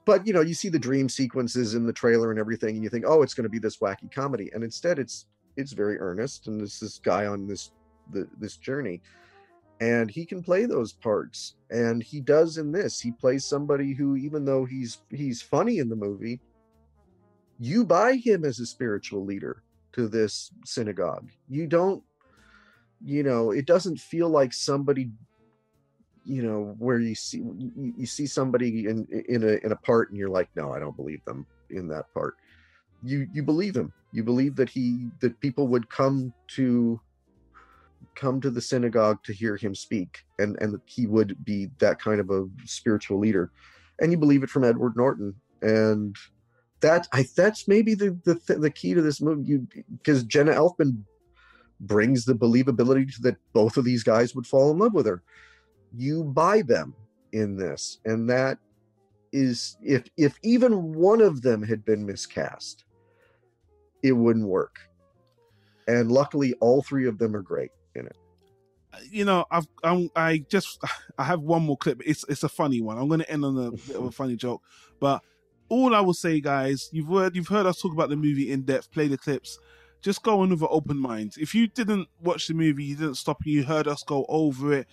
but 0.05 0.27
you 0.27 0.33
know, 0.33 0.41
you 0.41 0.55
see 0.55 0.69
the 0.69 0.79
dream 0.79 1.09
sequences 1.09 1.75
in 1.75 1.87
the 1.87 1.93
trailer 1.93 2.31
and 2.31 2.41
everything, 2.41 2.75
and 2.75 2.85
you 2.85 2.91
think, 2.91 3.05
oh, 3.07 3.23
it's 3.23 3.35
going 3.35 3.45
to 3.45 3.51
be 3.51 3.59
this 3.59 3.79
wacky 3.79 4.11
comedy, 4.11 4.51
and 4.55 4.65
instead, 4.65 4.99
it's 4.99 5.27
it's 5.57 5.73
very 5.73 5.99
earnest, 5.99 6.47
and 6.47 6.61
it's 6.61 6.81
this 6.81 6.99
guy 6.99 7.27
on 7.27 7.47
this 7.47 7.71
the, 8.13 8.29
this 8.39 8.57
journey, 8.57 9.01
and 9.81 10.11
he 10.11 10.25
can 10.25 10.43
play 10.43 10.67
those 10.67 10.93
parts, 10.93 11.55
and 11.71 12.03
he 12.03 12.21
does 12.21 12.59
in 12.59 12.73
this. 12.73 13.01
He 13.01 13.13
plays 13.13 13.45
somebody 13.45 13.95
who, 13.95 14.17
even 14.17 14.45
though 14.45 14.65
he's 14.65 14.99
he's 15.11 15.43
funny 15.43 15.79
in 15.79 15.89
the 15.89 15.97
movie, 15.97 16.41
you 17.59 17.85
buy 17.85 18.15
him 18.15 18.45
as 18.45 18.59
a 18.61 18.67
spiritual 18.67 19.25
leader 19.25 19.63
to 19.93 20.09
this 20.09 20.51
synagogue. 20.65 21.31
You 21.49 21.67
don't, 21.67 22.03
you 23.05 23.23
know, 23.23 23.51
it 23.51 23.67
doesn't 23.67 24.01
feel 24.01 24.29
like 24.29 24.53
somebody 24.53 25.11
you 26.25 26.43
know 26.43 26.75
where 26.79 26.99
you 26.99 27.15
see 27.15 27.39
you, 27.39 28.07
see 28.07 28.27
somebody 28.27 28.87
in 28.87 29.07
in 29.29 29.43
a 29.43 29.65
in 29.65 29.73
a 29.73 29.77
part 29.77 30.11
and 30.11 30.19
you're 30.19 30.29
like 30.29 30.49
no 30.55 30.73
i 30.73 30.79
don't 30.79 30.97
believe 30.97 31.25
them 31.25 31.47
in 31.73 31.89
that 31.89 32.13
part. 32.15 32.37
You 33.05 33.27
you 33.33 33.43
believe 33.43 33.77
him. 33.77 33.93
You 34.13 34.23
believe 34.23 34.57
that 34.57 34.69
he 34.69 35.09
that 35.21 35.41
people 35.41 35.69
would 35.69 35.89
come 35.91 36.33
to 36.57 37.01
come 38.15 38.41
to 38.41 38.51
the 38.51 38.61
synagogue 38.61 39.19
to 39.25 39.33
hear 39.33 39.57
him 39.57 39.75
speak 39.75 40.19
and 40.39 40.57
and 40.61 40.81
he 40.87 41.07
would 41.07 41.45
be 41.45 41.69
that 41.79 42.01
kind 42.01 42.21
of 42.21 42.31
a 42.31 42.47
spiritual 42.65 43.19
leader. 43.19 43.51
And 44.01 44.13
you 44.13 44.19
believe 44.19 44.43
it 44.43 44.51
from 44.51 44.65
edward 44.65 44.95
norton. 44.97 45.35
And 45.63 46.17
that 46.81 47.07
i 47.13 47.25
that's 47.37 47.69
maybe 47.69 47.95
the 47.95 48.19
the, 48.25 48.35
th- 48.35 48.59
the 48.61 48.71
key 48.71 48.93
to 48.95 49.01
this 49.01 49.21
movie 49.21 49.61
because 49.99 50.25
jenna 50.25 50.51
elfman 50.51 51.05
brings 51.79 52.25
the 52.25 52.35
believability 52.35 53.15
to 53.15 53.23
that 53.23 53.37
both 53.53 53.77
of 53.77 53.85
these 53.85 54.03
guys 54.03 54.35
would 54.35 54.49
fall 54.49 54.73
in 54.73 54.79
love 54.79 54.93
with 54.93 55.07
her 55.07 55.23
you 55.97 56.25
buy 56.25 56.63
them 56.63 56.95
in 57.33 57.57
this 57.57 57.99
and 58.05 58.29
that 58.29 58.59
is 59.33 59.77
if 59.83 60.05
if 60.17 60.39
even 60.43 60.95
one 60.95 61.21
of 61.21 61.43
them 61.43 61.63
had 61.63 61.85
been 61.85 62.05
miscast 62.05 62.85
it 64.03 64.13
wouldn't 64.13 64.47
work 64.47 64.79
and 65.89 66.13
luckily 66.13 66.53
all 66.61 66.83
three 66.83 67.07
of 67.07 67.19
them 67.19 67.35
are 67.35 67.43
great 67.43 67.71
in 67.95 68.07
it 68.07 68.17
you 69.11 69.25
know, 69.25 69.45
I've 69.51 69.67
I'm, 69.83 70.11
I 70.15 70.45
just 70.49 70.83
I 71.19 71.25
have 71.25 71.41
one 71.41 71.63
more 71.63 71.77
clip. 71.77 72.03
It's 72.05 72.25
it's 72.29 72.43
a 72.43 72.49
funny 72.49 72.81
one. 72.81 72.99
I'm 72.99 73.09
going 73.09 73.21
to 73.21 73.31
end 73.31 73.45
on 73.45 73.57
a 73.57 73.71
bit 73.71 73.97
of 73.97 74.05
a 74.05 74.11
funny 74.13 74.37
joke, 74.37 74.63
but 75.01 75.23
all 75.69 75.95
I 75.95 76.01
will 76.01 76.15
say, 76.15 76.41
guys, 76.41 76.89
you've 76.93 77.09
heard 77.09 77.35
you've 77.35 77.49
heard 77.49 77.67
us 77.67 77.81
talk 77.81 77.93
about 77.93 78.11
the 78.11 78.17
movie 78.17 78.51
in 78.51 78.63
depth. 78.63 78.91
Play 78.93 79.09
the 79.09 79.19
clips. 79.19 79.59
Just 80.03 80.23
go 80.23 80.43
in 80.43 80.51
with 80.51 80.63
an 80.63 80.69
open 80.71 80.99
mind. 80.99 81.35
If 81.39 81.55
you 81.55 81.69
didn't 81.69 82.09
watch 82.21 82.49
the 82.49 82.55
movie, 82.55 82.85
you 82.85 82.97
didn't 82.97 83.15
stop. 83.15 83.39
You 83.45 83.63
heard 83.63 83.87
us 83.87 84.03
go 84.03 84.27
over 84.29 84.73
it. 84.73 84.89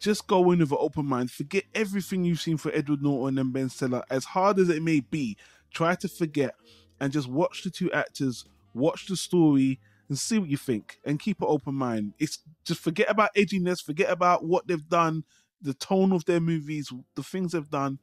Just 0.00 0.26
go 0.26 0.50
in 0.50 0.60
with 0.60 0.72
an 0.72 0.78
open 0.80 1.06
mind. 1.06 1.30
Forget 1.30 1.64
everything 1.74 2.24
you've 2.24 2.40
seen 2.40 2.56
for 2.56 2.72
Edward 2.72 3.02
Norton 3.02 3.38
and 3.38 3.52
Ben 3.52 3.68
Stiller. 3.68 4.02
As 4.10 4.24
hard 4.24 4.58
as 4.58 4.70
it 4.70 4.82
may 4.82 5.00
be, 5.00 5.36
try 5.72 5.94
to 5.96 6.08
forget 6.08 6.54
and 7.00 7.12
just 7.12 7.28
watch 7.28 7.62
the 7.62 7.70
two 7.70 7.92
actors, 7.92 8.46
watch 8.74 9.06
the 9.06 9.16
story, 9.16 9.78
and 10.08 10.18
see 10.18 10.38
what 10.38 10.48
you 10.48 10.56
think. 10.56 10.98
And 11.04 11.20
keep 11.20 11.42
an 11.42 11.48
open 11.50 11.74
mind. 11.74 12.14
It's 12.18 12.38
just 12.64 12.80
forget 12.80 13.10
about 13.10 13.34
edginess, 13.34 13.84
forget 13.84 14.10
about 14.10 14.44
what 14.44 14.66
they've 14.66 14.88
done, 14.88 15.24
the 15.60 15.74
tone 15.74 16.12
of 16.12 16.24
their 16.24 16.40
movies, 16.40 16.90
the 17.14 17.22
things 17.22 17.52
they've 17.52 17.70
done. 17.70 17.98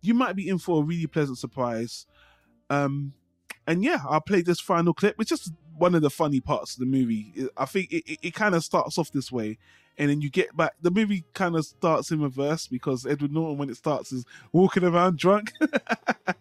You 0.00 0.14
might 0.14 0.36
be 0.36 0.48
in 0.48 0.58
for 0.58 0.82
a 0.82 0.84
really 0.84 1.06
pleasant 1.06 1.38
surprise. 1.38 2.06
Um, 2.70 3.12
and 3.66 3.84
yeah, 3.84 3.98
I'll 4.08 4.20
play 4.20 4.42
this 4.42 4.60
final 4.60 4.94
clip. 4.94 5.16
It's 5.18 5.30
just 5.30 5.52
one 5.76 5.94
of 5.94 6.02
the 6.02 6.10
funny 6.10 6.40
parts 6.40 6.74
of 6.74 6.80
the 6.80 6.86
movie. 6.86 7.48
I 7.56 7.64
think 7.64 7.92
it, 7.92 8.04
it, 8.10 8.18
it 8.22 8.34
kind 8.34 8.54
of 8.54 8.64
starts 8.64 8.98
off 8.98 9.10
this 9.12 9.30
way, 9.30 9.58
and 9.98 10.10
then 10.10 10.20
you 10.20 10.30
get 10.30 10.56
back. 10.56 10.74
The 10.80 10.90
movie 10.90 11.24
kind 11.34 11.56
of 11.56 11.64
starts 11.64 12.10
in 12.10 12.20
reverse 12.20 12.66
because 12.66 13.06
Edward 13.06 13.32
Norton, 13.32 13.58
when 13.58 13.70
it 13.70 13.76
starts, 13.76 14.12
is 14.12 14.24
walking 14.52 14.84
around 14.84 15.18
drunk, 15.18 15.52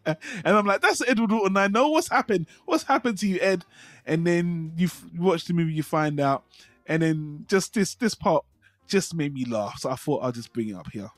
and 0.05 0.17
I'm 0.45 0.65
like, 0.65 0.81
"That's 0.81 1.07
Edward 1.07 1.31
Norton. 1.31 1.57
I 1.57 1.67
know 1.67 1.89
what's 1.89 2.09
happened. 2.09 2.47
What's 2.65 2.83
happened 2.83 3.17
to 3.19 3.27
you, 3.27 3.39
Ed?" 3.41 3.65
And 4.05 4.25
then 4.25 4.73
you, 4.77 4.89
watch 5.17 5.45
the 5.45 5.53
movie, 5.53 5.73
you 5.73 5.83
find 5.83 6.19
out, 6.19 6.43
and 6.87 7.01
then 7.01 7.45
just 7.47 7.73
this 7.73 7.95
this 7.95 8.15
part 8.15 8.45
just 8.87 9.13
made 9.15 9.33
me 9.33 9.45
laugh. 9.45 9.79
So 9.79 9.89
I 9.89 9.95
thought 9.95 10.23
I'll 10.23 10.31
just 10.31 10.53
bring 10.53 10.69
it 10.69 10.75
up 10.75 10.91
here. 10.91 11.09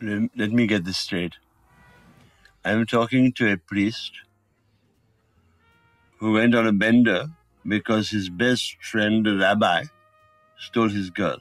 Let 0.00 0.52
me 0.52 0.66
get 0.66 0.84
this 0.84 0.98
straight. 0.98 1.34
I'm 2.64 2.86
talking 2.86 3.32
to 3.34 3.52
a 3.52 3.56
priest 3.56 4.12
who 6.18 6.32
went 6.32 6.54
on 6.54 6.66
a 6.66 6.72
bender 6.72 7.26
because 7.66 8.10
his 8.10 8.28
best 8.28 8.76
friend, 8.82 9.24
the 9.24 9.36
rabbi, 9.36 9.84
stole 10.58 10.88
his 10.88 11.10
girl. 11.10 11.38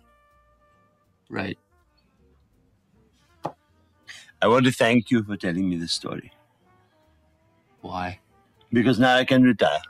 Right. 1.30 1.58
I 4.42 4.48
want 4.48 4.66
to 4.66 4.72
thank 4.72 5.12
you 5.12 5.24
for 5.24 5.38
telling 5.38 5.70
me 5.70 5.78
this 5.78 5.94
story 5.94 6.32
Why? 7.82 8.20
because 8.74 9.00
now 9.00 9.16
I 9.16 9.24
can 9.24 9.44
retire. 9.44 9.82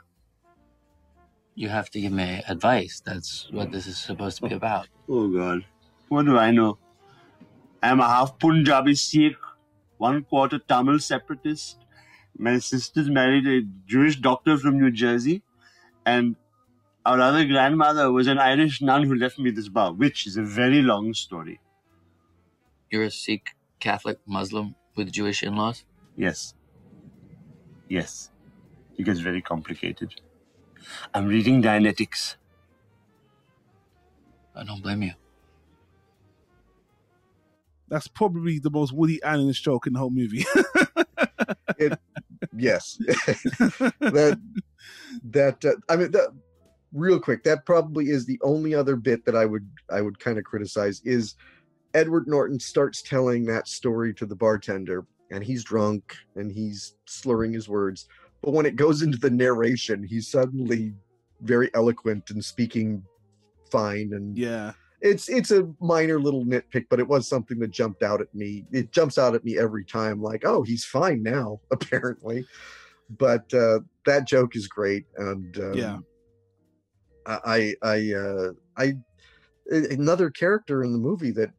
You 1.54 1.68
have 1.68 1.90
to 1.90 2.00
give 2.00 2.12
me 2.12 2.42
advice. 2.48 3.02
That's 3.04 3.48
what 3.50 3.72
this 3.72 3.86
is 3.86 3.98
supposed 3.98 4.38
to 4.38 4.48
be 4.48 4.54
about. 4.54 4.88
Oh, 5.08 5.24
oh 5.24 5.28
God, 5.28 5.64
what 6.08 6.26
do 6.26 6.38
I 6.38 6.50
know? 6.50 6.78
I'm 7.82 8.00
a 8.00 8.08
half 8.08 8.38
Punjabi 8.38 8.94
Sikh, 8.94 9.36
one 9.98 10.22
quarter 10.24 10.58
Tamil 10.58 10.98
separatist. 10.98 11.78
My 12.36 12.58
sister's 12.58 13.10
married 13.10 13.46
a 13.46 13.62
Jewish 13.86 14.16
doctor 14.16 14.56
from 14.56 14.78
New 14.80 14.90
Jersey, 14.90 15.42
and 16.06 16.36
our 17.04 17.20
other 17.20 17.44
grandmother 17.44 18.12
was 18.12 18.26
an 18.26 18.38
Irish 18.38 18.80
nun 18.80 19.04
who 19.04 19.14
left 19.14 19.38
me 19.38 19.50
this 19.50 19.68
bar, 19.68 19.92
which 19.92 20.26
is 20.26 20.36
a 20.36 20.42
very 20.42 20.82
long 20.82 21.14
story. 21.14 21.60
You're 22.90 23.04
a 23.04 23.10
Sikh, 23.10 23.56
Catholic, 23.80 24.18
Muslim 24.26 24.74
with 24.96 25.10
Jewish 25.10 25.42
in 25.42 25.56
laws? 25.56 25.84
Yes. 26.16 26.54
Yes. 27.88 28.30
It 28.96 29.04
gets 29.04 29.20
very 29.20 29.42
complicated. 29.42 30.14
I'm 31.14 31.26
reading 31.26 31.62
Dianetics. 31.62 32.36
I 34.54 34.64
don't 34.64 34.82
blame 34.82 35.02
you. 35.02 35.12
That's 37.88 38.08
probably 38.08 38.58
the 38.58 38.70
most 38.70 38.92
Woody 38.92 39.22
Allen 39.22 39.52
joke 39.52 39.86
in 39.86 39.94
the 39.94 39.98
whole 39.98 40.10
movie. 40.10 40.44
it 41.78 41.98
yes. 42.62 42.98
That 44.00 44.38
that 45.24 45.64
uh, 45.64 45.72
i 45.88 45.96
mean 45.96 46.10
that 46.10 46.28
real 46.92 47.18
quick 47.18 47.42
that 47.44 47.64
probably 47.64 48.06
is 48.06 48.26
the 48.26 48.40
only 48.42 48.74
other 48.74 48.96
bit 48.96 49.24
that 49.24 49.36
i 49.36 49.44
would 49.44 49.68
i 49.90 50.00
would 50.00 50.18
kind 50.18 50.38
of 50.38 50.44
criticize 50.44 51.00
is 51.04 51.34
edward 51.94 52.26
norton 52.26 52.58
starts 52.58 53.02
telling 53.02 53.44
that 53.44 53.68
story 53.68 54.12
to 54.14 54.26
the 54.26 54.34
bartender 54.34 55.04
and 55.30 55.42
he's 55.44 55.64
drunk 55.64 56.16
and 56.36 56.50
he's 56.52 56.96
slurring 57.06 57.52
his 57.52 57.68
words 57.68 58.08
but 58.42 58.52
when 58.52 58.66
it 58.66 58.76
goes 58.76 59.02
into 59.02 59.18
the 59.18 59.30
narration 59.30 60.02
he's 60.02 60.28
suddenly 60.28 60.92
very 61.42 61.70
eloquent 61.74 62.30
and 62.30 62.44
speaking 62.44 63.02
fine 63.70 64.10
and 64.12 64.36
yeah 64.36 64.72
it's 65.02 65.28
it's 65.28 65.50
a 65.50 65.68
minor 65.80 66.20
little 66.20 66.44
nitpick, 66.44 66.86
but 66.88 67.00
it 67.00 67.08
was 67.08 67.28
something 67.28 67.58
that 67.58 67.72
jumped 67.72 68.02
out 68.02 68.20
at 68.20 68.32
me. 68.34 68.64
It 68.70 68.92
jumps 68.92 69.18
out 69.18 69.34
at 69.34 69.44
me 69.44 69.58
every 69.58 69.84
time, 69.84 70.22
like, 70.22 70.44
oh, 70.44 70.62
he's 70.62 70.84
fine 70.84 71.22
now, 71.22 71.60
apparently. 71.70 72.46
But 73.18 73.52
uh, 73.52 73.80
that 74.06 74.26
joke 74.26 74.56
is 74.56 74.68
great, 74.68 75.04
and 75.18 75.58
um, 75.58 75.74
Yeah. 75.74 75.98
I 77.26 77.74
I 77.82 78.12
uh, 78.14 78.52
I 78.76 78.94
another 79.70 80.30
character 80.30 80.82
in 80.82 80.92
the 80.92 80.98
movie 80.98 81.30
that 81.32 81.50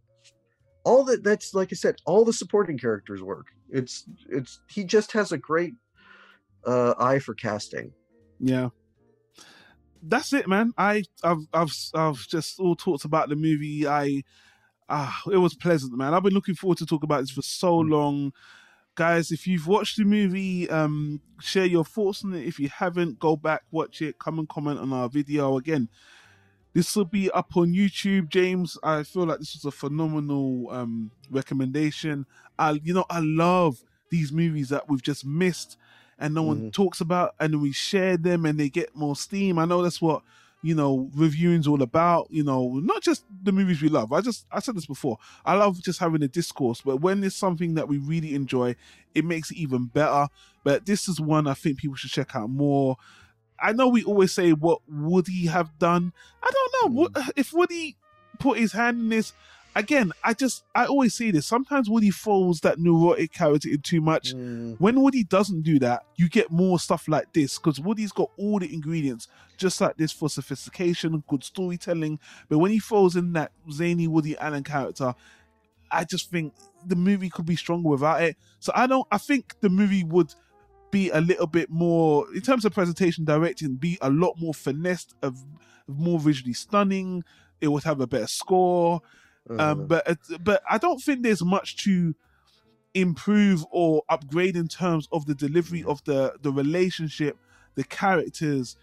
all 0.84 1.04
that 1.06 1.24
that's 1.24 1.54
like 1.54 1.70
I 1.72 1.76
said, 1.76 1.96
all 2.06 2.26
the 2.26 2.34
supporting 2.34 2.78
characters 2.78 3.22
work. 3.22 3.48
It's 3.70 4.06
it's 4.30 4.62
he 4.70 4.84
just 4.84 5.12
has 5.12 5.32
a 5.32 5.38
great 5.38 5.74
uh, 6.66 6.94
eye 6.98 7.20
for 7.20 7.34
casting. 7.34 7.92
Yeah. 8.40 8.70
That's 10.06 10.34
it, 10.34 10.48
man. 10.48 10.74
I 10.78 11.04
I've 11.24 11.48
I've 11.54 11.74
I've 11.94 12.28
just 12.28 12.60
all 12.60 12.76
talked 12.76 13.06
about 13.06 13.30
the 13.30 13.36
movie. 13.36 13.88
I 13.88 14.24
ah, 14.90 15.22
it 15.32 15.38
was 15.38 15.56
pleasant, 15.56 15.98
man. 15.98 16.14
I've 16.14 16.24
been 16.24 16.34
looking 16.34 16.56
forward 16.56 16.78
to 16.80 16.86
talk 16.86 17.04
about 17.04 17.22
this 17.22 17.32
for 17.32 17.42
so 17.42 17.78
long. 17.78 18.34
Guys, 18.96 19.32
if 19.32 19.48
you've 19.48 19.66
watched 19.66 19.98
the 19.98 20.04
movie, 20.04 20.70
um, 20.70 21.22
share 21.40 21.66
your 21.66 21.86
thoughts 21.86 22.24
on 22.24 22.34
it. 22.34 22.46
If 22.46 22.60
you 22.60 22.70
haven't, 22.70 23.18
go 23.18 23.36
back, 23.36 23.64
watch 23.72 24.02
it, 24.02 24.20
come 24.20 24.38
and 24.38 24.48
comment 24.48 24.80
on 24.80 24.94
our 24.94 25.10
video. 25.10 25.58
Again, 25.58 25.90
this 26.74 26.96
will 26.96 27.06
be 27.06 27.32
up 27.32 27.56
on 27.56 27.74
YouTube, 27.74 28.30
James. 28.30 28.78
I 28.84 29.04
feel 29.04 29.26
like 29.26 29.40
this 29.40 29.56
was 29.56 29.66
a 29.66 29.72
phenomenal 29.72 30.70
um, 30.70 31.12
recommendation. 31.32 32.28
I, 32.60 32.80
you 32.84 32.94
know, 32.94 33.06
I 33.10 33.20
love 33.20 33.84
these 34.12 34.32
movies 34.32 34.70
that 34.70 34.88
we've 34.88 35.02
just 35.02 35.26
missed 35.26 35.78
and 36.20 36.34
no 36.34 36.44
one 36.44 36.58
mm-hmm. 36.58 36.70
talks 36.70 37.02
about, 37.02 37.36
and 37.40 37.62
we 37.62 37.72
share 37.72 38.18
them 38.18 38.46
and 38.46 38.60
they 38.60 38.70
get 38.70 38.96
more 38.96 39.16
steam. 39.16 39.60
I 39.60 39.66
know 39.66 39.82
that's 39.82 40.02
what 40.02 40.22
you 40.62 40.74
know 40.76 41.10
reviewing's 41.16 41.68
all 41.68 41.82
about. 41.82 42.28
You 42.30 42.44
know, 42.44 42.80
not 42.84 43.02
just 43.02 43.26
the 43.44 43.52
movies 43.52 43.82
we 43.82 43.90
love. 43.90 44.14
I 44.14 44.22
just 44.22 44.46
I 44.52 44.60
said 44.60 44.76
this 44.76 44.86
before. 44.86 45.18
I 45.46 45.56
love 45.56 45.82
just 45.82 46.00
having 46.00 46.24
a 46.24 46.28
discourse, 46.28 46.82
but 46.82 46.98
when 46.98 47.24
it's 47.24 47.36
something 47.36 47.76
that 47.76 47.88
we 47.88 47.98
really 47.98 48.36
enjoy, 48.36 48.76
it 49.14 49.26
makes 49.26 49.52
it 49.52 49.58
even 49.58 49.86
better. 49.86 50.28
But 50.64 50.86
this 50.86 51.08
is 51.08 51.20
one 51.20 51.48
I 51.48 51.54
think 51.54 51.78
people 51.78 51.96
should 51.96 52.12
check 52.12 52.36
out 52.36 52.50
more. 52.50 52.98
I 53.60 53.72
know 53.72 53.88
we 53.88 54.04
always 54.04 54.34
say 54.34 54.52
what 54.52 54.82
would 54.90 55.28
he 55.28 55.48
have 55.48 55.78
done. 55.80 56.14
I 56.42 56.52
don't 56.52 56.74
know 56.96 57.02
what 57.02 57.14
mm. 57.14 57.30
if 57.36 57.54
Woody 57.54 57.96
put 58.40 58.58
his 58.58 58.74
hand 58.74 59.00
in 59.00 59.10
this. 59.10 59.34
Again, 59.76 60.12
I 60.24 60.34
just 60.34 60.64
I 60.76 60.86
always 60.86 61.16
say 61.16 61.32
this. 61.32 61.48
Sometimes 61.48 61.90
Woody 61.90 62.12
folds 62.12 62.62
that 62.62 62.80
neurotic 62.80 63.34
character 63.34 63.70
in 63.70 63.82
too 63.82 64.02
much. 64.02 64.34
Mm. 64.34 64.80
When 64.80 65.02
Woody 65.02 65.24
doesn't 65.24 65.64
do 65.64 65.80
that, 65.80 66.06
you 66.16 66.30
get 66.30 66.52
more 66.52 66.80
stuff 66.80 67.08
like 67.08 67.34
this 67.34 67.58
because 67.58 67.80
Woody's 67.80 68.12
got 68.12 68.30
all 68.38 68.60
the 68.60 68.72
ingredients 68.72 69.28
just 69.58 69.82
like 69.82 69.98
this 69.98 70.12
for 70.12 70.30
sophistication, 70.30 71.24
good 71.28 71.44
storytelling. 71.44 72.20
But 72.50 72.60
when 72.60 72.72
he 72.72 72.80
throws 72.80 73.16
in 73.16 73.34
that 73.34 73.52
zany 73.72 74.08
Woody 74.08 74.38
Allen 74.38 74.64
character, 74.64 75.16
I 75.92 76.04
just 76.04 76.30
think 76.30 76.54
the 76.86 76.96
movie 76.96 77.30
could 77.30 77.46
be 77.46 77.56
stronger 77.56 77.90
without 77.90 78.22
it. 78.22 78.38
So 78.60 78.72
I 78.76 78.88
don't. 78.88 79.08
I 79.12 79.18
think 79.18 79.56
the 79.62 79.70
movie 79.70 80.04
would 80.04 80.34
be 80.92 81.10
a 81.10 81.20
little 81.22 81.48
bit 81.48 81.72
more 81.72 82.28
in 82.36 82.42
terms 82.42 82.66
of 82.66 82.74
presentation, 82.74 83.26
directing, 83.26 83.76
be 83.76 83.98
a 84.02 84.10
lot 84.10 84.36
more 84.40 84.54
finessed, 84.54 85.16
of 85.24 85.44
more 85.88 86.20
visually 86.20 86.54
stunning. 86.54 87.24
It 87.62 87.70
would 87.70 87.84
have 87.84 88.02
a 88.02 88.08
better 88.08 88.28
score. 88.28 89.02
Um, 89.50 89.88
but 89.88 90.18
but 90.42 90.62
I 90.70 90.78
don't 90.78 91.00
think 91.02 91.22
there's 91.24 91.44
much 91.44 91.76
to 91.84 92.16
improve 92.94 93.66
or 93.72 94.04
upgrade 94.08 94.56
in 94.56 94.68
terms 94.68 95.08
of 95.12 95.26
the 95.26 95.36
delivery 95.36 95.84
of 95.84 96.04
the 96.06 96.36
the 96.42 96.52
relationship, 96.52 97.38
the 97.76 97.84
characters. 97.84 98.78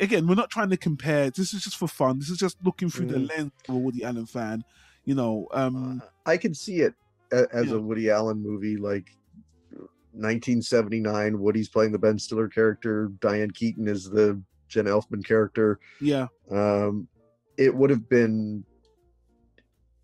Again, 0.00 0.26
we're 0.26 0.34
not 0.36 0.50
trying 0.50 0.70
to 0.70 0.76
compare. 0.76 1.30
This 1.30 1.52
is 1.52 1.62
just 1.64 1.76
for 1.76 1.88
fun. 1.88 2.18
This 2.18 2.30
is 2.30 2.38
just 2.38 2.56
looking 2.64 2.88
through 2.90 3.06
the 3.06 3.18
Mhm. 3.18 3.28
lens 3.28 3.52
of 3.68 3.74
a 3.74 3.78
Woody 3.78 4.04
Allen 4.04 4.26
fan. 4.26 4.64
You 5.04 5.14
know, 5.16 5.48
um, 5.52 6.02
I 6.26 6.36
can 6.38 6.54
see 6.54 6.80
it 6.80 6.94
as 7.32 7.70
a 7.72 7.80
Woody 7.80 8.08
Allen 8.10 8.40
movie, 8.42 8.76
like 8.76 9.10
1979. 10.12 11.40
Woody's 11.40 11.68
playing 11.68 11.92
the 11.92 11.98
Ben 11.98 12.18
Stiller 12.18 12.48
character. 12.48 13.10
Diane 13.20 13.50
Keaton 13.50 13.88
is 13.88 14.08
the 14.08 14.40
Jen 14.68 14.86
Elfman 14.86 15.24
character. 15.24 15.78
yeah, 16.00 16.28
Um, 16.50 17.08
it 17.56 17.74
would 17.74 17.90
have 17.90 18.08
been. 18.08 18.64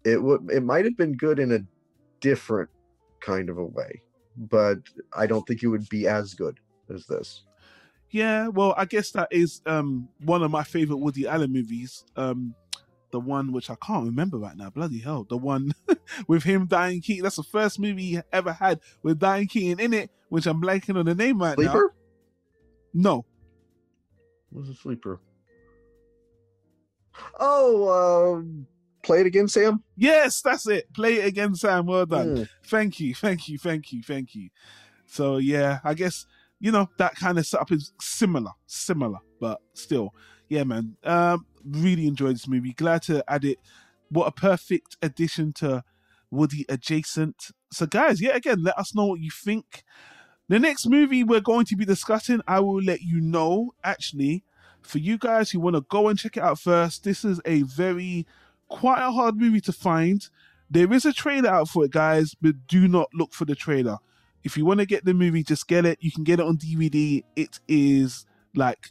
It 0.05 0.23
would. 0.23 0.51
It 0.51 0.63
might 0.63 0.85
have 0.85 0.97
been 0.97 1.17
good 1.17 1.39
in 1.39 1.53
a 1.53 1.61
different 2.21 2.71
kind 3.21 3.51
of 3.51 3.59
a 3.59 3.65
way, 3.65 4.03
but 4.37 4.79
I 5.17 5.27
don't 5.27 5.47
think 5.47 5.63
it 5.63 5.69
would 5.69 5.89
be 5.89 6.07
as 6.07 6.35
good 6.35 6.59
as 6.93 7.07
this. 7.07 7.43
Yeah, 8.11 8.49
well, 8.49 8.75
I 8.77 8.87
guess 8.87 9.11
that 9.13 9.29
is 9.31 9.63
um 9.67 10.09
one 10.25 10.43
of 10.43 10.51
my 10.51 10.65
favorite 10.65 10.99
Woody 10.99 11.27
Allen 11.27 11.53
movies. 11.53 12.05
Um 12.17 12.55
the 13.13 13.21
one 13.21 13.53
which 13.53 13.69
I 13.71 13.75
can't 13.85 14.07
remember 14.07 14.39
right 14.39 14.57
now. 14.57 14.71
Bloody 14.71 15.01
hell, 15.01 15.27
the 15.29 15.37
one 15.37 15.73
with 16.29 16.45
him, 16.45 16.67
Diane 16.67 17.01
Keaton. 17.01 17.25
That's 17.25 17.37
the 17.37 17.43
first 17.43 17.79
movie 17.81 18.05
he 18.05 18.21
ever 18.33 18.53
had 18.53 18.81
with 19.03 19.19
Diane 19.19 19.49
Keaton 19.49 19.81
in 19.85 19.93
it, 19.93 20.11
which 20.29 20.47
I'm 20.47 20.63
blanking 20.63 20.97
on 20.97 21.07
the 21.07 21.15
name 21.15 21.41
right 21.41 21.57
Sleeper? 21.57 21.95
now. 22.95 23.03
No, 23.03 23.27
What's 24.51 24.69
a 24.69 24.75
sleeper? 24.75 25.21
Oh, 27.39 28.35
um, 28.39 28.67
play 29.03 29.21
it 29.21 29.27
again, 29.27 29.49
Sam. 29.49 29.83
Yes, 29.97 30.41
that's 30.43 30.67
it. 30.67 30.93
Play 30.93 31.17
it 31.17 31.27
again, 31.27 31.55
Sam. 31.55 31.87
Well 31.87 32.07
done. 32.07 32.37
Mm. 32.37 32.49
Thank 32.67 33.01
you, 33.01 33.15
thank 33.15 33.49
you, 33.49 33.59
thank 33.59 33.93
you, 33.93 34.03
thank 34.03 34.35
you. 34.35 34.51
So 35.07 35.39
yeah, 35.39 35.81
I 35.85 35.95
guess 35.95 36.27
you 36.61 36.71
know 36.73 36.89
that 36.99 37.17
kind 37.17 37.39
of 37.39 37.47
setup 37.47 37.73
is 37.73 37.93
similar, 38.01 38.53
similar, 38.67 39.19
but 39.41 39.61
still, 39.75 40.15
yeah, 40.49 40.65
man. 40.65 40.97
Um, 41.05 41.47
really 41.65 42.07
enjoyed 42.07 42.35
this 42.35 42.49
movie. 42.49 42.73
Glad 42.73 43.03
to 43.03 43.25
add 43.29 43.45
it. 43.45 43.59
What 44.11 44.27
a 44.27 44.33
perfect 44.33 44.97
addition 45.03 45.53
to 45.55 45.85
Woody 46.31 46.65
adjacent. 46.69 47.51
So 47.73 47.87
guys, 47.87 48.21
yeah, 48.21 48.37
again, 48.37 48.63
let 48.63 48.79
us 48.79 48.95
know 48.95 49.07
what 49.07 49.21
you 49.21 49.31
think. 49.31 49.85
The 50.49 50.59
next 50.59 50.87
movie 50.87 51.23
we're 51.23 51.41
going 51.41 51.67
to 51.67 51.77
be 51.77 51.85
discussing, 51.85 52.41
I 52.47 52.61
will 52.61 52.83
let 52.83 53.03
you 53.03 53.21
know. 53.21 53.73
Actually, 53.85 54.45
for 54.83 54.99
you 54.99 55.19
guys 55.19 55.51
who 55.51 55.61
want 55.61 55.77
to 55.77 55.83
go 55.83 56.09
and 56.09 56.19
check 56.19 56.37
it 56.37 56.43
out 56.43 56.59
first, 56.59 57.05
this 57.05 57.25
is 57.25 57.41
a 57.45 57.63
very 57.63 58.27
quite 58.71 59.01
a 59.01 59.13
hard 59.13 59.37
movie 59.37 59.61
to 59.63 59.73
find. 59.73 60.29
There 60.71 60.93
is 60.93 61.05
a 61.05 61.13
trailer 61.13 61.51
out 61.51 61.69
for 61.69 61.85
it, 61.85 61.91
guys, 61.91 62.35
but 62.41 62.67
do 62.67 62.89
not 62.89 63.09
look 63.13 63.33
for 63.33 63.45
the 63.45 63.55
trailer. 63.55 63.99
If 64.43 64.57
you 64.57 64.65
want 64.65 64.81
to 64.81 64.87
get 64.87 65.05
the 65.05 65.15
movie, 65.15 65.43
just 65.43 65.69
get 65.69 65.85
it. 65.85 65.99
You 66.01 66.11
can 66.11 66.25
get 66.25 66.41
it 66.41 66.47
on 66.47 66.57
DVD. 66.57 67.23
It 67.37 67.61
is 67.69 68.25
like 68.55 68.91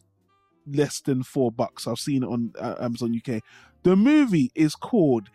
less 0.68 1.02
than 1.02 1.24
four 1.24 1.52
bucks. 1.52 1.88
I've 1.88 2.00
seen 2.00 2.24
it 2.24 2.28
on 2.28 2.54
uh, 2.60 2.76
Amazon 2.80 3.20
UK. 3.20 3.42
The 3.84 3.96
movie 3.96 4.52
is 4.54 4.76
called 4.76 5.30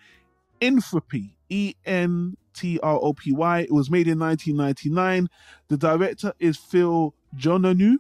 Entropy. 0.61 1.35
E 1.49 1.75
N 1.85 2.37
T 2.53 2.81
R 2.83 2.99
O 3.01 3.13
P 3.13 3.33
Y. 3.33 3.61
It 3.61 3.73
was 3.73 3.91
made 3.91 4.09
in 4.09 4.19
1999. 4.19 5.29
The 5.69 5.77
director 5.77 6.33
is 6.39 6.57
Phil 6.57 7.15
Joanou. 7.37 7.97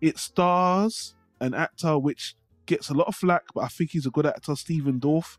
It 0.00 0.18
stars 0.18 1.14
an 1.40 1.54
actor 1.54 1.98
which 1.98 2.36
gets 2.66 2.90
a 2.90 2.94
lot 2.94 3.08
of 3.08 3.16
flack, 3.16 3.42
but 3.54 3.62
I 3.64 3.68
think 3.68 3.90
he's 3.90 4.06
a 4.06 4.10
good 4.10 4.26
actor, 4.26 4.54
Stephen 4.54 5.00
Dorff. 5.00 5.38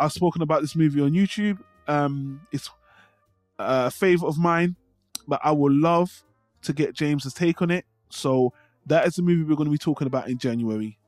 I've 0.00 0.12
spoken 0.12 0.42
about 0.42 0.62
this 0.62 0.76
movie 0.76 1.00
on 1.00 1.12
YouTube. 1.12 1.58
Um, 1.86 2.40
it's 2.52 2.70
a 3.58 3.90
favorite 3.90 4.28
of 4.28 4.38
mine, 4.38 4.76
but 5.26 5.40
I 5.42 5.52
would 5.52 5.72
love 5.72 6.22
to 6.62 6.72
get 6.72 6.94
James's 6.94 7.34
take 7.34 7.62
on 7.62 7.70
it. 7.70 7.84
So 8.10 8.52
that 8.86 9.06
is 9.06 9.14
the 9.14 9.22
movie 9.22 9.42
we're 9.42 9.56
going 9.56 9.66
to 9.66 9.72
be 9.72 9.78
talking 9.78 10.06
about 10.06 10.28
in 10.28 10.38
January. 10.38 10.98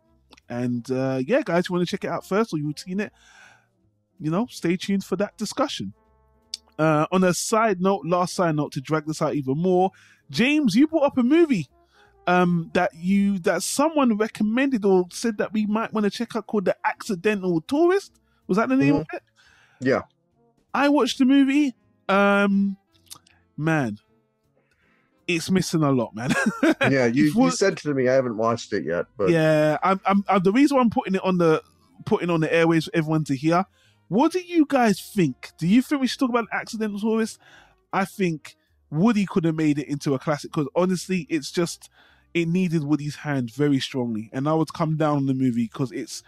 And 0.48 0.90
uh, 0.90 1.20
yeah, 1.26 1.42
guys, 1.44 1.68
you 1.68 1.74
want 1.74 1.86
to 1.86 1.90
check 1.90 2.04
it 2.04 2.10
out 2.10 2.26
first 2.26 2.52
or 2.52 2.58
you've 2.58 2.78
seen 2.78 3.00
it, 3.00 3.12
you 4.18 4.30
know, 4.30 4.46
stay 4.50 4.76
tuned 4.76 5.04
for 5.04 5.16
that 5.16 5.36
discussion. 5.36 5.92
Uh, 6.78 7.06
on 7.12 7.22
a 7.24 7.34
side 7.34 7.80
note, 7.80 8.04
last 8.04 8.34
side 8.34 8.56
note 8.56 8.72
to 8.72 8.80
drag 8.80 9.06
this 9.06 9.20
out 9.20 9.34
even 9.34 9.56
more, 9.56 9.90
James, 10.30 10.74
you 10.74 10.86
brought 10.86 11.04
up 11.04 11.18
a 11.18 11.22
movie 11.22 11.68
um, 12.26 12.70
that 12.74 12.90
you 12.94 13.38
that 13.40 13.62
someone 13.62 14.16
recommended 14.16 14.84
or 14.84 15.06
said 15.10 15.38
that 15.38 15.52
we 15.52 15.66
might 15.66 15.92
want 15.92 16.04
to 16.04 16.10
check 16.10 16.36
out 16.36 16.46
called 16.46 16.64
The 16.64 16.76
Accidental 16.84 17.60
Tourist. 17.62 18.12
Was 18.50 18.56
that 18.56 18.68
the 18.68 18.74
name 18.74 18.96
of 18.96 19.06
it? 19.12 19.22
Yeah. 19.78 20.02
I 20.74 20.88
watched 20.88 21.18
the 21.18 21.24
movie. 21.24 21.76
Um, 22.08 22.76
man, 23.56 23.98
it's 25.28 25.52
missing 25.52 25.84
a 25.84 25.92
lot, 25.92 26.16
man. 26.16 26.32
yeah, 26.90 27.06
you, 27.06 27.32
you 27.32 27.50
said 27.52 27.76
to 27.76 27.94
me 27.94 28.08
I 28.08 28.14
haven't 28.14 28.36
watched 28.36 28.72
it 28.72 28.84
yet, 28.84 29.06
but 29.16 29.30
yeah, 29.30 29.78
I'm, 29.84 30.00
I'm, 30.04 30.24
I'm. 30.28 30.42
The 30.42 30.50
reason 30.50 30.76
why 30.76 30.82
I'm 30.82 30.90
putting 30.90 31.14
it 31.14 31.22
on 31.22 31.38
the 31.38 31.62
putting 32.04 32.28
on 32.28 32.40
the 32.40 32.52
airways 32.52 32.86
for 32.86 32.90
everyone 32.92 33.22
to 33.26 33.36
hear. 33.36 33.64
What 34.08 34.32
do 34.32 34.40
you 34.40 34.66
guys 34.66 35.00
think? 35.00 35.52
Do 35.56 35.68
you 35.68 35.80
think 35.80 36.00
we 36.00 36.08
should 36.08 36.18
talk 36.18 36.30
about 36.30 36.46
Accidental 36.52 36.98
Tourist? 36.98 37.38
I 37.92 38.04
think 38.04 38.56
Woody 38.90 39.26
could 39.26 39.44
have 39.44 39.54
made 39.54 39.78
it 39.78 39.86
into 39.86 40.14
a 40.14 40.18
classic 40.18 40.50
because 40.50 40.66
honestly, 40.74 41.24
it's 41.30 41.52
just 41.52 41.88
it 42.34 42.48
needed 42.48 42.82
Woody's 42.82 43.14
hand 43.14 43.52
very 43.54 43.78
strongly, 43.78 44.28
and 44.32 44.48
I 44.48 44.54
would 44.54 44.72
come 44.72 44.96
down 44.96 45.18
on 45.18 45.26
the 45.26 45.34
movie 45.34 45.68
because 45.70 45.92
it's 45.92 46.24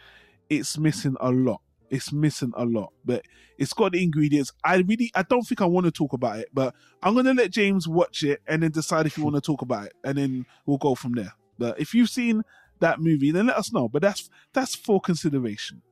it's 0.49 0.79
missing 0.79 1.17
a 1.19 1.33
lot. 1.33 1.63
It's 1.93 2.13
missing 2.13 2.53
a 2.57 2.65
lot, 2.65 2.93
but 3.05 3.23
it's 3.59 3.73
got 3.73 3.93
the 3.93 4.03
ingredients. 4.03 4.51
I 4.65 4.77
really, 4.79 5.13
I 5.15 5.23
don't 5.23 5.43
think 5.43 5.61
I 5.61 5.67
want 5.67 5.85
to 5.85 5.93
talk 5.93 6.13
about 6.13 6.41
it, 6.41 6.49
but 6.53 6.75
I'm 7.03 7.15
gonna 7.15 7.35
let 7.35 7.51
James 7.53 7.87
watch 7.87 8.25
it 8.25 8.41
and 8.49 8.63
then 8.63 8.73
decide 8.73 9.07
if 9.07 9.17
you 9.17 9.23
want 9.23 9.37
to 9.37 9.41
talk 9.41 9.63
about 9.63 9.87
it, 9.87 9.93
and 10.03 10.19
then 10.19 10.47
we'll 10.67 10.79
go 10.79 10.95
from 10.95 11.13
there. 11.13 11.35
But 11.59 11.79
if 11.79 11.95
you've 11.95 12.09
seen 12.09 12.43
that 12.81 12.99
movie, 12.99 13.31
then 13.31 13.47
let 13.47 13.57
us 13.57 13.73
know. 13.73 13.89
But 13.89 14.03
that's 14.03 14.31
that's 14.53 14.75
for 14.75 15.01
consideration. 15.01 15.83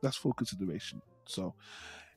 That's 0.00 0.16
for 0.16 0.32
consideration. 0.32 1.02
So, 1.26 1.54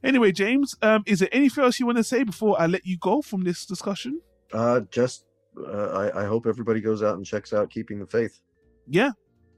anyway, 0.03 0.31
James, 0.31 0.75
um, 0.81 1.03
is 1.05 1.19
there 1.19 1.29
anything 1.31 1.63
else 1.63 1.79
you 1.79 1.85
want 1.85 1.97
to 1.97 2.03
say 2.03 2.23
before 2.23 2.61
I 2.61 2.67
let 2.67 2.85
you 2.85 2.97
go 2.97 3.21
from 3.21 3.43
this 3.43 3.65
discussion? 3.65 4.21
uh, 4.53 4.81
just 4.91 5.25
uh, 5.57 5.87
I, 5.87 6.23
I 6.23 6.25
hope 6.25 6.45
everybody 6.45 6.79
goes 6.79 7.03
out 7.03 7.17
and 7.17 7.25
checks 7.25 7.53
out 7.53 7.69
Keeping 7.69 7.99
the 7.99 8.05
Faith. 8.05 8.39
Yeah, 8.87 9.11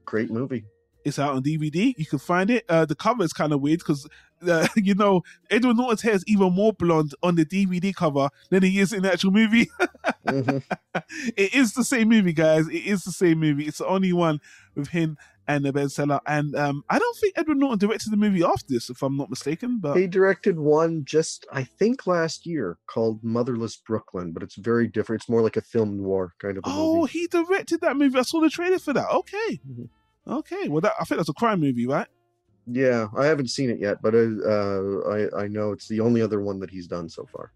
Great 0.08 0.30
movie. 0.30 0.64
It's 1.04 1.18
out 1.18 1.34
on 1.34 1.42
DVD. 1.42 1.94
You 1.96 2.06
can 2.06 2.18
find 2.18 2.50
it. 2.50 2.64
Uh, 2.68 2.84
the 2.84 2.94
cover 2.94 3.22
is 3.24 3.32
kind 3.32 3.52
of 3.52 3.60
weird 3.60 3.78
because, 3.78 4.06
uh, 4.46 4.66
you 4.76 4.94
know, 4.94 5.22
Edward 5.50 5.76
Norton's 5.76 6.02
hair 6.02 6.14
is 6.14 6.24
even 6.26 6.52
more 6.52 6.72
blonde 6.72 7.14
on 7.22 7.36
the 7.36 7.44
DVD 7.46 7.94
cover 7.94 8.28
than 8.50 8.62
he 8.62 8.78
is 8.78 8.92
in 8.92 9.02
the 9.02 9.12
actual 9.12 9.30
movie. 9.30 9.68
Mhm. 10.26 10.62
it 11.36 11.54
is 11.54 11.72
the 11.72 11.84
same 11.84 12.08
movie, 12.10 12.34
guys. 12.34 12.68
It 12.68 12.84
is 12.84 13.04
the 13.04 13.12
same 13.12 13.38
movie. 13.40 13.64
It's 13.64 13.78
the 13.78 13.86
only 13.86 14.12
one 14.12 14.40
with 14.74 14.88
him 14.88 15.16
and 15.46 15.64
the 15.64 15.72
Ben 15.72 15.88
Stiller. 15.88 16.20
And 16.26 16.54
um, 16.54 16.84
I 16.90 16.98
don't 16.98 17.16
think 17.18 17.32
Edward 17.38 17.56
Norton 17.56 17.78
directed 17.78 18.12
the 18.12 18.18
movie 18.18 18.44
after 18.44 18.66
this, 18.68 18.90
if 18.90 19.02
I'm 19.02 19.16
not 19.16 19.30
mistaken. 19.30 19.78
But 19.80 19.96
He 19.96 20.06
directed 20.06 20.58
one 20.58 21.04
just, 21.06 21.46
I 21.50 21.64
think, 21.64 22.06
last 22.06 22.44
year 22.46 22.76
called 22.86 23.24
Motherless 23.24 23.76
Brooklyn, 23.76 24.32
but 24.32 24.42
it's 24.42 24.56
very 24.56 24.86
different. 24.86 25.22
It's 25.22 25.30
more 25.30 25.40
like 25.40 25.56
a 25.56 25.62
film 25.62 25.96
noir 26.02 26.34
kind 26.38 26.58
of 26.58 26.64
a 26.64 26.68
oh, 26.68 27.00
movie. 27.00 27.12
he 27.12 27.26
directed 27.28 27.80
that 27.80 27.96
movie. 27.96 28.18
I 28.18 28.22
saw 28.22 28.40
the 28.40 28.50
trailer 28.50 28.78
for 28.78 28.92
that. 28.92 29.08
Okay, 29.10 29.60
Mm-hmm. 29.66 29.84
Okay. 30.28 30.68
Well, 30.68 30.80
that, 30.80 30.92
I 31.00 31.04
think 31.04 31.18
that's 31.18 31.28
a 31.28 31.34
crime 31.34 31.60
movie, 31.60 31.86
right? 31.86 32.06
Yeah, 32.66 33.08
I 33.16 33.26
haven't 33.26 33.48
seen 33.48 33.70
it 33.70 33.80
yet, 33.80 34.02
but 34.02 34.14
uh, 34.14 34.28
uh, 34.44 35.00
I 35.08 35.44
I 35.44 35.48
know 35.48 35.72
it's 35.72 35.88
the 35.88 36.00
only 36.00 36.20
other 36.20 36.40
one 36.40 36.60
that 36.60 36.70
he's 36.70 36.86
done 36.86 37.08
so 37.08 37.26
far. 37.32 37.52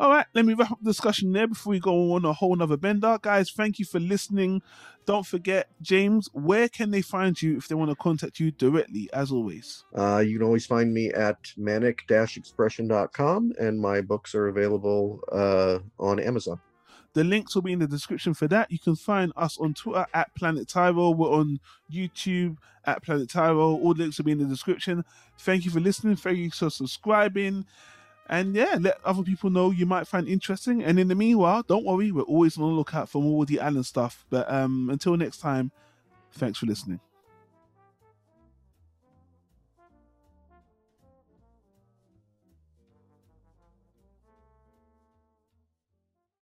All 0.00 0.10
right, 0.10 0.26
let 0.34 0.44
me 0.44 0.54
wrap 0.54 0.72
up 0.72 0.78
the 0.82 0.90
discussion 0.90 1.32
there 1.32 1.46
before 1.46 1.70
we 1.70 1.78
go 1.78 2.14
on 2.14 2.24
a 2.24 2.32
whole 2.32 2.56
nother 2.56 2.76
bender. 2.76 3.16
Guys, 3.22 3.52
thank 3.52 3.78
you 3.78 3.84
for 3.84 4.00
listening. 4.00 4.60
Don't 5.06 5.24
forget, 5.24 5.68
James, 5.82 6.28
where 6.32 6.68
can 6.68 6.90
they 6.90 7.00
find 7.00 7.40
you 7.40 7.56
if 7.56 7.68
they 7.68 7.76
want 7.76 7.90
to 7.90 7.96
contact 7.96 8.40
you 8.40 8.50
directly, 8.50 9.08
as 9.12 9.30
always? 9.30 9.84
Uh, 9.96 10.18
you 10.18 10.38
can 10.38 10.46
always 10.46 10.66
find 10.66 10.92
me 10.92 11.12
at 11.12 11.36
manic-expression.com, 11.56 13.52
and 13.60 13.80
my 13.80 14.00
books 14.00 14.34
are 14.34 14.48
available 14.48 15.20
uh, 15.30 15.78
on 16.00 16.18
Amazon. 16.18 16.58
The 17.14 17.24
links 17.24 17.54
will 17.54 17.62
be 17.62 17.72
in 17.72 17.78
the 17.78 17.86
description 17.86 18.34
for 18.34 18.48
that. 18.48 18.70
You 18.70 18.78
can 18.78 18.96
find 18.96 19.32
us 19.36 19.56
on 19.58 19.72
Twitter 19.74 20.06
at 20.12 20.34
Planet 20.34 20.68
Tyro. 20.68 21.10
We're 21.10 21.30
on 21.30 21.60
YouTube 21.90 22.56
at 22.84 23.02
Planet 23.02 23.30
Tyro. 23.30 23.76
All 23.76 23.94
the 23.94 24.02
links 24.02 24.18
will 24.18 24.24
be 24.24 24.32
in 24.32 24.38
the 24.38 24.44
description. 24.44 25.04
Thank 25.38 25.64
you 25.64 25.70
for 25.70 25.80
listening. 25.80 26.16
Thank 26.16 26.38
you 26.38 26.50
for 26.50 26.70
subscribing. 26.70 27.66
And 28.28 28.54
yeah, 28.54 28.78
let 28.80 28.98
other 29.04 29.22
people 29.22 29.50
know 29.50 29.70
you 29.70 29.86
might 29.86 30.08
find 30.08 30.26
interesting. 30.26 30.82
And 30.82 30.98
in 30.98 31.08
the 31.08 31.14
meanwhile, 31.14 31.62
don't 31.62 31.84
worry, 31.84 32.10
we're 32.10 32.22
always 32.22 32.56
on 32.56 32.64
the 32.64 32.70
lookout 32.70 33.08
for 33.08 33.22
more 33.22 33.38
Woody 33.38 33.60
Allen 33.60 33.84
stuff. 33.84 34.24
But 34.28 34.50
um, 34.52 34.90
until 34.90 35.16
next 35.16 35.38
time, 35.38 35.70
thanks 36.32 36.58
for 36.58 36.66
listening. 36.66 37.00